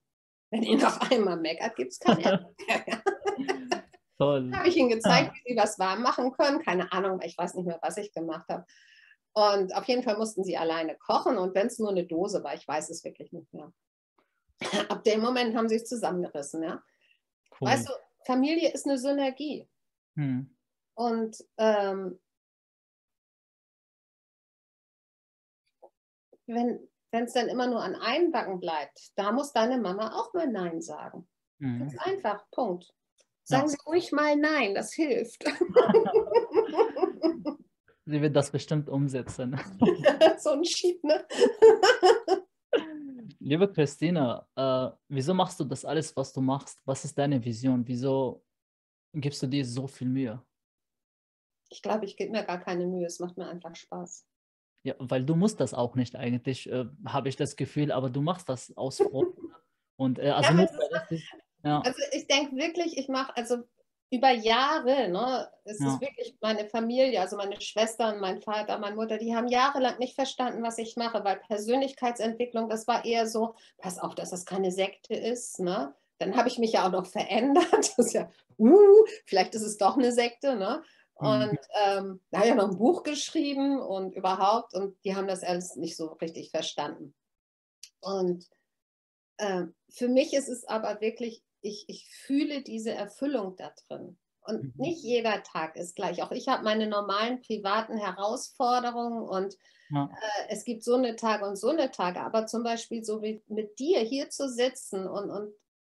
Wenn 0.51 0.63
ihr 0.63 0.79
noch 0.79 1.11
einmal 1.11 1.37
meckert, 1.37 1.77
gibt 1.77 1.93
es 1.93 1.99
kein 1.99 2.19
Essen. 2.21 2.47
Toll. 4.19 4.53
habe 4.55 4.69
ich 4.69 4.77
ihnen 4.77 4.91
gezeigt, 4.91 5.35
wie 5.35 5.53
sie 5.53 5.59
was 5.59 5.79
warm 5.79 6.03
machen 6.03 6.33
können. 6.33 6.63
Keine 6.63 6.93
Ahnung, 6.93 7.21
ich 7.23 7.37
weiß 7.37 7.55
nicht 7.55 7.67
mehr, 7.67 7.79
was 7.83 7.97
ich 7.97 8.13
gemacht 8.13 8.49
habe. 8.49 8.65
Und 9.33 9.75
auf 9.75 9.85
jeden 9.87 10.03
Fall 10.03 10.17
mussten 10.19 10.45
sie 10.45 10.57
alleine 10.57 10.97
kochen 10.97 11.39
und 11.39 11.55
wenn 11.55 11.67
es 11.67 11.79
nur 11.79 11.91
eine 11.91 12.05
Dose 12.05 12.45
war, 12.45 12.55
ich 12.55 12.69
weiß 12.69 12.91
es 12.91 13.03
wirklich 13.03 13.33
nicht 13.33 13.53
mehr. 13.53 13.73
Ab 14.91 15.03
dem 15.05 15.21
Moment 15.21 15.57
haben 15.57 15.69
sie 15.69 15.77
es 15.77 15.87
zusammengerissen, 15.87 16.63
ja. 16.63 16.83
Cool. 17.61 17.69
Weißt 17.69 17.89
du, 17.89 17.93
Familie 18.27 18.73
ist 18.73 18.87
eine 18.87 18.99
Synergie. 18.99 19.69
Hm. 20.17 20.55
Und 20.95 21.43
ähm, 21.57 22.21
wenn 26.47 26.89
es 27.13 27.33
dann 27.33 27.49
immer 27.49 27.67
nur 27.67 27.83
an 27.83 27.95
einem 27.95 28.33
Backen 28.33 28.61
bleibt, 28.61 29.13
da 29.17 29.33
muss 29.33 29.53
deine 29.53 29.79
Mama 29.79 30.15
auch 30.15 30.33
mal 30.35 30.49
Nein 30.49 30.81
sagen. 30.81 31.29
Mhm. 31.59 31.81
Ganz 31.81 31.99
einfach, 31.99 32.45
Punkt. 32.51 32.93
Sagen 33.45 33.65
ja. 33.65 33.69
Sie 33.69 33.79
ruhig 33.87 34.13
mal 34.13 34.37
Nein, 34.37 34.75
das 34.75 34.93
hilft. 34.93 35.45
Sie 38.05 38.21
wird 38.21 38.35
das 38.35 38.51
bestimmt 38.51 38.89
umsetzen. 38.89 39.59
so 40.39 40.51
ein 40.51 40.65
Schied, 40.65 41.03
ne? 41.05 41.25
Liebe 43.39 43.73
Christina, 43.73 44.47
äh, 44.57 44.91
wieso 45.09 45.35
machst 45.35 45.61
du 45.61 45.65
das 45.65 45.85
alles, 45.85 46.17
was 46.17 46.33
du 46.33 46.41
machst? 46.41 46.81
Was 46.85 47.05
ist 47.05 47.19
deine 47.19 47.45
Vision? 47.45 47.87
Wieso 47.87 48.45
gibst 49.13 49.43
du 49.43 49.47
dir 49.47 49.65
so 49.65 49.87
viel 49.87 50.09
Mühe? 50.09 50.43
Ich 51.69 51.83
glaube, 51.83 52.05
ich 52.05 52.17
gebe 52.17 52.33
mir 52.33 52.45
gar 52.45 52.61
keine 52.61 52.87
Mühe. 52.87 53.07
Es 53.07 53.19
macht 53.19 53.37
mir 53.37 53.49
einfach 53.49 53.75
Spaß. 53.75 54.27
Ja, 54.85 54.95
weil 54.99 55.25
du 55.25 55.37
musst 55.37 55.61
das 55.61 55.75
auch 55.75 55.95
nicht 55.95 56.17
eigentlich, 56.17 56.71
äh, 56.71 56.87
habe 57.07 57.29
ich 57.29 57.37
das 57.37 57.57
Gefühl, 57.57 57.93
aber 57.93 58.11
du 58.11 58.21
machst 58.21 58.49
das 58.49 58.77
aus 58.77 58.99
Freude. 58.99 59.33
Und 59.97 60.19
äh, 60.19 60.31
also, 60.31 60.53
ja, 60.53 60.63
ist, 61.11 61.25
ja. 61.65 61.81
also 61.81 62.03
ich 62.11 62.27
denke 62.27 62.57
wirklich, 62.57 62.99
ich 62.99 63.09
mache 63.09 63.37
also 63.37 63.59
über 64.13 64.31
Jahre, 64.31 65.09
ne, 65.09 65.49
es 65.65 65.81
ja. 65.81 65.87
ist 65.87 66.01
wirklich 66.03 66.37
meine 66.43 66.67
Familie, 66.67 67.21
also 67.21 67.37
meine 67.37 67.59
Schwestern, 67.61 68.21
mein 68.21 68.43
Vater, 68.43 68.79
meine 68.79 68.95
Mutter, 68.95 69.17
die 69.17 69.35
haben 69.35 69.49
jahrelang 69.49 69.99
nicht 69.99 70.15
verstanden, 70.15 70.63
was 70.63 70.77
ich 70.77 70.97
mache, 70.97 71.25
weil 71.25 71.37
Persönlichkeitsentwicklung, 71.37 72.69
das 72.69 72.87
war 72.87 73.07
eher 73.07 73.27
so, 73.27 73.55
pass 73.79 73.99
auf, 73.99 74.15
dass 74.15 74.29
das 74.31 74.45
keine 74.45 74.71
Sekte 74.71 75.15
ist, 75.15 75.61
ne? 75.61 75.95
Dann 76.19 76.37
habe 76.37 76.49
ich 76.49 76.59
mich 76.59 76.73
ja 76.73 76.87
auch 76.87 76.93
noch 76.93 77.07
verändert. 77.07 77.67
Das 77.73 77.99
ist 77.99 78.13
ja, 78.13 78.31
uh, 78.59 79.05
vielleicht 79.25 79.55
ist 79.55 79.63
es 79.63 79.79
doch 79.79 79.97
eine 79.97 80.13
Sekte, 80.13 80.57
ne? 80.57 80.83
Mhm. 81.21 81.27
Und 81.27 81.59
ähm, 81.85 82.21
da 82.31 82.39
habe 82.39 82.49
ich 82.49 82.55
ja 82.55 82.55
noch 82.55 82.71
ein 82.71 82.79
Buch 82.79 83.03
geschrieben 83.03 83.81
und 83.81 84.15
überhaupt, 84.15 84.75
und 84.75 84.97
die 85.05 85.15
haben 85.15 85.29
das 85.29 85.43
alles 85.43 85.77
nicht 85.77 85.97
so 85.97 86.09
richtig 86.13 86.51
verstanden. 86.51 87.15
Und 88.01 88.49
äh, 89.37 89.65
für 89.91 90.09
mich 90.09 90.33
ist 90.35 90.49
es 90.49 90.65
aber 90.65 91.01
wirklich, 91.01 91.43
ich, 91.61 91.85
ich 91.89 92.09
fühle 92.09 92.63
diese 92.63 92.93
Erfüllung 92.93 93.57
da 93.57 93.73
drin. 93.87 94.19
Und 94.45 94.65
mhm. 94.65 94.73
nicht 94.77 95.03
jeder 95.03 95.43
Tag 95.45 95.77
ist 95.77 95.95
gleich. 95.95 96.23
Auch 96.23 96.33
ich 96.33 96.49
habe 96.49 96.65
meine 96.65 96.89
normalen 96.89 97.41
privaten 97.43 97.97
Herausforderungen 97.97 99.23
und 99.23 99.57
ja. 99.91 100.11
äh, 100.11 100.47
es 100.49 100.65
gibt 100.65 100.83
so 100.83 100.97
eine 100.97 101.15
Tage 101.15 101.47
und 101.47 101.57
so 101.57 101.69
eine 101.69 101.93
Tage. 101.93 102.21
Aber 102.21 102.47
zum 102.47 102.65
Beispiel 102.65 103.05
so 103.05 103.23
wie 103.23 103.43
mit 103.47 103.79
dir 103.79 104.01
hier 104.01 104.31
zu 104.31 104.49
sitzen 104.49 105.07
und, 105.07 105.31
und 105.31 105.55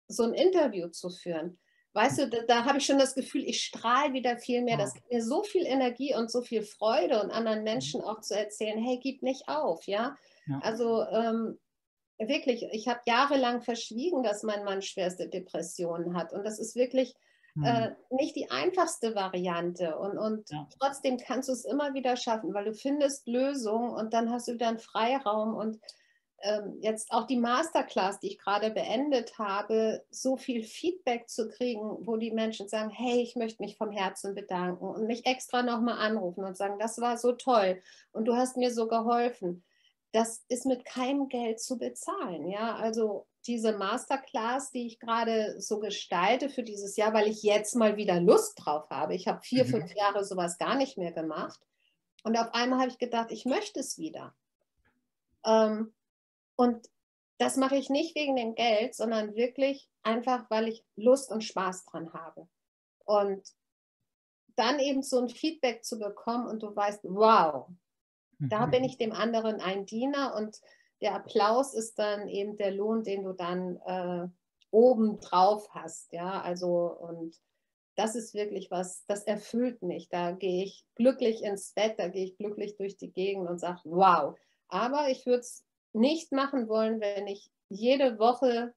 so 0.08 0.24
ein 0.24 0.34
Interview 0.34 0.88
zu 0.88 1.08
führen, 1.08 1.58
weißt 1.94 2.18
du, 2.18 2.28
da, 2.28 2.38
da 2.46 2.64
habe 2.64 2.78
ich 2.78 2.86
schon 2.86 2.98
das 2.98 3.14
Gefühl, 3.14 3.44
ich 3.44 3.62
strahle 3.62 4.12
wieder 4.12 4.36
viel 4.36 4.62
mehr. 4.62 4.76
Das 4.76 4.94
gibt 4.94 5.10
mir 5.10 5.22
so 5.22 5.42
viel 5.42 5.64
Energie 5.64 6.14
und 6.14 6.30
so 6.30 6.42
viel 6.42 6.62
Freude 6.62 7.22
und 7.22 7.30
anderen 7.30 7.60
mhm. 7.60 7.64
Menschen 7.64 8.02
auch 8.02 8.20
zu 8.20 8.36
erzählen, 8.36 8.82
hey, 8.82 8.98
gib 9.02 9.22
nicht 9.22 9.48
auf, 9.48 9.86
ja. 9.86 10.16
ja. 10.46 10.58
Also 10.62 11.04
ähm, 11.04 11.58
wirklich, 12.18 12.66
ich 12.72 12.88
habe 12.88 13.00
jahrelang 13.06 13.62
verschwiegen, 13.62 14.22
dass 14.22 14.42
mein 14.42 14.64
Mann 14.64 14.82
schwerste 14.82 15.28
Depressionen 15.28 16.16
hat. 16.16 16.32
Und 16.32 16.44
das 16.44 16.58
ist 16.58 16.74
wirklich 16.74 17.14
äh, 17.62 17.90
hm. 17.90 17.96
nicht 18.10 18.34
die 18.34 18.50
einfachste 18.50 19.14
Variante. 19.14 19.96
Und, 19.96 20.18
und 20.18 20.50
ja. 20.50 20.66
trotzdem 20.78 21.18
kannst 21.18 21.48
du 21.48 21.52
es 21.52 21.64
immer 21.64 21.94
wieder 21.94 22.16
schaffen, 22.16 22.52
weil 22.54 22.64
du 22.64 22.74
findest 22.74 23.28
Lösungen 23.28 23.90
und 23.90 24.12
dann 24.12 24.30
hast 24.30 24.48
du 24.48 24.56
dann 24.56 24.78
Freiraum. 24.78 25.54
Und 25.54 25.78
jetzt 26.80 27.10
auch 27.10 27.26
die 27.26 27.38
Masterclass, 27.38 28.20
die 28.20 28.28
ich 28.28 28.38
gerade 28.38 28.70
beendet 28.70 29.38
habe, 29.38 30.04
so 30.10 30.36
viel 30.36 30.62
Feedback 30.62 31.28
zu 31.28 31.48
kriegen, 31.48 31.80
wo 32.06 32.16
die 32.16 32.32
Menschen 32.32 32.68
sagen, 32.68 32.90
hey, 32.90 33.22
ich 33.22 33.34
möchte 33.34 33.62
mich 33.62 33.76
vom 33.76 33.90
Herzen 33.90 34.34
bedanken 34.34 34.84
und 34.84 35.06
mich 35.06 35.24
extra 35.24 35.62
nochmal 35.62 35.98
anrufen 35.98 36.44
und 36.44 36.56
sagen, 36.56 36.78
das 36.78 37.00
war 37.00 37.16
so 37.16 37.32
toll 37.32 37.80
und 38.12 38.26
du 38.26 38.34
hast 38.34 38.56
mir 38.56 38.72
so 38.72 38.88
geholfen. 38.88 39.64
Das 40.12 40.44
ist 40.48 40.66
mit 40.66 40.84
keinem 40.84 41.28
Geld 41.28 41.60
zu 41.60 41.78
bezahlen. 41.78 42.46
Ja, 42.48 42.76
also 42.76 43.26
diese 43.46 43.76
Masterclass, 43.76 44.70
die 44.70 44.86
ich 44.86 45.00
gerade 45.00 45.60
so 45.60 45.80
gestalte 45.80 46.48
für 46.48 46.62
dieses 46.62 46.96
Jahr, 46.96 47.12
weil 47.14 47.26
ich 47.26 47.42
jetzt 47.42 47.74
mal 47.74 47.96
wieder 47.96 48.20
Lust 48.20 48.54
drauf 48.64 48.90
habe. 48.90 49.14
Ich 49.14 49.28
habe 49.28 49.40
vier, 49.42 49.64
mhm. 49.64 49.68
fünf 49.68 49.94
Jahre 49.94 50.24
sowas 50.24 50.58
gar 50.58 50.76
nicht 50.76 50.98
mehr 50.98 51.12
gemacht. 51.12 51.60
Und 52.22 52.38
auf 52.38 52.54
einmal 52.54 52.80
habe 52.80 52.90
ich 52.90 52.98
gedacht, 52.98 53.30
ich 53.30 53.44
möchte 53.44 53.80
es 53.80 53.98
wieder. 53.98 54.34
Ähm, 55.44 55.92
und 56.56 56.88
das 57.38 57.56
mache 57.56 57.76
ich 57.76 57.90
nicht 57.90 58.14
wegen 58.14 58.36
dem 58.36 58.54
Geld, 58.54 58.94
sondern 58.94 59.34
wirklich 59.34 59.88
einfach, 60.02 60.48
weil 60.50 60.68
ich 60.68 60.84
Lust 60.96 61.30
und 61.30 61.42
Spaß 61.42 61.84
dran 61.86 62.12
habe. 62.12 62.48
Und 63.04 63.42
dann 64.56 64.78
eben 64.78 65.02
so 65.02 65.18
ein 65.18 65.28
Feedback 65.28 65.84
zu 65.84 65.98
bekommen 65.98 66.46
und 66.46 66.62
du 66.62 66.74
weißt, 66.74 67.00
wow, 67.04 67.68
mhm. 68.38 68.48
da 68.48 68.66
bin 68.66 68.84
ich 68.84 68.98
dem 68.98 69.12
anderen 69.12 69.60
ein 69.60 69.84
Diener 69.84 70.34
und 70.36 70.60
der 71.00 71.16
Applaus 71.16 71.74
ist 71.74 71.98
dann 71.98 72.28
eben 72.28 72.56
der 72.56 72.70
Lohn, 72.70 73.02
den 73.02 73.24
du 73.24 73.32
dann 73.32 73.76
äh, 73.84 74.28
oben 74.70 75.20
drauf 75.20 75.68
hast. 75.70 76.12
Ja, 76.12 76.40
also 76.40 76.96
und 77.00 77.36
das 77.96 78.14
ist 78.14 78.34
wirklich 78.34 78.70
was, 78.70 79.04
das 79.06 79.24
erfüllt 79.24 79.82
mich. 79.82 80.08
Da 80.08 80.32
gehe 80.32 80.64
ich 80.64 80.84
glücklich 80.94 81.42
ins 81.42 81.72
Bett, 81.72 81.98
da 81.98 82.08
gehe 82.08 82.24
ich 82.24 82.36
glücklich 82.36 82.76
durch 82.76 82.96
die 82.96 83.12
Gegend 83.12 83.48
und 83.48 83.58
sage, 83.58 83.80
wow. 83.84 84.36
Aber 84.68 85.10
ich 85.10 85.26
würde 85.26 85.40
es 85.40 85.64
nicht 85.94 86.32
machen 86.32 86.68
wollen, 86.68 87.00
wenn 87.00 87.26
ich 87.26 87.50
jede 87.68 88.18
Woche 88.18 88.74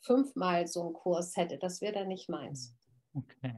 fünfmal 0.00 0.66
so 0.66 0.82
einen 0.82 0.92
Kurs 0.92 1.36
hätte. 1.36 1.58
Das 1.58 1.80
wäre 1.80 1.94
dann 1.94 2.08
nicht 2.08 2.28
meins. 2.28 2.74
Okay. 3.14 3.54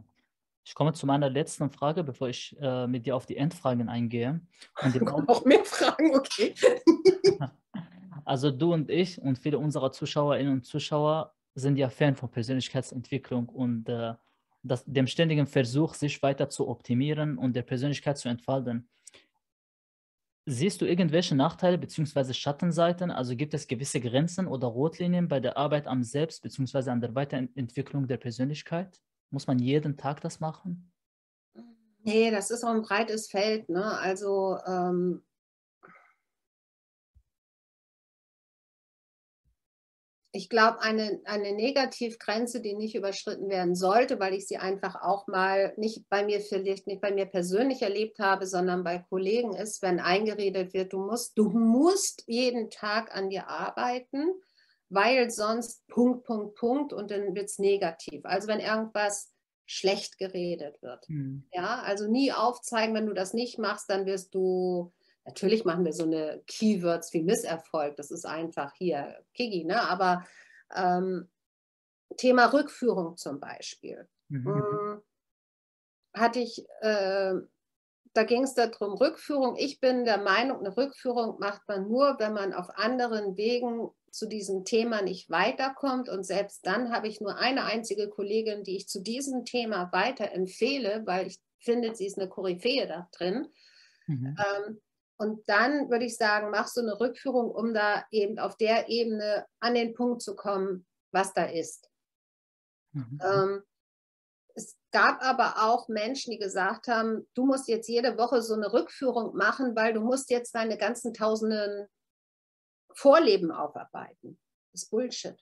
Ich 0.64 0.74
komme 0.74 0.92
zu 0.92 1.06
meiner 1.06 1.30
letzten 1.30 1.70
Frage, 1.70 2.02
bevor 2.02 2.28
ich 2.28 2.56
äh, 2.60 2.86
mit 2.86 3.06
dir 3.06 3.14
auf 3.14 3.26
die 3.26 3.36
Endfragen 3.36 3.88
eingehe. 3.88 4.40
Und 4.82 5.00
noch 5.28 5.44
mehr 5.44 5.64
Fragen, 5.64 6.14
okay. 6.16 6.54
also 8.24 8.50
du 8.50 8.72
und 8.72 8.90
ich 8.90 9.20
und 9.20 9.38
viele 9.38 9.58
unserer 9.58 9.92
Zuschauerinnen 9.92 10.52
und 10.52 10.64
Zuschauer 10.64 11.34
sind 11.54 11.76
ja 11.76 11.88
Fan 11.88 12.16
von 12.16 12.30
Persönlichkeitsentwicklung 12.30 13.48
und 13.48 13.88
äh, 13.88 14.14
das, 14.62 14.84
dem 14.84 15.06
ständigen 15.06 15.46
Versuch, 15.46 15.94
sich 15.94 16.22
weiter 16.22 16.48
zu 16.48 16.68
optimieren 16.68 17.38
und 17.38 17.54
der 17.54 17.62
Persönlichkeit 17.62 18.18
zu 18.18 18.28
entfalten. 18.28 18.88
Siehst 20.48 20.80
du 20.80 20.86
irgendwelche 20.86 21.34
Nachteile 21.34 21.76
bzw. 21.76 22.32
Schattenseiten? 22.32 23.10
Also 23.10 23.34
gibt 23.34 23.52
es 23.52 23.66
gewisse 23.66 24.00
Grenzen 24.00 24.46
oder 24.46 24.68
Rotlinien 24.68 25.26
bei 25.26 25.40
der 25.40 25.56
Arbeit 25.56 25.88
am 25.88 26.04
Selbst 26.04 26.40
bzw. 26.42 26.90
an 26.90 27.00
der 27.00 27.16
Weiterentwicklung 27.16 28.06
der 28.06 28.18
Persönlichkeit? 28.18 29.00
Muss 29.30 29.48
man 29.48 29.58
jeden 29.58 29.96
Tag 29.96 30.20
das 30.20 30.38
machen? 30.38 30.92
Nee, 32.04 32.30
das 32.30 32.52
ist 32.52 32.62
auch 32.62 32.70
ein 32.70 32.82
breites 32.82 33.28
Feld. 33.28 33.68
Ne? 33.68 33.84
Also 33.98 34.56
ähm, 34.64 35.25
ich 40.36 40.48
glaube, 40.48 40.80
eine, 40.80 41.20
eine 41.24 41.52
Negativgrenze, 41.52 42.60
die 42.60 42.74
nicht 42.74 42.94
überschritten 42.94 43.48
werden 43.48 43.74
sollte, 43.74 44.20
weil 44.20 44.34
ich 44.34 44.46
sie 44.46 44.58
einfach 44.58 44.96
auch 45.02 45.26
mal 45.26 45.72
nicht 45.76 46.08
bei 46.08 46.24
mir 46.24 46.40
vielleicht 46.40 46.86
nicht 46.86 47.00
bei 47.00 47.12
mir 47.12 47.26
persönlich 47.26 47.82
erlebt 47.82 48.18
habe, 48.18 48.46
sondern 48.46 48.84
bei 48.84 49.04
Kollegen 49.08 49.54
ist, 49.54 49.82
wenn 49.82 49.98
eingeredet 49.98 50.74
wird, 50.74 50.92
du 50.92 50.98
musst, 50.98 51.36
du 51.38 51.48
musst 51.48 52.22
jeden 52.26 52.70
Tag 52.70 53.14
an 53.14 53.30
dir 53.30 53.48
arbeiten 53.48 54.32
weil 54.88 55.30
sonst 55.30 55.86
Punkt, 55.88 56.24
Punkt, 56.24 56.54
Punkt 56.56 56.92
und 56.92 57.10
dann 57.10 57.34
wird 57.34 57.46
es 57.46 57.58
negativ. 57.58 58.24
Also 58.24 58.48
wenn 58.48 58.60
irgendwas 58.60 59.32
schlecht 59.66 60.18
geredet 60.18 60.80
wird. 60.80 61.08
Mhm. 61.08 61.44
Ja, 61.52 61.80
also 61.80 62.06
nie 62.06 62.32
aufzeigen, 62.32 62.94
wenn 62.94 63.06
du 63.06 63.14
das 63.14 63.34
nicht 63.34 63.58
machst, 63.58 63.90
dann 63.90 64.06
wirst 64.06 64.34
du, 64.34 64.92
natürlich 65.26 65.64
machen 65.64 65.84
wir 65.84 65.92
so 65.92 66.04
eine 66.04 66.42
Keywords 66.46 67.12
wie 67.12 67.22
Misserfolg, 67.22 67.96
das 67.96 68.10
ist 68.10 68.24
einfach 68.24 68.72
hier 68.74 69.18
Kiki, 69.34 69.64
ne? 69.64 69.82
aber 69.82 70.24
ähm, 70.74 71.28
Thema 72.16 72.46
Rückführung 72.46 73.16
zum 73.16 73.40
Beispiel. 73.40 74.08
Mhm. 74.28 74.46
Hm, 74.46 75.02
hatte 76.14 76.40
ich, 76.40 76.64
äh, 76.80 77.34
da 78.14 78.22
ging 78.24 78.44
es 78.44 78.54
darum, 78.54 78.94
Rückführung. 78.94 79.56
Ich 79.56 79.80
bin 79.80 80.04
der 80.04 80.18
Meinung, 80.18 80.60
eine 80.60 80.74
Rückführung 80.74 81.38
macht 81.38 81.62
man 81.68 81.88
nur, 81.88 82.16
wenn 82.18 82.32
man 82.32 82.54
auf 82.54 82.70
anderen 82.76 83.36
Wegen 83.36 83.90
zu 84.10 84.26
diesem 84.26 84.64
Thema 84.64 85.02
nicht 85.02 85.28
weiterkommt. 85.28 86.08
Und 86.08 86.24
selbst 86.24 86.66
dann 86.66 86.90
habe 86.90 87.08
ich 87.08 87.20
nur 87.20 87.36
eine 87.36 87.64
einzige 87.64 88.08
Kollegin, 88.08 88.64
die 88.64 88.76
ich 88.76 88.88
zu 88.88 89.02
diesem 89.02 89.44
Thema 89.44 89.90
weiterempfehle, 89.92 91.02
weil 91.04 91.26
ich 91.26 91.38
finde, 91.58 91.94
sie 91.94 92.06
ist 92.06 92.18
eine 92.18 92.28
Koryphäe 92.28 92.86
da 92.86 93.08
drin. 93.12 93.48
Mhm. 94.06 94.36
Ähm, 94.38 94.80
und 95.18 95.48
dann 95.48 95.90
würde 95.90 96.04
ich 96.04 96.16
sagen, 96.16 96.50
machst 96.50 96.76
du 96.76 96.82
eine 96.82 97.00
Rückführung, 97.00 97.50
um 97.50 97.72
da 97.72 98.04
eben 98.10 98.38
auf 98.38 98.56
der 98.56 98.88
Ebene 98.88 99.46
an 99.60 99.74
den 99.74 99.94
Punkt 99.94 100.22
zu 100.22 100.36
kommen, 100.36 100.86
was 101.10 101.32
da 101.32 101.44
ist. 101.44 101.90
Mhm. 102.92 103.20
Ähm, 103.22 103.62
es 104.54 104.76
gab 104.90 105.22
aber 105.22 105.62
auch 105.62 105.88
Menschen, 105.88 106.30
die 106.30 106.38
gesagt 106.38 106.88
haben, 106.88 107.28
du 107.34 107.44
musst 107.44 107.68
jetzt 107.68 107.88
jede 107.88 108.16
Woche 108.16 108.42
so 108.42 108.54
eine 108.54 108.72
Rückführung 108.72 109.36
machen, 109.36 109.76
weil 109.76 109.92
du 109.92 110.00
musst 110.00 110.30
jetzt 110.30 110.54
deine 110.54 110.78
ganzen 110.78 111.12
tausenden 111.12 111.88
Vorleben 112.94 113.50
aufarbeiten. 113.50 114.40
Das 114.72 114.84
ist 114.84 114.90
Bullshit. 114.90 115.36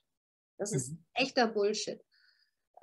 Das 0.57 0.71
ist 0.71 0.91
mhm. 0.91 1.05
echter 1.13 1.47
Bullshit. 1.47 2.01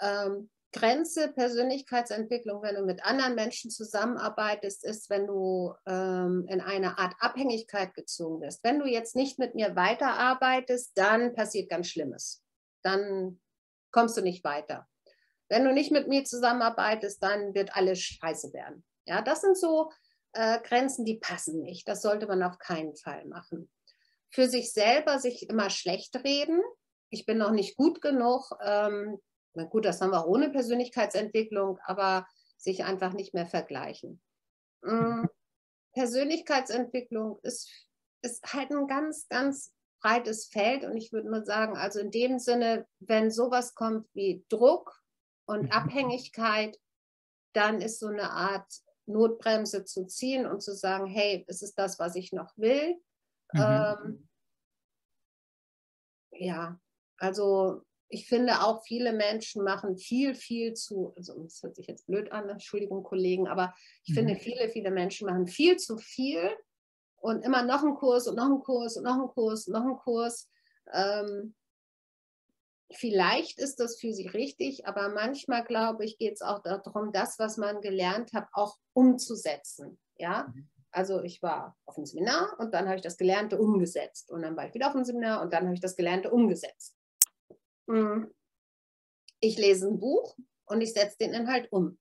Ähm, 0.01 0.51
Grenze 0.73 1.29
Persönlichkeitsentwicklung, 1.33 2.63
wenn 2.63 2.77
du 2.77 2.83
mit 2.83 3.05
anderen 3.05 3.35
Menschen 3.35 3.71
zusammenarbeitest, 3.71 4.85
ist, 4.85 5.11
wenn 5.11 5.27
du 5.27 5.75
ähm, 5.87 6.47
in 6.49 6.61
eine 6.61 6.99
Art 6.99 7.15
Abhängigkeit 7.21 7.95
gezogen 7.95 8.41
bist. 8.41 8.65
Wenn 8.65 8.79
du 8.79 8.87
jetzt 8.87 9.15
nicht 9.15 9.39
mit 9.39 9.55
mir 9.55 9.77
weiterarbeitest, 9.77 10.93
dann 10.97 11.35
passiert 11.35 11.71
ganz 11.71 11.89
Schlimmes. 11.89 12.43
Dann 12.83 13.41
kommst 13.91 14.17
du 14.17 14.23
nicht 14.23 14.45
weiter. 14.45 14.89
Wenn 15.49 15.65
du 15.65 15.73
nicht 15.73 15.93
mit 15.93 16.09
mir 16.09 16.25
zusammenarbeitest, 16.25 17.23
dann 17.23 17.55
wird 17.55 17.77
alles 17.77 18.01
scheiße 18.01 18.53
werden. 18.55 18.85
Ja, 19.05 19.21
das 19.21 19.43
sind 19.43 19.59
so 19.59 19.91
äh, 20.33 20.59
Grenzen, 20.63 21.05
die 21.05 21.19
passen 21.19 21.61
nicht. 21.61 21.87
Das 21.87 22.01
sollte 22.01 22.27
man 22.27 22.43
auf 22.43 22.59
keinen 22.59 22.97
Fall 22.97 23.27
machen 23.27 23.69
für 24.33 24.49
sich 24.49 24.73
selber 24.73 25.19
sich 25.19 25.49
immer 25.49 25.71
schlecht 25.71 26.17
reden. 26.25 26.63
Ich 27.11 27.27
bin 27.27 27.39
noch 27.39 27.51
nicht 27.51 27.77
gut 27.77 28.01
genug. 28.01 28.51
Ähm, 28.65 29.19
na 29.55 29.65
gut, 29.65 29.85
das 29.85 30.01
haben 30.01 30.11
wir 30.11 30.27
ohne 30.27 30.51
Persönlichkeitsentwicklung, 30.51 31.79
aber 31.85 32.27
sich 32.57 32.85
einfach 32.85 33.13
nicht 33.13 33.35
mehr 33.35 33.47
vergleichen. 33.47 34.23
Ähm, 34.85 35.29
Persönlichkeitsentwicklung 35.93 37.39
ist, 37.43 37.71
ist 38.23 38.53
halt 38.53 38.71
ein 38.71 38.87
ganz, 38.87 39.29
ganz 39.29 39.73
breites 40.01 40.47
Feld 40.47 40.85
und 40.85 40.97
ich 40.97 41.13
würde 41.13 41.31
mal 41.31 41.45
sagen, 41.45 41.77
also 41.77 42.01
in 42.01 42.11
dem 42.11 42.39
Sinne, 42.39 42.87
wenn 42.99 43.31
sowas 43.31 43.75
kommt 43.75 44.09
wie 44.15 44.45
Druck 44.49 45.01
und 45.47 45.65
mhm. 45.65 45.71
Abhängigkeit, 45.71 46.79
dann 47.53 47.81
ist 47.81 48.01
so 48.01 48.09
eine 48.09 48.31
Art 48.31 48.67
Notbremse 49.07 49.85
zu 49.85 50.07
ziehen 50.07 50.47
und 50.47 50.63
zu 50.63 50.75
sagen, 50.75 51.07
hey, 51.07 51.45
es 51.49 51.63
ist 51.63 51.79
das, 51.79 51.99
was 51.99 52.17
ich 52.17 52.33
noch 52.33 52.57
will. 52.57 52.97
Mhm. 53.53 53.61
Ähm, 53.61 54.29
ja, 56.33 56.81
also 57.19 57.83
ich 58.13 58.29
finde 58.29 58.61
auch, 58.63 58.85
viele 58.85 59.15
Menschen 59.15 59.65
machen 59.65 59.97
viel, 59.97 60.35
viel 60.35 60.75
zu, 60.75 61.15
also 61.17 61.45
das 61.45 61.63
hört 61.63 61.77
sich 61.77 61.87
jetzt 61.87 62.07
blöd 62.07 62.31
an, 62.31 62.47
Entschuldigung, 62.47 63.03
Kollegen, 63.03 63.49
aber 63.49 63.75
ich 64.05 64.11
mhm. 64.11 64.15
finde, 64.15 64.37
viele, 64.37 64.69
viele 64.69 64.91
Menschen 64.91 65.27
machen 65.27 65.47
viel 65.47 65.79
zu 65.79 65.97
viel 65.97 66.51
und 67.17 67.43
immer 67.43 67.63
noch 67.63 67.83
einen 67.83 67.95
Kurs 67.95 68.29
und 68.29 68.37
noch 68.37 68.45
einen 68.45 68.61
Kurs 68.61 68.99
und 68.99 69.05
noch 69.05 69.15
einen 69.15 69.29
Kurs 69.29 69.67
und 69.67 69.73
noch 69.73 69.85
einen 69.85 69.97
Kurs. 69.97 70.51
Ähm, 70.93 71.55
vielleicht 72.93 73.59
ist 73.59 73.81
das 73.81 73.99
für 73.99 74.13
sie 74.13 74.27
richtig, 74.27 74.87
aber 74.87 75.09
manchmal, 75.09 75.65
glaube 75.65 76.05
ich, 76.05 76.19
geht 76.19 76.35
es 76.35 76.43
auch 76.43 76.63
darum, 76.63 77.13
das, 77.13 77.39
was 77.39 77.57
man 77.57 77.81
gelernt 77.81 78.35
hat, 78.35 78.47
auch 78.53 78.77
umzusetzen. 78.93 79.99
Ja, 80.19 80.53
mhm. 80.55 80.69
also 80.91 81.23
ich 81.23 81.43
war 81.43 81.79
auf 81.87 81.97
einem 81.97 82.05
Seminar 82.05 82.57
und 82.59 82.75
dann 82.75 82.89
habe 82.89 82.97
ich 82.97 83.03
das 83.03 83.17
Gelernte 83.17 83.59
umgesetzt 83.59 84.31
und 84.31 84.43
dann 84.43 84.55
war 84.55 84.69
ich 84.69 84.75
wieder 84.75 84.89
auf 84.89 84.95
einem 84.95 85.07
Seminar 85.07 85.41
und 85.41 85.55
dann 85.55 85.65
habe 85.65 85.75
ich 85.75 85.81
das 85.81 85.97
Gelernte 85.97 86.31
umgesetzt. 86.31 86.95
Hm. 87.93 88.33
Ich 89.41 89.59
lese 89.59 89.89
ein 89.89 89.99
Buch 89.99 90.37
und 90.67 90.81
ich 90.81 90.93
setze 90.93 91.19
den 91.19 91.35
Inhalt 91.35 91.71
um. 91.73 91.99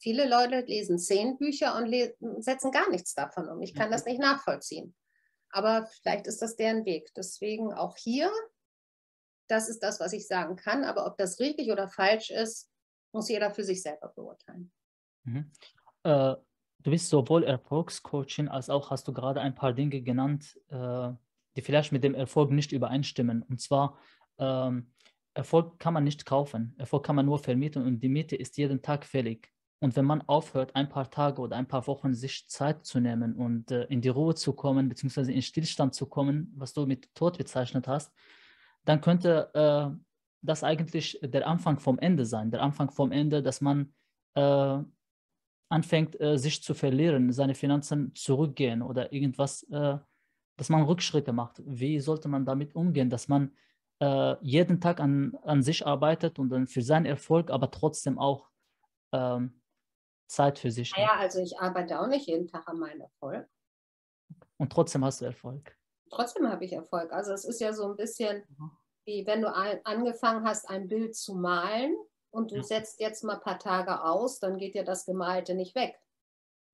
Viele 0.00 0.28
Leute 0.28 0.60
lesen 0.60 0.98
zehn 0.98 1.38
Bücher 1.38 1.76
und 1.76 2.42
setzen 2.42 2.72
gar 2.72 2.88
nichts 2.90 3.14
davon 3.14 3.48
um. 3.48 3.62
Ich 3.62 3.74
kann 3.74 3.90
das 3.90 4.04
nicht 4.04 4.20
nachvollziehen. 4.20 4.94
Aber 5.50 5.86
vielleicht 5.86 6.26
ist 6.26 6.40
das 6.40 6.56
deren 6.56 6.84
Weg. 6.84 7.12
Deswegen 7.16 7.72
auch 7.72 7.96
hier, 7.96 8.30
das 9.48 9.68
ist 9.68 9.82
das, 9.82 10.00
was 10.00 10.12
ich 10.12 10.26
sagen 10.26 10.56
kann. 10.56 10.84
Aber 10.84 11.06
ob 11.06 11.16
das 11.18 11.40
richtig 11.40 11.70
oder 11.70 11.88
falsch 11.88 12.30
ist, 12.30 12.70
muss 13.12 13.28
jeder 13.28 13.50
für 13.50 13.64
sich 13.64 13.82
selber 13.82 14.08
beurteilen. 14.14 14.72
Mhm. 15.24 15.50
Äh, 16.04 16.36
du 16.78 16.90
bist 16.90 17.08
sowohl 17.08 17.44
Erfolgscoaching 17.44 18.48
als 18.48 18.70
auch 18.70 18.90
hast 18.90 19.08
du 19.08 19.12
gerade 19.12 19.40
ein 19.40 19.54
paar 19.54 19.72
Dinge 19.72 20.00
genannt, 20.00 20.58
äh, 20.68 21.10
die 21.56 21.62
vielleicht 21.62 21.92
mit 21.92 22.04
dem 22.04 22.14
Erfolg 22.14 22.50
nicht 22.50 22.72
übereinstimmen. 22.72 23.42
Und 23.42 23.60
zwar 23.60 23.98
ähm, 24.38 24.92
Erfolg 25.38 25.78
kann 25.78 25.94
man 25.94 26.02
nicht 26.02 26.26
kaufen. 26.26 26.74
Erfolg 26.78 27.06
kann 27.06 27.14
man 27.14 27.24
nur 27.24 27.38
vermieten 27.38 27.84
und 27.84 28.00
die 28.00 28.08
Miete 28.08 28.34
ist 28.34 28.58
jeden 28.58 28.82
Tag 28.82 29.04
fällig. 29.04 29.48
Und 29.78 29.94
wenn 29.94 30.04
man 30.04 30.20
aufhört, 30.22 30.74
ein 30.74 30.88
paar 30.88 31.08
Tage 31.08 31.40
oder 31.40 31.54
ein 31.54 31.68
paar 31.68 31.86
Wochen 31.86 32.12
sich 32.12 32.48
Zeit 32.48 32.84
zu 32.84 32.98
nehmen 32.98 33.36
und 33.36 33.70
äh, 33.70 33.84
in 33.84 34.00
die 34.00 34.08
Ruhe 34.08 34.34
zu 34.34 34.52
kommen, 34.52 34.88
beziehungsweise 34.88 35.30
in 35.30 35.40
Stillstand 35.40 35.94
zu 35.94 36.06
kommen, 36.06 36.52
was 36.56 36.74
du 36.74 36.86
mit 36.86 37.14
Tod 37.14 37.38
bezeichnet 37.38 37.86
hast, 37.86 38.12
dann 38.84 39.00
könnte 39.00 39.54
äh, 39.54 39.96
das 40.42 40.64
eigentlich 40.64 41.20
der 41.22 41.46
Anfang 41.46 41.78
vom 41.78 42.00
Ende 42.00 42.26
sein. 42.26 42.50
Der 42.50 42.60
Anfang 42.60 42.90
vom 42.90 43.12
Ende, 43.12 43.40
dass 43.40 43.60
man 43.60 43.94
äh, 44.34 44.78
anfängt, 45.68 46.20
äh, 46.20 46.36
sich 46.36 46.64
zu 46.64 46.74
verlieren, 46.74 47.30
seine 47.30 47.54
Finanzen 47.54 48.12
zurückgehen 48.16 48.82
oder 48.82 49.12
irgendwas, 49.12 49.62
äh, 49.70 49.98
dass 50.56 50.68
man 50.68 50.82
Rückschritte 50.82 51.32
macht. 51.32 51.62
Wie 51.64 52.00
sollte 52.00 52.26
man 52.26 52.44
damit 52.44 52.74
umgehen, 52.74 53.08
dass 53.08 53.28
man 53.28 53.52
äh, 54.00 54.36
jeden 54.42 54.80
Tag 54.80 55.00
an, 55.00 55.36
an 55.42 55.62
sich 55.62 55.86
arbeitet 55.86 56.38
und 56.38 56.50
dann 56.50 56.66
für 56.66 56.82
seinen 56.82 57.06
Erfolg, 57.06 57.50
aber 57.50 57.70
trotzdem 57.70 58.18
auch 58.18 58.48
ähm, 59.12 59.60
Zeit 60.28 60.58
für 60.58 60.70
sich. 60.70 60.92
Ja, 60.96 61.14
also 61.16 61.40
ich 61.40 61.58
arbeite 61.58 62.00
auch 62.00 62.06
nicht 62.06 62.26
jeden 62.26 62.48
Tag 62.48 62.68
an 62.68 62.78
meinem 62.78 63.00
Erfolg. 63.00 63.48
Und 64.58 64.72
trotzdem 64.72 65.04
hast 65.04 65.20
du 65.20 65.24
Erfolg. 65.24 65.76
Trotzdem 66.10 66.48
habe 66.48 66.64
ich 66.64 66.72
Erfolg. 66.72 67.12
Also 67.12 67.32
es 67.32 67.44
ist 67.44 67.60
ja 67.60 67.72
so 67.72 67.88
ein 67.88 67.96
bisschen 67.96 68.44
mhm. 68.48 68.70
wie 69.04 69.26
wenn 69.26 69.42
du 69.42 69.54
ein, 69.54 69.80
angefangen 69.84 70.44
hast, 70.44 70.68
ein 70.68 70.88
Bild 70.88 71.16
zu 71.16 71.34
malen 71.34 71.96
und 72.30 72.50
du 72.50 72.56
ja. 72.56 72.62
setzt 72.62 73.00
jetzt 73.00 73.24
mal 73.24 73.34
ein 73.34 73.40
paar 73.40 73.58
Tage 73.58 74.04
aus, 74.04 74.38
dann 74.38 74.58
geht 74.58 74.74
dir 74.74 74.84
das 74.84 75.06
Gemalte 75.06 75.54
nicht 75.54 75.74
weg. 75.74 75.98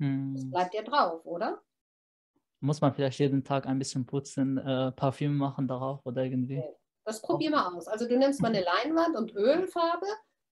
Hm. 0.01 0.35
Das 0.35 0.51
bleibt 0.51 0.75
dir 0.75 0.83
drauf, 0.83 1.25
oder? 1.25 1.63
Muss 2.61 2.81
man 2.81 2.93
vielleicht 2.93 3.21
jeden 3.21 3.45
Tag 3.45 3.67
ein 3.67 3.79
bisschen 3.79 4.07
putzen, 4.07 4.59
äh, 4.59 4.91
Parfüm 4.93 5.37
machen 5.37 5.69
darauf 5.69 6.05
oder 6.07 6.25
irgendwie? 6.25 6.59
Okay. 6.59 6.75
Das 7.05 7.21
probier 7.21 7.51
mal 7.51 7.75
aus. 7.75 7.87
Also 7.87 8.09
du 8.09 8.17
nimmst 8.17 8.41
mal 8.41 8.49
eine 8.49 8.63
Leinwand 8.63 9.17
und 9.17 9.35
Ölfarbe 9.35 10.07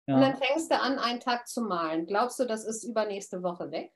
ja. 0.07 0.15
und 0.15 0.21
dann 0.21 0.35
fängst 0.35 0.71
du 0.71 0.80
an, 0.80 0.97
einen 0.97 1.19
Tag 1.19 1.47
zu 1.47 1.61
malen. 1.61 2.07
Glaubst 2.07 2.39
du, 2.39 2.45
das 2.45 2.65
ist 2.65 2.84
übernächste 2.84 3.43
Woche 3.43 3.69
weg? 3.71 3.93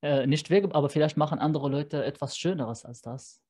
Äh, 0.00 0.26
nicht 0.26 0.50
weg, 0.50 0.64
aber 0.72 0.88
vielleicht 0.88 1.16
machen 1.16 1.38
andere 1.38 1.68
Leute 1.68 2.04
etwas 2.04 2.36
Schöneres 2.36 2.84
als 2.84 3.02
das. 3.02 3.40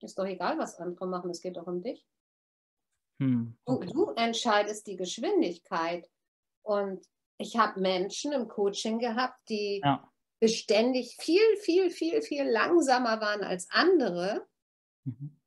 Ist 0.00 0.18
doch 0.18 0.26
egal, 0.26 0.58
was 0.58 0.78
andere 0.78 1.06
machen, 1.06 1.30
es 1.30 1.40
geht 1.40 1.56
doch 1.56 1.66
um 1.66 1.82
dich. 1.82 2.06
Hm, 3.20 3.56
okay. 3.64 3.86
du, 3.86 3.92
du 3.92 4.10
entscheidest 4.12 4.86
die 4.86 4.96
Geschwindigkeit. 4.96 6.08
Und 6.62 7.04
ich 7.38 7.56
habe 7.56 7.80
Menschen 7.80 8.32
im 8.32 8.46
Coaching 8.46 8.98
gehabt, 8.98 9.38
die 9.48 9.80
ja. 9.82 10.08
beständig 10.38 11.16
viel, 11.18 11.56
viel, 11.56 11.90
viel, 11.90 12.22
viel 12.22 12.44
langsamer 12.44 13.20
waren 13.20 13.42
als 13.42 13.68
andere. 13.70 14.46
Mhm 15.04 15.41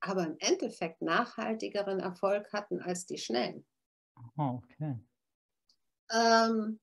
aber 0.00 0.24
im 0.24 0.36
Endeffekt 0.38 1.02
nachhaltigeren 1.02 2.00
Erfolg 2.00 2.52
hatten 2.52 2.80
als 2.80 3.06
die 3.06 3.18
schnellen. 3.18 3.66
Oh, 4.36 4.60
okay. 4.62 4.98
Ähm, 6.10 6.80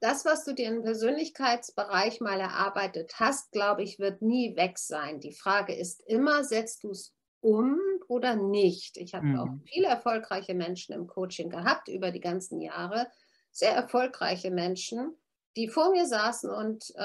das, 0.00 0.24
was 0.24 0.44
du 0.44 0.54
dir 0.54 0.68
im 0.68 0.82
Persönlichkeitsbereich 0.82 2.20
mal 2.20 2.38
erarbeitet 2.40 3.14
hast, 3.18 3.50
glaube 3.52 3.82
ich, 3.82 3.98
wird 3.98 4.22
nie 4.22 4.56
weg 4.56 4.78
sein. 4.78 5.20
Die 5.20 5.32
Frage 5.32 5.74
ist 5.74 6.00
immer, 6.06 6.44
setzt 6.44 6.84
du 6.84 6.90
es 6.90 7.14
um 7.40 7.78
oder 8.08 8.36
nicht? 8.36 8.96
Ich 8.98 9.14
habe 9.14 9.26
mhm. 9.26 9.38
auch 9.40 9.48
viele 9.64 9.88
erfolgreiche 9.88 10.54
Menschen 10.54 10.94
im 10.94 11.06
Coaching 11.06 11.50
gehabt 11.50 11.88
über 11.88 12.10
die 12.10 12.20
ganzen 12.20 12.60
Jahre, 12.60 13.10
sehr 13.50 13.72
erfolgreiche 13.72 14.50
Menschen, 14.50 15.16
die 15.56 15.68
vor 15.68 15.90
mir 15.90 16.06
saßen 16.06 16.50
und, 16.50 16.90
äh, 16.96 17.00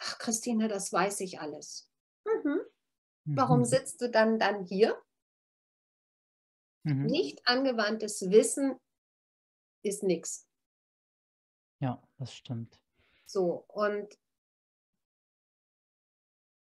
ach 0.00 0.18
Christine, 0.18 0.68
das 0.68 0.92
weiß 0.92 1.20
ich 1.20 1.40
alles. 1.40 1.91
Warum 3.24 3.60
mhm. 3.60 3.64
sitzt 3.64 4.00
du 4.00 4.10
dann 4.10 4.38
dann 4.38 4.64
hier? 4.64 5.00
Mhm. 6.84 7.06
Nicht 7.06 7.46
angewandtes 7.46 8.30
Wissen 8.30 8.78
ist 9.82 10.02
nichts. 10.02 10.48
Ja, 11.80 12.02
das 12.18 12.34
stimmt. 12.34 12.80
So, 13.26 13.64
und 13.68 14.18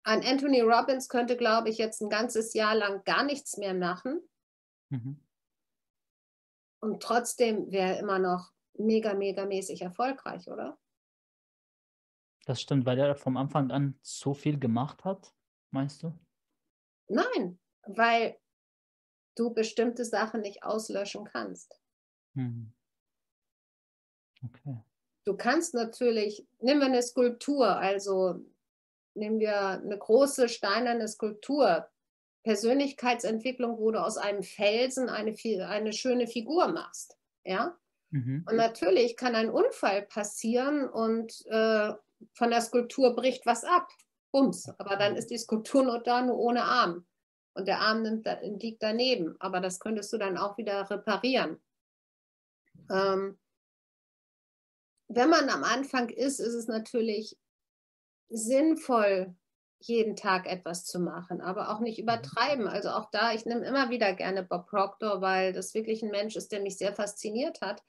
an 0.03 0.23
Anthony 0.23 0.61
Robbins 0.61 1.10
könnte, 1.10 1.36
glaube 1.36 1.69
ich, 1.69 1.77
jetzt 1.77 2.02
ein 2.02 2.10
ganzes 2.10 2.53
Jahr 2.53 2.76
lang 2.76 3.03
gar 3.03 3.23
nichts 3.23 3.57
mehr 3.57 3.73
machen. 3.73 4.22
Mhm. 4.90 5.19
Und 6.80 7.02
trotzdem 7.02 7.72
wäre 7.72 7.95
er 7.95 7.99
immer 7.99 8.19
noch 8.19 8.53
mega, 8.73 9.14
mega 9.14 9.45
mäßig 9.45 9.82
erfolgreich, 9.82 10.48
oder? 10.48 10.77
Das 12.45 12.61
stimmt, 12.61 12.86
weil 12.86 12.99
er 12.99 13.15
vom 13.15 13.38
Anfang 13.38 13.72
an 13.72 13.98
so 14.02 14.36
viel 14.36 14.60
gemacht 14.60 15.03
hat, 15.03 15.34
meinst 15.72 16.03
du? 16.03 16.14
Nein, 17.07 17.60
weil 17.84 18.38
du 19.36 19.53
bestimmte 19.53 20.06
Sachen 20.06 20.41
nicht 20.41 20.64
auslöschen 20.64 21.26
kannst. 21.26 21.80
Mhm. 22.34 22.73
Okay. 24.44 24.77
Du 25.26 25.36
kannst 25.36 25.73
natürlich, 25.73 26.48
nehmen 26.60 26.82
wir 26.82 26.88
eine 26.88 27.02
Skulptur, 27.02 27.77
also 27.77 28.45
nehmen 29.15 29.40
wir 29.40 29.60
eine 29.60 29.98
große 29.98 30.49
steinerne 30.49 31.07
Skulptur, 31.07 31.90
Persönlichkeitsentwicklung, 32.44 33.80
wo 33.80 33.90
du 33.90 33.99
aus 33.99 34.18
einem 34.18 34.44
Felsen 34.44 35.10
eine, 35.10 35.36
eine 35.68 35.94
schöne 35.94 36.27
Figur 36.27 36.68
machst. 36.68 37.18
Ja? 37.44 37.76
Mhm. 38.11 38.45
Und 38.48 38.56
natürlich 38.56 39.18
kann 39.18 39.34
ein 39.34 39.49
Unfall 39.49 40.03
passieren 40.03 40.88
und 40.88 41.44
äh, 41.48 41.94
von 42.34 42.49
der 42.52 42.61
Skulptur 42.61 43.15
bricht 43.15 43.48
was 43.48 43.64
ab. 43.64 43.90
Bums. 44.36 44.68
Aber 44.78 44.98
dann 44.98 45.16
ist 45.16 45.32
die 45.32 45.38
Skulptur 45.38 45.84
nur 45.84 45.99
da, 45.99 46.22
nur 46.22 46.38
ohne 46.38 46.66
Arm. 46.66 47.06
Und 47.53 47.70
der 47.70 47.80
Arm 47.80 48.02
nimmt, 48.02 48.28
liegt 48.41 48.84
daneben. 48.84 49.38
Aber 49.40 49.62
das 49.62 49.80
könntest 49.80 50.12
du 50.12 50.18
dann 50.18 50.38
auch 50.38 50.57
wieder 50.57 50.90
reparieren. 50.90 51.62
Ähm, 52.91 53.40
wenn 55.07 55.30
man 55.30 55.48
am 55.48 55.64
Anfang 55.64 56.10
ist, 56.10 56.41
ist 56.41 56.53
es 56.53 56.68
natürlich 56.68 57.38
sinnvoll, 58.28 59.34
jeden 59.80 60.18
Tag 60.18 60.48
etwas 60.48 60.84
zu 60.84 60.99
machen, 60.99 61.40
aber 61.40 61.70
auch 61.70 61.80
nicht 61.80 61.98
übertreiben. 61.98 62.68
Also 62.68 62.90
auch 62.90 63.10
da, 63.12 63.32
ich 63.32 63.45
nehme 63.45 63.66
immer 63.66 63.90
wieder 63.90 64.12
gerne 64.14 64.44
Bob 64.44 64.68
Proctor, 64.68 65.22
weil 65.22 65.53
das 65.53 65.74
wirklich 65.74 66.03
ein 66.03 66.12
Mensch 66.12 66.36
ist, 66.36 66.52
der 66.52 66.60
mich 66.60 66.78
sehr 66.78 66.94
fasziniert 66.94 67.62
hat. 67.62 67.82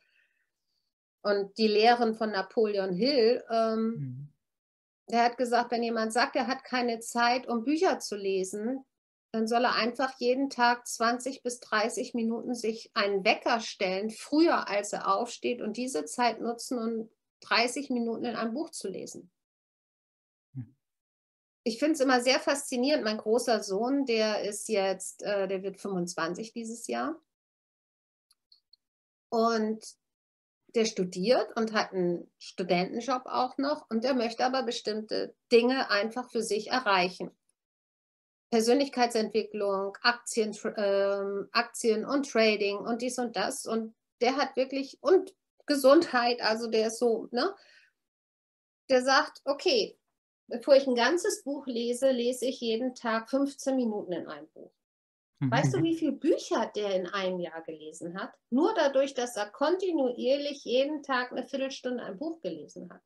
Und 1.22 1.58
die 1.58 1.66
Lehren 1.66 2.14
von 2.14 2.30
Napoleon 2.30 2.92
Hill, 2.92 3.42
ähm, 3.50 3.80
mhm. 3.80 4.35
Der 5.08 5.22
hat 5.22 5.36
gesagt, 5.36 5.70
wenn 5.70 5.82
jemand 5.82 6.12
sagt, 6.12 6.36
er 6.36 6.46
hat 6.46 6.64
keine 6.64 7.00
Zeit, 7.00 7.46
um 7.46 7.64
Bücher 7.64 7.98
zu 8.00 8.16
lesen, 8.16 8.84
dann 9.32 9.46
soll 9.46 9.64
er 9.64 9.74
einfach 9.74 10.18
jeden 10.18 10.50
Tag 10.50 10.86
20 10.86 11.42
bis 11.42 11.60
30 11.60 12.14
Minuten 12.14 12.54
sich 12.54 12.90
einen 12.94 13.24
Wecker 13.24 13.60
stellen, 13.60 14.10
früher 14.10 14.68
als 14.68 14.92
er 14.92 15.12
aufsteht 15.12 15.60
und 15.60 15.76
diese 15.76 16.04
Zeit 16.06 16.40
nutzen, 16.40 16.78
um 16.78 17.10
30 17.40 17.90
Minuten 17.90 18.24
in 18.24 18.34
einem 18.34 18.54
Buch 18.54 18.70
zu 18.70 18.88
lesen. 18.88 19.30
Hm. 20.54 20.74
Ich 21.64 21.78
finde 21.78 21.94
es 21.94 22.00
immer 22.00 22.20
sehr 22.20 22.40
faszinierend. 22.40 23.04
Mein 23.04 23.18
großer 23.18 23.62
Sohn, 23.62 24.06
der 24.06 24.42
ist 24.42 24.68
jetzt, 24.68 25.22
äh, 25.22 25.46
der 25.46 25.62
wird 25.62 25.78
25 25.78 26.52
dieses 26.52 26.86
Jahr. 26.86 27.20
Und 29.28 29.84
der 30.76 30.84
studiert 30.84 31.56
und 31.56 31.72
hat 31.72 31.92
einen 31.92 32.30
Studentenjob 32.38 33.22
auch 33.24 33.58
noch 33.58 33.88
und 33.90 34.04
der 34.04 34.14
möchte 34.14 34.44
aber 34.44 34.62
bestimmte 34.62 35.34
Dinge 35.50 35.90
einfach 35.90 36.30
für 36.30 36.42
sich 36.42 36.68
erreichen. 36.68 37.36
Persönlichkeitsentwicklung, 38.50 39.96
Aktien, 40.02 40.56
ähm, 40.76 41.48
Aktien 41.52 42.04
und 42.04 42.30
Trading 42.30 42.76
und 42.76 43.02
dies 43.02 43.18
und 43.18 43.34
das. 43.34 43.66
Und 43.66 43.94
der 44.20 44.36
hat 44.36 44.56
wirklich, 44.56 44.98
und 45.00 45.34
Gesundheit, 45.66 46.40
also 46.40 46.68
der 46.68 46.88
ist 46.88 46.98
so, 46.98 47.28
ne? 47.32 47.54
Der 48.88 49.02
sagt, 49.02 49.40
okay, 49.44 49.98
bevor 50.46 50.76
ich 50.76 50.86
ein 50.86 50.94
ganzes 50.94 51.42
Buch 51.42 51.66
lese, 51.66 52.10
lese 52.10 52.46
ich 52.46 52.60
jeden 52.60 52.94
Tag 52.94 53.30
15 53.30 53.74
Minuten 53.74 54.12
in 54.12 54.28
ein 54.28 54.46
Buch. 54.50 54.75
Mhm. 55.38 55.50
Weißt 55.50 55.74
du, 55.74 55.82
wie 55.82 55.96
viele 55.96 56.12
Bücher 56.12 56.70
der 56.74 56.94
in 56.94 57.06
einem 57.06 57.40
Jahr 57.40 57.62
gelesen 57.62 58.18
hat? 58.18 58.32
Nur 58.50 58.74
dadurch, 58.74 59.14
dass 59.14 59.36
er 59.36 59.50
kontinuierlich 59.50 60.64
jeden 60.64 61.02
Tag 61.02 61.32
eine 61.32 61.46
Viertelstunde 61.46 62.02
ein 62.02 62.18
Buch 62.18 62.40
gelesen 62.40 62.90
hat. 62.92 63.02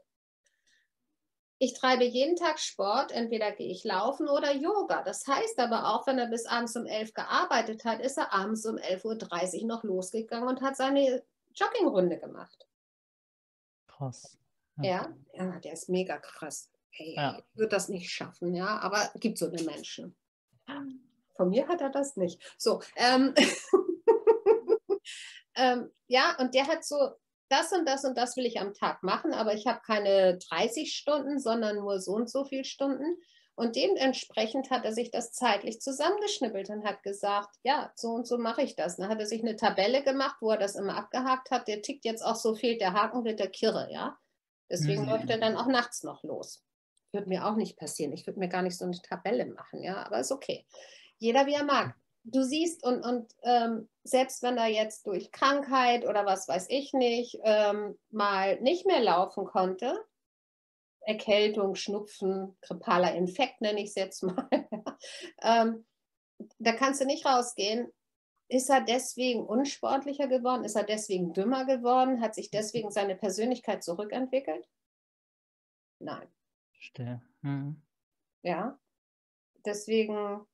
Ich 1.62 1.74
treibe 1.74 2.04
jeden 2.04 2.36
Tag 2.36 2.58
Sport, 2.58 3.12
entweder 3.12 3.52
gehe 3.52 3.70
ich 3.70 3.84
laufen 3.84 4.28
oder 4.28 4.54
Yoga. 4.54 5.02
Das 5.02 5.26
heißt 5.26 5.58
aber 5.58 5.94
auch, 5.94 6.06
wenn 6.06 6.18
er 6.18 6.28
bis 6.28 6.46
abends 6.46 6.74
um 6.74 6.86
11 6.86 7.12
gearbeitet 7.12 7.84
hat, 7.84 8.00
ist 8.00 8.16
er 8.16 8.32
abends 8.32 8.64
um 8.64 8.76
11.30 8.76 9.62
Uhr 9.62 9.66
noch 9.66 9.84
losgegangen 9.84 10.48
und 10.48 10.62
hat 10.62 10.76
seine 10.76 11.22
Joggingrunde 11.54 12.18
gemacht. 12.18 12.66
Krass. 13.88 14.38
Ja, 14.80 15.14
ja, 15.34 15.58
der 15.58 15.72
ist 15.74 15.90
mega 15.90 16.16
krass. 16.16 16.70
Hey, 16.92 17.14
ja. 17.14 17.38
Ich 17.38 17.58
würde 17.58 17.68
das 17.68 17.90
nicht 17.90 18.10
schaffen, 18.10 18.54
ja, 18.54 18.78
aber 18.78 19.10
es 19.14 19.20
gibt 19.20 19.36
so 19.36 19.46
eine 19.46 19.62
Menschen. 19.62 20.16
Von 21.36 21.50
mir 21.50 21.68
hat 21.68 21.80
er 21.80 21.90
das 21.90 22.16
nicht. 22.16 22.40
So, 22.58 22.80
ähm, 22.96 23.34
ähm, 25.56 25.90
ja, 26.06 26.36
und 26.38 26.54
der 26.54 26.66
hat 26.66 26.84
so 26.84 26.96
das 27.50 27.72
und 27.72 27.86
das 27.86 28.04
und 28.04 28.16
das 28.16 28.36
will 28.36 28.46
ich 28.46 28.60
am 28.60 28.74
Tag 28.74 29.02
machen, 29.02 29.34
aber 29.34 29.54
ich 29.54 29.66
habe 29.66 29.80
keine 29.84 30.38
30 30.38 30.94
Stunden, 30.94 31.40
sondern 31.40 31.76
nur 31.76 32.00
so 32.00 32.12
und 32.12 32.30
so 32.30 32.44
viele 32.44 32.64
Stunden. 32.64 33.16
Und 33.56 33.76
dementsprechend 33.76 34.70
hat 34.70 34.86
er 34.86 34.94
sich 34.94 35.10
das 35.10 35.32
zeitlich 35.32 35.80
zusammengeschnippelt 35.80 36.70
und 36.70 36.84
hat 36.84 37.02
gesagt, 37.02 37.56
ja, 37.62 37.92
so 37.94 38.08
und 38.08 38.26
so 38.26 38.38
mache 38.38 38.62
ich 38.62 38.74
das. 38.74 38.96
Dann 38.96 39.10
hat 39.10 39.20
er 39.20 39.26
sich 39.26 39.42
eine 39.42 39.56
Tabelle 39.56 40.02
gemacht, 40.02 40.36
wo 40.40 40.50
er 40.50 40.56
das 40.56 40.76
immer 40.76 40.96
abgehakt 40.96 41.50
hat. 41.50 41.68
Der 41.68 41.82
tickt 41.82 42.06
jetzt 42.06 42.24
auch 42.24 42.36
so, 42.36 42.54
fehlt 42.54 42.80
der 42.80 42.94
Haken 42.94 43.22
mit 43.22 43.38
der 43.38 43.50
Kirre, 43.50 43.88
ja. 43.90 44.16
Deswegen 44.70 45.02
mhm. 45.02 45.10
läuft 45.10 45.28
er 45.28 45.38
dann 45.38 45.56
auch 45.56 45.66
nachts 45.66 46.04
noch 46.04 46.22
los. 46.22 46.64
Würde 47.12 47.28
mir 47.28 47.44
auch 47.44 47.56
nicht 47.56 47.76
passieren. 47.76 48.12
Ich 48.12 48.26
würde 48.26 48.38
mir 48.38 48.48
gar 48.48 48.62
nicht 48.62 48.78
so 48.78 48.84
eine 48.84 48.96
Tabelle 48.96 49.44
machen, 49.46 49.82
ja, 49.82 50.06
aber 50.06 50.20
ist 50.20 50.32
okay. 50.32 50.64
Jeder 51.20 51.46
wie 51.46 51.54
er 51.54 51.64
mag 51.64 51.94
du 52.24 52.42
siehst, 52.42 52.84
und, 52.84 53.04
und 53.04 53.34
ähm, 53.42 53.88
selbst 54.04 54.42
wenn 54.42 54.56
er 54.56 54.68
jetzt 54.68 55.06
durch 55.06 55.32
Krankheit 55.32 56.06
oder 56.06 56.26
was 56.26 56.48
weiß 56.48 56.66
ich 56.68 56.92
nicht, 56.92 57.38
ähm, 57.42 57.98
mal 58.10 58.60
nicht 58.60 58.86
mehr 58.86 59.00
laufen 59.00 59.44
konnte, 59.44 60.04
Erkältung, 61.00 61.74
Schnupfen, 61.74 62.56
grippaler 62.60 63.14
Infekt 63.14 63.60
nenne 63.62 63.80
ich 63.80 63.90
es 63.90 63.94
jetzt 63.94 64.22
mal, 64.22 64.48
ähm, 65.42 65.86
da 66.58 66.72
kannst 66.72 67.00
du 67.00 67.06
nicht 67.06 67.26
rausgehen. 67.26 67.90
Ist 68.48 68.68
er 68.68 68.80
deswegen 68.80 69.46
unsportlicher 69.46 70.26
geworden? 70.26 70.64
Ist 70.64 70.74
er 70.74 70.82
deswegen 70.82 71.32
dümmer 71.32 71.66
geworden? 71.66 72.20
Hat 72.20 72.34
sich 72.34 72.50
deswegen 72.50 72.90
seine 72.90 73.14
Persönlichkeit 73.14 73.84
zurückentwickelt? 73.84 74.66
Nein. 76.00 76.26
Verstehe. 76.72 77.22
Hm. 77.42 77.80
Ja. 78.42 78.76
Deswegen 79.64 80.46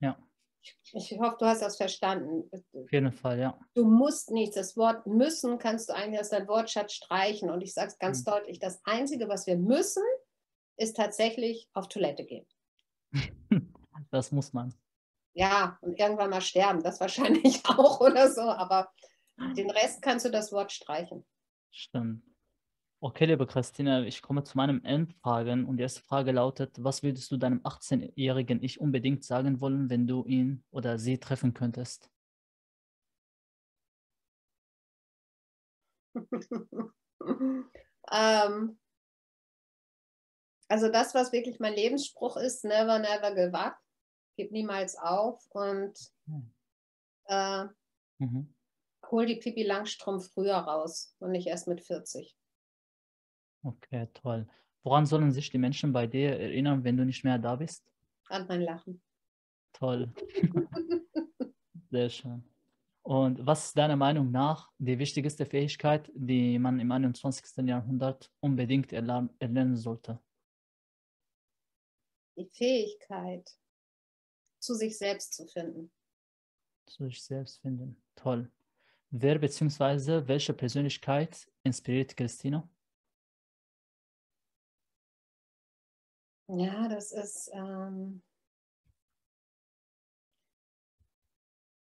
ja. 0.00 0.16
Ich 0.92 1.18
hoffe, 1.18 1.36
du 1.38 1.46
hast 1.46 1.62
das 1.62 1.76
verstanden. 1.76 2.50
Auf 2.52 2.92
jeden 2.92 3.12
Fall, 3.12 3.38
ja. 3.38 3.58
Du 3.74 3.84
musst 3.84 4.30
nichts. 4.30 4.56
Das 4.56 4.76
Wort 4.76 5.06
müssen 5.06 5.58
kannst 5.58 5.88
du 5.88 5.94
eigentlich 5.94 6.20
aus 6.20 6.30
deinem 6.30 6.48
Wortschatz 6.48 6.92
streichen. 6.92 7.50
Und 7.50 7.62
ich 7.62 7.72
sage 7.72 7.88
es 7.88 7.98
ganz 7.98 8.20
mhm. 8.20 8.30
deutlich: 8.30 8.58
Das 8.58 8.80
Einzige, 8.84 9.28
was 9.28 9.46
wir 9.46 9.56
müssen, 9.56 10.02
ist 10.76 10.96
tatsächlich 10.96 11.68
auf 11.72 11.88
Toilette 11.88 12.24
gehen. 12.24 12.46
das 14.10 14.32
muss 14.32 14.52
man. 14.52 14.74
Ja, 15.32 15.78
und 15.80 15.98
irgendwann 15.98 16.30
mal 16.30 16.40
sterben. 16.40 16.82
Das 16.82 17.00
wahrscheinlich 17.00 17.62
auch 17.68 18.00
oder 18.00 18.30
so. 18.30 18.42
Aber 18.42 18.90
den 19.56 19.70
Rest 19.70 20.02
kannst 20.02 20.26
du 20.26 20.30
das 20.30 20.52
Wort 20.52 20.72
streichen. 20.72 21.24
Stimmt. 21.70 22.22
Okay, 23.02 23.24
liebe 23.24 23.46
Christine, 23.46 24.06
ich 24.06 24.20
komme 24.20 24.44
zu 24.44 24.58
meinen 24.58 24.84
Endfragen 24.84 25.64
und 25.64 25.78
die 25.78 25.82
erste 25.82 26.02
Frage 26.02 26.32
lautet, 26.32 26.84
was 26.84 27.02
würdest 27.02 27.30
du 27.30 27.38
deinem 27.38 27.60
18-jährigen 27.60 28.62
Ich 28.62 28.78
unbedingt 28.78 29.24
sagen 29.24 29.62
wollen, 29.62 29.88
wenn 29.88 30.06
du 30.06 30.26
ihn 30.26 30.62
oder 30.70 30.98
sie 30.98 31.16
treffen 31.16 31.54
könntest? 31.54 32.10
ähm, 38.12 38.78
also 40.68 40.92
das, 40.92 41.14
was 41.14 41.32
wirklich 41.32 41.58
mein 41.58 41.72
Lebensspruch 41.72 42.36
ist, 42.36 42.64
never, 42.64 42.98
never 42.98 43.34
give 43.34 43.54
up, 43.54 43.78
gib 44.36 44.52
niemals 44.52 44.98
auf 44.98 45.42
und 45.52 45.98
hm. 46.26 46.52
äh, 47.28 47.64
mhm. 48.18 48.54
hol 49.10 49.24
die 49.24 49.36
Pipi 49.36 49.62
Langstrumpf 49.62 50.34
früher 50.34 50.58
raus 50.58 51.16
und 51.18 51.30
nicht 51.30 51.46
erst 51.46 51.66
mit 51.66 51.80
40. 51.80 52.36
Okay, 53.62 54.08
toll. 54.14 54.46
Woran 54.82 55.06
sollen 55.06 55.32
sich 55.32 55.50
die 55.50 55.58
Menschen 55.58 55.92
bei 55.92 56.06
dir 56.06 56.38
erinnern, 56.38 56.82
wenn 56.84 56.96
du 56.96 57.04
nicht 57.04 57.24
mehr 57.24 57.38
da 57.38 57.56
bist? 57.56 57.84
An 58.28 58.46
mein 58.48 58.62
Lachen. 58.62 59.02
Toll. 59.72 60.12
Sehr 61.90 62.08
schön. 62.08 62.44
Und 63.02 63.44
was 63.44 63.66
ist 63.66 63.78
deiner 63.78 63.96
Meinung 63.96 64.30
nach 64.30 64.70
die 64.78 64.98
wichtigste 64.98 65.44
Fähigkeit, 65.44 66.10
die 66.14 66.58
man 66.58 66.78
im 66.78 66.90
21. 66.92 67.66
Jahrhundert 67.66 68.30
unbedingt 68.40 68.92
erlernen 68.92 69.76
sollte? 69.76 70.20
Die 72.36 72.46
Fähigkeit, 72.46 73.50
zu 74.60 74.74
sich 74.74 74.96
selbst 74.96 75.34
zu 75.34 75.46
finden. 75.46 75.90
Zu 76.86 77.04
sich 77.04 77.22
selbst 77.22 77.60
finden. 77.60 78.00
Toll. 78.14 78.50
Wer 79.10 79.38
bzw. 79.38 80.28
welche 80.28 80.52
Persönlichkeit 80.52 81.48
inspiriert 81.64 82.16
Christina? 82.16 82.68
Ja, 86.52 86.88
das 86.88 87.12
ist 87.12 87.48
ähm, 87.52 88.22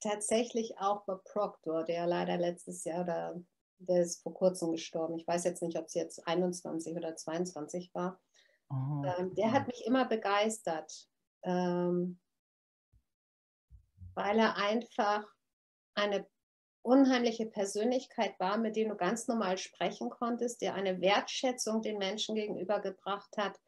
tatsächlich 0.01 0.78
auch 0.78 1.05
Bob 1.05 1.24
Proctor, 1.24 1.84
der 1.84 2.06
leider 2.06 2.36
letztes 2.36 2.84
Jahr 2.84 3.02
oder 3.02 3.40
der 3.78 4.02
ist 4.02 4.22
vor 4.22 4.34
kurzem 4.34 4.72
gestorben. 4.72 5.18
Ich 5.18 5.26
weiß 5.26 5.44
jetzt 5.44 5.62
nicht, 5.62 5.78
ob 5.78 5.86
es 5.86 5.94
jetzt 5.94 6.26
21 6.26 6.97
oder 6.97 7.14
22 7.14 7.94
war. 7.94 8.20
Oh, 8.70 9.05
ähm, 9.05 9.34
der 9.34 9.52
hat 9.52 9.68
mich 9.68 9.86
immer 9.86 10.06
begeistert, 10.06 11.09
ähm, 11.43 12.18
weil 14.14 14.38
er 14.38 14.56
einfach 14.56 15.24
eine 15.94 16.26
unheimliche 16.82 17.47
Persönlichkeit 17.47 18.38
war, 18.40 18.56
mit 18.59 18.74
dem 18.74 18.88
du 18.88 18.97
ganz 18.97 19.28
normal 19.28 19.59
sprechen 19.59 20.10
konntest, 20.10 20.60
der 20.62 20.74
eine 20.74 21.01
Wertschätzung 21.01 21.82
den 21.82 21.98
Menschen 21.98 22.34
gegenübergebracht 22.34 23.36
hat, 23.36 23.60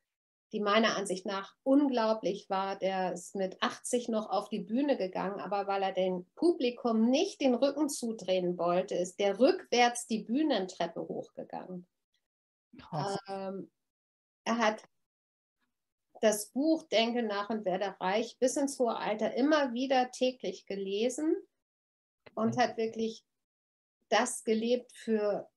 die 0.52 0.60
meiner 0.60 0.96
Ansicht 0.96 1.26
nach 1.26 1.54
unglaublich 1.62 2.48
war. 2.48 2.78
Der 2.78 3.12
ist 3.12 3.34
mit 3.34 3.62
80 3.62 4.08
noch 4.08 4.30
auf 4.30 4.48
die 4.48 4.60
Bühne 4.60 4.96
gegangen, 4.96 5.40
aber 5.40 5.66
weil 5.66 5.82
er 5.82 5.92
dem 5.92 6.26
Publikum 6.34 7.10
nicht 7.10 7.40
den 7.40 7.54
Rücken 7.54 7.88
zudrehen 7.88 8.56
wollte, 8.58 8.94
ist 8.94 9.18
der 9.18 9.38
rückwärts 9.38 10.06
die 10.06 10.24
Bühnentreppe 10.24 11.00
hochgegangen. 11.00 11.86
Ähm, 13.28 13.70
er 14.44 14.58
hat 14.58 14.82
das 16.20 16.50
Buch 16.50 16.82
Denke 16.88 17.22
nach 17.22 17.50
und 17.50 17.64
werde 17.64 17.96
reich 18.00 18.38
bis 18.38 18.56
ins 18.56 18.78
hohe 18.78 18.96
Alter 18.96 19.34
immer 19.34 19.72
wieder 19.72 20.10
täglich 20.10 20.66
gelesen 20.66 21.36
und 22.34 22.56
hat 22.56 22.76
wirklich 22.76 23.24
das 24.08 24.44
gelebt, 24.44 24.92
für, 24.94 25.48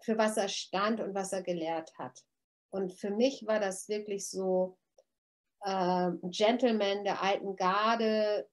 für 0.00 0.18
was 0.18 0.36
er 0.36 0.48
stand 0.48 1.00
und 1.00 1.14
was 1.14 1.32
er 1.32 1.42
gelehrt 1.42 1.96
hat. 1.98 2.24
Und 2.72 2.92
für 2.94 3.10
mich 3.10 3.46
war 3.46 3.60
das 3.60 3.88
wirklich 3.88 4.28
so 4.28 4.78
äh, 5.60 6.10
Gentleman 6.22 7.04
der 7.04 7.22
alten 7.22 7.54
Garde, 7.54 8.48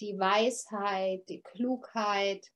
die 0.00 0.18
Weisheit, 0.18 1.28
die 1.28 1.42
Klugheit. 1.42 2.46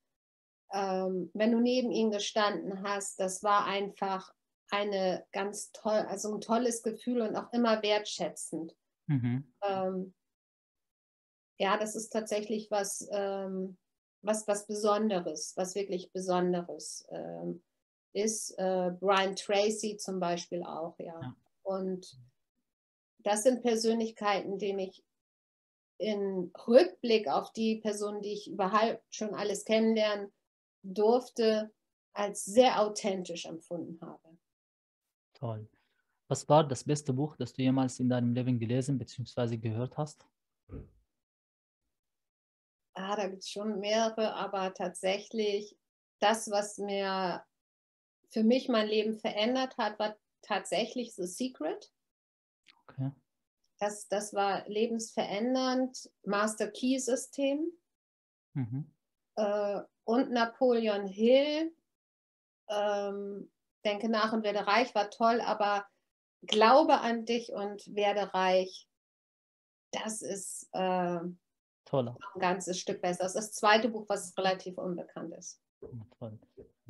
Ähm, 0.73 1.31
wenn 1.35 1.53
du 1.53 1.61
neben 1.61 1.91
ihm 1.91 2.11
gestanden 2.11 2.83
hast, 2.83 3.19
das 3.19 3.43
war 3.43 3.65
einfach 3.65 4.33
eine 4.71 5.27
ganz 5.33 5.73
toll, 5.73 6.07
also 6.09 6.35
ein 6.35 6.41
tolles 6.41 6.83
Gefühl 6.83 7.23
und 7.23 7.35
auch 7.35 7.53
immer 7.53 7.83
wertschätzend. 7.83 8.77
Mhm. 9.07 9.53
Ähm, 9.63 10.15
ja, 11.59 11.77
das 11.77 11.97
ist 11.97 12.11
tatsächlich 12.11 12.71
was, 12.71 13.09
ähm, 13.11 13.79
was, 14.23 14.47
was 14.47 14.67
Besonderes, 14.67 15.55
was 15.57 15.75
wirklich 15.75 16.13
Besonderes. 16.13 17.07
Ähm, 17.11 17.63
ist 18.12 18.53
äh, 18.59 18.91
Brian 18.99 19.37
Tracy 19.37 19.97
zum 19.97 20.20
Beispiel 20.20 20.62
auch, 20.62 20.99
ja. 20.99 21.20
ja. 21.20 21.37
Und 21.62 22.19
das 23.19 23.43
sind 23.43 23.62
Persönlichkeiten, 23.62 24.59
denen 24.59 24.81
ich 24.81 25.05
in 25.99 26.51
Rückblick 26.66 27.28
auf 27.28 27.53
die 27.53 27.77
Personen, 27.77 28.23
die 28.23 28.32
ich 28.32 28.51
überhaupt 28.51 29.03
schon 29.11 29.35
alles 29.35 29.65
kennenlernen 29.65 30.32
durfte, 30.82 31.70
als 32.12 32.45
sehr 32.45 32.81
authentisch 32.81 33.45
empfunden 33.45 34.01
habe. 34.01 34.39
Toll. 35.35 35.69
Was 36.28 36.49
war 36.49 36.66
das 36.66 36.85
beste 36.85 37.12
Buch, 37.12 37.37
das 37.37 37.53
du 37.53 37.62
jemals 37.62 38.01
in 38.01 38.09
deinem 38.09 38.32
Leben 38.32 38.59
gelesen 38.59 38.99
bzw. 38.99 39.59
gehört 39.59 39.97
hast? 39.97 40.27
Ah, 42.95 43.16
da 43.16 43.27
gibt 43.28 43.43
es 43.43 43.51
schon 43.51 43.78
mehrere, 43.81 44.35
aber 44.35 44.73
tatsächlich 44.74 45.77
das, 46.20 46.51
was 46.51 46.78
mir 46.78 47.45
für 48.31 48.44
mich 48.44 48.69
mein 48.69 48.89
Leben 48.89 49.19
verändert 49.19 49.77
hat, 49.77 49.98
war 49.98 50.16
tatsächlich 50.43 51.15
The 51.15 51.27
Secret. 51.27 51.93
Okay. 52.89 53.11
Das, 53.78 54.09
das 54.09 54.35
war 54.35 54.69
lebensverändernd. 54.69 56.11
Master 56.24 56.69
Key 56.69 56.98
System. 56.98 57.73
Mhm. 58.55 58.90
Äh, 59.36 59.81
und 60.05 60.31
Napoleon 60.31 61.07
Hill. 61.07 61.74
Ähm, 62.69 63.51
denke 63.85 64.09
nach 64.09 64.32
und 64.32 64.44
werde 64.44 64.66
reich 64.66 64.94
war 64.94 65.11
toll, 65.11 65.40
aber 65.40 65.86
glaube 66.43 67.01
an 67.01 67.24
dich 67.24 67.52
und 67.52 67.94
werde 67.94 68.32
reich. 68.35 68.89
Das 69.93 70.23
ist 70.23 70.69
äh, 70.73 71.20
ein 71.93 72.16
ganzes 72.39 72.78
Stück 72.78 73.02
besser. 73.02 73.24
Das 73.24 73.35
ist 73.35 73.40
das 73.40 73.52
zweite 73.52 73.89
Buch, 73.89 74.09
was 74.09 74.36
relativ 74.36 74.78
unbekannt 74.78 75.35
ist. 75.35 75.61
Toll. 76.19 76.39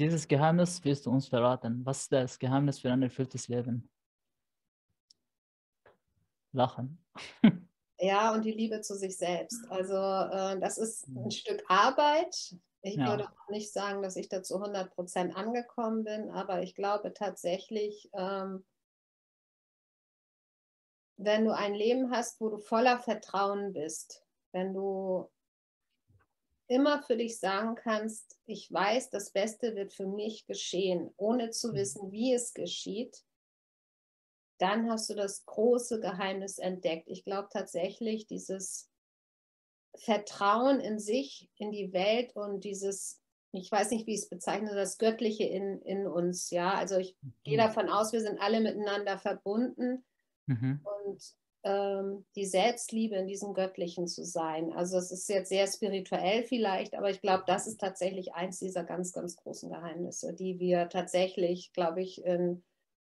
Dieses 0.00 0.26
Geheimnis 0.26 0.82
wirst 0.82 1.04
du 1.04 1.10
uns 1.10 1.28
verraten. 1.28 1.84
Was 1.84 2.02
ist 2.02 2.12
das 2.12 2.38
Geheimnis 2.38 2.78
für 2.78 2.90
ein 2.90 3.02
erfülltes 3.02 3.48
Leben? 3.48 3.90
Lachen. 6.52 7.04
Ja, 8.02 8.32
und 8.32 8.46
die 8.46 8.52
Liebe 8.52 8.80
zu 8.80 8.94
sich 8.94 9.18
selbst. 9.18 9.62
Also 9.70 9.94
äh, 9.94 10.58
das 10.58 10.78
ist 10.78 11.06
ein 11.06 11.24
mhm. 11.24 11.30
Stück 11.30 11.62
Arbeit. 11.68 12.56
Ich 12.80 12.94
ja. 12.94 13.10
würde 13.10 13.28
auch 13.28 13.50
nicht 13.50 13.74
sagen, 13.74 14.00
dass 14.00 14.16
ich 14.16 14.30
dazu 14.30 14.54
100 14.54 14.90
Prozent 14.94 15.36
angekommen 15.36 16.04
bin, 16.04 16.30
aber 16.30 16.62
ich 16.62 16.74
glaube 16.74 17.12
tatsächlich, 17.12 18.08
ähm, 18.14 18.64
wenn 21.18 21.44
du 21.44 21.54
ein 21.54 21.74
Leben 21.74 22.10
hast, 22.10 22.40
wo 22.40 22.48
du 22.48 22.56
voller 22.56 22.98
Vertrauen 23.00 23.74
bist, 23.74 24.24
wenn 24.52 24.72
du 24.72 25.28
immer 26.70 27.02
für 27.02 27.16
dich 27.16 27.40
sagen 27.40 27.74
kannst, 27.74 28.38
ich 28.46 28.72
weiß, 28.72 29.10
das 29.10 29.32
Beste 29.32 29.74
wird 29.74 29.92
für 29.92 30.06
mich 30.06 30.46
geschehen, 30.46 31.12
ohne 31.16 31.50
zu 31.50 31.68
mhm. 31.68 31.74
wissen, 31.74 32.12
wie 32.12 32.32
es 32.32 32.54
geschieht, 32.54 33.24
dann 34.58 34.88
hast 34.88 35.10
du 35.10 35.14
das 35.14 35.44
große 35.46 36.00
Geheimnis 36.00 36.58
entdeckt. 36.58 37.08
Ich 37.08 37.24
glaube 37.24 37.48
tatsächlich, 37.52 38.28
dieses 38.28 38.88
Vertrauen 39.96 40.78
in 40.78 41.00
sich, 41.00 41.50
in 41.56 41.72
die 41.72 41.92
Welt 41.92 42.36
und 42.36 42.62
dieses, 42.62 43.20
ich 43.50 43.72
weiß 43.72 43.90
nicht, 43.90 44.06
wie 44.06 44.14
ich 44.14 44.20
es 44.20 44.28
bezeichne, 44.28 44.72
das 44.72 44.96
Göttliche 44.98 45.44
in, 45.44 45.82
in 45.82 46.06
uns. 46.06 46.50
Ja, 46.50 46.74
also 46.74 46.98
ich 46.98 47.16
mhm. 47.20 47.34
gehe 47.42 47.56
davon 47.56 47.88
aus, 47.88 48.12
wir 48.12 48.20
sind 48.20 48.40
alle 48.40 48.60
miteinander 48.60 49.18
verbunden. 49.18 50.04
Mhm. 50.46 50.86
Und 51.04 51.34
ähm, 51.62 52.24
die 52.36 52.46
Selbstliebe 52.46 53.16
in 53.16 53.26
diesem 53.26 53.54
Göttlichen 53.54 54.06
zu 54.06 54.24
sein. 54.24 54.72
Also 54.72 54.96
es 54.98 55.10
ist 55.10 55.28
jetzt 55.28 55.48
sehr 55.48 55.66
spirituell 55.66 56.44
vielleicht, 56.44 56.94
aber 56.94 57.10
ich 57.10 57.20
glaube, 57.20 57.44
das 57.46 57.66
ist 57.66 57.78
tatsächlich 57.78 58.34
eins 58.34 58.58
dieser 58.58 58.84
ganz, 58.84 59.12
ganz 59.12 59.36
großen 59.36 59.70
Geheimnisse, 59.70 60.34
die 60.34 60.58
wir 60.58 60.88
tatsächlich, 60.88 61.72
glaube 61.72 62.02
ich, 62.02 62.24
in 62.24 62.62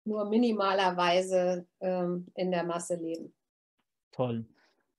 nur 0.04 0.26
minimaler 0.26 0.98
Weise 0.98 1.68
ähm, 1.80 2.28
in 2.36 2.52
der 2.52 2.64
Masse 2.64 2.96
leben. 2.96 3.34
Toll. 4.12 4.46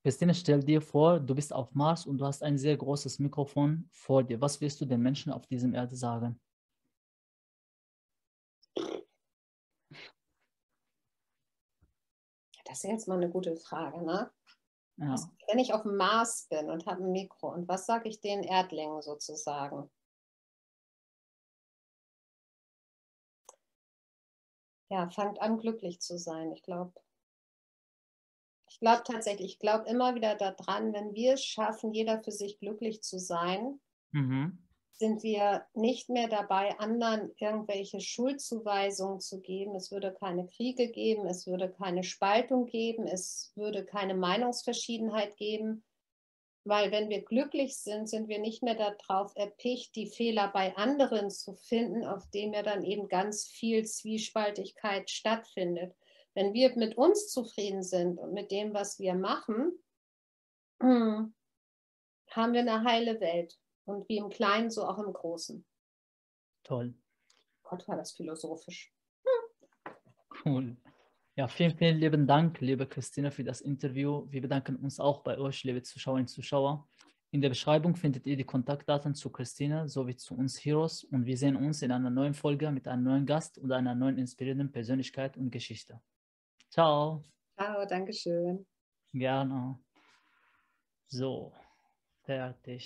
Christine, 0.03 0.35
stell 0.35 0.61
dir 0.61 0.81
vor, 0.81 1.20
du 1.20 1.35
bist 1.35 1.53
auf 1.53 1.74
Mars 1.74 2.07
und 2.07 2.19
du 2.19 2.24
hast 2.24 2.43
ein 2.43 2.59
sehr 2.59 2.77
großes 2.77 3.19
Mikrofon 3.19 3.89
vor 3.91 4.24
dir. 4.24 4.41
Was 4.41 4.61
wirst 4.61 4.81
du 4.81 4.85
den 4.85 5.01
Menschen 5.01 5.33
auf 5.33 5.47
diesem 5.47 5.74
Erde 5.74 5.95
sagen? 5.95 6.41
Das 12.73 12.85
ist 12.85 12.90
jetzt 12.90 13.07
mal 13.07 13.19
eine 13.19 13.28
gute 13.28 13.55
Frage, 13.55 14.03
ne? 14.03 14.32
Ja. 14.97 15.12
Was, 15.12 15.28
wenn 15.47 15.59
ich 15.59 15.74
auf 15.74 15.82
dem 15.82 15.97
Mars 15.97 16.47
bin 16.49 16.70
und 16.70 16.86
habe 16.86 17.03
ein 17.03 17.12
Mikro, 17.12 17.53
und 17.53 17.69
was 17.69 17.85
sage 17.85 18.09
ich 18.09 18.23
den 18.23 18.43
Erdlingen 18.43 19.03
sozusagen? 19.03 19.90
Ja, 24.89 25.11
fangt 25.11 25.39
an, 25.43 25.59
glücklich 25.59 26.01
zu 26.01 26.16
sein. 26.16 26.51
Ich 26.53 26.62
glaube, 26.62 26.94
ich 28.70 28.81
glaube 28.81 29.03
tatsächlich, 29.05 29.53
ich 29.53 29.59
glaube 29.59 29.86
immer 29.86 30.15
wieder 30.15 30.35
daran, 30.35 30.94
wenn 30.94 31.15
wir 31.15 31.35
es 31.35 31.44
schaffen, 31.44 31.93
jeder 31.93 32.23
für 32.23 32.32
sich 32.32 32.59
glücklich 32.59 33.03
zu 33.03 33.19
sein, 33.19 33.82
mhm 34.12 34.66
sind 35.03 35.24
wir 35.24 35.66
nicht 35.74 36.11
mehr 36.11 36.29
dabei, 36.29 36.79
anderen 36.79 37.33
irgendwelche 37.37 38.01
Schuldzuweisungen 38.01 39.19
zu 39.19 39.41
geben. 39.41 39.74
Es 39.74 39.91
würde 39.91 40.15
keine 40.15 40.47
Kriege 40.47 40.93
geben, 40.93 41.27
es 41.27 41.49
würde 41.49 41.69
keine 41.69 42.05
Spaltung 42.05 42.66
geben, 42.66 43.09
es 43.09 43.51
würde 43.57 43.85
keine 43.85 44.15
Meinungsverschiedenheit 44.15 45.37
geben, 45.37 45.83
weil 46.62 46.93
wenn 46.93 47.09
wir 47.09 47.24
glücklich 47.24 47.77
sind, 47.79 48.09
sind 48.09 48.29
wir 48.29 48.39
nicht 48.39 48.62
mehr 48.62 48.77
darauf 48.77 49.35
erpicht, 49.35 49.97
die 49.97 50.07
Fehler 50.07 50.53
bei 50.53 50.77
anderen 50.77 51.31
zu 51.31 51.55
finden, 51.57 52.05
auf 52.05 52.31
dem 52.31 52.53
ja 52.53 52.62
dann 52.62 52.85
eben 52.85 53.09
ganz 53.09 53.49
viel 53.49 53.85
Zwiespaltigkeit 53.85 55.11
stattfindet. 55.11 55.97
Wenn 56.35 56.53
wir 56.53 56.73
mit 56.77 56.97
uns 56.97 57.29
zufrieden 57.33 57.83
sind 57.83 58.20
und 58.20 58.35
mit 58.35 58.53
dem, 58.53 58.73
was 58.73 59.01
wir 59.01 59.15
machen, 59.15 59.73
haben 60.81 61.35
wir 62.53 62.61
eine 62.61 62.85
heile 62.85 63.19
Welt. 63.19 63.59
Und 63.84 64.09
wie 64.09 64.18
im 64.18 64.28
Kleinen, 64.28 64.70
so 64.70 64.84
auch 64.84 64.98
im 64.98 65.12
Großen. 65.12 65.64
Toll. 66.62 66.94
Gott, 67.62 67.86
war 67.88 67.96
das 67.96 68.12
philosophisch. 68.12 68.92
Hm. 69.24 69.92
Cool. 70.44 70.76
Ja, 71.34 71.48
vielen, 71.48 71.76
vielen 71.76 71.98
lieben 71.98 72.26
Dank, 72.26 72.60
liebe 72.60 72.86
Christine, 72.86 73.30
für 73.30 73.42
das 73.42 73.62
Interview. 73.62 74.26
Wir 74.28 74.42
bedanken 74.42 74.76
uns 74.76 75.00
auch 75.00 75.22
bei 75.22 75.38
euch, 75.38 75.64
liebe 75.64 75.82
Zuschauerinnen 75.82 76.24
und 76.24 76.28
Zuschauer. 76.28 76.86
In 77.30 77.40
der 77.40 77.48
Beschreibung 77.48 77.96
findet 77.96 78.26
ihr 78.26 78.36
die 78.36 78.44
Kontaktdaten 78.44 79.14
zu 79.14 79.30
Christine 79.30 79.88
sowie 79.88 80.14
zu 80.16 80.36
uns 80.36 80.62
Heroes 80.62 81.04
und 81.04 81.24
wir 81.24 81.38
sehen 81.38 81.56
uns 81.56 81.80
in 81.80 81.90
einer 81.90 82.10
neuen 82.10 82.34
Folge 82.34 82.70
mit 82.70 82.86
einem 82.86 83.04
neuen 83.04 83.24
Gast 83.24 83.56
und 83.56 83.72
einer 83.72 83.94
neuen 83.94 84.18
inspirierenden 84.18 84.70
Persönlichkeit 84.70 85.38
und 85.38 85.50
Geschichte. 85.50 85.98
Ciao. 86.68 87.24
Ciao, 87.59 87.86
Dankeschön. 87.86 88.66
Gerne. 89.14 89.78
So, 91.09 91.54
fertig. 92.24 92.80